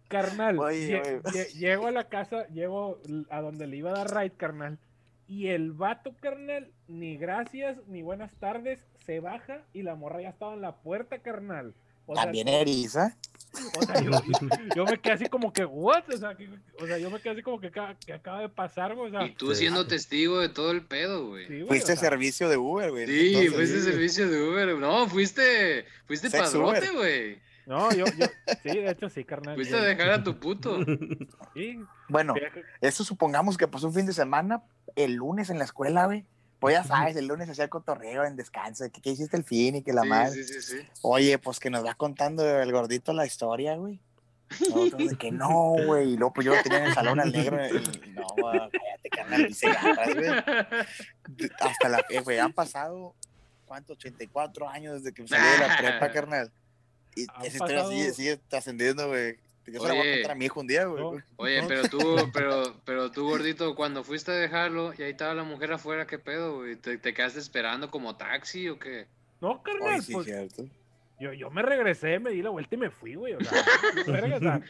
Carnal, 0.08 0.60
Oye, 0.60 1.01
lle- 1.01 1.22
güey. 1.22 1.34
lle- 1.34 1.53
llego 1.53 1.88
a 1.88 1.91
la 1.91 2.08
casa, 2.08 2.47
llego 2.49 2.99
a 3.30 3.41
donde 3.41 3.68
le 3.68 3.78
iba 3.78 3.91
a 3.91 3.93
dar 4.06 4.16
ride, 4.16 4.36
carnal. 4.36 4.78
Y 5.28 5.47
el 5.47 5.72
vato, 5.72 6.14
carnal, 6.22 6.70
ni 6.88 7.18
gracias, 7.18 7.78
ni 7.88 8.03
buenas 8.03 8.32
tardes, 8.39 8.86
se 9.06 9.20
baja 9.20 9.62
y 9.74 9.82
la 9.82 9.95
morra 9.95 10.22
ya 10.22 10.30
estaba 10.30 10.53
en 10.53 10.62
la 10.62 10.76
puerta, 10.76 11.18
carnal. 11.20 11.74
O 12.08 12.14
sea, 12.14 12.26
También 12.26 12.47
eriza. 12.47 13.18
o 13.80 13.82
sea, 13.82 13.99
yo, 13.99 14.12
yo 14.76 14.86
me 14.86 14.99
quedé 14.99 15.14
así 15.14 15.26
como 15.26 15.51
que, 15.51 15.66
¿what? 15.66 16.03
O 16.14 16.18
sea, 16.18 16.36
que- 16.36 16.47
o 16.80 16.86
sea, 16.86 16.99
yo 16.99 17.10
me 17.10 17.20
quedé 17.20 17.34
así 17.34 17.41
como 17.41 17.60
que, 17.60 17.68
acaba- 17.68 17.95
que 17.95 18.14
acaba 18.14 18.41
de 18.41 18.49
pasar, 18.49 18.93
güey. 18.93 19.08
O 19.08 19.12
sea, 19.12 19.26
Y 19.26 19.32
tú 19.34 19.49
Sí. 19.56 19.62
siendo 19.62 19.88
testigo 19.88 20.39
de 20.39 20.49
todo 20.49 20.70
el 20.70 20.84
pedo, 20.86 21.30
güey. 21.30 21.47
sí, 21.47 21.53
güey, 21.56 21.68
Fuiste 21.68 21.93
o 21.93 21.95
sea, 21.95 22.10
servicio 22.12 22.47
de 22.47 22.58
Uber, 22.58 22.91
güey. 22.91 23.08
Sí, 23.08 23.30
entonces, 23.30 23.53
fuiste 23.56 23.78
sí. 23.80 23.84
servicio 23.91 24.30
de 24.30 24.47
Uber. 24.47 24.68
No, 24.78 25.08
fuiste, 25.08 25.86
fuiste 26.06 26.30
padrote, 26.30 26.91
Uber. 26.91 26.93
güey. 26.93 27.39
No, 27.66 27.91
yo, 27.93 28.05
yo, 28.05 28.26
sí, 28.63 28.70
de 28.70 28.89
hecho 28.91 29.09
sí, 29.09 29.24
carnal. 29.24 29.55
Fuiste 29.55 29.76
a 29.76 29.82
dejar 29.82 30.09
a 30.11 30.24
tu 30.24 30.39
puto. 30.39 30.80
sí, 31.53 31.80
Bueno, 32.09 32.34
eso 32.82 33.03
supongamos 33.03 33.57
que 33.57 33.68
pasó 33.68 33.88
un 33.88 33.93
fin 33.93 34.05
de 34.05 34.13
semana, 34.13 34.61
el 34.95 35.13
lunes 35.16 35.49
en 35.49 35.57
la 35.59 35.66
escuela, 35.66 36.05
güey. 36.05 36.26
Pues 36.59 36.74
ya 36.76 36.84
sabes, 36.84 37.16
el 37.18 37.28
lunes 37.28 37.49
hacía 37.49 37.66
el 37.66 37.70
cotorreo 37.70 38.24
en 38.24 38.36
descanso, 38.36 38.86
que 38.91 39.01
qué 39.01 39.11
hiciste 39.11 39.36
el 39.38 39.43
fin 39.43 39.76
y 39.76 39.84
que 39.84 39.93
la 39.93 40.03
Sí, 40.03 40.07
madre. 40.09 40.32
sí, 40.32 40.43
sí, 40.45 40.61
sí. 40.61 40.88
Oye, 41.01 41.38
pues 41.38 41.59
que 41.59 41.70
nos 41.70 41.86
va 41.86 41.93
contando 41.95 42.43
el 42.61 42.72
gordito 42.72 43.13
la 43.13 43.26
historia, 43.26 43.76
güey. 43.76 43.99
Nosotros 44.59 45.09
de 45.09 45.16
que 45.18 45.32
no, 45.32 45.74
güey. 45.86 46.13
Y 46.13 46.18
luego 46.18 46.34
pues 46.34 46.45
yo 46.45 46.55
lo 46.55 46.61
tenía 46.63 46.80
en 46.80 46.86
el 46.86 46.93
salón 46.93 47.20
al 47.20 47.32
negro. 47.32 47.57
y- 47.68 48.09
no, 48.11 48.24
güey, 48.38 48.59
cállate, 48.59 49.09
carnal, 49.11 49.47
dice 49.47 49.68
garras, 49.72 50.16
güey. 50.16 50.30
Hasta 51.59 51.89
la 51.89 51.97
fe, 52.07 52.20
güey. 52.22 52.39
Han 52.39 52.53
pasado, 52.53 53.13
¿cuánto? 53.66 53.93
84 53.93 54.70
años 54.70 55.03
desde 55.03 55.13
que 55.13 55.28
salí 55.28 55.43
de 55.43 55.68
la 55.68 55.78
prepa, 55.78 56.11
carnal. 56.11 56.51
Y 57.16 57.24
esa 57.24 57.47
historia 57.47 57.76
pasado- 57.78 57.91
sigue, 57.91 58.11
sigue 58.13 58.38
trascendiendo, 58.49 59.07
güey. 59.07 59.38
Yo 59.68 59.80
se 59.82 59.88
la 59.88 59.93
voy 59.95 59.97
a 59.97 60.01
Oye. 60.03 60.13
contar 60.18 60.32
a 60.32 60.36
mi 60.36 60.45
hijo 60.45 60.59
un 60.59 60.68
día, 60.68 60.86
güey. 60.86 61.01
No. 61.03 61.24
Oye, 61.38 61.61
No. 61.63 61.68
pero 61.68 61.84
tú, 61.89 61.97
pero, 62.34 62.76
pero 62.86 63.09
tú, 63.11 63.28
gordito, 63.28 63.74
cuando 63.74 64.03
fuiste 64.03 64.32
a 64.32 64.36
dejarlo 64.36 64.93
y 64.95 65.01
ahí 65.01 65.11
estaba 65.11 65.34
la 65.34 65.43
mujer 65.43 65.74
afuera, 65.74 66.05
¿qué 66.05 66.20
pedo, 66.20 66.57
güey? 66.57 66.76
¿Te, 66.76 66.97
te 66.99 67.13
quedaste 67.16 67.39
esperando 67.39 67.89
como 67.89 68.16
taxi 68.16 68.70
o 68.70 68.78
qué? 68.78 69.07
No, 69.41 69.63
carnal, 69.63 70.01
sí, 70.03 70.13
pues, 70.13 70.26
cierto. 70.28 70.66
yo, 71.20 71.34
yo 71.34 71.49
me 71.49 71.61
regresé, 71.63 72.20
me 72.20 72.30
di 72.30 72.41
la 72.43 72.51
vuelta 72.51 72.76
y 72.76 72.78
me 72.78 72.89
fui, 72.91 73.16
güey. 73.16 73.34
O 73.34 73.39
sea, 73.43 73.63
verga, 74.07 74.38
o 74.38 74.39
sea, 74.39 74.61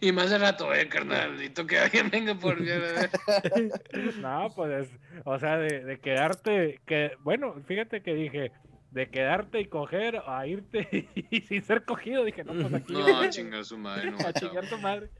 Y 0.00 0.12
más 0.12 0.30
de 0.30 0.38
rato, 0.38 0.72
eh, 0.74 0.88
carnalito, 0.88 1.66
que 1.66 1.78
alguien 1.78 2.08
venga 2.10 2.34
por 2.36 2.58
mí. 2.58 2.68
No, 4.20 4.48
pues, 4.54 4.88
o 5.24 5.38
sea, 5.38 5.58
de, 5.58 5.84
de 5.84 5.98
quedarte, 6.00 6.80
que, 6.86 7.12
bueno, 7.20 7.54
fíjate 7.66 8.00
que 8.02 8.14
dije, 8.14 8.52
de 8.96 9.10
quedarte 9.10 9.60
y 9.60 9.66
coger 9.66 10.22
a 10.26 10.46
irte 10.46 11.08
y 11.30 11.40
sin 11.42 11.62
ser 11.62 11.84
cogido, 11.84 12.24
dije, 12.24 12.42
no, 12.44 12.52
pues 12.54 12.74
aquí. 12.82 12.92
No, 12.94 13.30
chinga 13.30 13.62
su 13.62 13.76
madre, 13.78 14.10
no. 14.10 14.18
a 14.26 14.32
chingar 14.32 14.68
tu 14.68 14.78
madre. 14.78 15.10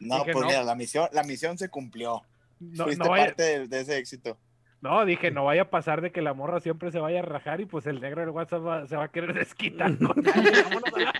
No, 0.00 0.18
Dije, 0.18 0.32
pues 0.32 0.42
no. 0.42 0.48
mira, 0.48 0.64
la 0.64 0.74
misión, 0.74 1.08
la 1.12 1.22
misión 1.22 1.56
se 1.56 1.68
cumplió. 1.68 2.22
No, 2.58 2.84
Fuiste 2.84 3.04
no, 3.04 3.10
vaya, 3.10 3.26
parte 3.26 3.42
de, 3.44 3.68
de 3.68 3.80
ese 3.80 3.96
éxito. 3.98 4.36
no, 4.80 5.04
dije, 5.04 5.30
no 5.30 5.44
vaya 5.44 5.62
a 5.62 5.70
pasar 5.70 6.00
de 6.00 6.10
que 6.10 6.22
la 6.22 6.34
morra 6.34 6.58
siempre 6.58 6.90
se 6.90 6.98
vaya 6.98 7.20
a 7.20 7.22
rajar 7.22 7.60
y 7.60 7.66
pues 7.66 7.86
el 7.86 8.00
negro 8.00 8.20
del 8.22 8.30
WhatsApp 8.30 8.66
va- 8.66 8.86
se 8.88 8.96
va 8.96 9.04
a 9.04 9.08
querer 9.12 9.32
desquitar 9.32 9.96
con. 9.96 10.08
Vámonos 10.24 10.92
a 10.94 11.00
la, 11.00 11.12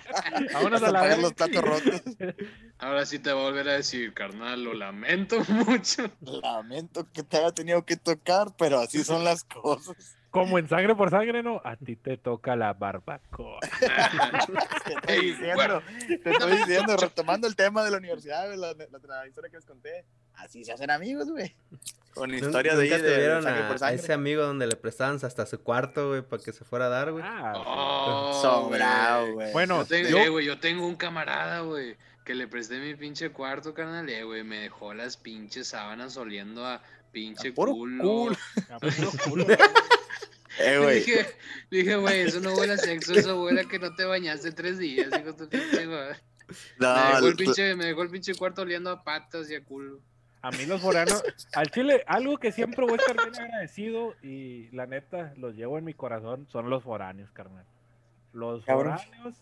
vámonos 0.53 0.83
a 0.83 0.87
a 0.87 0.91
la 0.91 1.17
los 1.17 1.33
platos 1.33 1.63
rotos. 1.63 2.01
Ahora 2.77 3.05
sí 3.05 3.19
te 3.19 3.31
voy 3.31 3.41
a 3.41 3.45
volver 3.45 3.69
a 3.69 3.73
decir, 3.73 4.13
carnal, 4.13 4.63
lo 4.63 4.73
lamento 4.73 5.37
mucho. 5.47 6.11
Lamento 6.21 7.07
que 7.13 7.23
te 7.23 7.37
haya 7.37 7.51
tenido 7.53 7.85
que 7.85 7.95
tocar, 7.97 8.47
pero 8.57 8.79
así 8.79 9.03
son 9.03 9.23
las 9.23 9.43
cosas. 9.45 10.17
Como 10.31 10.57
en 10.57 10.67
sangre 10.69 10.95
por 10.95 11.09
sangre, 11.09 11.43
¿no? 11.43 11.61
A 11.63 11.75
ti 11.75 11.95
te 11.97 12.17
toca 12.17 12.55
la 12.55 12.73
barbacoa. 12.73 13.59
Te 14.85 14.93
estoy 14.93 15.25
diciendo, 15.25 15.83
te 16.23 16.31
estoy 16.31 16.57
diciendo, 16.57 16.97
retomando 16.97 17.47
el 17.47 17.55
tema 17.55 17.83
de 17.83 17.91
la 17.91 17.97
universidad, 17.97 18.47
la, 18.55 18.73
la, 18.73 18.87
la 18.89 19.27
historia 19.27 19.49
que 19.49 19.57
les 19.57 19.65
conté. 19.65 20.05
Así 20.35 20.63
se 20.63 20.71
hacen 20.71 20.89
amigos, 20.89 21.29
güey. 21.29 21.53
Con 22.13 22.33
historias 22.33 22.77
de, 22.77 22.83
ahí 22.83 22.89
Nunca 22.89 23.03
de, 23.03 23.41
sangre 23.43 23.63
a, 23.63 23.67
por 23.67 23.75
a 23.75 23.79
sangre. 23.79 23.95
ese 23.95 24.13
amigo 24.13 24.43
donde 24.43 24.67
le 24.67 24.75
prestaban 24.75 25.19
hasta 25.21 25.45
su 25.45 25.61
cuarto, 25.61 26.09
güey, 26.09 26.21
para 26.21 26.41
que 26.43 26.51
se 26.53 26.63
fuera 26.65 26.85
a 26.85 26.89
dar, 26.89 27.11
güey. 27.11 27.23
Ah, 27.25 27.53
Oh, 27.55 28.39
Sobrado, 28.41 29.33
güey. 29.33 29.51
Bueno, 29.53 29.79
Yo 29.81 29.85
tengo, 29.87 30.09
yo- 30.09 30.17
eh, 30.19 30.29
güey, 30.29 30.45
yo 30.45 30.59
tengo 30.59 30.87
un 30.87 30.95
camarada, 30.95 31.59
güey, 31.61 31.95
que 32.25 32.35
le 32.35 32.47
presté 32.47 32.79
mi 32.79 32.95
pinche 32.95 33.31
cuarto, 33.31 33.73
carnal, 33.73 34.07
eh, 34.09 34.23
güey, 34.23 34.43
me 34.43 34.59
dejó 34.59 34.93
las 34.93 35.17
pinches 35.17 35.67
sábanas 35.67 36.15
oliendo 36.17 36.65
a 36.65 36.81
pinche 37.11 37.49
A 37.49 37.53
puro 37.53 37.71
culo. 37.73 38.03
culo. 38.03 38.35
A 38.71 38.79
puro 38.79 39.11
culo. 39.29 39.45
Eh, 40.63 40.79
güey. 40.79 41.05
dije, 41.69 41.95
güey, 41.95 42.21
eso 42.21 42.39
no 42.39 42.53
huele 42.53 42.73
a 42.73 42.77
sexo, 42.77 43.13
eso 43.13 43.41
huele 43.41 43.61
a 43.61 43.65
que 43.65 43.79
no 43.79 43.93
te 43.95 44.05
bañaste 44.05 44.51
tres 44.51 44.77
días, 44.77 45.07
hijo 45.07 45.33
de 45.33 45.47
pinche. 45.47 45.85
No, 45.85 46.95
me, 46.95 47.13
dejó 47.13 47.27
el 47.27 47.35
pinche, 47.35 47.75
me 47.75 47.85
dejó 47.85 48.03
el 48.03 48.09
pinche 48.09 48.35
cuarto 48.35 48.63
oliendo 48.63 48.89
a 48.89 49.03
patas 49.03 49.49
y 49.49 49.55
a 49.55 49.63
culo. 49.63 49.99
A 50.41 50.49
mí 50.51 50.65
los 50.65 50.81
foranos, 50.81 51.23
al 51.53 51.69
chile, 51.69 52.03
algo 52.07 52.37
que 52.37 52.51
siempre 52.51 52.83
voy 52.83 52.93
a 52.93 52.95
estar 52.97 53.15
bien 53.15 53.39
agradecido 53.39 54.15
y 54.23 54.69
la 54.75 54.87
neta, 54.87 55.33
los 55.37 55.55
llevo 55.55 55.77
en 55.77 55.85
mi 55.85 55.93
corazón, 55.93 56.47
son 56.51 56.69
los 56.69 56.83
foráneos, 56.83 57.29
carnal. 57.31 57.65
Los 58.33 58.65
Cabrón. 58.65 58.97
foráneos 58.97 59.35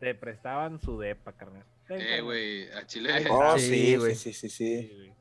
te 0.00 0.14
prestaban 0.14 0.80
su 0.80 0.98
depa, 0.98 1.32
carnal. 1.32 1.64
Eh, 1.88 2.20
güey, 2.22 2.70
a 2.72 2.86
Chile. 2.86 3.24
Oh, 3.30 3.56
Sí, 3.58 3.66
sí, 3.68 3.96
güey. 3.96 4.14
sí, 4.14 4.32
sí, 4.32 4.48
sí, 4.48 4.90
sí. 4.90 5.12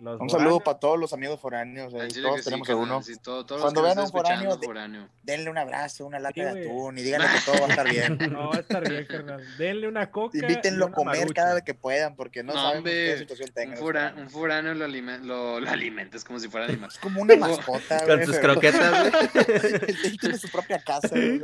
Los 0.00 0.18
Un 0.20 0.30
saludo 0.30 0.48
foráneos- 0.60 0.62
para 0.64 0.78
todos 0.78 0.98
los 0.98 1.12
amigos 1.12 1.38
foráneos. 1.40 1.92
eh, 1.92 2.08
Todos 2.22 2.38
sí, 2.38 2.44
tenemos 2.44 2.66
sí, 3.06 3.12
todo- 3.22 3.44
todos 3.44 3.60
Cuando 3.60 3.82
vean 3.82 3.98
a 3.98 4.02
un 4.04 4.10
foráneo. 4.10 5.08
Denle 5.22 5.50
un 5.50 5.58
abrazo, 5.58 6.06
una 6.06 6.18
lata 6.18 6.34
Sí, 6.34 6.40
de 6.40 6.66
atún 6.66 6.96
y 6.98 7.02
díganle 7.02 7.26
que 7.28 7.40
todo 7.52 7.60
va 7.60 7.66
a 7.66 7.70
estar 7.70 7.88
bien. 8.18 8.18
No, 8.32 8.48
va 8.48 8.56
a 8.56 8.60
estar 8.60 8.88
bien, 8.88 9.04
carnal. 9.06 9.44
Denle 9.58 9.88
una 9.88 10.10
coca. 10.10 10.38
Invítenlo 10.38 10.86
a 10.86 10.92
comer 10.92 11.32
cada 11.34 11.54
vez 11.54 11.62
que 11.64 11.74
puedan, 11.74 12.16
porque 12.16 12.42
no, 12.42 12.52
hombre, 12.72 12.92
qué 13.12 13.18
situación 13.18 13.50
tengan. 13.52 13.78
un 14.18 14.30
foráneo 14.30 14.74
lo, 14.74 14.86
alime- 14.86 15.18
lo, 15.18 15.60
lo 15.60 15.70
alimentas 15.70 16.24
como 16.24 16.38
si 16.40 16.48
fuera 16.48 16.66
animal. 16.66 16.88
Es 16.90 16.98
como 16.98 17.20
una 17.20 17.36
mascota, 17.36 17.98
Con 18.06 18.14
güey, 18.16 18.26
sus 18.26 18.38
croquetas, 18.38 19.10
güey. 19.10 19.44
Él 20.04 20.18
tiene 20.18 20.38
su 20.38 20.48
propia 20.48 20.82
casa. 20.82 21.08
güey, 21.10 21.42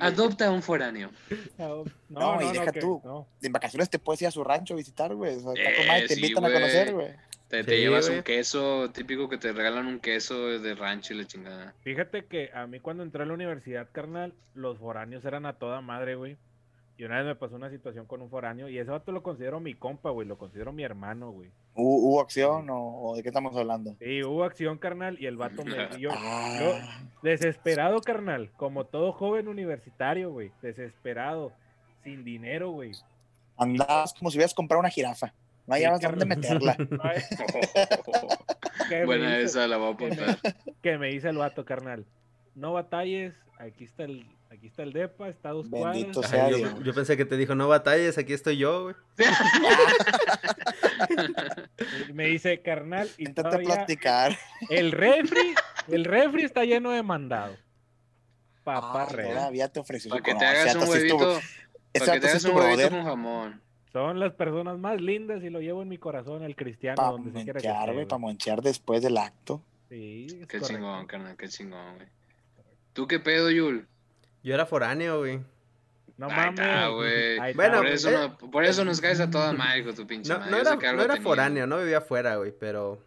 adopta 0.00 0.50
un 0.50 0.62
foráneo. 0.62 1.10
No, 1.56 1.84
No, 2.08 2.42
y 2.42 2.52
deja 2.52 2.72
tú. 2.72 3.00
En 3.42 3.52
vacaciones 3.52 3.88
te 3.88 3.98
puedes 3.98 4.20
ir 4.22 4.28
a 4.28 4.30
su 4.30 4.44
rancho 4.44 4.74
a 4.74 4.76
visitar, 4.76 5.14
güey. 5.14 5.34
Eh, 5.56 6.04
te 6.06 6.14
sí, 6.14 6.20
invitan 6.20 6.44
a 6.44 6.52
conocer, 6.52 6.92
güey. 6.92 7.08
Te, 7.48 7.62
te 7.62 7.76
Sí, 7.76 7.80
llevas 7.82 8.06
güey. 8.06 8.18
un 8.18 8.24
queso 8.24 8.90
típico 8.90 9.28
que 9.28 9.38
te 9.38 9.52
regalan 9.52 9.86
un 9.86 10.00
queso 10.00 10.58
de 10.58 10.74
rancho 10.74 11.14
y 11.14 11.18
la 11.18 11.26
chingada. 11.26 11.74
Fíjate 11.82 12.24
que 12.26 12.50
a 12.52 12.66
mí 12.66 12.80
cuando 12.80 13.02
entré 13.04 13.22
a 13.22 13.26
la 13.26 13.34
universidad, 13.34 13.88
carnal, 13.92 14.34
los 14.54 14.78
foráneos 14.78 15.24
eran 15.24 15.46
a 15.46 15.52
toda 15.54 15.80
madre, 15.80 16.16
güey. 16.16 16.36
Y 16.98 17.04
una 17.04 17.18
vez 17.18 17.26
me 17.26 17.34
pasó 17.36 17.56
una 17.56 17.68
situación 17.68 18.06
con 18.06 18.22
un 18.22 18.30
foráneo 18.30 18.70
y 18.70 18.78
ese 18.78 18.90
vato 18.90 19.12
lo 19.12 19.22
considero 19.22 19.60
mi 19.60 19.74
compa, 19.74 20.08
güey. 20.10 20.26
Lo 20.26 20.38
considero 20.38 20.72
mi 20.72 20.82
hermano, 20.82 21.30
güey. 21.30 21.50
¿Hubo, 21.74 21.96
hubo 21.98 22.20
acción 22.22 22.70
o, 22.70 23.02
o 23.02 23.16
de 23.16 23.22
qué 23.22 23.28
estamos 23.28 23.54
hablando? 23.54 23.94
Sí, 24.00 24.22
hubo 24.24 24.44
acción, 24.44 24.78
carnal, 24.78 25.18
y 25.20 25.26
el 25.26 25.36
vato 25.36 25.62
me... 25.62 25.76
y 25.98 26.00
yo, 26.00 26.10
Ah, 26.14 26.58
yo, 26.58 26.74
desesperado, 27.22 28.00
carnal. 28.00 28.50
Como 28.56 28.86
todo 28.86 29.12
joven 29.12 29.46
universitario, 29.46 30.30
güey. 30.30 30.50
Desesperado. 30.62 31.52
Sin 32.02 32.24
dinero, 32.24 32.70
güey. 32.70 32.92
andabas 33.58 34.14
como 34.14 34.30
si 34.30 34.38
hubieras 34.38 34.54
comprado 34.54 34.80
una 34.80 34.88
jirafa. 34.90 35.34
No 35.66 35.74
Sí, 35.74 35.82
hallabas 35.82 36.00
dónde 36.00 36.26
meterla. 36.26 36.76
Buena 39.06 39.38
esa, 39.38 39.66
la 39.66 39.76
voy 39.78 39.88
a 39.88 39.92
apuntar. 39.94 40.38
que 40.82 40.98
me 40.98 41.08
dice 41.08 41.28
el 41.28 41.38
vato, 41.38 41.64
carnal. 41.64 42.06
No 42.54 42.72
batalles, 42.72 43.34
aquí 43.58 43.84
está 43.84 44.04
el, 44.04 44.26
aquí 44.50 44.68
está 44.68 44.82
el 44.84 44.92
depa, 44.92 45.28
está 45.28 45.50
a 45.50 45.52
dos 45.52 45.68
Bendito 45.68 46.20
cuadras. 46.20 46.30
sea 46.30 46.46
Ay, 46.46 46.62
yo, 46.62 46.82
yo 46.82 46.94
pensé 46.94 47.16
que 47.16 47.24
te 47.24 47.36
dijo, 47.36 47.54
no 47.54 47.68
batalles, 47.68 48.16
aquí 48.16 48.32
estoy 48.32 48.56
yo, 48.58 48.84
güey. 48.84 48.94
Me 52.12 52.26
dice, 52.28 52.60
carnal, 52.62 53.08
y 53.18 53.26
todavía 53.32 53.74
platicar. 53.74 54.36
el 54.70 54.92
refri, 54.92 55.54
el 55.88 56.04
refri 56.04 56.44
está 56.44 56.64
lleno 56.64 56.90
de 56.90 57.02
mandado. 57.02 57.56
Papá 58.64 59.04
Ah, 59.04 59.08
real. 59.12 59.34
todavía 59.34 59.68
te 59.68 59.80
ofreció 59.80 60.10
Para 60.10 60.18
su 60.20 60.24
que 60.24 60.34
te 60.34 60.44
hagas 60.44 60.74
un 60.74 60.88
huevito. 60.88 61.40
Para 61.98 62.12
que 62.12 62.20
te 62.20 62.28
hagas 62.28 62.44
un 62.44 62.56
huevito 62.56 62.90
con 62.90 63.04
jamón. 63.04 63.62
Son 63.96 64.20
las 64.20 64.34
personas 64.34 64.78
más 64.78 65.00
lindas 65.00 65.42
y 65.42 65.48
lo 65.48 65.58
llevo 65.60 65.80
en 65.80 65.88
mi 65.88 65.96
corazón, 65.96 66.42
el 66.42 66.54
cristiano, 66.54 66.96
Para 66.96 67.40
esté, 67.40 67.92
güey, 67.94 68.04
para 68.06 68.18
monchear 68.18 68.60
después 68.60 69.02
del 69.02 69.16
acto. 69.16 69.62
Sí, 69.88 70.26
es 70.26 70.32
Qué 70.34 70.58
correcto. 70.58 70.66
chingón, 70.68 71.06
carnal, 71.06 71.34
qué 71.38 71.48
chingón, 71.48 71.94
güey. 71.94 72.08
¿Tú 72.92 73.06
qué 73.06 73.20
pedo, 73.20 73.50
Yul? 73.50 73.86
Yo 74.42 74.52
era 74.52 74.66
foráneo, 74.66 75.20
güey. 75.20 75.40
No 76.18 76.28
mames. 76.28 76.60
Ahí 76.60 77.50
está, 77.52 77.52
Bueno, 77.54 77.78
por, 77.78 77.86
eso 77.86 78.10
eh. 78.10 78.12
no, 78.12 78.50
por 78.50 78.64
eso 78.66 78.84
nos 78.84 79.00
caes 79.00 79.18
a 79.20 79.30
toda 79.30 79.54
madre, 79.54 79.90
tu 79.94 80.06
pinche 80.06 80.30
No, 80.30 80.40
madre. 80.40 80.50
no 80.50 80.58
era, 80.58 80.92
no 80.92 81.02
era 81.02 81.16
foráneo, 81.16 81.66
no 81.66 81.78
vivía 81.78 81.98
afuera, 81.98 82.36
güey, 82.36 82.52
pero 82.52 83.02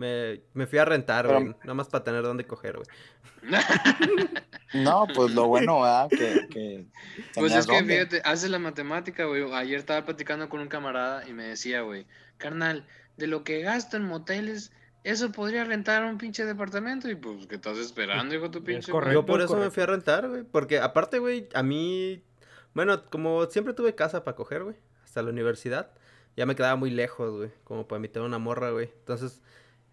me, 0.00 0.40
me 0.54 0.66
fui 0.66 0.78
a 0.78 0.84
rentar, 0.84 1.26
Pero- 1.26 1.40
güey. 1.40 1.54
Nada 1.62 1.74
más 1.74 1.88
para 1.88 2.02
tener 2.04 2.22
dónde 2.22 2.46
coger, 2.46 2.76
güey. 2.76 2.86
No, 4.72 5.06
pues 5.14 5.34
lo 5.34 5.48
bueno, 5.48 5.80
¿verdad? 5.82 6.08
Que, 6.10 6.46
que 6.48 6.86
Pues 7.34 7.52
es 7.54 7.66
que 7.66 7.74
dónde. 7.78 7.94
fíjate, 7.96 8.22
haces 8.24 8.50
la 8.50 8.58
matemática, 8.60 9.24
güey. 9.24 9.52
Ayer 9.52 9.78
estaba 9.78 10.04
platicando 10.04 10.48
con 10.48 10.60
un 10.60 10.68
camarada 10.68 11.28
y 11.28 11.32
me 11.32 11.42
decía, 11.44 11.80
güey, 11.82 12.06
carnal, 12.38 12.86
de 13.16 13.26
lo 13.26 13.42
que 13.42 13.62
gasto 13.62 13.96
en 13.96 14.04
moteles, 14.04 14.72
eso 15.02 15.32
podría 15.32 15.64
rentar 15.64 16.04
un 16.04 16.18
pinche 16.18 16.44
departamento. 16.44 17.10
Y 17.10 17.16
pues, 17.16 17.48
¿qué 17.48 17.56
estás 17.56 17.78
esperando, 17.78 18.32
hijo 18.34 18.44
de 18.44 18.50
tu 18.50 18.62
pinche? 18.62 18.92
correcto. 18.92 19.12
Yo 19.20 19.26
por 19.26 19.40
es 19.40 19.46
eso 19.46 19.56
me 19.56 19.70
fui 19.70 19.82
a 19.82 19.86
rentar, 19.86 20.28
güey. 20.28 20.44
Porque 20.44 20.78
aparte, 20.78 21.18
güey, 21.18 21.48
a 21.54 21.62
mí. 21.64 22.22
Bueno, 22.72 23.04
como 23.10 23.46
siempre 23.46 23.74
tuve 23.74 23.96
casa 23.96 24.22
para 24.22 24.36
coger, 24.36 24.62
güey. 24.62 24.76
Hasta 25.02 25.20
la 25.22 25.30
universidad. 25.30 25.90
Ya 26.36 26.46
me 26.46 26.54
quedaba 26.54 26.76
muy 26.76 26.90
lejos, 26.90 27.36
güey. 27.36 27.50
Como 27.64 27.88
para 27.88 27.98
invitar 27.98 28.22
a 28.22 28.26
una 28.26 28.38
morra, 28.38 28.70
güey. 28.70 28.92
Entonces, 29.00 29.42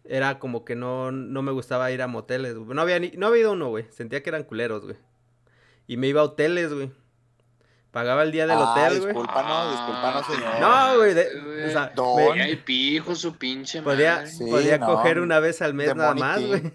era 0.09 0.39
como 0.39 0.63
que 0.65 0.75
no, 0.75 1.11
no 1.11 1.41
me 1.41 1.51
gustaba 1.51 1.91
ir 1.91 2.01
a 2.01 2.07
moteles, 2.07 2.55
güey. 2.55 2.75
No 2.75 2.81
había, 2.81 2.99
ni, 2.99 3.11
no 3.11 3.27
había 3.27 3.41
ido 3.41 3.51
uno, 3.53 3.69
güey. 3.69 3.85
Sentía 3.89 4.23
que 4.23 4.29
eran 4.29 4.43
culeros, 4.43 4.83
güey. 4.83 4.97
Y 5.87 5.97
me 5.97 6.07
iba 6.07 6.21
a 6.21 6.25
hoteles, 6.25 6.73
güey. 6.73 6.91
Pagaba 7.91 8.23
el 8.23 8.31
día 8.31 8.45
del 8.45 8.57
Ah, 8.59 8.71
hotel, 8.73 8.99
güey. 8.99 9.05
discúlpanos, 9.13 9.71
discúlpanos, 9.71 10.25
señor. 10.27 10.59
No, 10.59 10.97
güey. 10.97 11.13
de- 11.13 11.41
güey. 11.41 11.63
o 11.65 11.69
sea, 11.71 11.91
Don. 11.95 12.37
me- 12.37 12.57
pijo 12.57 13.15
su 13.15 13.37
pinche 13.37 13.81
podía. 13.81 14.25
Sí, 14.27 14.45
podía 14.49 14.77
no, 14.77 14.85
coger 14.87 15.19
una 15.19 15.39
vez 15.39 15.61
al 15.61 15.73
mes 15.73 15.95
nada 15.95 16.13
más, 16.13 16.41
güey. 16.45 16.71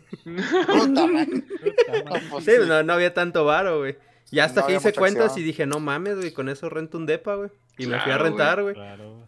Sí, 2.41 2.53
no, 2.67 2.83
no 2.83 2.93
había 2.93 3.15
tanto 3.15 3.45
varo, 3.45 3.79
güey. 3.79 3.97
Y 4.31 4.39
hasta 4.41 4.63
No 4.63 4.67
que 4.67 4.75
hice 4.77 4.93
cuentas 4.95 5.27
acción. 5.27 5.43
y 5.43 5.47
dije, 5.47 5.67
no 5.67 5.79
mames, 5.79 6.17
güey, 6.17 6.33
con 6.33 6.49
eso 6.49 6.69
rento 6.71 6.97
un 6.97 7.07
depa, 7.07 7.35
güey. 7.35 7.51
Y 7.77 7.87
me 7.87 8.01
fui 8.01 8.13
a 8.13 8.19
rentar, 8.19 8.63
güey. 8.63 8.75
Claro, 8.75 9.25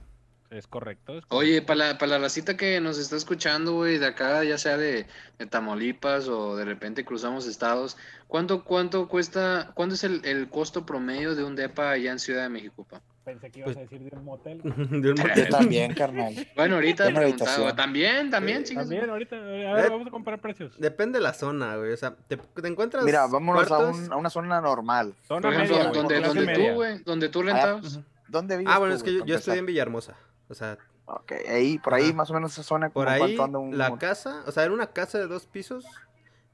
es 0.55 0.67
correcto. 0.67 1.19
es 1.19 1.27
correcto. 1.27 1.37
Oye, 1.37 1.63
para 1.63 1.77
la, 1.93 1.99
para 1.99 2.13
la 2.13 2.19
racita 2.19 2.57
que 2.57 2.81
nos 2.81 2.99
está 2.99 3.17
escuchando, 3.17 3.73
güey, 3.75 3.99
de 3.99 4.07
acá, 4.07 4.43
ya 4.45 4.59
sea 4.59 4.77
de, 4.77 5.07
de 5.39 5.47
Tamaulipas 5.47 6.29
o 6.29 6.57
de 6.57 6.65
repente 6.65 7.05
cruzamos 7.05 7.47
estados, 7.47 7.97
¿cuánto, 8.29 8.65
cuánto 8.65 9.09
cuesta, 9.09 9.73
cuánto 9.75 9.95
es 9.95 10.05
el, 10.05 10.25
el 10.25 10.49
costo 10.49 10.87
promedio 10.87 11.35
de 11.35 11.45
un 11.45 11.57
depa 11.57 11.91
allá 11.91 12.13
en 12.13 12.19
Ciudad 12.19 12.43
de 12.45 12.49
México, 12.49 12.87
pa? 12.89 13.01
Pensé 13.25 13.51
que 13.51 13.61
ibas 13.61 13.69
Pues- 13.73 13.77
a 13.79 13.81
decir 13.81 14.01
de 14.03 14.15
un 14.17 14.25
motel. 14.25 14.61
De 14.63 15.11
un 15.11 15.17
Yo 15.17 15.23
motel. 15.29 15.49
también, 15.49 15.95
carnal. 15.95 16.35
Bueno, 16.55 16.75
ahorita 16.75 17.07
preguntaba, 17.11 17.75
también, 17.75 18.31
también, 18.31 18.59
Sí, 18.59 18.65
chingas. 18.75 18.85
También, 18.87 19.09
ahorita. 19.09 19.37
A 19.37 19.41
ver, 19.41 19.87
Eh, 19.87 19.89
vamos 19.89 20.07
a 20.07 20.11
comparar 20.11 20.43
precios. 20.43 20.79
Depende 20.79 21.19
de 21.19 21.23
la 21.23 21.33
zona, 21.33 21.75
güey. 21.77 21.93
O 21.93 21.97
sea, 21.97 22.15
te, 22.29 22.37
te 22.37 22.69
encuentras. 22.69 23.03
Mira, 23.03 23.27
vámonos 23.27 23.71
a, 23.71 23.79
un- 23.79 24.13
a 24.13 24.17
una 24.17 24.29
zona 24.29 24.61
normal. 24.61 25.15
Zona 25.27 25.41
Por 25.41 25.55
ejemplo, 25.55 25.77
media, 25.79 25.91
donde, 25.91 26.21
donde 26.21 26.45
media. 26.45 26.69
tú, 26.71 26.75
güey, 26.75 26.99
donde 27.03 27.29
tú 27.31 27.43
rentabas. 27.43 27.95
Ujú. 27.97 28.05
¿Dónde 28.29 28.59
vives 28.59 28.75
Ah, 28.75 28.79
bueno, 28.79 28.93
tú, 28.93 28.99
es 28.99 29.03
que 29.05 29.15
yo, 29.15 29.25
yo 29.25 29.37
estoy 29.37 29.59
en 29.59 29.65
Villahermosa. 29.67 30.17
O 30.55 30.57
sea, 30.57 30.79
Ok, 31.07 31.33
ahí, 31.51 31.79
por 31.79 31.93
ahí, 31.93 32.05
Ajá. 32.07 32.13
más 32.15 32.31
o 32.31 32.35
menos 32.35 32.53
esa 32.53 32.63
zona. 32.63 32.89
por 32.89 33.09
ahí, 33.09 33.19
cuánto 33.37 33.45
anda 33.45 33.59
un 33.59 33.77
la 33.77 33.99
casa, 33.99 34.43
o 34.47 34.53
sea, 34.53 34.63
era 34.65 34.73
una 34.73 34.87
casa 34.87 35.19
de 35.19 35.27
dos 35.27 35.45
pisos, 35.47 35.85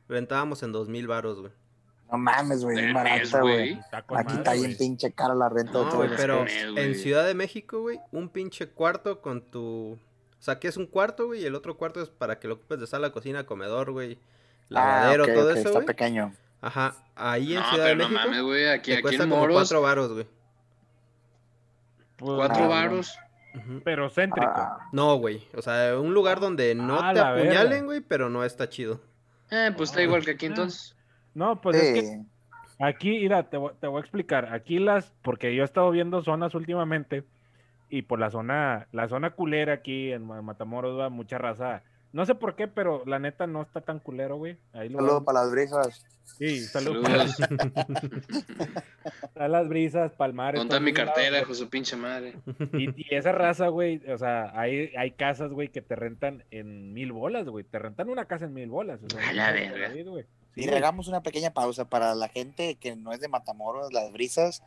rentábamos 0.08 0.62
en 0.64 0.72
dos 0.72 0.88
mil 0.88 1.06
varos, 1.06 1.38
güey. 1.38 1.52
No 2.10 2.18
mames, 2.18 2.64
güey, 2.64 2.74
mes, 2.86 2.92
barata, 2.94 3.40
güey. 3.42 3.80
Aquí 3.92 4.12
madre, 4.12 4.34
está 4.38 4.52
bien 4.54 4.76
pinche 4.76 5.12
cara 5.12 5.34
la 5.36 5.48
renta 5.48 5.78
de 5.78 5.84
No, 5.84 6.02
el 6.02 6.10
pero 6.16 6.42
mes, 6.42 6.64
en. 6.76 6.94
Ciudad 6.96 7.24
de 7.26 7.34
México, 7.34 7.80
güey, 7.82 8.00
un 8.10 8.28
pinche 8.30 8.66
cuarto 8.68 9.20
con 9.20 9.42
tu... 9.42 9.92
O 9.92 10.42
sea, 10.42 10.58
que 10.58 10.66
es 10.66 10.76
un 10.76 10.86
cuarto, 10.86 11.26
güey, 11.26 11.42
y 11.42 11.44
el 11.46 11.54
otro 11.54 11.76
cuarto 11.76 12.00
es 12.02 12.08
para 12.08 12.40
que 12.40 12.48
lo 12.48 12.54
ocupes 12.54 12.80
de 12.80 12.86
sala, 12.88 13.12
cocina, 13.12 13.44
comedor, 13.46 13.92
güey. 13.92 14.18
Lavadero, 14.68 15.24
ah, 15.24 15.26
ok, 15.28 15.32
todo 15.34 15.50
ok, 15.50 15.56
eso, 15.56 15.68
está 15.68 15.70
güey. 15.74 15.86
pequeño. 15.86 16.34
Ajá, 16.60 16.96
ahí 17.14 17.54
en 17.54 17.60
No, 17.60 17.68
Ciudad 17.70 17.84
de 17.84 17.90
pero 17.92 18.02
no 18.02 18.08
México 18.08 18.28
mames, 18.28 18.42
güey, 18.42 18.68
aquí, 18.68 18.90
te 18.90 18.94
aquí 18.94 19.02
cuesta 19.02 19.22
en 19.22 19.30
como 19.30 19.42
Moros, 19.42 19.54
cuatro 19.56 19.82
varos, 19.82 20.12
güey. 20.12 20.26
Pues, 22.16 22.32
cuatro 22.36 22.64
Ah, 22.64 22.68
varos. 22.68 23.16
Pero 23.84 24.08
céntrico. 24.10 24.46
Ah, 24.54 24.88
No, 24.92 25.16
güey, 25.16 25.42
o 25.56 25.62
sea, 25.62 25.98
un 25.98 26.14
lugar 26.14 26.40
donde 26.40 26.74
no 26.74 26.98
Ah, 27.00 27.12
te 27.12 27.20
apuñalen, 27.20 27.84
güey, 27.86 28.00
pero 28.00 28.30
no 28.30 28.44
está 28.44 28.68
chido. 28.68 29.00
Eh, 29.50 29.72
pues 29.76 29.90
está 29.90 30.00
Ah. 30.00 30.04
igual 30.04 30.24
que 30.24 30.32
aquí 30.32 30.46
entonces. 30.46 30.96
No, 31.34 31.60
pues 31.60 31.76
es 31.76 31.92
que. 32.02 32.20
Aquí, 32.82 33.10
mira, 33.10 33.42
te, 33.42 33.56
voy- 33.56 33.72
te 33.80 33.86
voy 33.86 33.98
a 33.98 34.00
explicar. 34.00 34.52
Aquí 34.54 34.78
las, 34.78 35.12
porque 35.22 35.54
yo 35.54 35.62
he 35.62 35.64
estado 35.64 35.90
viendo 35.90 36.22
zonas 36.22 36.54
últimamente 36.54 37.24
y 37.90 38.02
por 38.02 38.18
la 38.20 38.30
zona, 38.30 38.86
la 38.92 39.08
zona 39.08 39.30
culera 39.30 39.74
aquí 39.74 40.12
en 40.12 40.24
Ma- 40.26 40.40
Matamoros 40.42 40.98
va 40.98 41.08
mucha 41.10 41.36
raza. 41.36 41.82
No 42.12 42.26
sé 42.26 42.34
por 42.34 42.56
qué, 42.56 42.66
pero 42.66 43.04
la 43.06 43.18
neta 43.18 43.46
no 43.46 43.62
está 43.62 43.80
tan 43.82 44.00
culero, 44.00 44.36
güey. 44.36 44.56
Ahí 44.72 44.88
lo 44.88 44.98
Saludos 44.98 45.22
para 45.24 45.40
las 45.42 45.50
brisas. 45.52 46.04
Sí, 46.24 46.60
saludos. 46.60 47.04
Saludos. 47.06 47.36
Para 49.34 49.48
las 49.48 49.68
brisas, 49.68 50.12
palmares. 50.12 50.58
¿Dónde 50.58 50.74
está 50.74 50.80
todos 50.80 50.82
mi 50.84 50.92
cartera, 50.92 51.40
hijo 51.40 51.48
de 51.50 51.54
su 51.54 51.68
pinche 51.68 51.96
madre? 51.96 52.34
Y, 52.72 52.90
y 52.96 53.14
esa 53.14 53.32
raza, 53.32 53.68
güey, 53.68 54.00
o 54.10 54.18
sea, 54.18 54.50
hay, 54.58 54.90
hay 54.96 55.12
casas, 55.12 55.52
güey, 55.52 55.68
que 55.68 55.82
te 55.82 55.96
rentan 55.96 56.44
en 56.50 56.92
mil 56.92 57.12
bolas, 57.12 57.46
güey. 57.48 57.64
Te 57.64 57.78
rentan 57.78 58.08
una 58.08 58.24
casa 58.26 58.44
en 58.46 58.54
mil 58.54 58.68
bolas. 58.70 59.00
O 59.02 59.08
sea, 59.10 59.28
A 59.28 59.32
la 59.32 59.52
verga. 59.52 59.92
Sí, 59.92 59.98
Y 60.00 60.02
güey. 60.02 60.76
hagamos 60.76 61.08
una 61.08 61.22
pequeña 61.22 61.50
pausa 61.50 61.88
para 61.88 62.14
la 62.14 62.28
gente 62.28 62.76
que 62.76 62.96
no 62.96 63.12
es 63.12 63.20
de 63.20 63.28
Matamoros, 63.28 63.92
las 63.92 64.12
brisas. 64.12 64.62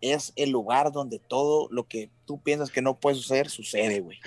Es 0.00 0.32
el 0.36 0.50
lugar 0.50 0.92
donde 0.92 1.18
todo 1.18 1.68
lo 1.70 1.86
que 1.86 2.10
tú 2.26 2.40
piensas 2.40 2.70
que 2.70 2.82
no 2.82 2.98
puede 2.98 3.16
suceder, 3.16 3.48
sucede, 3.48 4.00
güey. 4.00 4.18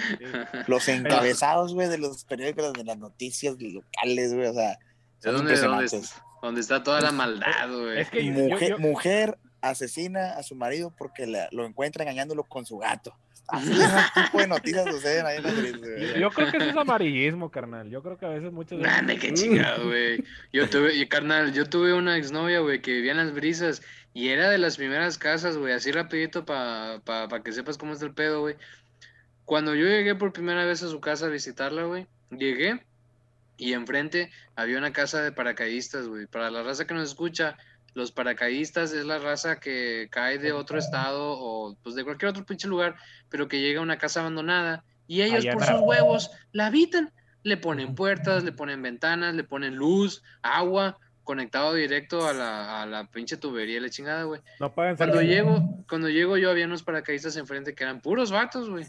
Los 0.68 0.88
encabezados, 0.88 1.74
güey, 1.74 1.88
de 1.88 1.98
los 1.98 2.24
periódicos, 2.26 2.74
de 2.74 2.84
las 2.84 2.98
noticias 2.98 3.56
locales, 3.60 4.34
güey, 4.34 4.48
o 4.48 4.54
sea, 4.54 4.70
¿De 4.70 4.76
son 5.22 5.36
dónde, 5.38 5.54
dónde, 5.54 5.54
impresionantes. 5.54 6.14
dónde 6.42 6.62
está 6.62 6.84
toda 6.84 7.02
la 7.02 7.12
maldad, 7.12 7.70
güey? 7.72 8.00
Es 8.00 8.10
que 8.10 8.26
yo- 8.26 8.32
Mujer, 8.34 8.70
yo- 8.72 8.80
mujer 8.80 9.38
asesina 9.62 10.34
a 10.38 10.44
su 10.44 10.56
marido 10.56 10.94
porque 10.98 11.28
la- 11.28 11.50
lo 11.52 11.66
encuentra 11.66 12.04
engañándolo 12.04 12.44
con 12.44 12.66
su 12.66 12.78
gato. 12.78 13.14
Así 13.52 13.72
ese 13.82 13.98
tipo 14.16 14.40
de 14.40 14.48
noticias 14.48 14.86
suceden 14.86 15.26
ahí 15.26 15.38
en 15.38 15.44
la 15.44 15.52
gris, 15.52 15.78
güey. 15.78 16.20
Yo 16.20 16.30
creo 16.30 16.52
que 16.52 16.58
eso 16.58 16.70
es 16.70 16.78
amarillismo, 16.78 17.50
carnal. 17.50 17.90
Yo 17.90 18.02
creo 18.02 18.18
que 18.18 18.26
a 18.26 18.30
veces 18.30 18.52
muchas 18.52 18.80
veces. 18.80 18.94
Grande, 18.94 19.18
qué 19.18 19.34
chingado, 19.34 19.88
güey. 19.88 20.24
Yo 20.54 20.70
tuve, 20.70 20.96
y 20.96 21.08
carnal, 21.08 21.54
yo 21.54 21.66
tuve 21.66 21.94
una 21.94 22.18
exnovia, 22.18 22.60
güey, 22.60 22.82
que 22.82 22.92
vivía 22.92 23.12
en 23.12 23.18
las 23.18 23.34
brisas 23.34 23.82
y 24.14 24.30
era 24.30 24.50
de 24.50 24.58
las 24.58 24.78
primeras 24.78 25.18
casas, 25.18 25.58
güey, 25.58 25.74
así 25.74 25.92
rapidito 25.92 26.46
para 26.46 27.00
pa, 27.04 27.28
pa 27.28 27.44
que 27.44 27.52
sepas 27.52 27.78
cómo 27.78 27.94
está 27.94 28.06
el 28.06 28.14
pedo, 28.14 28.42
güey. 28.42 28.56
Cuando 29.46 29.76
yo 29.76 29.86
llegué 29.86 30.16
por 30.16 30.34
primera 30.34 30.66
vez 30.66 30.84
a 30.84 30.90
su 30.90 31.00
casa 31.00 31.28
a 31.28 31.30
visitarla, 31.30 31.84
güey, 31.84 32.08
llegué 32.32 32.84
y 33.58 33.74
enfrente 33.74 34.32
había 34.56 34.78
una 34.78 34.94
casa 34.94 35.22
de 35.22 35.32
paracaidistas, 35.32 36.08
güey. 36.08 36.26
Para 36.26 36.50
la 36.50 36.64
raza 36.64 36.88
que 36.88 36.94
nos 36.94 37.10
escucha, 37.10 37.58
los 38.00 38.12
paracaidistas 38.12 38.94
es 38.94 39.06
la 39.06 39.20
raza 39.20 39.60
que 39.60 40.08
cae 40.10 40.40
de 40.40 40.54
otro 40.54 40.80
estado 40.80 41.34
o 41.38 41.76
pues 41.84 41.96
de 41.96 42.04
cualquier 42.04 42.30
otro 42.30 42.46
pinche 42.46 42.68
lugar, 42.68 42.96
pero 43.30 43.48
que 43.48 43.60
llega 43.60 43.82
a 43.82 43.84
una 43.84 43.98
casa 43.98 44.22
abandonada 44.22 44.86
y 45.06 45.22
ellos 45.22 45.46
por 45.54 45.66
sus 45.66 45.82
huevos 45.82 46.32
la 46.52 46.68
habitan. 46.68 47.12
Le 47.44 47.58
ponen 47.58 47.96
puertas, 47.96 48.44
le 48.44 48.52
ponen 48.52 48.82
ventanas, 48.82 49.34
le 49.36 49.44
ponen 49.44 49.76
luz, 49.76 50.24
agua, 50.42 50.98
conectado 51.24 51.74
directo 51.74 52.28
a 52.28 52.34
la, 52.34 52.82
a 52.82 52.86
la 52.86 53.10
pinche 53.10 53.38
tubería 53.38 53.78
y 53.78 53.80
la 53.80 53.90
chingada, 53.90 54.24
güey. 54.24 54.42
No 54.60 54.74
pagan 54.74 54.98
Cuando 54.98 55.22
llego, 55.22 55.84
cuando 55.88 56.10
llego 56.10 56.38
yo 56.38 56.50
había 56.50 56.66
unos 56.66 56.84
paracaidistas 56.84 57.38
enfrente 57.38 57.76
que 57.76 57.84
eran 57.84 58.02
puros 58.02 58.32
vatos, 58.32 58.70
güey. 58.70 58.86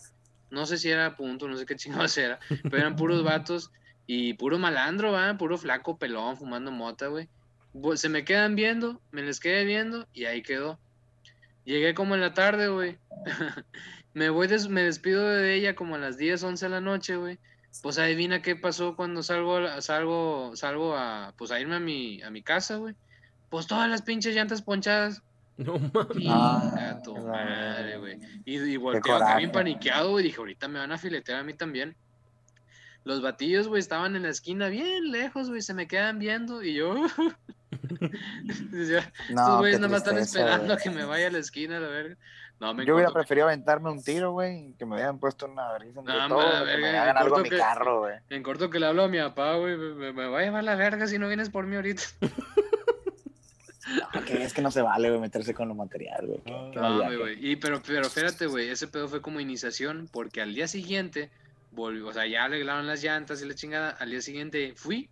No 0.51 0.67
sé 0.67 0.79
si 0.79 0.91
era 0.91 1.17
punto, 1.17 1.49
no 1.49 1.57
sé 1.57 1.67
qué 1.67 1.77
chingados 1.77 2.17
era, 2.17 2.39
pero 2.63 2.79
eran 2.79 2.97
puros 2.97 3.23
vatos 3.25 3.71
y 4.07 4.35
puro 4.35 4.59
malandro, 4.59 5.13
va, 5.13 5.37
puro 5.37 5.59
flaco, 5.59 5.99
pelón, 5.99 6.37
fumando 6.37 6.71
mota, 6.71 7.07
güey. 7.07 7.29
Se 7.95 8.09
me 8.09 8.25
quedan 8.25 8.57
viendo, 8.57 9.01
me 9.13 9.23
les 9.23 9.41
quedé 9.41 9.65
viendo 9.65 10.07
y 10.13 10.25
ahí 10.25 10.43
quedó. 10.43 10.79
Llegué 11.65 11.95
como 11.95 12.15
en 12.15 12.21
la 12.21 12.35
tarde, 12.35 12.69
güey. 12.69 12.99
me 14.15 14.29
voy, 14.31 14.47
des- 14.49 14.69
me 14.69 14.83
despido 14.83 15.29
de 15.29 15.55
ella 15.55 15.75
como 15.77 15.95
a 15.95 15.99
las 15.99 16.17
10, 16.17 16.43
11 16.43 16.67
de 16.67 16.71
la 16.71 16.81
noche, 16.81 17.17
güey. 17.17 17.39
Pues 17.83 17.99
adivina 17.99 18.43
qué 18.43 18.57
pasó 18.57 18.97
cuando 18.97 19.23
salgo, 19.23 19.57
a 19.57 19.61
la- 19.61 19.83
salgo, 19.83 20.53
salgo 20.57 20.97
a, 20.97 21.33
pues 21.39 21.51
a 21.53 21.61
irme 21.61 21.77
a 21.77 21.81
mi, 21.81 22.21
a 22.23 22.31
mi 22.31 22.43
casa, 22.43 22.77
güey. 22.77 22.95
Pues 23.49 23.67
todas 23.67 23.89
las 23.89 24.03
pinches 24.03 24.35
llantas 24.35 24.63
ponchadas. 24.63 25.23
No 25.57 25.79
mames. 25.79 26.27
Ah, 26.29 26.99
madre, 27.23 27.99
güey. 27.99 28.19
Y, 28.45 28.59
y 28.59 28.77
volteo 28.79 29.15
acá 29.17 29.37
bien 29.37 29.53
paniqueado, 29.53 30.11
güey. 30.11 30.25
Dije, 30.25 30.39
ahorita 30.39 30.69
me 30.69 30.79
van 30.79 30.91
a 30.91 30.99
filetear 30.99 31.41
a 31.41 31.45
mí 31.45 31.53
también. 31.55 31.95
Los 33.05 33.23
batillos, 33.23 33.67
güey, 33.69 33.81
estaban 33.81 34.15
en 34.17 34.23
la 34.25 34.29
esquina 34.29 34.69
bien 34.69 35.11
lejos, 35.11 35.49
güey. 35.49 35.63
Se 35.63 35.75
me 35.75 35.87
quedan 35.89 36.19
viendo 36.19 36.63
y 36.63 36.75
yo. 36.75 36.95
Estos 38.73 39.59
güeyes 39.59 39.81
nada 39.81 39.89
más 39.93 40.03
están 40.03 40.19
esperando 40.19 40.73
a 40.73 40.77
güey. 40.77 40.83
que 40.83 40.91
me 40.91 41.05
vaya 41.05 41.29
a 41.29 41.31
la 41.31 41.39
esquina, 41.39 41.81
la 41.81 41.89
verga. 41.89 42.17
No, 42.61 42.75
me 42.75 42.85
Yo 42.85 42.95
hubiera 42.95 43.11
preferido 43.11 43.47
aventarme 43.47 43.91
un 43.91 44.03
tiro, 44.05 44.33
güey, 44.33 44.75
que 44.79 44.85
me 44.85 44.95
hubieran 44.97 45.19
puesto 45.19 45.47
una 45.47 45.73
vergüenza 45.73 46.01
entre 46.01 46.15
No, 46.29 46.37
hombre, 46.37 46.53
la 46.53 46.59
que 46.61 46.77
me 46.77 46.83
verga, 46.83 47.03
hagan 47.03 47.17
algo 47.17 47.35
a 47.37 47.39
corto 47.39 47.43
mi 47.45 47.49
que- 47.51 47.57
carro, 47.57 48.01
güey. 48.01 48.15
en 48.29 48.43
corto 48.43 48.69
que 48.69 48.81
le 48.81 48.87
hablo 48.87 49.05
a 49.05 49.09
mi 49.09 49.19
papá, 49.19 49.55
güey. 49.57 49.77
Me, 49.79 49.95
me- 49.95 50.13
me 50.13 50.27
va 50.27 50.41
a 50.41 50.43
llevar 50.43 50.65
la 50.65 50.75
verga 50.75 51.07
si 51.07 51.19
no 51.19 51.27
vienes 51.29 51.49
por 51.49 51.67
mí 51.67 51.77
ahorita. 51.77 52.03
No, 54.15 54.23
que 54.25 54.45
es 54.45 54.53
que 54.55 54.63
no 54.63 54.71
se 54.71 54.83
vale, 54.83 55.09
güey, 55.09 55.21
meterse 55.21 55.53
con 55.53 55.67
lo 55.67 55.75
material, 55.75 56.25
güey. 56.25 56.41
No, 56.47 56.81
mal 56.81 56.99
No, 57.13 57.19
güey. 57.19 57.45
Y 57.45 57.57
pero, 57.57 57.83
pero 57.85 58.03
espérate, 58.03 58.47
güey. 58.47 58.69
Ese 58.69 58.87
pedo 58.87 59.09
fue 59.09 59.21
como 59.21 59.41
iniciación, 59.41 60.09
porque 60.13 60.41
al 60.41 60.55
día 60.55 60.69
siguiente 60.69 61.29
volvió, 61.71 62.09
o 62.09 62.13
sea, 62.13 62.27
ya 62.27 62.45
arreglaron 62.45 62.87
las 62.87 63.03
llantas 63.03 63.43
y 63.43 63.47
la 63.47 63.55
chingada. 63.55 63.91
Al 63.91 64.11
día 64.11 64.21
siguiente 64.23 64.73
fui 64.77 65.09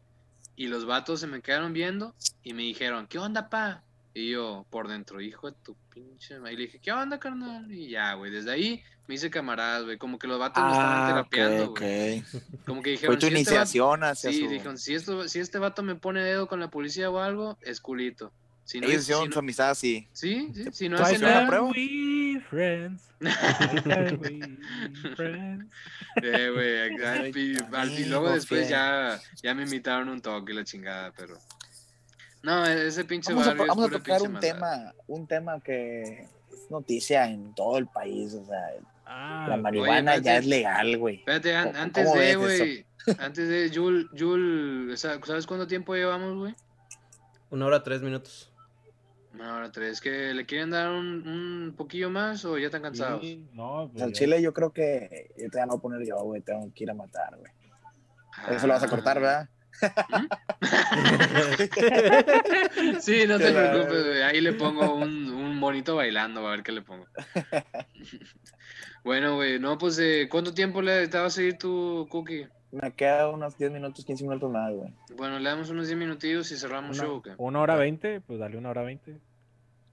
y 0.57 0.67
los 0.69 0.87
vatos 0.87 1.21
se 1.21 1.27
me 1.27 1.41
quedaron 1.41 1.73
viendo 1.73 2.15
y 2.43 2.53
me 2.55 2.63
dijeron, 2.63 3.07
¿qué 3.07 3.19
onda, 3.19 3.49
pa? 3.49 3.83
Y 4.15 4.31
yo, 4.33 4.67
por 4.71 4.89
dentro, 4.89 5.21
hijo 5.21 5.51
de 5.51 5.57
tu 5.63 5.77
pinche. 5.95 6.39
madre". 6.41 6.55
Y 6.55 6.57
le 6.57 6.63
dije, 6.65 6.79
¿qué 6.81 6.91
onda, 6.93 7.19
carnal? 7.21 7.71
Y 7.73 7.91
ya, 7.91 8.15
güey. 8.15 8.33
Desde 8.33 8.51
ahí 8.51 8.83
me 9.07 9.15
hice 9.15 9.31
camaradas, 9.31 9.85
güey. 9.85 9.97
Como 9.99 10.19
que 10.19 10.27
los 10.27 10.39
vatos 10.41 10.65
me 10.65 10.71
estaban 10.73 11.03
Ah, 11.05 11.07
terapeando, 11.09 11.71
güey. 11.73 12.25
Como 12.67 12.83
que 12.83 12.91
dijeron, 12.91 13.15
Fue 13.15 13.21
tu 13.21 13.27
"Si 13.29 13.35
este 13.35 13.39
vato- 13.45 13.51
iniciación 13.51 14.03
hacia 14.05 14.33
Sí, 14.33 14.41
su... 14.45 14.49
dijeron, 14.49 14.79
si, 14.79 14.95
esto, 14.95 15.29
si 15.29 15.39
este 15.39 15.59
vato 15.59 15.83
me 15.85 15.95
pone 15.95 16.23
dedo 16.25 16.49
con 16.49 16.59
la 16.59 16.69
policía 16.71 17.09
o 17.11 17.19
algo, 17.21 17.57
es 17.63 17.81
culito. 17.81 18.33
Si 18.69 18.81
no, 18.81 18.87
Ellos 18.87 18.99
es- 18.99 19.05
si 19.07 19.13
hicieron 19.13 19.29
no- 19.29 19.33
su 19.33 19.39
amistad 19.39 19.71
así. 19.71 20.07
sí, 20.13 20.51
sí, 20.55 20.65
si 20.73 20.89
no 20.91 20.97
Twice 20.99 21.15
hace 21.17 21.25
on 21.25 21.31
a 21.31 21.35
nada, 21.35 21.47
prueba. 21.47 21.69
we 21.71 22.41
friends. 22.51 23.03
We 23.21 25.15
friends. 25.17 25.67
Eh, 26.23 26.51
güey, 26.53 27.05
al- 27.75 28.09
luego 28.11 28.31
después 28.33 28.69
ya, 28.69 29.19
ya 29.43 29.55
me 29.55 29.63
invitaron 29.63 30.09
un 30.11 30.21
toque 30.21 30.53
y 30.53 30.57
la 30.57 30.65
chingada, 30.65 31.13
pero. 31.17 31.39
No, 32.43 32.65
ese 32.67 33.05
pinche 33.05 33.33
Vamos 33.33 33.47
a, 33.47 33.51
barrio 33.51 33.63
es 33.65 33.69
vamos 33.69 33.85
a 33.87 33.89
pura 33.89 33.99
tocar 33.99 34.23
un 34.23 34.33
maldad. 34.35 34.49
tema, 34.53 34.95
un 35.07 35.27
tema 35.27 35.61
que 35.61 36.03
es 36.53 36.71
noticia 36.71 37.27
en 37.29 37.55
todo 37.55 37.79
el 37.79 37.87
país, 37.87 38.35
o 38.35 38.45
sea, 38.45 38.59
Ah, 39.07 39.47
la 39.49 39.57
marihuana 39.57 40.17
espérate. 40.17 40.25
ya 40.25 40.37
es 40.37 40.47
legal, 40.47 40.97
güey. 40.99 41.17
Espérate, 41.17 41.57
an- 41.57 41.69
¿Cómo- 41.73 41.79
antes 41.83 42.13
de, 42.13 42.37
güey. 42.37 42.87
Antes 43.19 43.49
de, 43.49 43.71
Jul, 43.75 44.11
Jul, 44.17 44.93
sa- 44.97 45.19
¿sabes 45.25 45.47
cuánto 45.47 45.67
tiempo 45.67 45.95
llevamos, 45.95 46.37
güey? 46.37 46.55
Una 47.49 47.65
hora, 47.65 47.83
tres 47.83 48.03
minutos. 48.03 48.48
Una 49.39 49.55
hora 49.57 49.71
tres. 49.73 50.01
¿Que 50.01 50.35
le 50.35 50.45
quieren 50.47 50.71
dar 50.71 50.91
un, 50.91 51.27
un 51.29 51.75
poquillo 51.77 52.11
más 52.11 52.45
o 52.45 52.59
ya 52.59 52.67
están 52.67 52.83
cansados? 52.83 53.21
Sí, 53.23 53.47
no, 53.53 53.89
pues 53.93 54.03
al 54.03 54.13
ya. 54.13 54.19
chile 54.19 54.43
yo 54.43 54.53
creo 54.53 54.73
que 54.73 55.31
yo 55.39 55.49
te 55.49 55.65
voy 55.65 55.77
a 55.77 55.81
poner 55.81 56.05
yo, 56.07 56.17
güey, 56.17 56.43
tengo 56.43 56.71
que 56.75 56.85
ir 56.85 56.91
a 56.91 56.95
matar, 56.95 57.37
güey. 57.37 57.53
Eso 58.51 58.67
lo 58.67 58.73
vas 58.75 58.83
a 58.83 58.89
cortar, 58.89 59.21
¿verdad? 59.21 59.49
Sí, 63.01 63.25
no 63.27 63.39
te 63.39 63.53
preocupes, 63.53 64.05
güey. 64.07 64.23
Ahí 64.23 64.41
le 64.41 64.53
pongo 64.53 64.95
un, 64.95 65.31
un 65.31 65.57
monito 65.57 65.97
bailando, 65.97 66.47
a 66.47 66.51
ver 66.51 66.63
qué 66.63 66.73
le 66.73 66.83
pongo. 66.83 67.07
Bueno, 69.05 69.37
güey, 69.37 69.59
no, 69.59 69.79
pues, 69.79 69.99
eh, 70.01 70.29
¿cuánto 70.31 70.53
tiempo 70.53 70.83
le 70.83 71.09
te 71.09 71.19
va 71.19 71.27
a 71.27 71.31
seguir 71.31 71.57
tu 71.57 72.07
cookie? 72.11 72.47
Me 72.73 72.93
queda 72.93 73.29
unos 73.31 73.57
10 73.57 73.71
minutos, 73.71 74.05
15 74.05 74.25
minutos 74.25 74.51
más, 74.51 74.71
güey. 74.75 74.93
Bueno, 75.17 75.39
le 75.39 75.49
damos 75.49 75.71
unos 75.71 75.87
10 75.87 75.99
minutillos 75.99 76.51
y 76.53 76.57
cerramos 76.59 76.99
Una, 76.99 77.07
show, 77.07 77.17
¿o 77.17 77.23
qué? 77.23 77.31
una 77.39 77.61
hora 77.61 77.77
veinte, 77.77 78.21
pues 78.21 78.39
dale 78.39 78.59
una 78.59 78.69
hora 78.71 78.83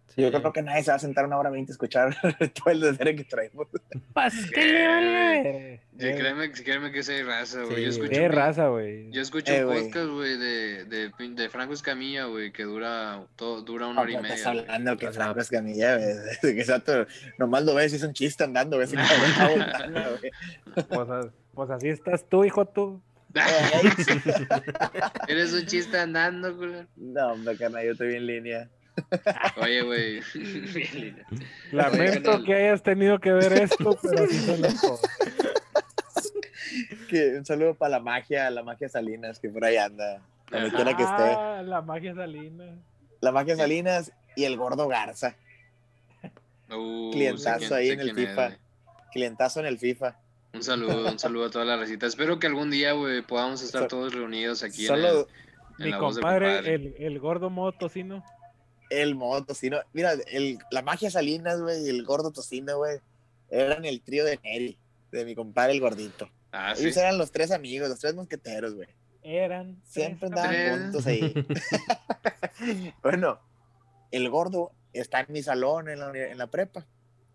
veinte. 0.07 0.21
Yo 0.21 0.31
creo 0.39 0.53
que 0.53 0.61
nadie 0.61 0.83
se 0.83 0.91
va 0.91 0.95
a 0.95 0.99
sentar 0.99 1.25
una 1.25 1.37
hora 1.37 1.49
20 1.49 1.71
a 1.71 1.73
escuchar 1.73 2.15
todo 2.55 2.71
el 2.71 2.79
deseo 2.81 3.15
que 3.15 3.23
traemos. 3.23 3.67
Pues, 4.13 4.33
¿qué 4.53 4.65
le 4.65 4.87
vale? 4.87 5.81
Sí, 5.97 6.07
créeme, 6.13 6.51
créeme 6.51 6.91
que 6.91 6.99
esa 6.99 7.13
raza, 7.25 7.63
güey. 7.63 7.75
Sí, 7.77 7.81
yo 7.83 7.89
escucho, 7.89 8.09
Qué 8.11 8.25
un- 8.25 8.31
raza, 8.31 8.67
güey. 8.67 9.11
yo 9.11 9.21
escucho 9.21 9.51
Eh, 9.53 9.65
un 9.65 9.73
podcast, 9.83 10.07
güey, 10.09 10.37
de, 10.37 10.85
de, 10.85 11.11
de 11.29 11.49
Franco 11.49 11.73
Escamilla, 11.73 12.25
güey, 12.25 12.51
que 12.51 12.63
dura, 12.63 13.25
todo, 13.35 13.61
dura 13.61 13.87
una 13.87 14.01
hora 14.01 14.11
y 14.11 14.15
estás 14.15 14.29
media. 14.31 14.43
güey. 14.51 14.59
hablando 14.59 14.97
que 14.97 15.07
O 15.07 15.13
sea, 15.13 15.23
Franco 15.23 15.39
Escamilla, 15.41 15.97
güey. 15.97 16.15
Que 16.41 16.59
exacto, 16.61 17.05
nomás 17.37 17.63
lo 17.63 17.73
ves 17.75 17.93
y 17.93 17.95
es 17.97 18.03
un 18.03 18.13
chiste 18.13 18.43
andando, 18.43 18.77
güey. 18.77 18.87
Pues, 20.89 21.07
pues 21.53 21.69
así 21.69 21.87
estás 21.89 22.27
tú, 22.27 22.43
hijo 22.43 22.65
tú. 22.65 23.01
Eres 25.27 25.53
un 25.53 25.65
chiste 25.65 25.97
andando, 25.97 26.55
güey. 26.55 26.85
No, 26.95 27.33
hombre, 27.33 27.57
carnal, 27.57 27.85
yo 27.85 27.91
estoy 27.91 28.15
en 28.15 28.27
línea. 28.27 28.69
Oye, 29.61 29.81
güey. 29.81 30.21
Lamento 31.71 32.43
que 32.43 32.53
hayas 32.53 32.83
tenido 32.83 33.19
que 33.19 33.31
ver 33.33 33.53
esto, 33.53 33.97
pero 34.01 34.23
así 34.23 34.39
son 34.39 34.61
las 34.61 34.73
cosas. 34.81 35.09
Que 37.09 37.35
un 37.37 37.45
saludo 37.45 37.75
para 37.75 37.91
la 37.91 37.99
magia, 37.99 38.49
la 38.49 38.63
magia 38.63 38.89
Salinas, 38.89 39.39
que 39.39 39.49
por 39.49 39.63
ahí 39.65 39.77
anda. 39.77 40.21
Donde 40.51 40.71
quiera 40.71 40.95
que 40.95 41.03
esté. 41.03 41.23
Ah, 41.23 41.61
la 41.63 41.81
magia 41.81 42.13
salina. 42.15 42.65
La 43.21 43.31
magia 43.31 43.55
Salinas 43.55 44.11
y 44.35 44.43
el 44.45 44.57
gordo 44.57 44.87
Garza. 44.87 45.35
Uh, 46.69 47.11
Clientazo 47.11 47.67
sé 47.67 47.75
ahí 47.75 47.87
sé 47.87 47.93
en 47.93 47.99
el 48.01 48.09
es, 48.09 48.15
FIFA. 48.15 48.57
Clientazo 49.11 49.59
en 49.59 49.65
el 49.67 49.77
FIFA. 49.77 50.15
Un 50.53 50.63
saludo, 50.63 51.11
un 51.11 51.19
saludo 51.19 51.45
a 51.45 51.49
toda 51.51 51.65
la 51.65 51.77
recita. 51.77 52.05
Espero 52.05 52.39
que 52.39 52.47
algún 52.47 52.71
día, 52.71 52.93
güey, 52.93 53.21
podamos 53.21 53.61
estar 53.61 53.83
So- 53.83 53.87
todos 53.87 54.13
reunidos 54.13 54.63
aquí 54.63 54.85
Solo 54.85 55.27
en, 55.79 55.85
Mi 55.85 55.89
la 55.91 55.99
voz 55.99 56.15
del 56.15 56.23
compadre, 56.23 56.45
compadre. 56.55 56.73
el, 56.75 56.95
el 56.97 57.19
gordo 57.19 57.49
modo 57.49 57.71
tocino. 57.73 58.23
El 58.89 59.15
modo 59.15 59.43
tocino. 59.45 59.77
Mira, 59.93 60.13
el, 60.31 60.59
la 60.71 60.81
magia 60.81 61.09
Salinas, 61.09 61.61
güey, 61.61 61.86
y 61.86 61.89
el 61.89 62.03
gordo 62.05 62.31
tocino, 62.31 62.77
güey, 62.77 62.99
eran 63.49 63.86
el 63.86 64.01
trío 64.01 64.25
de 64.25 64.39
Neri, 64.43 64.77
de 65.11 65.25
mi 65.25 65.36
compadre 65.36 65.73
el 65.73 65.79
gordito. 65.79 66.29
Ah, 66.51 66.73
sí. 66.75 66.83
Ellos 66.83 66.97
eran 66.97 67.17
los 67.17 67.31
tres 67.31 67.51
amigos, 67.51 67.89
los 67.89 67.99
tres 67.99 68.15
mosqueteros, 68.15 68.75
güey. 68.75 68.88
Eran. 69.23 69.81
Siempre 69.83 70.27
andaban 70.27 70.51
Tres. 70.51 70.81
juntos 70.81 71.07
ahí. 71.07 71.33
bueno, 73.01 73.39
el 74.11 74.29
gordo 74.29 74.71
está 74.93 75.21
en 75.21 75.27
mi 75.29 75.41
salón 75.41 75.89
en 75.89 75.99
la, 75.99 76.11
en 76.15 76.38
la 76.38 76.47
prepa. 76.47 76.86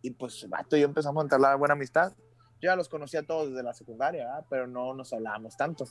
Y 0.02 0.12
pues, 0.12 0.48
vato 0.48 0.76
y 0.76 0.80
yo 0.80 0.86
empezamos 0.86 1.20
a 1.20 1.24
entablar 1.24 1.58
buena 1.58 1.74
amistad. 1.74 2.12
Yo 2.60 2.68
ya 2.70 2.76
los 2.76 2.88
conocía 2.88 3.20
a 3.20 3.22
todos 3.24 3.50
desde 3.50 3.62
la 3.62 3.74
secundaria, 3.74 4.24
¿verdad? 4.24 4.44
pero 4.48 4.66
no 4.66 4.94
nos 4.94 5.12
hablábamos 5.12 5.56
tanto. 5.56 5.86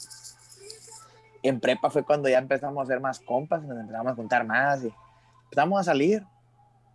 En 1.43 1.59
prepa 1.59 1.89
fue 1.89 2.03
cuando 2.03 2.29
ya 2.29 2.37
empezamos 2.37 2.79
a 2.79 2.83
hacer 2.83 2.99
más 2.99 3.19
compas, 3.19 3.63
nos 3.63 3.77
empezamos 3.77 4.11
a 4.11 4.15
juntar 4.15 4.45
más 4.45 4.83
y 4.83 4.93
empezamos 5.49 5.81
a 5.81 5.83
salir. 5.83 6.23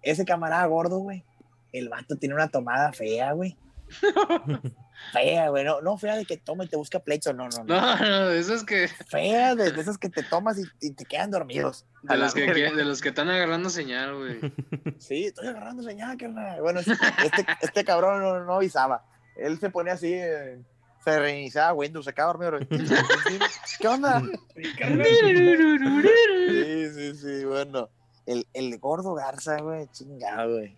Ese 0.03 0.25
camarada 0.25 0.67
gordo, 0.67 0.99
güey, 0.99 1.25
el 1.73 1.89
vato 1.89 2.17
tiene 2.17 2.35
una 2.35 2.49
tomada 2.49 2.93
fea, 2.93 3.33
güey. 3.33 3.57
fea, 5.13 5.49
güey. 5.49 5.65
No, 5.65 5.81
no 5.81 5.99
fea 5.99 6.17
de 6.17 6.25
que 6.25 6.37
toma 6.37 6.65
y 6.65 6.69
te 6.69 6.77
busca 6.77 7.01
pleitos, 7.01 7.35
no, 7.35 7.49
no, 7.49 7.65
no. 7.65 7.75
No, 7.75 7.97
no, 7.99 8.29
de 8.29 8.39
esos 8.39 8.65
que, 8.65 8.89
Fea 8.89 9.55
de, 9.55 9.73
de 9.73 9.81
esas 9.81 9.99
que 9.99 10.09
te 10.09 10.23
tomas 10.23 10.59
y, 10.59 10.65
y 10.81 10.93
te 10.93 11.05
quedan 11.05 11.31
dormidos. 11.31 11.87
de 12.03 12.17
los 12.17 12.35
que, 12.35 12.53
de 12.53 12.85
los 12.85 13.01
que 13.01 13.09
están 13.09 13.29
agarrando 13.31 13.71
señal, 13.71 14.15
güey. 14.17 14.41
Sí, 14.99 15.25
estoy 15.27 15.49
agarrando 15.49 15.83
señal, 15.83 16.17
carnal. 16.17 16.61
Bueno, 16.61 16.81
este, 16.81 16.97
este 17.61 17.85
cabrón 17.85 18.23
no, 18.23 18.45
no 18.45 18.55
avisaba. 18.55 19.05
Él 19.37 19.59
se 19.59 19.71
ponía 19.71 19.95
así, 19.95 20.13
eh, 20.13 20.61
se 21.03 21.19
reiniciaba 21.19 21.73
Windows, 21.73 22.05
se 22.05 22.13
quedaba 22.13 22.35
dormido. 22.35 22.69
¿Qué 23.81 23.89
onda? 23.89 24.23
Sí, 24.55 24.65
sí, 26.95 27.15
sí, 27.17 27.45
bueno. 27.45 27.91
El, 28.27 28.47
el 28.53 28.79
gordo 28.79 29.15
Garza, 29.15 29.61
güey, 29.61 29.87
chingado, 29.93 30.55
güey. 30.55 30.77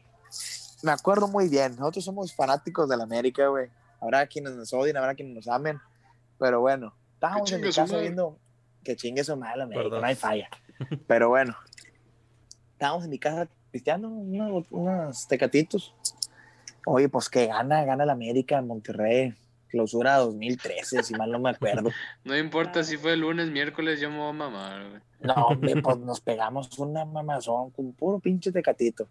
Me 0.83 0.93
acuerdo 0.93 1.29
muy 1.29 1.49
bien. 1.49 1.77
Nosotros 1.77 2.05
somos 2.05 2.35
fanáticos 2.35 2.89
de 2.89 2.97
la 2.97 3.05
América, 3.05 3.47
güey. 3.49 3.69
Habrá 4.01 4.27
quienes 4.27 4.53
nos 4.55 4.73
odien, 4.73 4.97
habrá 4.97 5.15
quienes 5.15 5.35
nos 5.35 5.49
amen. 5.49 5.79
Pero 6.39 6.61
bueno, 6.61 6.95
estábamos 7.15 7.51
en 7.53 7.57
chingue 7.57 7.69
mi 7.69 7.75
casa 7.75 7.93
madre. 7.93 8.03
viendo 8.03 8.39
que 8.85 8.97
chingue 8.97 9.25
su 9.25 9.37
madre 9.37 9.57
la 9.59 9.65
América, 9.65 9.83
Por 9.85 9.91
dos. 9.93 10.01
no 10.01 10.07
hay 10.07 10.15
falla. 10.15 10.49
Pero 11.07 11.29
bueno, 11.31 11.57
estábamos 12.73 13.05
en 13.05 13.11
mi 13.11 13.19
casa 13.19 13.49
pisteando 13.71 14.09
unos, 14.09 14.65
unos 14.71 15.27
tecatitos. 15.29 15.95
Oye, 16.87 17.09
pues 17.09 17.29
que 17.29 17.47
gana, 17.47 17.85
gana 17.85 18.05
la 18.07 18.13
América 18.13 18.59
en 18.59 18.67
Monterrey. 18.67 19.35
Clausura 19.69 20.17
2013, 20.17 21.03
si 21.03 21.15
mal 21.15 21.31
no 21.31 21.39
me 21.39 21.51
acuerdo. 21.51 21.91
No 22.25 22.37
importa 22.37 22.83
si 22.85 22.97
fue 22.97 23.17
lunes, 23.17 23.51
miércoles, 23.51 24.01
yo 24.01 24.11
me 24.11 24.19
voy 24.19 24.31
a 24.31 24.33
mamar, 24.33 24.89
güey. 24.89 25.03
No, 25.21 25.35
hombre, 25.47 25.81
pues 25.83 25.99
nos 25.99 26.21
pegamos 26.21 26.79
una 26.79 27.05
mamazón 27.05 27.71
con 27.71 27.93
puro 27.93 28.21
pinche 28.21 28.53
tecatito. 28.53 29.09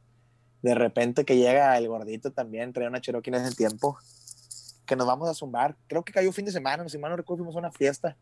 De 0.62 0.76
repente 0.76 1.26
que 1.26 1.38
llega 1.38 1.78
el 1.78 1.88
gordito 1.88 2.32
también, 2.32 2.74
trae 2.74 2.88
una 2.88 3.01
Cherokee 3.01 3.30
en 3.30 3.36
ese 3.36 3.56
tiempo, 3.56 3.97
que 4.86 4.95
nos 4.95 5.08
vamos 5.08 5.30
a 5.30 5.34
zumbar. 5.34 5.76
Creo 5.88 6.03
que 6.03 6.14
cayó 6.14 6.32
fin 6.32 6.45
de 6.45 6.51
semana, 6.51 6.88
si 6.89 6.97
mal 6.97 7.12
no 7.12 7.18
recuerdo, 7.18 7.43
fuimos 7.43 7.56
a 7.56 7.60
una 7.60 7.72
fiesta. 7.72 8.16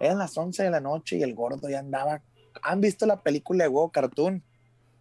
Eran 0.00 0.18
las 0.18 0.36
11 0.36 0.62
de 0.62 0.70
la 0.70 0.80
noche 0.80 1.16
y 1.16 1.22
el 1.22 1.34
gordo 1.34 1.68
ya 1.68 1.78
andaba. 1.78 2.22
¿Han 2.62 2.80
visto 2.80 3.06
la 3.06 3.22
película 3.22 3.64
de 3.64 3.68
Huevo 3.68 3.90
Cartoon? 3.90 4.42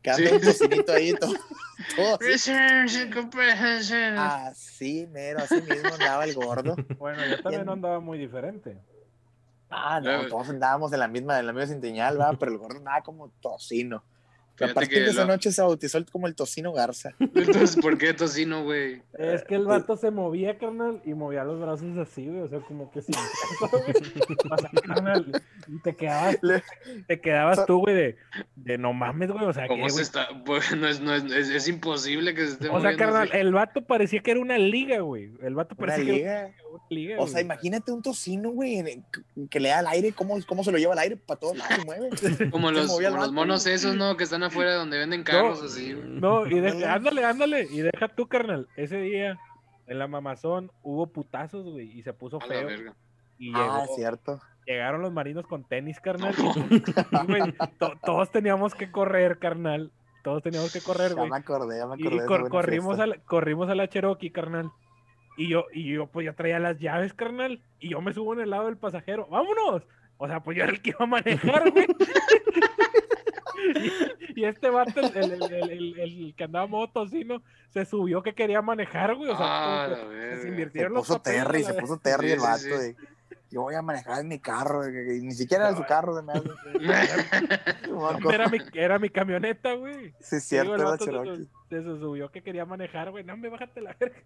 Que 0.06 0.12
anda 0.12 0.30
Sí. 0.30 0.36
un 0.36 0.42
tocinito 0.42 0.94
ahí, 0.94 1.14
todo, 1.14 1.34
todo 1.96 2.16
así. 2.16 2.52
Ah, 4.20 4.48
Así, 4.48 5.08
mero, 5.12 5.40
así 5.40 5.62
mismo 5.62 5.94
andaba 5.94 6.24
el 6.26 6.34
gordo. 6.36 6.76
Bueno, 6.98 7.26
yo 7.26 7.42
también 7.42 7.66
no 7.66 7.74
andaba 7.74 8.00
muy 8.00 8.18
diferente. 8.18 8.78
Ah, 9.70 10.00
no, 10.00 10.28
todos 10.28 10.50
andábamos 10.50 10.94
en 10.94 11.00
la 11.00 11.08
misma, 11.08 11.40
en 11.40 11.48
la 11.48 11.54
misma 11.54 11.68
centinal, 11.68 12.22
va, 12.22 12.32
pero 12.34 12.52
el 12.52 12.58
gordo 12.60 12.78
andaba 12.78 13.02
como 13.02 13.30
tocino. 13.42 14.04
A 14.64 14.68
Fíjate 14.68 14.74
partir 14.74 14.94
que 15.00 15.04
de 15.04 15.10
esa 15.12 15.22
lo- 15.22 15.28
noche 15.28 15.52
se 15.52 15.62
bautizó 15.62 16.00
como 16.12 16.28
el 16.28 16.36
tocino 16.36 16.72
Garza. 16.72 17.14
Entonces, 17.20 17.76
¿por 17.76 17.98
qué 17.98 18.14
tocino, 18.14 18.64
güey? 18.64 19.02
Es 19.18 19.44
que 19.44 19.56
el 19.56 19.66
vato 19.66 19.98
se 19.98 20.12
movía, 20.12 20.58
carnal, 20.58 21.02
y 21.06 21.14
movía 21.14 21.44
los 21.44 21.60
brazos 21.60 21.98
así, 21.98 22.28
güey, 22.28 22.42
o 22.42 22.48
sea, 22.48 22.60
como 22.62 22.90
que 22.92 23.02
sin 23.02 23.16
carnal, 24.88 25.42
y 25.68 25.80
te 25.80 25.96
quedabas, 25.96 26.38
Le- 26.42 26.64
te 27.08 27.20
quedabas 27.20 27.66
tú, 27.66 27.80
güey, 27.80 27.96
de, 27.96 28.16
de 28.56 28.78
no 28.78 28.94
mames, 28.94 29.32
güey, 29.32 29.46
o 29.46 29.54
sea, 29.54 29.68
¿Cómo 29.68 29.86
que, 29.86 29.92
se 29.92 30.02
está? 30.02 30.28
Pues, 30.46 30.76
no 30.76 30.88
es, 30.88 31.00
no 31.02 31.14
es, 31.14 31.24
es, 31.26 31.50
es 31.50 31.68
imposible 31.68 32.34
que 32.34 32.46
se 32.46 32.54
esté 32.54 32.70
O 32.70 32.80
sea, 32.82 32.96
carnal, 32.96 33.28
así. 33.30 33.38
el 33.38 33.52
vato 33.54 33.82
parecía 33.86 34.22
que 34.22 34.32
era 34.32 34.40
una 34.40 34.58
liga, 34.58 35.00
güey. 35.00 35.32
El 35.42 35.56
vato 35.56 35.76
Una 35.78 35.88
parecía 35.88 36.06
que 36.06 36.12
liga. 36.20 36.40
era 36.40 36.48
una 36.48 36.65
liga, 36.90 37.18
O 37.20 37.26
sea, 37.28 37.34
güey. 37.36 37.46
imagínate 37.46 37.92
un 37.92 38.02
tocino, 38.02 38.52
güey, 38.52 39.04
que 39.50 39.60
le 39.60 39.70
da 39.70 39.80
al 39.80 39.88
aire, 39.88 40.12
cómo, 40.14 40.36
cómo 40.48 40.64
se 40.64 40.72
lo 40.72 40.78
lleva 40.78 40.94
al 40.94 41.00
aire 41.00 41.18
para 41.18 41.40
todos 41.40 41.58
lados, 41.58 41.76
se 41.80 41.86
mueve. 41.86 42.10
Como 42.52 42.72
los, 42.72 42.88
como 42.92 43.32
monos 43.32 43.66
esos, 43.68 43.96
¿no? 43.96 44.18
Que 44.18 44.24
están 44.26 44.44
afuera 44.44 44.76
donde 44.76 44.98
venden 44.98 45.24
carros 45.24 45.62
así. 45.64 45.96
No, 46.04 46.46
y 46.48 46.60
de- 46.60 46.86
Ándale. 46.86 47.24
ándale, 47.26 47.68
y 47.72 47.80
deja 47.82 48.08
tú, 48.08 48.28
carnal. 48.28 48.68
Ese 48.76 48.98
día, 48.98 49.38
en 49.88 50.00
la 50.00 50.08
mamazón, 50.08 50.72
hubo 50.84 51.08
putazos, 51.08 51.66
güey, 51.66 51.92
y 51.98 52.04
se 52.04 52.14
puso 52.14 52.38
A 52.38 52.46
feo. 52.46 52.70
Y 53.38 53.52
Ah, 53.54 53.84
llegó- 53.84 53.96
cierto. 53.96 54.40
llegaron 54.66 55.02
los 55.02 55.12
marinos 55.12 55.46
con 55.46 55.64
tenis, 55.64 56.00
carnal. 56.00 56.34
y, 57.12 57.26
güey, 57.28 57.54
to- 57.80 57.94
todos 58.04 58.32
teníamos 58.32 58.74
que 58.76 58.92
correr, 58.92 59.40
carnal. 59.40 59.92
Todos 60.24 60.42
teníamos 60.42 60.74
que 60.74 60.82
correr, 60.82 61.10
Ya 61.10 61.16
güey. 61.18 61.30
me 61.30 61.38
acordé, 61.38 61.78
ya 61.78 61.86
me 61.86 61.96
Y 62.00 62.08
acordé. 62.08 62.26
cor- 62.26 62.40
buena 62.40 62.50
corrimos, 62.50 63.00
a 63.00 63.06
la, 63.06 63.18
corrimos 63.26 63.70
a 63.70 63.76
la 63.76 63.88
Cherokee, 63.88 64.32
carnal. 64.32 64.72
Y 65.38 65.50
yo, 65.50 65.66
y 65.74 65.92
yo, 65.94 66.08
pues 66.08 66.26
ya 66.26 66.34
traía 66.34 66.60
las 66.60 66.80
llaves, 66.80 67.14
carnal. 67.14 67.62
Y 67.80 67.90
yo 67.90 68.02
me 68.02 68.14
subo 68.14 68.34
en 68.34 68.40
el 68.42 68.50
lado 68.50 68.66
del 68.66 68.78
pasajero. 68.78 69.28
¡Vámonos! 69.30 69.84
O 70.18 70.28
sea, 70.28 70.40
pues 70.42 70.56
yo 70.58 70.64
era 70.64 70.72
el 70.72 70.82
que 70.82 70.92
iba 70.92 71.00
a 71.02 71.06
manejar, 71.08 71.72
güey. 71.74 71.86
y, 74.36 74.42
y 74.42 74.46
este 74.46 74.70
vato, 74.70 75.00
el, 75.00 75.16
el, 75.18 75.32
el, 75.34 75.54
el- 75.54 75.72
el- 75.72 76.00
el 76.00 76.36
que 76.36 76.44
andaba 76.44 76.68
moto, 76.68 77.06
¿no? 77.26 77.42
se 77.70 77.86
subió 77.86 78.24
que 78.24 78.34
quería 78.34 78.62
manejar, 78.62 79.16
güey. 79.16 79.30
O 79.32 79.36
sea, 79.38 79.46
Ah, 79.48 79.88
como 79.90 80.12
la 80.14 80.20
que 80.30 80.36
se. 80.38 80.42
Se 80.44 80.48
invirtieron 80.48 80.94
los 80.94 81.02
puso 81.08 81.18
papeles, 81.18 81.44
Terry, 81.44 81.62
la 81.64 81.68
se 81.74 81.74
puso 81.82 81.98
Terry 81.98 82.28
Sí, 82.28 82.34
el 82.34 82.40
sí, 82.40 82.46
vato, 82.46 82.60
sí. 82.60 82.70
güey. 82.70 82.96
Yo 83.52 83.62
voy 83.62 83.76
a 83.76 83.82
manejar 83.82 84.20
en 84.22 84.28
mi 84.28 84.40
carro, 84.40 84.80
güey, 84.80 85.18
y 85.18 85.22
ni 85.22 85.34
siquiera 85.34 85.68
era 85.70 85.78
su 85.78 85.84
carro, 85.86 86.16
de 86.16 86.22
me 86.24 86.34
hace. 86.34 86.50
No, 87.90 88.32
era, 88.32 88.48
mi, 88.48 88.58
era 88.74 89.00
mi 89.00 89.10
camioneta, 89.10 89.74
güey. 89.74 90.14
Sí, 90.20 90.40
cierto, 90.40 90.76
era 90.76 90.98
se, 90.98 91.06
Cherokee. 91.06 91.48
se- 91.70 91.84
se 91.84 92.00
subió 92.00 92.30
que 92.32 92.42
quería 92.42 92.66
manejar, 92.66 93.12
güey. 93.12 93.24
No, 93.24 93.36
me 93.38 93.50
bájate 93.50 93.82
la 93.82 93.96
verga. 94.00 94.18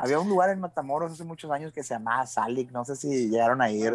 Había 0.00 0.18
un 0.20 0.28
lugar 0.28 0.50
en 0.50 0.60
Matamoros 0.60 1.12
hace 1.12 1.24
muchos 1.24 1.50
años 1.50 1.72
que 1.72 1.82
se 1.82 1.94
llamaba 1.94 2.26
Salic, 2.26 2.70
no 2.70 2.84
sé 2.84 2.94
si 2.96 3.28
llegaron 3.28 3.60
a 3.60 3.70
ir. 3.70 3.92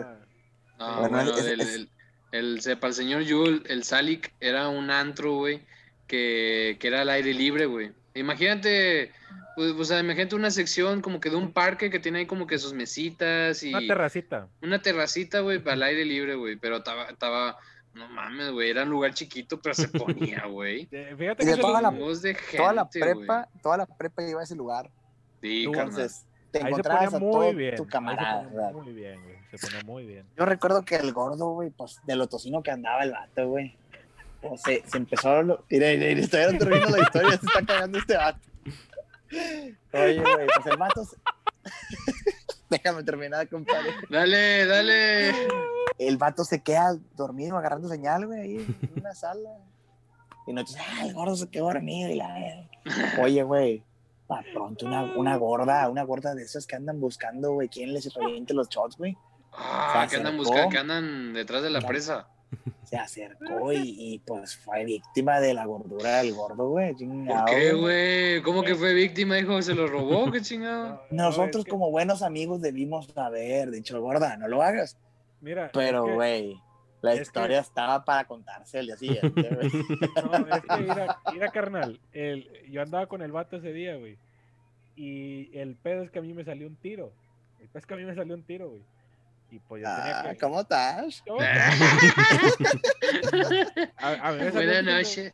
No, 0.77 0.99
Bueno, 0.99 1.09
bueno, 1.09 1.31
es- 1.37 1.45
el, 1.45 1.61
es- 1.61 1.73
el, 1.75 1.89
el- 2.31 2.61
sepa 2.61 2.87
el 2.87 2.93
señor 2.93 3.21
Yul, 3.21 3.63
el 3.67 3.83
Salic 3.83 4.33
era 4.39 4.67
un 4.67 4.91
antro, 4.91 5.35
güey, 5.35 5.61
que, 6.07 6.77
que 6.79 6.87
era 6.87 7.01
al 7.01 7.09
aire 7.09 7.33
libre, 7.33 7.65
güey. 7.67 7.91
Imagínate, 8.15 9.11
pues, 9.55 9.71
o 9.71 9.85
sea, 9.85 9.99
imagínate 9.99 10.35
una 10.35 10.51
sección 10.51 11.01
como 11.01 11.19
que 11.19 11.29
de 11.29 11.35
un 11.35 11.51
parque 11.53 11.89
que 11.89 11.99
tiene 11.99 12.19
ahí 12.19 12.25
como 12.25 12.47
que 12.47 12.57
sus 12.59 12.73
mesitas 12.73 13.63
y 13.63 13.69
Una 13.69 13.79
terracita. 13.87 14.47
una 14.61 14.81
terracita, 14.81 15.39
güey, 15.39 15.61
al 15.65 15.83
aire 15.83 16.03
libre, 16.05 16.35
güey, 16.35 16.55
pero 16.57 16.77
estaba, 16.77 17.05
estaba, 17.05 17.57
no 17.93 18.09
mames, 18.09 18.51
güey, 18.51 18.69
era 18.71 18.83
un 18.83 18.89
lugar 18.89 19.13
chiquito, 19.13 19.61
pero 19.61 19.73
se 19.75 19.87
ponía, 19.87 20.45
güey. 20.49 20.87
Eh, 20.91 21.15
Fíjate 21.17 21.45
que 21.45 21.57
toda 21.57 21.81
la- 21.81 21.89
Voz 21.91 22.21
de 22.21 22.35
gente, 22.35 22.57
Toda 22.57 22.73
la 22.73 22.83
güey. 22.83 22.99
prepa, 23.01 23.47
toda 23.61 23.77
la 23.77 23.85
prepa 23.85 24.23
iba 24.27 24.41
a 24.41 24.43
ese 24.43 24.55
lugar. 24.55 24.89
Sí, 25.43 25.65
carnal. 25.65 25.89
Entonces, 25.89 26.25
te 26.51 26.59
encontrabas 26.61 27.13
a 27.13 27.19
muy 27.19 27.31
todo 27.31 27.53
bien. 27.53 27.75
tu 27.75 27.85
camarada. 27.87 28.71
muy 28.71 28.93
bien, 28.93 29.21
güey. 29.21 29.35
Se 29.51 29.57
ponía 29.67 29.83
muy 29.85 30.05
bien. 30.05 30.25
Yo 30.37 30.45
recuerdo 30.45 30.83
que 30.83 30.95
el 30.95 31.11
gordo, 31.13 31.49
güey, 31.51 31.69
pues 31.69 31.99
de 32.05 32.15
lo 32.15 32.27
tocino 32.27 32.63
que 32.63 32.71
andaba 32.71 33.03
el 33.03 33.11
vato, 33.11 33.47
güey. 33.49 33.75
Pues, 34.41 34.61
se, 34.61 34.83
se 34.87 34.97
empezó. 34.97 35.41
Lo... 35.43 35.63
Mira, 35.69 35.87
mira, 35.97 36.27
todavía 36.27 36.51
no 36.53 36.57
termino 36.59 36.85
la 36.89 36.99
historia, 37.01 37.29
se 37.31 37.45
está 37.45 37.65
cagando 37.65 37.97
este 37.99 38.15
vato. 38.17 38.39
Oye, 39.93 40.19
güey, 40.19 40.47
pues 40.55 40.65
el 40.65 40.77
vato. 40.77 41.05
se- 41.05 41.17
Déjame 42.69 43.03
terminar, 43.03 43.47
compadre. 43.49 43.89
Dale, 44.09 44.65
dale. 44.65 45.29
El 45.99 46.17
vato 46.17 46.43
se 46.43 46.61
queda 46.63 46.97
dormido 47.15 47.57
agarrando 47.57 47.87
señal, 47.87 48.25
güey, 48.25 48.39
ahí 48.41 48.55
en 48.57 48.99
una 48.99 49.13
sala. 49.13 49.49
Y 50.47 50.53
nosotros, 50.53 50.85
ah, 50.89 51.05
el 51.05 51.13
gordo 51.13 51.35
se 51.35 51.49
quedó 51.49 51.65
dormido 51.65 52.09
y 52.09 52.15
la 52.15 52.33
verga". 52.33 53.23
Oye, 53.23 53.43
güey, 53.43 53.83
pa' 54.27 54.43
pronto 54.53 54.85
una, 54.85 55.03
una 55.15 55.35
gorda, 55.37 55.87
una 55.89 56.03
gorda 56.03 56.33
de 56.35 56.43
esas 56.43 56.65
que 56.67 56.75
andan 56.75 56.99
buscando, 56.99 57.53
güey, 57.53 57.69
quién 57.69 57.93
les 57.93 58.13
reviente 58.13 58.53
los 58.53 58.69
shots, 58.69 58.97
güey. 58.97 59.17
Ah, 59.51 60.07
que 60.09 60.15
andan 60.15 60.37
buscando, 60.37 60.69
que 60.69 60.77
andan 60.77 61.33
detrás 61.33 61.61
de 61.63 61.69
la 61.69 61.81
presa. 61.81 62.27
Se 62.83 62.97
acercó 62.97 63.71
y, 63.73 63.95
y, 63.97 64.19
pues 64.19 64.55
fue 64.55 64.85
víctima 64.85 65.39
de 65.39 65.53
la 65.55 65.65
gordura 65.65 66.17
del 66.21 66.33
gordo, 66.35 66.69
güey. 66.69 66.91
¿Por 66.91 66.99
chingado, 66.99 67.45
qué, 67.45 67.73
güey. 67.73 68.41
¿Cómo 68.43 68.61
que 68.63 68.75
fue 68.75 68.93
víctima, 68.93 69.39
hijo? 69.39 69.59
¿Se 69.63 69.73
lo 69.73 69.87
robó? 69.87 70.31
¿Qué 70.31 70.41
chingado? 70.41 71.01
No, 71.09 71.23
Nosotros 71.25 71.61
es 71.61 71.65
que- 71.65 71.71
como 71.71 71.89
buenos 71.89 72.21
amigos 72.21 72.61
debimos 72.61 73.07
haber 73.17 73.71
dicho, 73.71 73.99
gorda, 74.01 74.37
no 74.37 74.47
lo 74.47 74.61
hagas. 74.61 74.97
Mira, 75.41 75.71
Pero, 75.73 76.03
es 76.03 76.09
que- 76.09 76.15
güey, 76.15 76.61
la 77.03 77.11
es 77.11 77.17
que- 77.19 77.23
historia 77.23 77.59
estaba 77.59 78.03
para 78.03 78.25
contarse 78.25 78.79
el 78.79 78.87
día 78.87 78.97
siguiente, 78.97 79.41
güey. 79.49 79.69
No, 80.25 80.47
es 80.55 80.61
que 80.63 80.77
mira, 80.77 81.17
mira, 81.31 81.51
carnal, 81.51 81.99
el, 82.13 82.49
yo 82.71 82.81
andaba 82.81 83.05
con 83.07 83.21
el 83.21 83.31
vato 83.31 83.57
ese 83.57 83.71
día, 83.73 83.95
güey. 83.97 84.17
Y 84.95 85.49
el 85.57 85.75
pedo 85.75 86.03
es 86.03 86.11
que 86.11 86.19
a 86.19 86.21
mí 86.21 86.33
me 86.33 86.43
salió 86.43 86.65
un 86.67 86.75
tiro. 86.75 87.11
El 87.59 87.67
pedo 87.67 87.79
es 87.79 87.85
que 87.85 87.93
a 87.93 87.97
mí 87.97 88.03
me 88.05 88.15
salió 88.15 88.33
un 88.35 88.43
tiro, 88.43 88.69
güey. 88.69 88.81
Y 89.51 89.59
pues 89.59 89.83
yo 89.83 89.87
tenía 89.95 90.19
Ah, 90.21 90.29
que... 90.31 90.37
¿cómo 90.37 90.61
estás? 90.61 91.23
¿Cómo? 91.27 91.39
A, 93.97 94.31
Buenas 94.31 94.83
noches. 94.83 95.33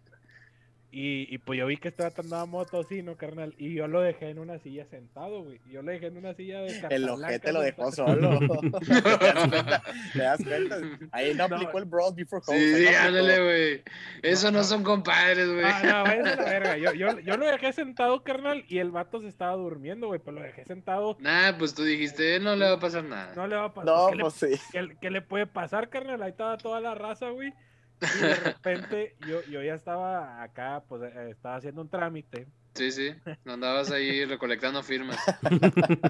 Y, 0.91 1.27
y 1.33 1.37
pues 1.37 1.59
yo 1.59 1.67
vi 1.67 1.77
que 1.77 1.89
este 1.89 2.01
vato 2.01 2.21
andaba 2.23 2.47
moto 2.47 2.79
así, 2.79 3.03
¿no, 3.03 3.15
carnal? 3.15 3.53
Y 3.59 3.75
yo 3.75 3.87
lo 3.87 4.01
dejé 4.01 4.29
en 4.29 4.39
una 4.39 4.57
silla 4.57 4.85
sentado, 4.87 5.43
güey. 5.43 5.59
Yo 5.71 5.83
lo 5.83 5.91
dejé 5.91 6.07
en 6.07 6.17
una 6.17 6.33
silla 6.33 6.61
de 6.61 6.81
El 6.89 7.07
ojete 7.07 7.53
lo 7.53 7.61
dejó 7.61 7.91
solo. 7.91 8.39
¿Te 9.19 9.19
das 9.21 9.47
cuenta? 9.49 9.83
¿Te 10.13 10.19
das 10.19 10.43
cuenta? 10.43 10.77
Ahí 11.11 11.33
no 11.35 11.47
No. 11.47 11.55
aplicó 11.57 11.77
el 11.77 11.85
bros 11.85 12.15
before 12.15 12.41
Sí, 12.43 12.51
ahí 12.53 12.59
sí, 12.59 12.71
no 12.83 12.89
aplicó. 12.89 13.03
ándale, 13.07 13.43
güey. 13.43 13.83
Eso 14.23 14.51
no 14.51 14.63
son 14.63 14.83
compadres, 14.83 15.47
güey. 15.51 15.63
Ah, 15.63 15.81
no, 15.83 15.95
a 15.97 16.15
la 16.35 16.43
verga. 16.43 16.77
Yo, 16.77 16.93
yo, 16.93 17.19
yo 17.19 17.37
lo 17.37 17.45
dejé 17.45 17.71
sentado, 17.71 18.23
carnal, 18.23 18.65
y 18.67 18.79
el 18.79 18.89
vato 18.91 19.21
se 19.21 19.27
estaba 19.27 19.53
durmiendo, 19.57 20.07
güey. 20.07 20.19
Pero 20.19 20.37
lo 20.37 20.41
dejé 20.43 20.65
sentado. 20.65 21.17
Nah, 21.19 21.55
pues 21.57 21.75
tú 21.75 21.83
dijiste, 21.83 22.39
no 22.39 22.55
le 22.55 22.65
va 22.65 22.73
a 22.73 22.79
pasar 22.79 23.03
nada. 23.03 23.33
No 23.35 23.45
le 23.47 23.55
va 23.55 23.65
a 23.65 23.73
pasar. 23.73 23.93
No, 23.95 24.07
¿Qué, 24.09 24.15
le, 24.15 24.21
pues 24.23 24.33
sí. 24.33 24.47
qué- 24.71 24.97
qué 24.99 25.11
le 25.11 25.21
puede 25.21 25.45
pasar, 25.45 25.89
carnal? 25.89 26.23
Ahí 26.23 26.31
estaba 26.31 26.57
toda 26.57 26.81
la 26.81 26.95
raza, 26.95 27.29
güey. 27.29 27.53
Y 28.01 28.21
de 28.23 28.35
repente 28.35 29.15
yo, 29.27 29.41
yo 29.43 29.61
ya 29.61 29.73
estaba 29.75 30.41
acá, 30.41 30.83
pues 30.87 31.01
eh, 31.03 31.31
estaba 31.31 31.55
haciendo 31.55 31.81
un 31.81 31.89
trámite. 31.89 32.47
Sí, 32.75 32.91
sí. 32.91 33.13
Andabas 33.45 33.91
ahí 33.91 34.23
recolectando 34.25 34.81
firmas. 34.83 35.17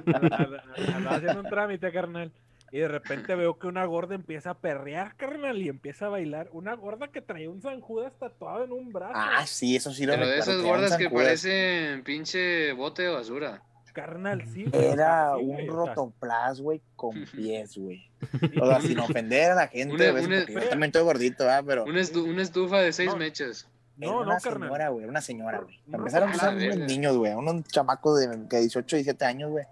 Andaba 0.05 1.15
haciendo 1.15 1.39
un 1.41 1.49
trámite, 1.49 1.91
carnal. 1.91 2.31
Y 2.71 2.77
de 2.79 2.87
repente 2.87 3.33
veo 3.33 3.57
que 3.57 3.65
una 3.65 3.83
gorda 3.85 4.13
empieza 4.13 4.51
a 4.51 4.57
perrear, 4.59 5.15
carnal, 5.15 5.57
y 5.59 5.69
empieza 5.69 6.05
a 6.05 6.09
bailar. 6.09 6.49
Una 6.51 6.75
gorda 6.75 7.07
que 7.07 7.21
traía 7.21 7.49
un 7.49 7.61
San 7.61 7.81
Judas 7.81 8.13
tatuado 8.19 8.63
en 8.63 8.71
un 8.71 8.91
brazo. 8.91 9.13
Ah, 9.15 9.45
sí, 9.47 9.75
eso 9.75 9.91
sí 9.91 10.05
lo 10.05 10.13
Pero 10.13 10.27
de 10.27 10.35
recuerdo, 10.35 10.51
esas 10.51 10.63
gordas 10.63 10.97
que 10.97 11.09
parecen 11.09 12.03
pinche 12.03 12.73
bote 12.73 13.03
de 13.03 13.09
basura. 13.09 13.63
Carnal, 13.91 14.45
sí. 14.47 14.65
güey, 14.65 14.85
Era 14.85 15.33
sí, 15.37 15.41
un 15.43 15.53
güey, 15.53 15.67
rotoplas, 15.67 16.61
güey, 16.61 16.81
con 16.95 17.23
pies, 17.35 17.77
güey. 17.77 18.09
O 18.61 18.67
sea, 18.67 18.81
sin 18.81 18.99
ofender 18.99 19.51
a 19.51 19.55
la 19.55 19.67
gente, 19.67 19.95
Una- 20.11 20.21
una- 20.21 20.39
porque 20.39 20.53
yo 20.53 20.69
también 20.69 20.89
estoy 20.89 21.03
gordito, 21.03 21.43
¿verdad? 21.45 21.63
Pero 21.65 21.83
Una, 21.85 21.99
estu- 22.01 22.23
una 22.29 22.41
estufa 22.41 22.79
de 22.81 22.91
seis 22.93 23.09
No. 23.11 23.17
mechas. 23.17 23.67
No, 23.97 24.21
una 24.21 24.35
no, 24.35 24.39
carnal. 24.41 24.69
señora, 24.69 24.89
güey, 24.89 25.05
una 25.05 25.21
señora, 25.21 25.59
güey. 25.59 25.79
No, 25.87 25.97
Empezaron 25.97 26.29
a 26.29 26.35
usar 26.35 26.55
unos 26.55 26.77
niños, 26.79 27.17
güey, 27.17 27.33
unos 27.33 27.63
chamacos 27.65 28.19
de 28.19 28.47
que 28.49 28.57
18, 28.59 28.95
17 28.95 29.25
años, 29.25 29.51
güey. 29.51 29.65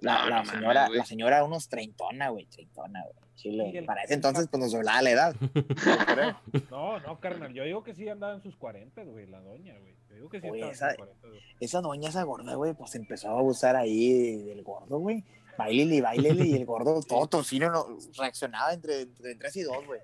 La, 0.00 0.12
No, 0.12 0.18
la 0.18 0.24
no 0.24 0.34
mames, 0.36 0.50
señora, 0.50 0.88
la 0.88 1.04
señora 1.04 1.44
unos 1.44 1.68
treintona, 1.68 2.28
güey, 2.30 2.46
treintona, 2.46 3.02
güey. 3.02 3.14
Chile. 3.34 3.70
El- 3.78 3.84
Para 3.84 4.02
ese 4.02 4.14
entonces, 4.14 4.48
pues 4.50 4.60
nos 4.62 4.72
doblaba 4.72 5.02
la 5.02 5.10
edad. 5.10 5.36
No, 6.70 6.98
no, 7.00 7.20
carnal. 7.20 7.52
Yo 7.52 7.64
digo 7.64 7.82
que 7.84 7.94
sí 7.94 8.08
andaba 8.08 8.34
en 8.34 8.42
sus 8.42 8.56
40, 8.56 9.02
güey, 9.04 9.26
la 9.26 9.40
doña, 9.40 9.74
güey. 9.78 9.94
Digo 10.18 10.28
que 10.28 10.40
sí 10.40 10.48
Oye, 10.50 10.70
esa- 10.70 10.88
sus 10.90 10.96
40, 10.98 11.28
güey. 11.28 11.40
Esa 11.60 11.80
doña, 11.80 12.08
esa 12.08 12.22
gorda, 12.24 12.54
güey, 12.54 12.74
pues 12.74 12.94
empezó 12.96 13.28
a 13.30 13.38
abusar 13.38 13.76
ahí 13.76 14.44
del 14.44 14.62
gordo, 14.62 14.98
güey. 14.98 15.24
Bailele, 15.56 16.00
bailele, 16.02 16.44
y 16.46 16.54
el 16.54 16.66
gordo 16.66 17.00
todo 17.08 17.26
tocino 17.28 17.70
no, 17.70 17.86
reaccionaba 18.16 18.72
entre, 18.72 19.02
entre 19.02 19.34
3 19.36 19.56
y 19.56 19.62
2, 19.62 19.86
güey. 19.86 20.00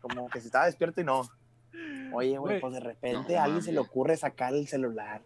Como 0.00 0.28
que 0.28 0.40
se 0.40 0.46
estaba 0.46 0.66
despierto 0.66 1.00
y 1.00 1.04
no. 1.04 1.28
Oye, 2.12 2.38
güey, 2.38 2.60
pues 2.60 2.72
de 2.72 2.80
repente 2.80 3.34
No 3.34 3.40
a 3.40 3.44
alguien 3.44 3.62
se 3.62 3.72
le 3.72 3.80
ocurre 3.80 4.16
sacar 4.16 4.54
el 4.54 4.66
celular. 4.68 5.22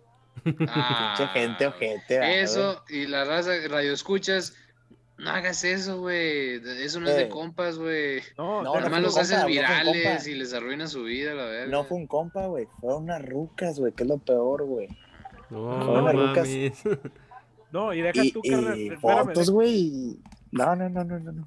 Ah, 0.68 1.14
Pinche 1.18 1.32
gente 1.32 1.66
ojete. 1.66 2.40
Eso, 2.40 2.82
y 2.88 3.06
la 3.06 3.24
raza, 3.24 3.50
radio 3.68 3.92
escuchas, 3.92 4.54
no 5.20 5.30
hagas 5.30 5.62
eso, 5.64 6.01
güey. 6.01 6.56
Eso 6.82 7.01
no 7.01 7.09
es 7.09 7.16
de 7.16 7.22
Eh. 7.24 7.28
compas, 7.28 7.78
güey. 7.78 8.20
No, 8.38 8.62
No, 8.62 8.72
te- 8.72 8.78
Nada 8.78 8.80
fue 8.80 8.90
más 8.90 8.98
un 8.98 9.02
los 9.05 9.12
compa, 9.14 9.22
haces 9.22 9.40
no 9.40 9.47
virales 9.47 10.26
y 10.26 10.34
les 10.34 10.55
arruina 10.55 10.86
su 10.86 11.02
vida, 11.05 11.34
la 11.34 11.44
verdad. 11.44 11.66
No 11.70 11.84
fue 11.84 11.98
un 11.98 12.06
compa, 12.06 12.47
güey. 12.47 12.66
Fueron 12.80 13.05
unas 13.05 13.24
rucas, 13.24 13.78
güey, 13.78 13.92
que 13.92 14.02
es 14.05 14.09
lo 14.09 14.18
peor, 14.18 14.64
güey. 14.64 14.88
No, 15.51 15.84
Fueron 15.84 16.05
las 16.05 16.14
rucas. 16.14 16.48
no, 17.72 17.92
y 17.94 18.02
deja 18.02 18.24
Y, 18.24 18.32
tú, 18.32 18.40
carnal. 18.48 18.78
y 18.78 18.88
espérame, 18.88 19.01
fotos, 19.26 19.51
güey. 19.51 20.18
No, 20.52 20.74
no, 20.76 20.88
no, 20.88 21.05
no, 21.05 21.18
no. 21.20 21.32
no. 21.32 21.47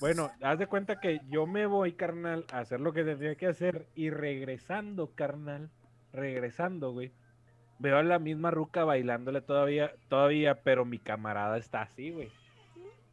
Bueno, 0.00 0.30
haz 0.40 0.58
de 0.58 0.66
cuenta 0.66 0.98
que 0.98 1.20
yo 1.28 1.46
me 1.46 1.66
voy, 1.66 1.92
carnal, 1.92 2.46
a 2.52 2.60
hacer 2.60 2.80
lo 2.80 2.92
que 2.94 3.04
tendría 3.04 3.34
que 3.34 3.46
hacer 3.46 3.86
y 3.94 4.08
regresando, 4.08 5.10
carnal, 5.14 5.68
regresando, 6.14 6.92
güey. 6.92 7.12
Veo 7.78 7.98
a 7.98 8.02
la 8.02 8.18
misma 8.18 8.50
ruca 8.50 8.84
bailándole 8.84 9.40
todavía, 9.42 9.92
todavía, 10.08 10.62
pero 10.62 10.84
mi 10.84 10.98
camarada 10.98 11.58
está 11.58 11.82
así, 11.82 12.10
güey. 12.10 12.30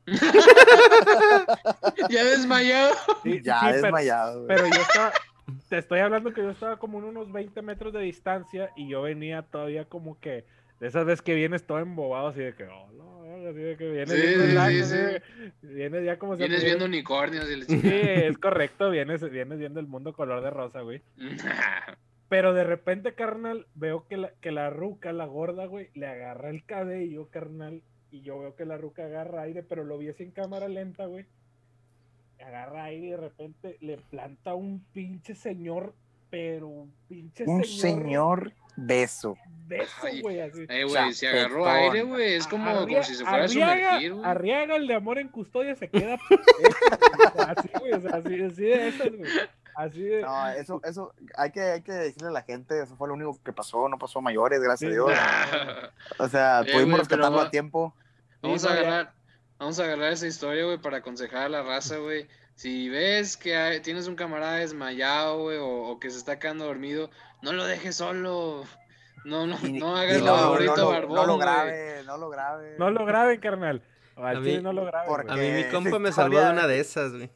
Ya 2.10 2.24
desmayado. 2.24 2.94
Sí, 3.24 3.42
Ya 3.44 3.60
sí, 3.60 3.68
desmayado. 3.74 4.48
Pero 4.48 4.66
yo 4.66 4.82
estaba, 4.82 5.12
te 5.70 5.78
estoy 5.78 6.00
hablando 6.00 6.34
que 6.34 6.42
yo 6.42 6.52
estaba 6.52 6.78
como 6.78 7.00
en 7.00 7.06
unos 7.06 7.32
20 7.32 7.62
metros 7.62 7.94
de 7.94 8.02
distancia 8.02 8.72
y 8.76 8.88
yo 8.90 9.02
venía 9.02 9.44
todavía 9.44 9.86
como 9.86 10.20
que, 10.20 10.46
de 10.80 10.88
esas 10.88 11.06
veces 11.06 11.22
que 11.22 11.36
vienes 11.36 11.66
todo 11.66 11.80
embobado, 11.80 12.28
así 12.28 12.40
de 12.42 12.54
que, 12.56 12.66
oh, 12.66 12.92
no, 12.94 13.50
así 13.50 13.60
de 13.60 13.78
que 13.78 13.90
vienes 13.90 14.10
Sí, 14.12 14.22
bien 14.22 14.40
sí, 14.40 14.46
relax, 14.48 14.74
sí, 14.74 14.80
así 14.82 14.92
sí. 14.92 14.98
de- 14.98 15.22
vienes 15.74 16.06
ya 16.06 16.20
como 16.20 16.36
si 16.36 16.40
Vienes 16.40 16.64
viendo 16.64 16.86
unicornios 16.86 17.50
y 17.50 17.64
Sí, 17.64 17.82
es 17.94 18.38
correcto, 18.38 18.90
vienes, 18.90 19.28
vienes 19.30 19.60
viendo 19.60 19.80
el 19.80 19.88
mundo 19.88 20.14
color 20.14 20.42
de 20.44 20.50
rosa, 20.52 20.82
güey. 20.82 21.02
Pero 22.30 22.54
de 22.54 22.66
repente, 22.66 23.14
carnal, 23.16 23.68
veo 23.74 24.06
que 24.08 24.18
la, 24.18 24.32
que 24.42 24.52
la 24.52 24.70
ruca, 24.70 25.14
la 25.14 25.26
gorda, 25.26 25.66
güey, 25.66 25.90
le 25.94 26.08
agarra 26.08 26.50
el 26.50 26.66
cabello, 26.66 27.30
carnal. 27.30 27.82
Y 28.18 28.22
yo 28.24 28.40
veo 28.40 28.56
que 28.56 28.66
la 28.66 28.78
ruca 28.78 29.06
agarra 29.06 29.44
aire, 29.44 29.62
pero 29.62 29.84
lo 29.84 29.98
vi 30.00 30.10
así 30.10 30.24
en 30.24 30.32
cámara 30.32 30.68
lenta, 30.68 31.06
güey. 31.06 31.26
Agarra 32.44 32.86
aire 32.86 33.08
y 33.08 33.10
de 33.12 33.18
repente 33.18 33.78
le 33.80 33.98
planta 33.98 34.56
un 34.56 34.84
pinche 34.92 35.36
señor, 35.36 35.94
pero 36.32 36.68
un 36.68 36.92
pinche 37.08 37.44
Un 37.46 37.64
señor. 37.64 37.80
señor 37.80 38.54
beso. 38.76 39.38
Beso, 39.68 40.08
güey, 40.22 40.40
así. 40.42 40.66
Eh, 40.68 40.84
güey, 40.86 41.14
si 41.14 41.26
agarró 41.28 41.68
aire, 41.68 42.04
güey, 42.04 42.34
es 42.36 42.48
como, 42.48 42.74
como 42.74 43.04
si 43.04 43.16
se 43.16 43.24
fuera 43.26 43.44
a 43.46 43.48
sumergir, 43.48 44.14
güey. 44.14 44.26
Arriaga, 44.26 44.76
el 44.78 44.88
de 44.88 44.96
amor 44.96 45.20
en 45.20 45.28
custodia, 45.30 45.76
se 45.76 45.90
queda. 45.90 46.18
así, 47.48 47.70
güey, 47.80 47.94
o 47.94 48.02
sea, 48.02 48.12
así, 48.16 48.42
así 48.42 48.62
de 48.64 48.88
esas, 48.88 49.12
güey. 49.16 49.32
Así 49.76 50.02
de. 50.02 50.22
No, 50.22 50.48
eso, 50.50 50.82
eso, 50.86 51.14
hay 51.36 51.52
que, 51.52 51.62
hay 51.62 51.82
que 51.82 51.92
decirle 51.92 52.30
a 52.30 52.32
la 52.32 52.42
gente, 52.44 52.82
eso 52.82 52.96
fue 52.96 53.08
lo 53.08 53.14
único 53.14 53.38
que 53.44 53.54
pasó, 53.54 53.88
no 53.90 53.98
pasó 54.00 54.20
a 54.20 54.22
mayores, 54.24 54.60
gracias 54.62 54.80
Sí, 54.80 54.86
a 54.88 54.90
Dios. 54.92 55.12
O 56.20 56.28
sea, 56.28 56.62
Eh, 56.62 56.72
pudimos 56.72 56.86
güey, 56.86 56.98
rescatarlo 57.00 57.38
pero 57.38 57.48
a 57.48 57.52
tiempo. 57.52 57.94
Vamos 58.42 58.66
a 58.66 58.74
no, 58.74 58.80
agarrar, 58.80 59.14
vamos 59.60 59.80
a 59.80 59.84
agarrar 59.84 60.12
esa 60.14 60.28
historia, 60.28 60.66
güey, 60.66 60.78
para 60.78 60.98
aconsejar 60.98 61.44
a 61.44 61.50
la 61.50 61.64
raza, 61.64 61.98
güey. 61.98 62.28
Si 62.56 62.90
ves 62.90 63.38
que 63.38 63.56
hay- 63.56 63.82
tienes 63.82 64.08
un 64.08 64.16
camarada 64.16 64.56
desmayado, 64.58 65.40
güey, 65.44 65.58
o, 65.58 65.68
o 65.90 66.00
que 66.00 66.10
se 66.10 66.18
está 66.18 66.40
quedando 66.40 66.66
dormido, 66.66 67.10
no 67.42 67.54
lo 67.54 67.66
dejes 67.66 67.96
solo. 67.96 68.64
No, 69.26 69.46
no, 69.46 69.58
Y- 69.64 69.74
no 69.74 69.96
hagas 69.96 70.20
no, 70.22 70.26
lo 70.54 70.60
de 70.60 70.66
no, 70.66 70.76
lo- 70.76 70.90
barbón, 70.90 71.16
no 71.16 71.26
lo 71.26 71.38
grabe, 71.38 72.04
no 72.06 72.18
lo 72.18 72.30
grabe. 72.30 72.76
No 72.80 72.92
lo 72.92 73.06
graben, 73.06 73.40
carnal. 73.40 73.84
Al 74.16 74.38
A 74.38 74.40
chile 74.40 74.58
mí- 74.58 74.64
no 74.64 74.74
lo 74.74 74.90
porque- 75.08 75.32
A 75.32 75.36
mí 75.36 75.50
mi 75.52 75.64
compa 75.66 76.00
me 76.00 76.12
salvó 76.12 76.40
de 76.40 76.50
una 76.52 76.66
de 76.68 76.80
esas, 76.80 77.14
güey. 77.14 77.30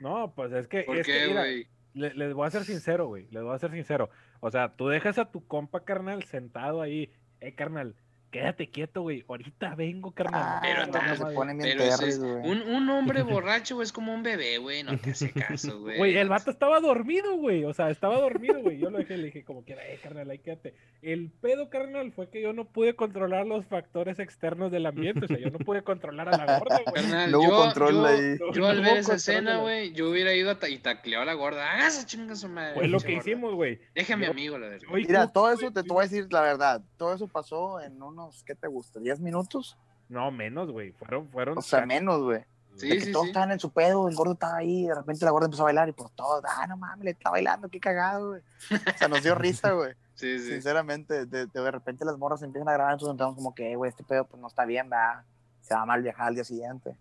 No, 0.00 0.32
pues 0.34 0.52
es 0.52 0.66
que. 0.68 0.82
¿Por 0.82 0.98
es 0.98 1.06
qué, 1.06 1.28
güey? 1.28 1.68
le- 1.94 2.14
les 2.14 2.34
voy 2.34 2.46
a 2.46 2.50
ser 2.50 2.64
sincero, 2.64 3.06
güey. 3.06 3.26
Les 3.30 3.42
voy 3.42 3.54
a 3.54 3.58
ser 3.58 3.70
sincero. 3.72 4.10
O 4.40 4.50
sea, 4.50 4.74
tú 4.76 4.88
dejas 4.88 5.18
a 5.18 5.30
tu 5.30 5.46
compa, 5.46 5.84
carnal, 5.84 6.22
sentado 6.24 6.82
ahí. 6.82 7.10
Eh, 7.40 7.54
carnal, 7.54 7.94
quédate 8.30 8.68
quieto, 8.70 9.02
güey. 9.02 9.24
Ahorita 9.28 9.74
vengo, 9.74 10.12
carnal. 10.12 10.42
Ah, 10.44 10.58
Pero 10.62 10.86
No, 10.86 10.92
se 11.16 11.34
bien 11.34 11.58
Pero 11.60 11.78
terris, 11.96 12.14
es- 12.14 12.18
güey. 12.18 12.32
un, 12.50 12.62
un 12.62 12.88
hombre 12.90 13.22
borracho 13.22 13.74
güey, 13.76 13.84
es 13.84 13.92
como 13.92 14.12
un 14.14 14.22
bebé, 14.22 14.58
güey, 14.58 14.82
no 14.82 14.96
te 14.98 15.10
hace 15.10 15.32
caso, 15.32 15.78
güey. 15.80 15.98
Güey, 15.98 16.16
el 16.16 16.28
vato 16.28 16.50
estaba 16.50 16.80
dormido, 16.80 17.36
güey. 17.36 17.64
O 17.64 17.72
sea, 17.74 17.90
estaba 17.90 18.18
dormido, 18.20 18.60
güey. 18.60 18.78
Yo 18.78 18.90
lo 18.90 18.98
dejé, 18.98 19.16
le 19.16 19.26
dije, 19.26 19.44
como 19.44 19.64
que, 19.64 19.72
eh, 19.74 19.98
carnal, 20.02 20.28
ahí 20.30 20.38
quédate. 20.38 20.74
El 21.02 21.30
pedo, 21.30 21.70
carnal, 21.70 22.12
fue 22.12 22.28
que 22.28 22.42
yo 22.42 22.52
no 22.52 22.64
pude 22.64 22.94
controlar 22.96 23.46
los 23.46 23.64
factores 23.66 24.18
externos 24.18 24.70
del 24.72 24.86
ambiente. 24.86 25.24
O 25.24 25.28
sea, 25.28 25.38
yo 25.38 25.50
no 25.50 25.58
pude 25.58 25.82
controlar 25.82 26.28
a 26.28 26.36
la 26.36 26.58
gorda, 26.58 26.80
güey. 26.84 26.94
Carnal, 27.04 27.30
No 27.30 27.42
yo, 27.42 27.50
control 27.50 27.94
yo- 27.94 28.06
ahí. 28.06 28.38
yo 28.54 28.60
No 28.60 28.66
al 28.66 28.80
ver 28.82 28.96
esa 28.98 29.14
escena, 29.14 29.58
güey, 29.58 29.92
yo 29.92 30.10
hubiera 30.10 30.34
ido 30.34 30.50
a 30.50 30.58
ta- 30.58 30.68
y 30.68 30.78
tacleado 30.78 31.22
a 31.22 31.26
la 31.26 31.34
gorda. 31.34 31.72
Hágase 31.72 32.06
chinga 32.06 32.34
su 32.36 32.48
madre. 32.48 32.74
Fue 32.74 32.88
lo 32.88 32.98
que 33.00 33.14
gorda. 33.14 33.30
hicimos, 33.30 33.54
güey. 33.54 33.80
Déjame 33.94 34.26
Yo- 34.26 34.32
amigo, 34.32 34.58
la 34.58 34.68
verdad. 34.68 34.88
Mira, 34.92 35.32
todo 35.32 35.52
eso 35.52 35.70
te, 35.72 35.82
voy 35.82 36.00
a 36.04 36.08
decir 36.08 36.26
la 36.32 36.40
verdad. 36.42 36.82
Todo 36.96 37.14
eso 37.14 37.28
pasó 37.28 37.80
en 37.80 37.98
unos, 38.18 38.42
¿qué 38.44 38.54
te 38.54 38.66
gusta? 38.68 39.00
¿10 39.00 39.18
minutos? 39.20 39.76
No, 40.08 40.30
menos, 40.30 40.70
güey. 40.70 40.92
Fueron, 40.92 41.28
fueron. 41.28 41.58
O 41.58 41.62
sea, 41.62 41.86
menos, 41.86 42.22
güey. 42.22 42.44
Sí, 42.76 42.88
de 42.88 42.98
que 42.98 43.06
sí, 43.06 43.12
todos 43.12 43.24
sí. 43.24 43.30
estaban 43.30 43.50
en 43.50 43.58
su 43.58 43.72
pedo, 43.72 44.08
el 44.08 44.14
gordo 44.14 44.34
estaba 44.34 44.56
ahí, 44.58 44.86
de 44.86 44.94
repente 44.94 45.24
la 45.24 45.32
gorda 45.32 45.46
empezó 45.46 45.62
a 45.62 45.64
bailar 45.64 45.88
y 45.88 45.92
pues 45.92 46.12
todos, 46.12 46.44
ah, 46.46 46.66
no 46.68 46.76
mames, 46.76 47.04
le 47.04 47.10
está 47.10 47.30
bailando, 47.30 47.68
qué 47.68 47.80
cagado, 47.80 48.28
güey. 48.28 48.42
O 48.70 48.98
sea, 48.98 49.08
nos 49.08 49.22
dio 49.22 49.34
risa, 49.34 49.72
güey. 49.72 49.94
Sí, 50.14 50.38
sí. 50.38 50.50
Sinceramente, 50.50 51.26
de, 51.26 51.46
de, 51.46 51.60
de 51.60 51.70
repente 51.70 52.04
las 52.04 52.16
morras 52.18 52.42
empiezan 52.42 52.68
a 52.68 52.72
grabar, 52.72 52.92
entonces 52.92 53.12
empezamos 53.12 53.34
como 53.34 53.54
que, 53.54 53.72
"Eh, 53.72 53.76
güey, 53.76 53.88
este 53.88 54.04
pedo 54.04 54.26
pues 54.26 54.40
no 54.40 54.46
está 54.46 54.64
bien, 54.64 54.88
va, 54.92 55.24
se 55.60 55.74
va 55.74 55.82
a 55.82 55.86
mal 55.86 56.02
viajar 56.02 56.28
al 56.28 56.34
día 56.34 56.44
siguiente. 56.44 56.96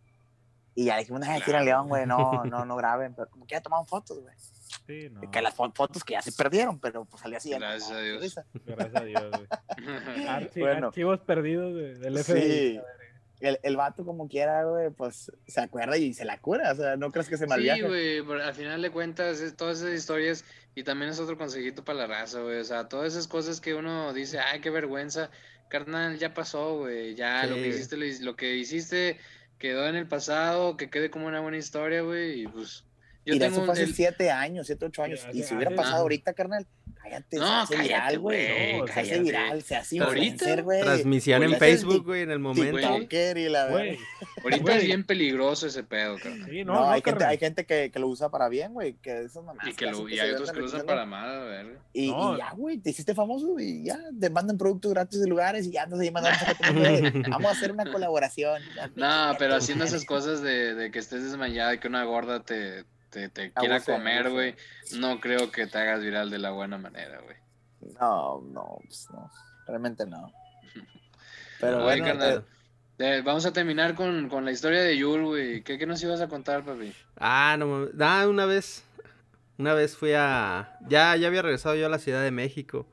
Y 0.74 0.86
ya 0.86 0.98
dijimos, 0.98 1.22
no, 1.22 1.32
aquí 1.32 1.52
en 1.52 1.66
León, 1.66 1.90
güey, 1.90 2.06
no, 2.06 2.44
no, 2.46 2.66
no 2.66 2.76
graben, 2.78 3.14
pero 3.14 3.30
como 3.30 3.46
que 3.46 3.56
ya 3.56 3.62
tomaban 3.62 3.88
fotos, 3.88 4.20
güey. 4.20 4.34
Sí, 4.88 5.10
no. 5.12 5.30
Que 5.30 5.42
las 5.42 5.56
fo- 5.56 5.72
fotos 5.76 6.04
que 6.04 6.14
ya 6.14 6.22
se 6.22 6.32
perdieron, 6.32 6.80
pero 6.80 7.06
pues 7.06 7.24
al 7.26 7.32
día 7.32 7.40
siguiente. 7.40 7.66
Gracias 7.68 7.92
no, 7.92 7.98
a 7.98 8.02
Dios. 8.02 8.22
risa. 8.22 8.46
Gracias 8.66 8.96
a 8.96 9.04
Dios, 9.06 9.24
güey. 9.32 9.48
Archi- 10.28 10.60
Bueno. 10.62 10.88
Archivos 10.88 11.20
perdidos 11.20 11.76
de- 11.76 11.96
del 11.96 12.18
FBI. 12.18 12.42
Sí. 12.42 12.80
El, 13.40 13.60
el 13.62 13.78
vato 13.78 14.04
como 14.04 14.28
quiera, 14.28 14.64
güey, 14.64 14.90
pues 14.90 15.32
se 15.46 15.62
acuerda 15.62 15.96
y 15.96 16.12
se 16.16 16.26
la 16.26 16.40
cura, 16.40 16.72
o 16.72 16.76
sea, 16.76 16.96
no 16.96 17.12
crees 17.12 17.30
que 17.30 17.38
se 17.38 17.46
mal 17.46 17.62
Sí, 17.62 17.82
güey, 17.82 18.24
pero 18.24 18.44
al 18.44 18.56
final 18.56 18.82
de 18.82 18.90
cuentas, 18.90 19.42
es- 19.42 19.56
todas 19.56 19.78
esas 19.80 19.94
historias, 19.94 20.44
y 20.74 20.82
también 20.84 21.12
es 21.12 21.20
otro 21.20 21.38
consejito 21.38 21.84
para 21.84 22.00
la 22.00 22.08
raza, 22.08 22.40
güey, 22.42 22.58
o 22.60 22.64
sea, 22.64 22.88
todas 22.90 23.14
esas 23.14 23.28
cosas 23.28 23.62
que 23.62 23.76
uno 23.76 24.12
dice, 24.12 24.40
ay, 24.40 24.60
qué 24.60 24.72
vergüenza, 24.72 25.30
carnal, 25.70 26.18
ya 26.18 26.34
pasó, 26.34 26.78
güey, 26.80 27.14
ya 27.14 27.46
lo 27.46 27.54
que 27.58 27.68
hiciste, 27.68 27.96
lo, 27.96 28.06
lo 28.22 28.36
que 28.36 28.56
hiciste 28.56 29.20
quedó 29.60 29.88
en 29.88 29.96
el 29.98 30.08
pasado, 30.08 30.76
que 30.76 30.90
quede 30.90 31.12
como 31.12 31.28
una 31.28 31.40
buena 31.42 31.58
historia, 31.58 32.02
güey, 32.02 32.42
y 32.42 32.48
pues, 32.48 32.86
yo 33.28 33.34
Mira, 33.34 33.48
tengo 33.48 33.58
eso 33.58 33.66
fue 33.66 33.74
hace 33.74 33.84
el- 33.84 33.94
siete 33.94 34.32
años, 34.32 34.66
siete, 34.68 34.86
ocho 34.86 35.04
años. 35.04 35.20
Sí, 35.32 35.40
y 35.40 35.44
si 35.44 35.54
hubiera 35.54 35.76
pasado 35.76 36.02
ahorita, 36.02 36.34
carnal, 36.34 36.66
cállate, 37.02 37.38
No, 37.38 37.66
se 37.68 37.76
hace 37.76 37.84
viral, 37.84 38.20
güey. 38.20 38.78
no, 38.80 38.88
se 38.88 39.00
hace 39.00 39.20
viral, 39.20 39.62
se 39.64 39.76
hace 39.76 39.96
influencer, 39.98 40.64
güey. 40.64 40.82
Transmisión 40.82 41.44
en 41.44 41.50
Güey, 41.50 41.60
Facebook, 41.60 42.06
güey, 42.06 42.22
en 42.24 42.32
el 42.32 42.40
momento. 42.40 42.80
Y 42.80 43.50
la 43.50 43.68
Güey. 43.70 44.00
ahorita 44.44 44.76
es 44.78 44.86
bien 44.86 45.06
peligroso 45.06 45.68
ese 45.68 45.84
pedo, 45.84 46.18
carnal. 46.18 46.50
Sí, 46.50 46.64
No, 46.64 46.74
no, 46.74 46.80
no, 46.82 46.90
hay, 46.90 47.02
gente, 47.04 47.26
hay 47.26 47.38
gente 47.38 47.66
que, 47.66 47.92
que 47.92 48.00
lo 48.00 48.08
usa 48.08 48.30
para 48.30 48.50
bien, 48.50 48.74
güey, 48.74 48.94
que 48.94 49.28
mamás 49.46 49.68
Y, 49.68 49.74
que 49.74 49.86
lo, 49.88 50.08
y 50.10 50.16
se 50.16 50.22
hay 50.22 50.32
otros 50.32 50.52
que 50.52 50.60
lo 50.60 50.66
usan 50.66 50.86
para 50.86 51.06
mal, 51.06 51.30
a 51.30 51.44
ver. 51.44 51.78
Y, 51.94 52.06
y 52.06 52.38
ya, 52.38 52.52
güey, 52.56 52.78
te 52.78 52.92
hiciste 52.92 53.14
famoso 53.14 53.60
y 53.60 53.84
ya, 53.86 54.00
te 54.20 54.30
mandan 54.30 54.58
productos 54.58 54.94
gratis 54.94 55.20
de 55.20 55.28
lugares 55.28 55.66
y 55.68 55.72
ya 55.72 55.84
andas 55.84 56.00
ahí 56.00 56.12
mandando 56.12 56.40
Vamos 57.30 57.48
a 57.48 57.52
hacer 57.52 57.72
una 57.72 57.92
colaboración. 57.92 58.62
No, 58.96 59.36
pero 59.38 59.56
haciendo 59.56 59.84
esas 59.86 60.06
cosas 60.06 60.42
de, 60.42 60.74
de 60.76 60.92
que 60.92 61.00
estés 61.00 61.24
desmayada 61.24 61.74
y 61.74 61.80
que 61.80 61.88
una 61.88 62.04
gorda 62.04 62.44
te, 62.44 62.86
te, 63.10 63.30
te 63.30 63.52
quiera 63.54 63.76
Abuse, 63.76 63.92
comer, 63.92 64.30
güey, 64.30 64.56
no 64.98 65.20
creo 65.20 65.52
que 65.52 65.68
te 65.68 65.78
hagas 65.78 66.02
viral 66.02 66.30
de 66.30 66.40
la 66.40 66.52
buena 66.52 66.78
manera, 66.78 67.20
güey. 67.22 67.38
No, 68.00 68.42
no, 68.42 68.80
pues 68.84 69.08
no. 69.12 69.30
Realmente 69.68 70.06
no. 70.06 70.32
Pero 71.60 71.84
bueno, 71.84 72.06
carnal. 72.06 72.46
Eh, 73.00 73.22
vamos 73.24 73.46
a 73.46 73.54
terminar 73.54 73.94
con, 73.94 74.28
con 74.28 74.44
la 74.44 74.52
historia 74.52 74.82
de 74.82 74.98
Yul, 74.98 75.26
güey. 75.26 75.62
¿Qué, 75.62 75.78
¿Qué 75.78 75.86
nos 75.86 76.02
ibas 76.02 76.20
a 76.20 76.28
contar, 76.28 76.64
papi? 76.64 76.94
Ah, 77.18 77.56
no. 77.60 77.88
Ah, 78.00 78.26
una 78.28 78.46
vez. 78.46 78.84
Una 79.60 79.74
vez 79.74 79.96
fui 79.96 80.14
a. 80.16 80.78
Ya, 80.88 81.16
ya 81.16 81.28
había 81.28 81.42
regresado 81.42 81.76
yo 81.76 81.86
a 81.86 81.90
la 81.90 82.00
Ciudad 82.00 82.24
de 82.24 82.32
México. 82.32 82.88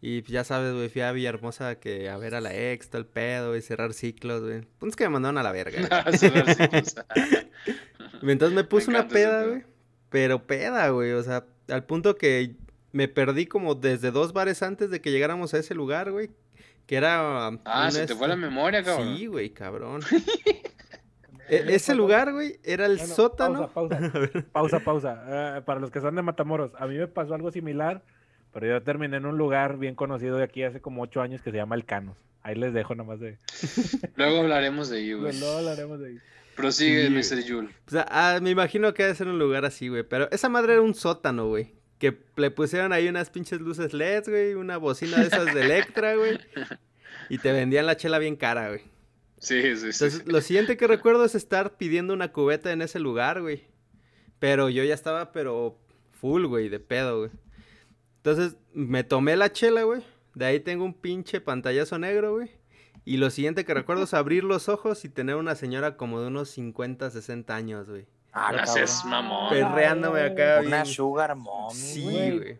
Y 0.00 0.22
pues, 0.22 0.30
ya 0.32 0.44
sabes, 0.44 0.74
güey, 0.74 0.88
fui 0.88 1.02
a 1.02 1.10
Villahermosa 1.12 1.74
que 1.80 2.08
a 2.08 2.16
ver 2.18 2.34
a 2.36 2.40
la 2.40 2.54
ex, 2.54 2.88
todo 2.88 3.00
el 3.00 3.06
pedo, 3.06 3.56
y 3.56 3.62
cerrar 3.62 3.92
ciclos, 3.92 4.42
güey. 4.42 4.62
Pues 4.78 4.94
que 4.94 5.04
me 5.04 5.10
mandaron 5.10 5.38
a 5.38 5.42
la 5.42 5.52
verga. 5.52 6.04
ciclos. 6.12 6.46
Entonces 8.22 8.54
me 8.54 8.64
puse 8.64 8.90
una 8.90 9.08
peda, 9.08 9.44
güey. 9.46 9.64
Pero 10.10 10.46
peda, 10.46 10.88
güey. 10.90 11.12
O 11.12 11.22
sea, 11.22 11.44
al 11.68 11.84
punto 11.84 12.16
que 12.16 12.56
me 12.92 13.08
perdí 13.08 13.46
como 13.46 13.74
desde 13.74 14.10
dos 14.10 14.32
bares 14.32 14.62
antes 14.62 14.90
de 14.90 15.00
que 15.00 15.10
llegáramos 15.10 15.52
a 15.54 15.58
ese 15.58 15.74
lugar, 15.74 16.10
güey. 16.12 16.30
Que 16.86 16.96
era. 16.96 17.48
ah, 17.64 17.84
un 17.86 17.92
se 17.92 18.06
te 18.06 18.14
fue 18.14 18.28
la 18.28 18.36
memoria, 18.36 18.82
cabrón. 18.82 19.16
Sí, 19.16 19.26
güey, 19.26 19.50
cabrón. 19.50 20.00
E- 21.50 21.74
ese 21.74 21.94
lugar, 21.94 22.30
güey, 22.34 22.60
era 22.62 22.84
el 22.84 22.98
Bueno, 22.98 23.14
sótano. 23.14 23.70
Pausa, 23.70 23.98
pausa. 23.98 24.44
pausa, 24.52 24.80
pausa. 24.80 25.56
Eh, 25.56 25.62
para 25.62 25.80
los 25.80 25.90
que 25.90 26.00
son 26.02 26.14
de 26.14 26.20
Matamoros, 26.20 26.72
a 26.76 26.86
mí 26.86 26.98
me 26.98 27.06
pasó 27.08 27.32
algo 27.34 27.50
similar, 27.50 28.02
pero 28.52 28.66
yo 28.66 28.82
terminé 28.82 29.16
en 29.16 29.26
un 29.26 29.38
lugar 29.38 29.78
bien 29.78 29.94
conocido 29.94 30.36
de 30.36 30.44
aquí 30.44 30.62
hace 30.62 30.80
como 30.80 31.02
ocho 31.02 31.20
años 31.20 31.42
que 31.42 31.50
se 31.50 31.56
llama 31.56 31.74
El 31.74 31.84
Canos. 31.84 32.16
Ahí 32.42 32.54
les 32.54 32.72
dejo 32.72 32.94
nomás 32.94 33.20
de... 33.20 33.36
Luego 34.16 34.40
hablaremos 34.40 34.88
de 34.88 35.00
ello, 35.00 35.20
güey. 35.20 35.36
Luego 35.40 35.58
hablaremos 35.58 36.00
de 36.00 36.08
ahí. 36.08 36.18
Prosigue, 36.56 37.06
Sí. 37.22 37.34
Mr. 37.34 37.44
Yul. 37.44 37.70
O 37.86 37.90
sea, 37.90 38.06
ah, 38.10 38.38
me 38.42 38.50
imagino 38.50 38.92
que 38.94 39.04
debe 39.04 39.14
ser 39.14 39.28
un 39.28 39.38
lugar 39.38 39.64
así, 39.64 39.88
güey. 39.88 40.02
Pero 40.02 40.28
esa 40.32 40.48
madre 40.48 40.72
era 40.72 40.82
un 40.82 40.94
sótano, 40.94 41.46
güey. 41.48 41.72
Que 41.98 42.16
le 42.36 42.50
pusieron 42.50 42.92
ahí 42.92 43.08
unas 43.08 43.30
pinches 43.30 43.60
luces 43.60 43.92
LEDs, 43.92 44.28
güey. 44.28 44.54
Una 44.54 44.76
bocina 44.76 45.18
de 45.18 45.26
esas 45.26 45.54
de 45.54 45.62
Electra, 45.62 46.16
güey. 46.16 46.38
Y 47.28 47.38
te 47.38 47.52
vendían 47.52 47.86
la 47.86 47.96
chela 47.96 48.18
bien 48.18 48.34
cara, 48.36 48.68
güey. 48.68 48.80
Sí, 49.38 49.62
sí, 49.62 49.76
sí. 49.76 50.04
Entonces, 50.04 50.26
lo 50.26 50.40
siguiente 50.40 50.76
que 50.76 50.86
recuerdo 50.88 51.24
es 51.24 51.34
estar 51.36 51.76
pidiendo 51.76 52.12
una 52.12 52.32
cubeta 52.32 52.72
en 52.72 52.82
ese 52.82 52.98
lugar, 52.98 53.40
güey. 53.40 53.64
Pero 54.40 54.68
yo 54.68 54.82
ya 54.82 54.94
estaba, 54.94 55.30
pero 55.32 55.78
full, 56.12 56.46
güey, 56.46 56.68
de 56.68 56.80
pedo, 56.80 57.18
güey. 57.20 57.30
Entonces, 58.30 58.58
me 58.74 59.04
tomé 59.04 59.36
la 59.36 59.52
chela, 59.52 59.82
güey. 59.84 60.02
De 60.34 60.44
ahí 60.46 60.60
tengo 60.60 60.84
un 60.84 60.94
pinche 60.94 61.40
pantallazo 61.40 61.98
negro, 61.98 62.34
güey. 62.34 62.50
Y 63.04 63.16
lo 63.16 63.30
siguiente 63.30 63.64
que 63.64 63.72
recuerdo 63.74 64.04
es 64.04 64.12
abrir 64.14 64.44
los 64.44 64.68
ojos 64.68 65.04
y 65.04 65.08
tener 65.08 65.36
una 65.36 65.54
señora 65.54 65.96
como 65.96 66.20
de 66.20 66.26
unos 66.28 66.50
50, 66.50 67.10
60 67.10 67.54
años, 67.54 67.88
güey. 67.88 68.06
ah, 68.32 68.48
cabrón. 68.50 68.66
seas 68.66 69.04
mamón. 69.06 69.50
Perreándome 69.50 70.20
acá, 70.20 70.58
Una 70.60 70.82
bien. 70.82 70.86
sugar 70.94 71.34
mommy, 71.34 71.74
Sí, 71.74 72.02
güey. 72.04 72.58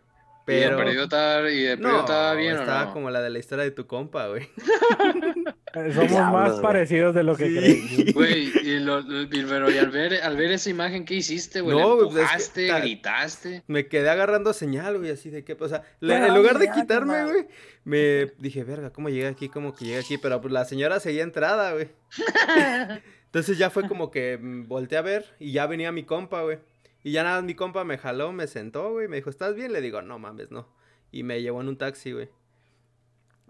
Güey. 0.49 0.57
¿Y 0.57 0.61
de 0.61 0.65
Pero. 0.67 0.77
perdido 0.77 1.03
estaba, 1.03 1.49
y 1.51 1.61
de 1.63 1.77
perdido 1.77 1.91
No, 1.91 1.99
estaba 2.01 2.33
bien 2.35 2.57
o 2.57 2.59
estaba 2.61 2.85
no? 2.85 2.93
como 2.93 3.09
la 3.11 3.21
de 3.21 3.29
la 3.29 3.39
historia 3.39 3.63
de 3.63 3.71
tu 3.71 3.87
compa, 3.87 4.27
güey. 4.27 4.47
Eh, 5.75 5.91
Somos 5.93 6.11
más 6.33 6.59
parecidos 6.61 7.13
de 7.13 7.21
lo 7.21 7.35
que 7.37 7.45
Sí. 7.47 7.55
creí. 7.55 8.11
Güey, 8.13 8.51
y, 8.63 8.79
lo, 8.79 9.03
pero 9.47 9.69
y 9.69 9.77
al 9.77 9.91
ver, 9.91 10.15
al 10.23 10.35
ver 10.35 10.49
esa 10.51 10.71
imagen, 10.71 11.05
¿qué 11.05 11.13
hiciste, 11.13 11.61
güey? 11.61 11.77
No, 11.77 11.89
¿Le 11.95 12.03
güey, 12.05 12.09
pues 12.09 12.23
es 12.33 12.49
que 12.49 12.61
empujaste, 12.65 12.81
gritaste? 12.81 13.63
Me 13.67 13.87
quedé 13.87 14.09
agarrando 14.09 14.51
señal, 14.53 14.97
güey, 14.97 15.11
así 15.11 15.29
de 15.29 15.43
que, 15.43 15.53
o 15.53 15.69
sea, 15.69 15.83
Pero 15.99 16.25
en 16.25 16.33
lugar 16.33 16.57
de 16.57 16.71
quitarme, 16.71 17.23
güey, 17.23 17.47
me 17.83 18.31
dije, 18.39 18.63
verga, 18.63 18.89
¿cómo 18.91 19.09
llegué 19.09 19.27
aquí? 19.27 19.47
¿Cómo 19.47 19.75
que 19.75 19.85
llegué 19.85 19.99
aquí? 19.99 20.17
Pero 20.17 20.41
pues 20.41 20.51
la 20.51 20.65
señora 20.65 20.99
seguía 20.99 21.21
entrada, 21.21 21.73
güey. 21.73 21.89
Entonces 23.25 23.59
ya 23.59 23.69
fue 23.69 23.87
como 23.87 24.09
que 24.09 24.39
mm, 24.41 24.67
volteé 24.67 24.97
a 24.97 25.01
ver 25.03 25.35
y 25.39 25.51
ya 25.51 25.67
venía 25.67 25.91
mi 25.91 26.03
compa, 26.03 26.41
güey. 26.41 26.57
Y 27.03 27.11
ya 27.13 27.23
nada, 27.23 27.41
mi 27.41 27.55
compa 27.55 27.83
me 27.83 27.97
jaló, 27.97 28.31
me 28.33 28.47
sentó, 28.47 28.91
güey, 28.91 29.07
me 29.07 29.17
dijo, 29.17 29.29
¿estás 29.29 29.55
bien? 29.55 29.71
Le 29.73 29.81
digo, 29.81 30.01
no 30.01 30.19
mames, 30.19 30.51
no. 30.51 30.67
Y 31.11 31.23
me 31.23 31.41
llevó 31.41 31.61
en 31.61 31.69
un 31.69 31.77
taxi, 31.77 32.11
güey. 32.11 32.29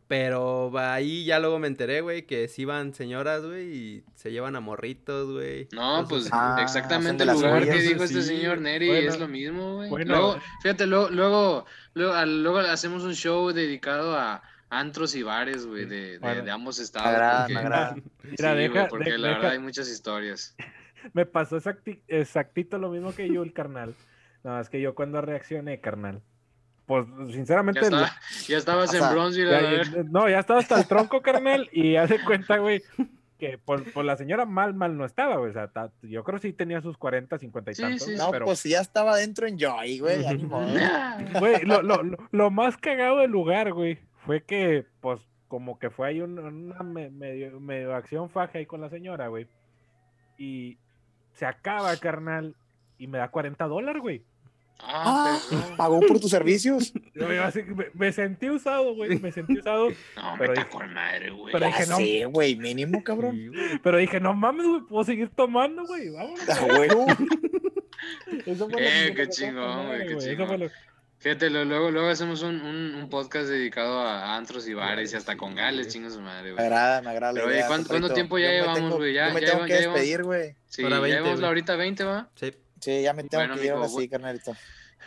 Pero 0.07 0.71
va, 0.71 0.95
ahí 0.95 1.23
ya 1.23 1.37
luego 1.39 1.59
me 1.59 1.67
enteré, 1.67 2.01
güey, 2.01 2.25
que 2.25 2.47
sí 2.47 2.65
van 2.65 2.95
señoras, 2.95 3.43
güey, 3.45 3.67
y 3.71 4.03
se 4.15 4.31
llevan 4.31 4.55
a 4.55 4.59
morritos, 4.59 5.31
güey. 5.31 5.67
No, 5.71 6.03
pues. 6.09 6.29
Ah, 6.31 6.57
exactamente 6.61 7.23
el 7.23 7.29
lugar 7.29 7.63
que 7.63 7.79
dijo 7.79 8.03
este 8.03 8.23
señor 8.23 8.59
Neri 8.59 8.87
Bueno, 8.87 9.07
es 9.11 9.19
lo 9.19 9.27
mismo, 9.27 9.75
güey. 9.75 9.89
bueno. 9.89 10.05
Luego, 10.15 10.39
fíjate, 10.63 10.87
luego, 10.87 11.09
luego, 11.09 11.65
luego, 11.93 12.25
luego 12.25 12.57
hacemos 12.59 13.03
un 13.03 13.13
show 13.13 13.51
dedicado 13.51 14.17
a 14.17 14.41
antros 14.71 15.13
y 15.13 15.21
bares, 15.21 15.67
güey, 15.67 15.85
de, 15.85 16.13
de, 16.13 16.19
Bueno. 16.19 16.43
de 16.43 16.51
ambos 16.51 16.79
Me 16.79 16.85
estados. 16.85 17.07
agrada, 17.07 17.39
porque- 17.41 17.53
me 17.53 17.59
agrada. 17.59 17.95
Mira, 17.95 18.03
sí, 18.37 18.43
güey, 18.55 18.67
deja, 18.67 18.87
porque 18.87 19.11
de- 19.11 19.17
la 19.19 19.27
deja- 19.27 19.37
verdad 19.39 19.51
hay 19.53 19.59
muchas 19.59 19.89
historias. 19.89 20.55
Me 21.13 21.25
pasó 21.25 21.57
exacti- 21.57 22.01
exactito 22.07 22.77
lo 22.77 22.89
mismo 22.89 23.13
que 23.13 23.27
yo, 23.31 23.43
el 23.43 23.53
carnal. 23.53 23.95
Nada 24.43 24.57
más 24.57 24.69
que 24.69 24.79
yo 24.81 24.95
cuando 24.95 25.21
reaccioné, 25.21 25.79
carnal. 25.79 26.21
Pues 26.85 27.05
sinceramente. 27.31 27.81
Ya, 27.81 27.87
estaba- 27.87 28.11
ya 28.47 28.57
estabas 28.57 28.89
O 28.91 28.93
en 28.95 28.99
sea, 29.01 29.11
Bronzeville, 29.11 29.83
Ya- 29.83 30.03
no, 30.09 30.27
ya 30.29 30.39
estaba 30.39 30.59
hasta 30.59 30.79
el 30.79 30.87
tronco, 30.87 31.21
carnal, 31.21 31.69
y 31.71 31.95
hace 31.97 32.23
cuenta, 32.23 32.57
güey, 32.57 32.81
que 33.37 33.57
por, 33.57 33.83
por 33.93 34.03
la 34.05 34.17
señora 34.17 34.45
mal, 34.45 34.73
mal 34.73 34.97
no 34.97 35.05
estaba, 35.05 35.37
güey. 35.37 35.51
O 35.51 35.53
sea, 35.53 35.67
ta- 35.67 35.91
yo 36.01 36.23
creo 36.23 36.39
que 36.39 36.47
sí 36.47 36.53
tenía 36.53 36.81
sus 36.81 36.97
40, 36.97 37.37
50 37.37 37.71
y 37.71 37.75
Sí, 37.75 37.81
tantos. 37.83 38.03
sí, 38.07 38.15
No, 38.17 38.31
pero, 38.31 38.45
pues 38.45 38.59
si 38.59 38.69
ya 38.69 38.81
estaba 38.81 39.15
dentro 39.17 39.45
en 39.47 39.57
Joy, 39.59 39.99
güey. 39.99 40.23
güey, 41.39 41.63
lo, 41.65 41.81
lo, 41.81 42.01
lo, 42.31 42.51
más 42.51 42.75
cagado 42.77 43.19
del 43.19 43.31
lugar, 43.31 43.71
güey, 43.73 43.99
fue 44.25 44.43
que, 44.43 44.85
pues, 45.01 45.19
como 45.47 45.79
que 45.79 45.89
fue 45.89 46.07
ahí 46.07 46.21
un- 46.21 46.39
una 46.39 46.81
me- 46.83 47.09
medio, 47.11 47.59
medio 47.59 47.93
acción 47.95 48.29
faja 48.29 48.57
ahí 48.57 48.65
con 48.65 48.81
la 48.81 48.89
señora, 48.89 49.27
güey. 49.27 49.47
Y 50.37 50.77
se 51.39 51.45
acaba, 51.45 51.95
carnal, 51.97 52.53
y 52.97 53.07
me 53.07 53.17
da 53.17 53.29
40 53.29 53.65
dólares, 53.65 54.01
güey. 54.01 54.21
Ah, 54.81 55.37
Ah. 55.51 55.73
¿Pagó 55.77 55.99
por 56.01 56.19
tus 56.19 56.31
servicios? 56.31 56.93
Yo- 57.13 57.33
yo 57.33 57.43
así 57.43 57.63
que 57.63 57.73
me, 57.73 57.85
me 57.93 58.11
sentí 58.13 58.49
usado, 58.49 58.93
güey, 58.95 59.19
me 59.19 59.31
sentí 59.31 59.57
usado. 59.59 59.89
No, 60.15 60.31
me 60.33 60.37
Pero 60.37 60.53
está 60.53 60.63
dije- 60.65 60.77
con 60.77 60.93
madre, 60.93 61.29
güey. 61.31 61.51
pero 61.51 61.59
Ya 61.59 61.67
dije, 61.77 61.89
no. 61.89 61.97
sé, 61.97 62.25
güey, 62.25 62.55
mínimo, 62.55 63.03
cabrón. 63.03 63.35
Sí, 63.35 63.47
güey. 63.47 63.79
Pero 63.83 63.97
dije, 63.97 64.19
no 64.21 64.33
mames, 64.33 64.65
güey, 64.67 64.81
puedo 64.87 65.03
seguir 65.03 65.29
tomando, 65.35 65.85
güey. 65.85 66.09
Vámonos. 66.09 66.49
A 66.49 66.65
huevo. 66.65 67.05
Eh, 68.31 68.43
Eso 68.45 68.69
fue 68.69 68.81
lo 68.81 68.87
que 68.87 69.13
qué 69.15 69.21
me 69.23 69.29
chingón, 69.29 69.87
güey, 69.87 70.07
qué 70.07 70.13
Eso 70.13 70.29
chingón. 70.29 70.59
lo- 70.61 70.69
Fíjate, 71.19 71.49
luego, 71.49 71.91
luego 71.91 72.07
hacemos 72.07 72.41
un, 72.43 72.61
un, 72.61 72.95
un 72.95 73.09
podcast 73.09 73.49
dedicado 73.49 73.99
a 73.99 74.37
antros 74.37 74.67
y 74.69 74.73
bares 74.73 75.11
y 75.11 75.17
hasta 75.17 75.35
con 75.35 75.53
gales, 75.53 75.89
chinga 75.89 76.09
su 76.09 76.21
madre, 76.21 76.49
Me 76.49 76.53
güey. 76.53 76.65
agrada, 76.65 77.01
me 77.01 77.09
agrada 77.09 77.33
la 77.33 77.37
Pero, 77.39 77.47
oye, 77.47 77.55
idea, 77.57 77.67
¿cuánto- 77.67 77.89
cuánto 77.89 78.13
tiempo 78.13 78.37
ya 78.39 78.45
Yo 78.45 78.51
me 78.51 78.73
llevamos, 78.73 78.95
güey? 78.97 79.13
Ya- 79.13 79.29
me 79.33 79.41
ya 79.41 79.47
tengo 79.47 79.65
lleva- 79.65 79.67
que 79.67 79.73
ya 79.73 79.79
despedir, 79.91 80.23
güey. 80.23 80.55
Sí, 80.67 80.81
ya 80.83 80.89
20, 80.99 81.09
llevamos 81.09 81.39
la 81.41 81.49
horita 81.49 81.75
20, 81.75 82.03
¿va? 82.05 82.29
Sí. 82.35 82.53
Sí, 82.79 83.01
ya 83.01 83.13
me 83.13 83.23
tengo 83.25 83.41
Bueno, 83.43 83.55
que 83.55 83.65
ir 83.67 83.73
sí, 83.87 83.91
güey. 83.91 84.07
carnalito. 84.07 84.55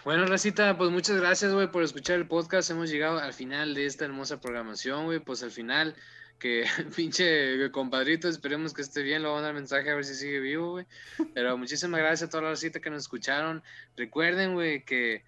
Bueno, 0.04 0.26
Racita, 0.26 0.76
pues 0.76 0.90
muchas 0.90 1.16
gracias, 1.18 1.52
güey, 1.54 1.68
por 1.70 1.82
escuchar 1.82 2.16
el 2.16 2.26
podcast. 2.26 2.68
Hemos 2.70 2.90
llegado 2.90 3.18
al 3.18 3.32
final 3.32 3.72
de 3.72 3.86
esta 3.86 4.04
hermosa 4.04 4.38
programación, 4.40 5.06
güey. 5.06 5.20
Pues 5.20 5.42
al 5.42 5.50
final, 5.52 5.94
que 6.38 6.64
pinche 6.96 7.70
compadrito, 7.70 8.28
esperemos 8.28 8.74
que 8.74 8.82
esté 8.82 9.02
bien. 9.02 9.22
Le 9.22 9.28
voy 9.28 9.34
a 9.38 9.40
mandar 9.40 9.54
mensaje 9.54 9.90
a 9.90 9.94
ver 9.94 10.04
si 10.04 10.14
sigue 10.14 10.40
vivo, 10.40 10.72
güey. 10.72 10.86
Pero 11.32 11.56
muchísimas 11.56 12.00
gracias 12.00 12.28
a 12.28 12.30
toda 12.30 12.42
la 12.42 12.48
Racita 12.50 12.80
que 12.80 12.90
nos 12.90 13.02
escucharon. 13.04 13.62
Recuerden, 13.96 14.52
güey, 14.52 14.84
que 14.84 15.24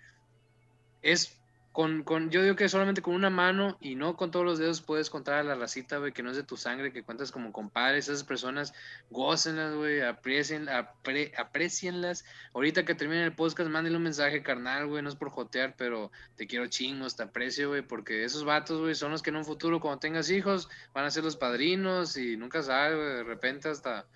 es 1.04 1.38
con, 1.74 2.04
con, 2.04 2.30
yo 2.30 2.40
digo 2.40 2.54
que 2.54 2.68
solamente 2.68 3.02
con 3.02 3.16
una 3.16 3.30
mano 3.30 3.76
y 3.80 3.96
no 3.96 4.16
con 4.16 4.30
todos 4.30 4.46
los 4.46 4.60
dedos 4.60 4.80
puedes 4.80 5.10
contar 5.10 5.34
a 5.34 5.42
la 5.42 5.56
racita, 5.56 5.98
güey, 5.98 6.12
que 6.12 6.22
no 6.22 6.30
es 6.30 6.36
de 6.36 6.44
tu 6.44 6.56
sangre, 6.56 6.92
que 6.92 7.02
cuentas 7.02 7.32
como 7.32 7.50
compadres. 7.52 8.08
Esas 8.08 8.22
personas, 8.22 8.72
gócenlas, 9.10 9.74
güey, 9.74 10.00
aprecien, 10.00 10.68
apre, 10.68 11.32
aprecienlas. 11.36 12.24
Ahorita 12.54 12.84
que 12.84 12.94
termine 12.94 13.24
el 13.24 13.34
podcast, 13.34 13.68
mándenle 13.68 13.96
un 13.96 14.04
mensaje, 14.04 14.44
carnal, 14.44 14.86
güey, 14.86 15.02
no 15.02 15.08
es 15.08 15.16
por 15.16 15.30
jotear, 15.30 15.74
pero 15.76 16.12
te 16.36 16.46
quiero 16.46 16.68
chingos, 16.68 17.16
te 17.16 17.24
aprecio, 17.24 17.70
güey, 17.70 17.82
porque 17.82 18.22
esos 18.22 18.44
vatos, 18.44 18.80
güey, 18.80 18.94
son 18.94 19.10
los 19.10 19.20
que 19.20 19.30
en 19.30 19.36
un 19.36 19.44
futuro, 19.44 19.80
cuando 19.80 19.98
tengas 19.98 20.30
hijos, 20.30 20.68
van 20.92 21.06
a 21.06 21.10
ser 21.10 21.24
los 21.24 21.36
padrinos 21.36 22.16
y 22.16 22.36
nunca 22.36 22.62
sabes, 22.62 22.96
güey, 22.96 23.08
de 23.16 23.24
repente 23.24 23.68
hasta 23.68 24.06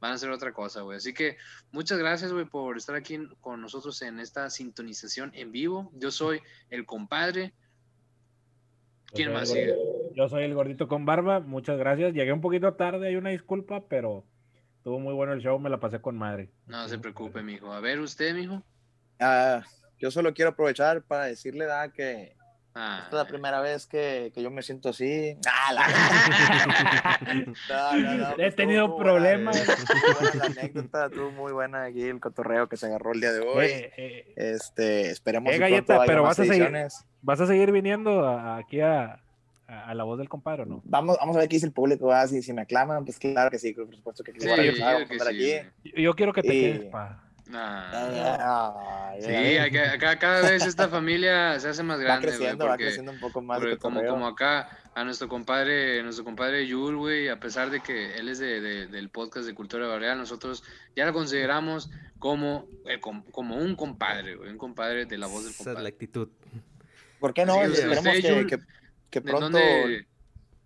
van 0.00 0.12
a 0.12 0.18
ser 0.18 0.30
otra 0.30 0.52
cosa, 0.52 0.82
güey. 0.82 0.96
Así 0.98 1.12
que 1.14 1.36
muchas 1.72 1.98
gracias, 1.98 2.32
güey, 2.32 2.44
por 2.44 2.76
estar 2.76 2.94
aquí 2.94 3.18
con 3.40 3.60
nosotros 3.60 4.00
en 4.02 4.20
esta 4.20 4.50
sintonización 4.50 5.30
en 5.34 5.52
vivo. 5.52 5.90
Yo 5.94 6.10
soy 6.10 6.40
el 6.70 6.84
compadre. 6.86 7.52
¿Quién 9.12 9.32
más 9.32 9.48
sigue? 9.48 9.72
gordito- 9.74 10.14
Yo 10.14 10.28
soy 10.28 10.44
el 10.44 10.54
gordito 10.54 10.88
con 10.88 11.04
barba, 11.06 11.40
muchas 11.40 11.78
gracias. 11.78 12.12
Llegué 12.14 12.32
un 12.32 12.40
poquito 12.40 12.74
tarde, 12.74 13.08
hay 13.08 13.16
una 13.16 13.30
disculpa, 13.30 13.84
pero 13.88 14.24
estuvo 14.78 14.98
muy 14.98 15.14
bueno 15.14 15.32
el 15.32 15.40
show, 15.40 15.58
me 15.58 15.70
la 15.70 15.78
pasé 15.80 16.00
con 16.00 16.16
madre. 16.16 16.50
No 16.66 16.86
se 16.88 16.98
preocupe, 16.98 17.42
mijo. 17.42 17.72
A 17.72 17.80
ver, 17.80 18.00
usted, 18.00 18.34
mijo. 18.34 18.62
Ah, 19.20 19.62
yo 19.98 20.10
solo 20.10 20.34
quiero 20.34 20.50
aprovechar 20.50 21.02
para 21.02 21.24
decirle 21.26 21.64
da, 21.66 21.90
que 21.92 22.36
Ah, 22.78 22.98
esta 23.04 23.08
es 23.08 23.22
la 23.22 23.24
primera 23.26 23.60
vez 23.62 23.86
que, 23.86 24.30
que 24.34 24.42
yo 24.42 24.50
me 24.50 24.60
siento 24.62 24.90
así. 24.90 25.34
Ah, 25.50 25.72
la- 25.72 27.18
No, 27.70 27.92
no, 28.00 28.14
no, 28.18 28.30
He 28.32 28.34
pues, 28.36 28.56
tenido 28.56 28.96
problemas. 28.96 29.56
buena 29.66 30.34
la 30.34 30.44
anécdota, 30.46 31.06
estuvo 31.06 31.30
muy 31.30 31.52
buena 31.52 31.84
aquí 31.84 32.02
el 32.02 32.20
cotorreo 32.20 32.68
que 32.68 32.76
se 32.76 32.86
agarró 32.86 33.12
el 33.12 33.20
día 33.20 33.32
de 33.32 33.40
hoy. 33.40 33.66
Eh, 33.66 33.92
eh, 33.96 34.32
Este, 34.36 35.10
esperemos 35.10 35.50
Eh, 35.50 35.54
que 35.56 35.60
galleta, 35.60 36.02
pero 36.06 36.22
vas 36.22 36.38
a 36.38 36.44
seguir-. 36.44 36.70
¿Vas 37.22 37.40
a 37.40 37.46
seguir 37.46 37.72
viniendo 37.72 38.28
aquí 38.28 38.80
a, 38.80 39.20
a- 39.68 39.84
a 39.90 39.94
la 39.94 40.04
voz 40.04 40.18
del 40.18 40.28
compadre 40.28 40.62
o 40.62 40.66
no? 40.66 40.82
Vamos, 40.84 41.16
vamos 41.18 41.34
a 41.36 41.40
ver 41.40 41.48
qué 41.48 41.56
dice 41.56 41.66
el 41.66 41.72
público, 41.72 42.08
¿verdad? 42.08 42.26
si, 42.28 42.42
si 42.42 42.52
me 42.52 42.62
aclaman, 42.62 43.04
pues 43.04 43.18
claro 43.18 43.50
que 43.50 43.58
sí, 43.58 43.72
por 43.72 43.94
supuesto 43.94 44.22
que 44.22 44.32
Sí, 44.32 44.38
que 44.40 44.46
yo 44.48 44.56
que 44.56 44.72
sí. 45.32 45.54
Yo, 45.84 45.92
yo 46.02 46.14
quiero 46.14 46.32
que 46.32 46.42
te 46.42 46.54
Y- 46.54 46.60
quedes, 46.60 46.90
pa. 46.90 47.22
Ah. 47.54 49.10
Ay, 49.12 49.22
Sí, 49.22 49.56
acá, 49.58 49.92
acá 49.92 50.18
cada 50.18 50.50
vez 50.50 50.64
esta 50.66 50.88
familia 50.88 51.58
se 51.60 51.68
hace 51.68 51.82
más 51.82 51.98
grande, 52.00 52.28
creciendo, 52.28 52.64
va 52.64 52.72
porque, 52.72 52.84
creciendo 52.84 53.12
un 53.12 53.20
poco 53.20 53.40
más. 53.42 53.58
porque 53.58 53.72
el 53.74 53.78
como, 53.78 54.04
como 54.04 54.26
acá 54.26 54.68
a 54.94 55.04
nuestro 55.04 55.28
compadre, 55.28 56.02
nuestro 56.02 56.24
compadre 56.24 56.66
Yul, 56.66 56.96
güey, 56.96 57.28
a 57.28 57.38
pesar 57.38 57.70
de 57.70 57.80
que 57.80 58.16
él 58.16 58.28
es 58.28 58.38
de, 58.38 58.60
de- 58.60 58.86
del 58.88 59.08
podcast 59.10 59.46
de 59.46 59.54
Cultura 59.54 59.86
Barrial, 59.86 60.18
nosotros 60.18 60.64
ya 60.96 61.06
lo 61.06 61.12
consideramos 61.12 61.90
como, 62.18 62.66
el 62.86 63.00
com- 63.00 63.22
como 63.30 63.56
un 63.56 63.76
compadre, 63.76 64.36
güey, 64.36 64.50
un 64.50 64.58
compadre 64.58 65.06
de 65.06 65.18
la 65.18 65.26
voz 65.26 65.44
del 65.44 65.52
Esa 65.52 65.60
es 65.62 65.66
la 65.66 65.72
compadre. 65.74 65.88
actitud. 65.88 66.28
¿Por 67.20 67.32
qué 67.34 67.44
no? 67.46 67.60
Así 67.60 67.72
Esperemos 67.72 67.98
usted, 68.06 68.12
que, 68.12 68.22
Yul, 68.28 68.46
que, 68.46 68.58
que 69.10 69.20
¿De 69.20 69.30
pronto, 69.30 69.44
dónde? 69.58 70.06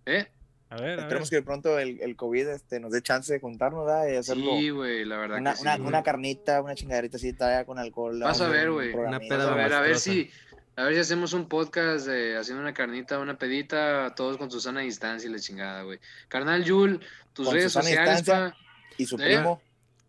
¿Eh? 0.05 0.31
A 0.71 0.75
ver, 0.75 0.83
a 0.83 0.95
ver. 0.95 0.99
esperemos 0.99 1.29
que 1.29 1.41
pronto 1.41 1.77
el, 1.77 1.99
el 1.99 2.15
COVID 2.15 2.47
este, 2.47 2.79
nos 2.79 2.93
dé 2.93 3.01
chance 3.01 3.33
de 3.33 3.41
juntarnos 3.41 3.85
¿verdad? 3.85 4.07
y 4.09 4.15
hacerlo. 4.15 4.57
Sí, 4.57 4.69
güey, 4.69 5.03
la 5.03 5.17
verdad 5.17 5.39
una, 5.39 5.51
que 5.51 5.57
sí, 5.57 5.63
una, 5.63 5.75
una 5.75 6.01
carnita, 6.01 6.61
una 6.61 6.75
chingaderita 6.75 7.17
así, 7.17 7.33
todavía 7.33 7.65
con 7.65 7.77
alcohol. 7.77 8.17
Vas 8.21 8.39
a 8.39 8.47
ver, 8.47 8.71
güey. 8.71 8.93
Una 8.93 9.19
peda 9.19 9.51
A 9.51 9.55
ver, 9.55 9.73
a 9.73 9.81
ver 9.81 9.97
si, 9.99 10.31
a 10.77 10.83
ver 10.85 10.93
si 10.93 11.01
hacemos 11.01 11.33
un 11.33 11.49
podcast 11.49 12.07
de 12.07 12.37
haciendo 12.37 12.61
una 12.61 12.73
carnita, 12.73 13.19
una 13.19 13.37
pedita, 13.37 14.15
todos 14.15 14.37
con 14.37 14.49
Susana 14.49 14.79
a 14.79 14.83
distancia 14.83 15.29
y 15.29 15.33
la 15.33 15.39
chingada, 15.39 15.83
güey. 15.83 15.99
Carnal 16.29 16.63
Yul, 16.63 17.01
tus 17.33 17.47
Con 17.47 17.55
redes 17.55 17.73
Susana 17.73 18.03
a 18.03 18.17
sociales, 18.17 18.53
pa. 18.53 18.57
Y 18.97 19.05
su 19.05 19.15
¿Eh? 19.17 19.25
primo, 19.25 19.61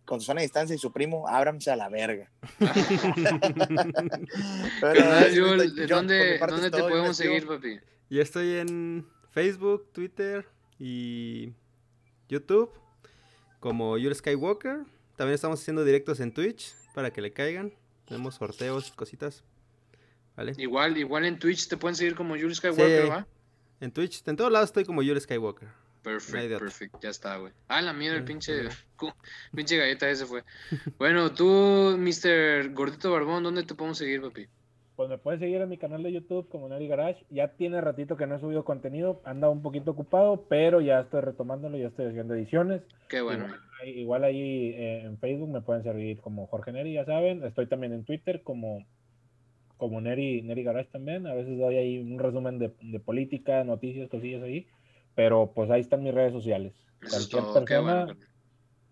con 0.05 0.21
su 0.21 0.27
sana 0.27 0.43
distancia 0.43 0.77
y 0.77 0.79
su 0.79 0.93
primo, 0.93 1.27
ábramse 1.27 1.73
a 1.73 1.77
la 1.77 1.89
verga. 1.89 2.31
Pero, 4.81 5.01
Carnal 5.01 5.33
Yul, 5.35 5.61
ahorita 5.61 5.81
¿de 5.83 5.87
yo, 5.89 5.97
por 5.97 6.07
dónde, 6.07 6.39
dónde 6.39 6.71
te 6.71 6.79
podemos 6.79 7.19
metido. 7.19 7.35
seguir, 7.35 7.47
papi? 7.47 7.81
Yo 8.11 8.23
estoy 8.23 8.57
en 8.59 9.07
Facebook, 9.33 9.89
Twitter 9.93 10.47
y 10.79 11.53
YouTube 12.29 12.71
como 13.61 13.99
Yuri 13.99 14.15
Skywalker. 14.15 14.85
También 15.17 15.35
estamos 15.35 15.61
haciendo 15.61 15.85
directos 15.85 16.21
en 16.21 16.33
Twitch 16.33 16.75
para 16.95 17.11
que 17.13 17.21
le 17.21 17.33
caigan. 17.33 17.73
Tenemos 18.07 18.37
sorteos 18.37 18.91
cositas. 18.93 19.45
¿Vale? 20.37 20.55
Igual, 20.57 20.97
igual 20.97 21.25
en 21.27 21.39
Twitch 21.39 21.69
te 21.69 21.77
pueden 21.77 21.95
seguir 21.95 22.15
como 22.15 22.37
Yuri 22.37 22.55
Skywalker, 22.55 23.03
Sí. 23.05 23.09
¿va? 23.09 23.27
En 23.81 23.93
Twitch, 23.93 24.23
en 24.27 24.37
todos 24.37 24.51
lados 24.51 24.71
estoy 24.71 24.85
como 24.85 25.03
Yuri 25.03 25.21
Skywalker. 25.21 25.69
Perfecto, 26.03 26.59
perfecto, 26.59 26.99
ya 27.03 27.11
está, 27.11 27.37
güey. 27.37 27.53
Ah, 27.69 27.81
la 27.81 27.93
mierda, 27.93 28.17
el 28.17 28.23
Sí, 28.27 28.33
pinche, 28.33 28.69
pinche 29.55 29.77
galleta 29.77 30.11
ese 30.11 30.27
fue. 30.27 30.43
Bueno, 30.99 31.33
tú, 31.33 31.97
Mr. 31.97 32.73
Gordito 32.75 33.13
Barbón, 33.13 33.45
¿dónde 33.45 33.63
te 33.63 33.75
podemos 33.77 33.99
seguir, 33.99 34.21
papi? 34.21 34.49
Pues 35.03 35.11
me 35.11 35.19
pueden 35.19 35.41
seguir 35.41 35.61
en 35.61 35.69
mi 35.69 35.79
canal 35.79 36.01
de 36.05 36.12
YouTube 36.12 36.49
como 36.49 36.69
Neri 36.69 36.87
Garage. 36.87 37.24
Ya 37.29 37.49
tiene 37.49 37.81
ratito 37.81 38.16
que 38.16 38.29
no 38.29 38.37
he 38.37 38.41
subido 38.41 38.65
contenido, 38.65 39.20
anda 39.24 39.49
un 39.49 39.61
poquito 39.61 39.91
ocupado, 39.91 40.45
pero 40.49 40.81
ya 40.81 41.01
estoy 41.01 41.23
retomándolo, 41.23 41.77
ya 41.77 41.89
estoy 41.89 42.07
haciendo 42.07 42.35
ediciones. 42.35 42.83
Qué 43.09 43.20
bueno. 43.20 43.47
Igual, 43.47 43.61
ahí- 43.83 43.99
igual 43.99 44.23
ahí 44.23 44.69
eh, 44.77 45.03
en 45.03 45.19
Facebook 45.19 45.49
me 45.49 45.61
pueden 45.61 45.83
seguir 45.83 46.20
como 46.20 46.47
Jorge 46.47 46.70
Neri, 46.70 46.93
ya 46.93 47.05
saben. 47.05 47.43
Estoy 47.43 47.66
también 47.66 47.93
en 47.95 48.05
Twitter 48.05 48.45
como, 48.45 48.87
como 49.77 50.01
Neri, 50.01 50.41
Neri 50.43 50.62
Garage 50.62 50.91
también. 50.93 51.27
A 51.27 51.35
veces 51.35 51.59
doy 51.59 51.79
ahí 51.79 51.99
un 51.99 52.20
resumen 52.20 52.61
de, 52.61 52.70
de 52.81 53.01
política, 53.01 53.65
noticias, 53.65 54.09
cosillas 54.09 54.45
ahí. 54.45 54.69
Pero 55.16 55.51
pues 55.53 55.69
ahí 55.73 55.81
están 55.81 56.05
mis 56.05 56.15
redes 56.15 56.33
sociales. 56.33 56.74
Eso 57.03 57.11
Cualquier 57.16 57.43
todo, 57.43 57.65
qué 57.65 57.79
bueno. 57.79 58.07
persona. 58.07 58.27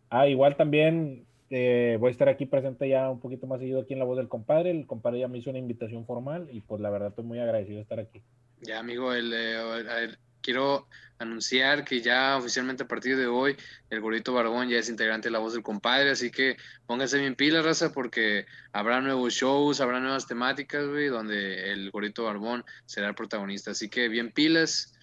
Ah, 0.08 0.26
igual 0.26 0.56
también 0.56 1.24
eh, 1.50 1.96
voy 1.98 2.08
a 2.08 2.12
estar 2.12 2.28
aquí 2.28 2.46
presente 2.46 2.88
ya 2.88 3.10
un 3.10 3.18
poquito 3.18 3.48
más 3.48 3.58
seguido 3.58 3.80
aquí 3.80 3.92
en 3.92 3.98
La 3.98 4.04
Voz 4.04 4.16
del 4.16 4.28
Compadre. 4.28 4.70
El 4.70 4.86
compadre 4.86 5.18
ya 5.18 5.28
me 5.28 5.38
hizo 5.38 5.50
una 5.50 5.58
invitación 5.58 6.06
formal 6.06 6.48
y 6.50 6.60
pues 6.60 6.80
la 6.80 6.90
verdad 6.90 7.08
estoy 7.08 7.24
muy 7.24 7.40
agradecido 7.40 7.76
de 7.76 7.82
estar 7.82 7.98
aquí. 7.98 8.22
Ya, 8.60 8.78
amigo, 8.78 9.12
el, 9.12 9.32
eh, 9.34 10.14
quiero 10.40 10.86
anunciar 11.18 11.84
que 11.84 12.00
ya 12.00 12.36
oficialmente 12.36 12.84
a 12.84 12.88
partir 12.88 13.16
de 13.16 13.26
hoy 13.26 13.56
el 13.90 14.00
Gordito 14.00 14.32
Barbón 14.32 14.68
ya 14.68 14.78
es 14.78 14.88
integrante 14.88 15.28
de 15.28 15.32
La 15.32 15.40
Voz 15.40 15.52
del 15.52 15.62
Compadre, 15.62 16.10
así 16.10 16.30
que 16.30 16.56
pónganse 16.86 17.18
bien 17.18 17.34
pilas, 17.34 17.64
raza, 17.64 17.92
porque 17.92 18.46
habrá 18.72 19.00
nuevos 19.00 19.34
shows, 19.34 19.80
habrá 19.80 19.98
nuevas 19.98 20.28
temáticas, 20.28 20.86
güey, 20.86 21.08
donde 21.08 21.72
el 21.72 21.90
Gordito 21.90 22.24
Barbón 22.24 22.64
será 22.86 23.08
el 23.08 23.14
protagonista. 23.16 23.72
Así 23.72 23.88
que 23.88 24.08
bien 24.08 24.30
pilas, 24.30 24.94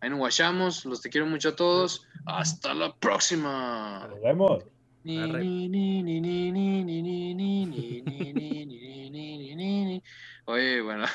ahí 0.00 0.10
nos 0.10 0.18
guachamos, 0.18 0.84
los 0.84 1.00
te 1.00 1.08
quiero 1.08 1.26
mucho 1.26 1.50
a 1.50 1.56
todos. 1.56 2.06
Hasta 2.26 2.74
la 2.74 2.94
próxima. 2.94 4.06
Nos 4.10 4.20
vemos. 4.20 4.75
Oye, 10.46 10.80
bueno. 10.80 11.06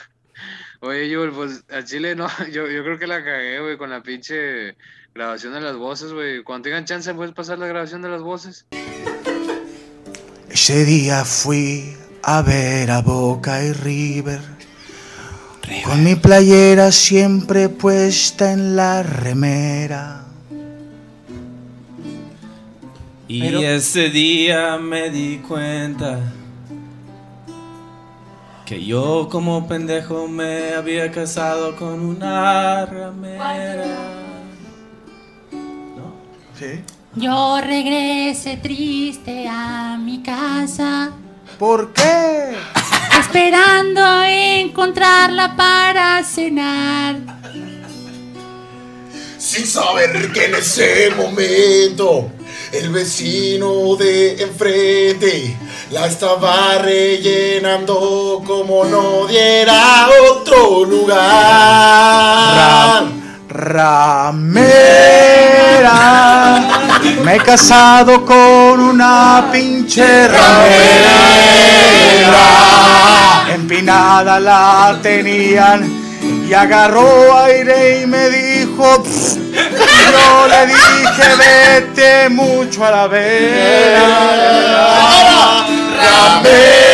Oye, 0.81 1.09
Yul, 1.09 1.31
pues 1.31 1.63
a 1.69 1.83
Chile 1.83 2.15
no, 2.15 2.27
yo, 2.51 2.67
yo 2.67 2.83
creo 2.83 2.97
que 2.97 3.07
la 3.07 3.23
cagué, 3.23 3.59
güey, 3.59 3.77
con 3.77 3.89
la 3.89 4.01
pinche 4.01 4.75
grabación 5.13 5.53
de 5.53 5.61
las 5.61 5.75
voces, 5.75 6.13
güey. 6.13 6.43
Cuando 6.43 6.63
tengan 6.63 6.85
chance, 6.85 7.13
¿puedes 7.13 7.33
pasar 7.33 7.59
la 7.59 7.67
grabación 7.67 8.01
de 8.01 8.09
las 8.09 8.21
voces? 8.21 8.65
Ese 10.49 10.85
día 10.85 11.23
fui 11.23 11.95
a 12.23 12.41
ver 12.41 12.91
a 12.91 13.01
Boca 13.01 13.63
y 13.63 13.73
River. 13.73 14.41
Con 15.85 16.03
mi 16.03 16.15
playera 16.15 16.91
siempre 16.91 17.69
puesta 17.69 18.51
en 18.51 18.75
la 18.75 19.03
remera. 19.03 20.20
Y 23.33 23.39
Pero- 23.39 23.61
ese 23.61 24.09
día 24.09 24.77
me 24.77 25.09
di 25.09 25.37
cuenta 25.37 26.19
que 28.65 28.83
yo 28.83 29.29
como 29.31 29.69
pendejo 29.69 30.27
me 30.27 30.73
había 30.73 31.09
casado 31.13 31.77
con 31.77 32.01
una 32.05 32.85
ramera. 32.85 33.85
¿Sí? 36.59 36.81
Yo 37.15 37.61
regresé 37.61 38.57
triste 38.57 39.47
a 39.47 39.97
mi 39.97 40.21
casa, 40.21 41.11
¿Por 41.57 41.93
qué? 41.93 42.51
esperando 43.17 44.01
encontrarla 44.25 45.55
para 45.55 46.21
cenar. 46.25 47.15
Sin 49.37 49.65
saber 49.65 50.33
que 50.33 50.45
en 50.47 50.55
ese 50.55 51.11
momento 51.15 52.29
el 52.71 52.89
vecino 52.89 53.95
de 53.97 54.41
enfrente 54.41 55.57
la 55.89 56.07
estaba 56.07 56.77
rellenando 56.77 58.41
como 58.45 58.85
no 58.85 59.27
diera 59.27 60.07
otro 60.31 60.85
lugar. 60.85 61.19
Ramera. 63.49 64.61
Me 67.23 67.35
he 67.35 67.39
casado 67.39 68.25
con 68.25 68.79
una 68.79 69.49
pinche 69.51 70.27
ramera. 70.29 70.39
Empinada 73.53 74.39
la 74.39 74.97
tenían 75.03 76.01
y 76.47 76.53
agarró 76.53 77.37
aire 77.39 78.03
y 78.03 78.05
me 78.07 78.29
dijo. 78.29 79.03
Yo 80.09 80.47
le 80.47 80.65
dije, 80.67 81.27
vete 81.37 82.29
mucho 82.29 82.85
a 82.85 82.91
la 82.91 83.07
vera. 83.07 84.07
Ramera. 86.01 86.91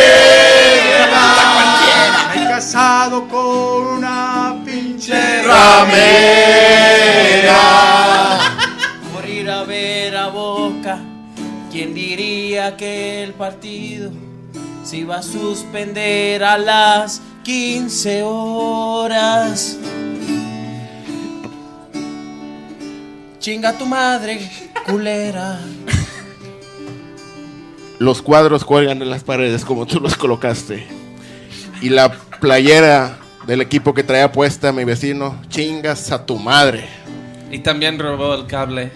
Me 2.34 2.42
he 2.42 2.44
casado 2.48 3.26
con 3.28 3.98
una 3.98 4.56
pinche 4.64 5.42
ramera. 5.42 5.98
Por 9.12 9.28
ir 9.28 9.50
a 9.50 9.64
ver 9.64 10.16
a 10.16 10.28
Boca, 10.28 10.98
¿quién 11.70 11.94
diría 11.94 12.76
que 12.76 13.24
el 13.24 13.32
partido 13.34 14.10
se 14.84 14.98
iba 14.98 15.16
a 15.18 15.22
suspender 15.22 16.44
a 16.44 16.58
las 16.58 17.22
15 17.44 18.22
horas? 18.22 19.78
Chinga 23.48 23.72
tu 23.78 23.86
madre, 23.86 24.38
culera. 24.84 25.58
Los 27.98 28.20
cuadros 28.20 28.62
cuelgan 28.62 29.00
en 29.00 29.08
las 29.08 29.24
paredes 29.24 29.64
como 29.64 29.86
tú 29.86 30.00
los 30.00 30.18
colocaste. 30.18 30.86
Y 31.80 31.88
la 31.88 32.12
playera 32.12 33.16
del 33.46 33.62
equipo 33.62 33.94
que 33.94 34.02
traía 34.02 34.30
puesta 34.30 34.70
mi 34.70 34.84
vecino, 34.84 35.40
chingas 35.48 36.12
a 36.12 36.26
tu 36.26 36.36
madre. 36.36 36.90
Y 37.50 37.60
también 37.60 37.98
robó 37.98 38.34
el 38.34 38.46
cable. 38.46 38.92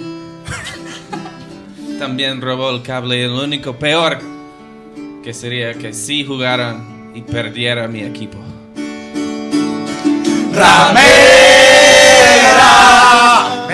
También 1.99 2.43
robó 2.43 2.73
el 2.73 2.83
cable. 2.83 3.23
Y 3.23 3.29
lo 3.29 3.43
único 3.43 3.79
peor 3.79 4.19
que 5.25 5.33
sería 5.33 5.73
que 5.73 5.95
si 5.95 6.27
jugaran 6.27 7.13
y 7.15 7.23
perdiera 7.23 7.89
mi 7.89 8.03
equipo. 8.03 8.37
Ramera. 10.53 11.23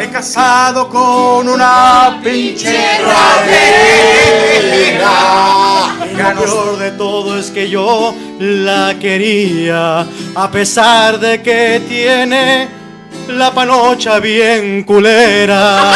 He 0.08 0.10
casado 0.10 0.88
con 0.88 1.46
una 1.50 2.18
pinche 2.24 2.98
ramera. 2.98 3.44
Lo 6.34 6.40
peor 6.40 6.78
de 6.78 6.92
todo 6.92 7.38
es 7.38 7.50
que 7.50 7.68
yo 7.68 8.14
la 8.38 8.94
quería, 8.98 10.06
a 10.34 10.50
pesar 10.50 11.20
de 11.20 11.42
que 11.42 11.82
tiene 11.86 12.68
la 13.28 13.52
panocha 13.52 14.18
bien 14.18 14.84
culera. 14.84 15.92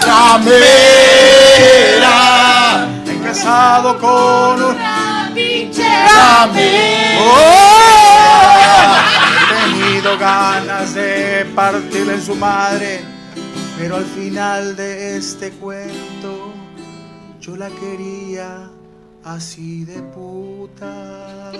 Ramera. 0.00 0.58
Me 3.06 3.12
he 3.12 3.20
casado 3.20 4.00
con 4.00 4.64
un 4.64 4.76
Pinche 5.32 5.84
¡Oh! 7.20 7.86
Ganas 10.14 10.94
de 10.94 11.44
partirle 11.54 12.14
en 12.14 12.22
su 12.22 12.36
madre, 12.36 13.00
pero 13.76 13.96
al 13.96 14.04
final 14.04 14.76
de 14.76 15.16
este 15.18 15.50
cuento 15.50 16.54
yo 17.40 17.56
la 17.56 17.68
quería 17.68 18.70
así 19.24 19.84
de 19.84 20.00
puta. 20.00 21.50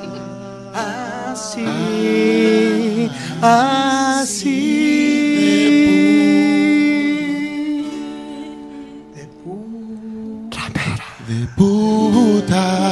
Así, 1.33 3.11
así 3.43 4.47
de 9.15 9.27
puta. 9.45 10.61
De 11.27 11.47
puta. 11.57 12.87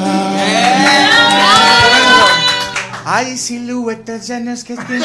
Hay 3.05 3.37
siluetas 3.37 4.27
llanas 4.29 4.65
que 4.65 4.77
te... 4.77 5.01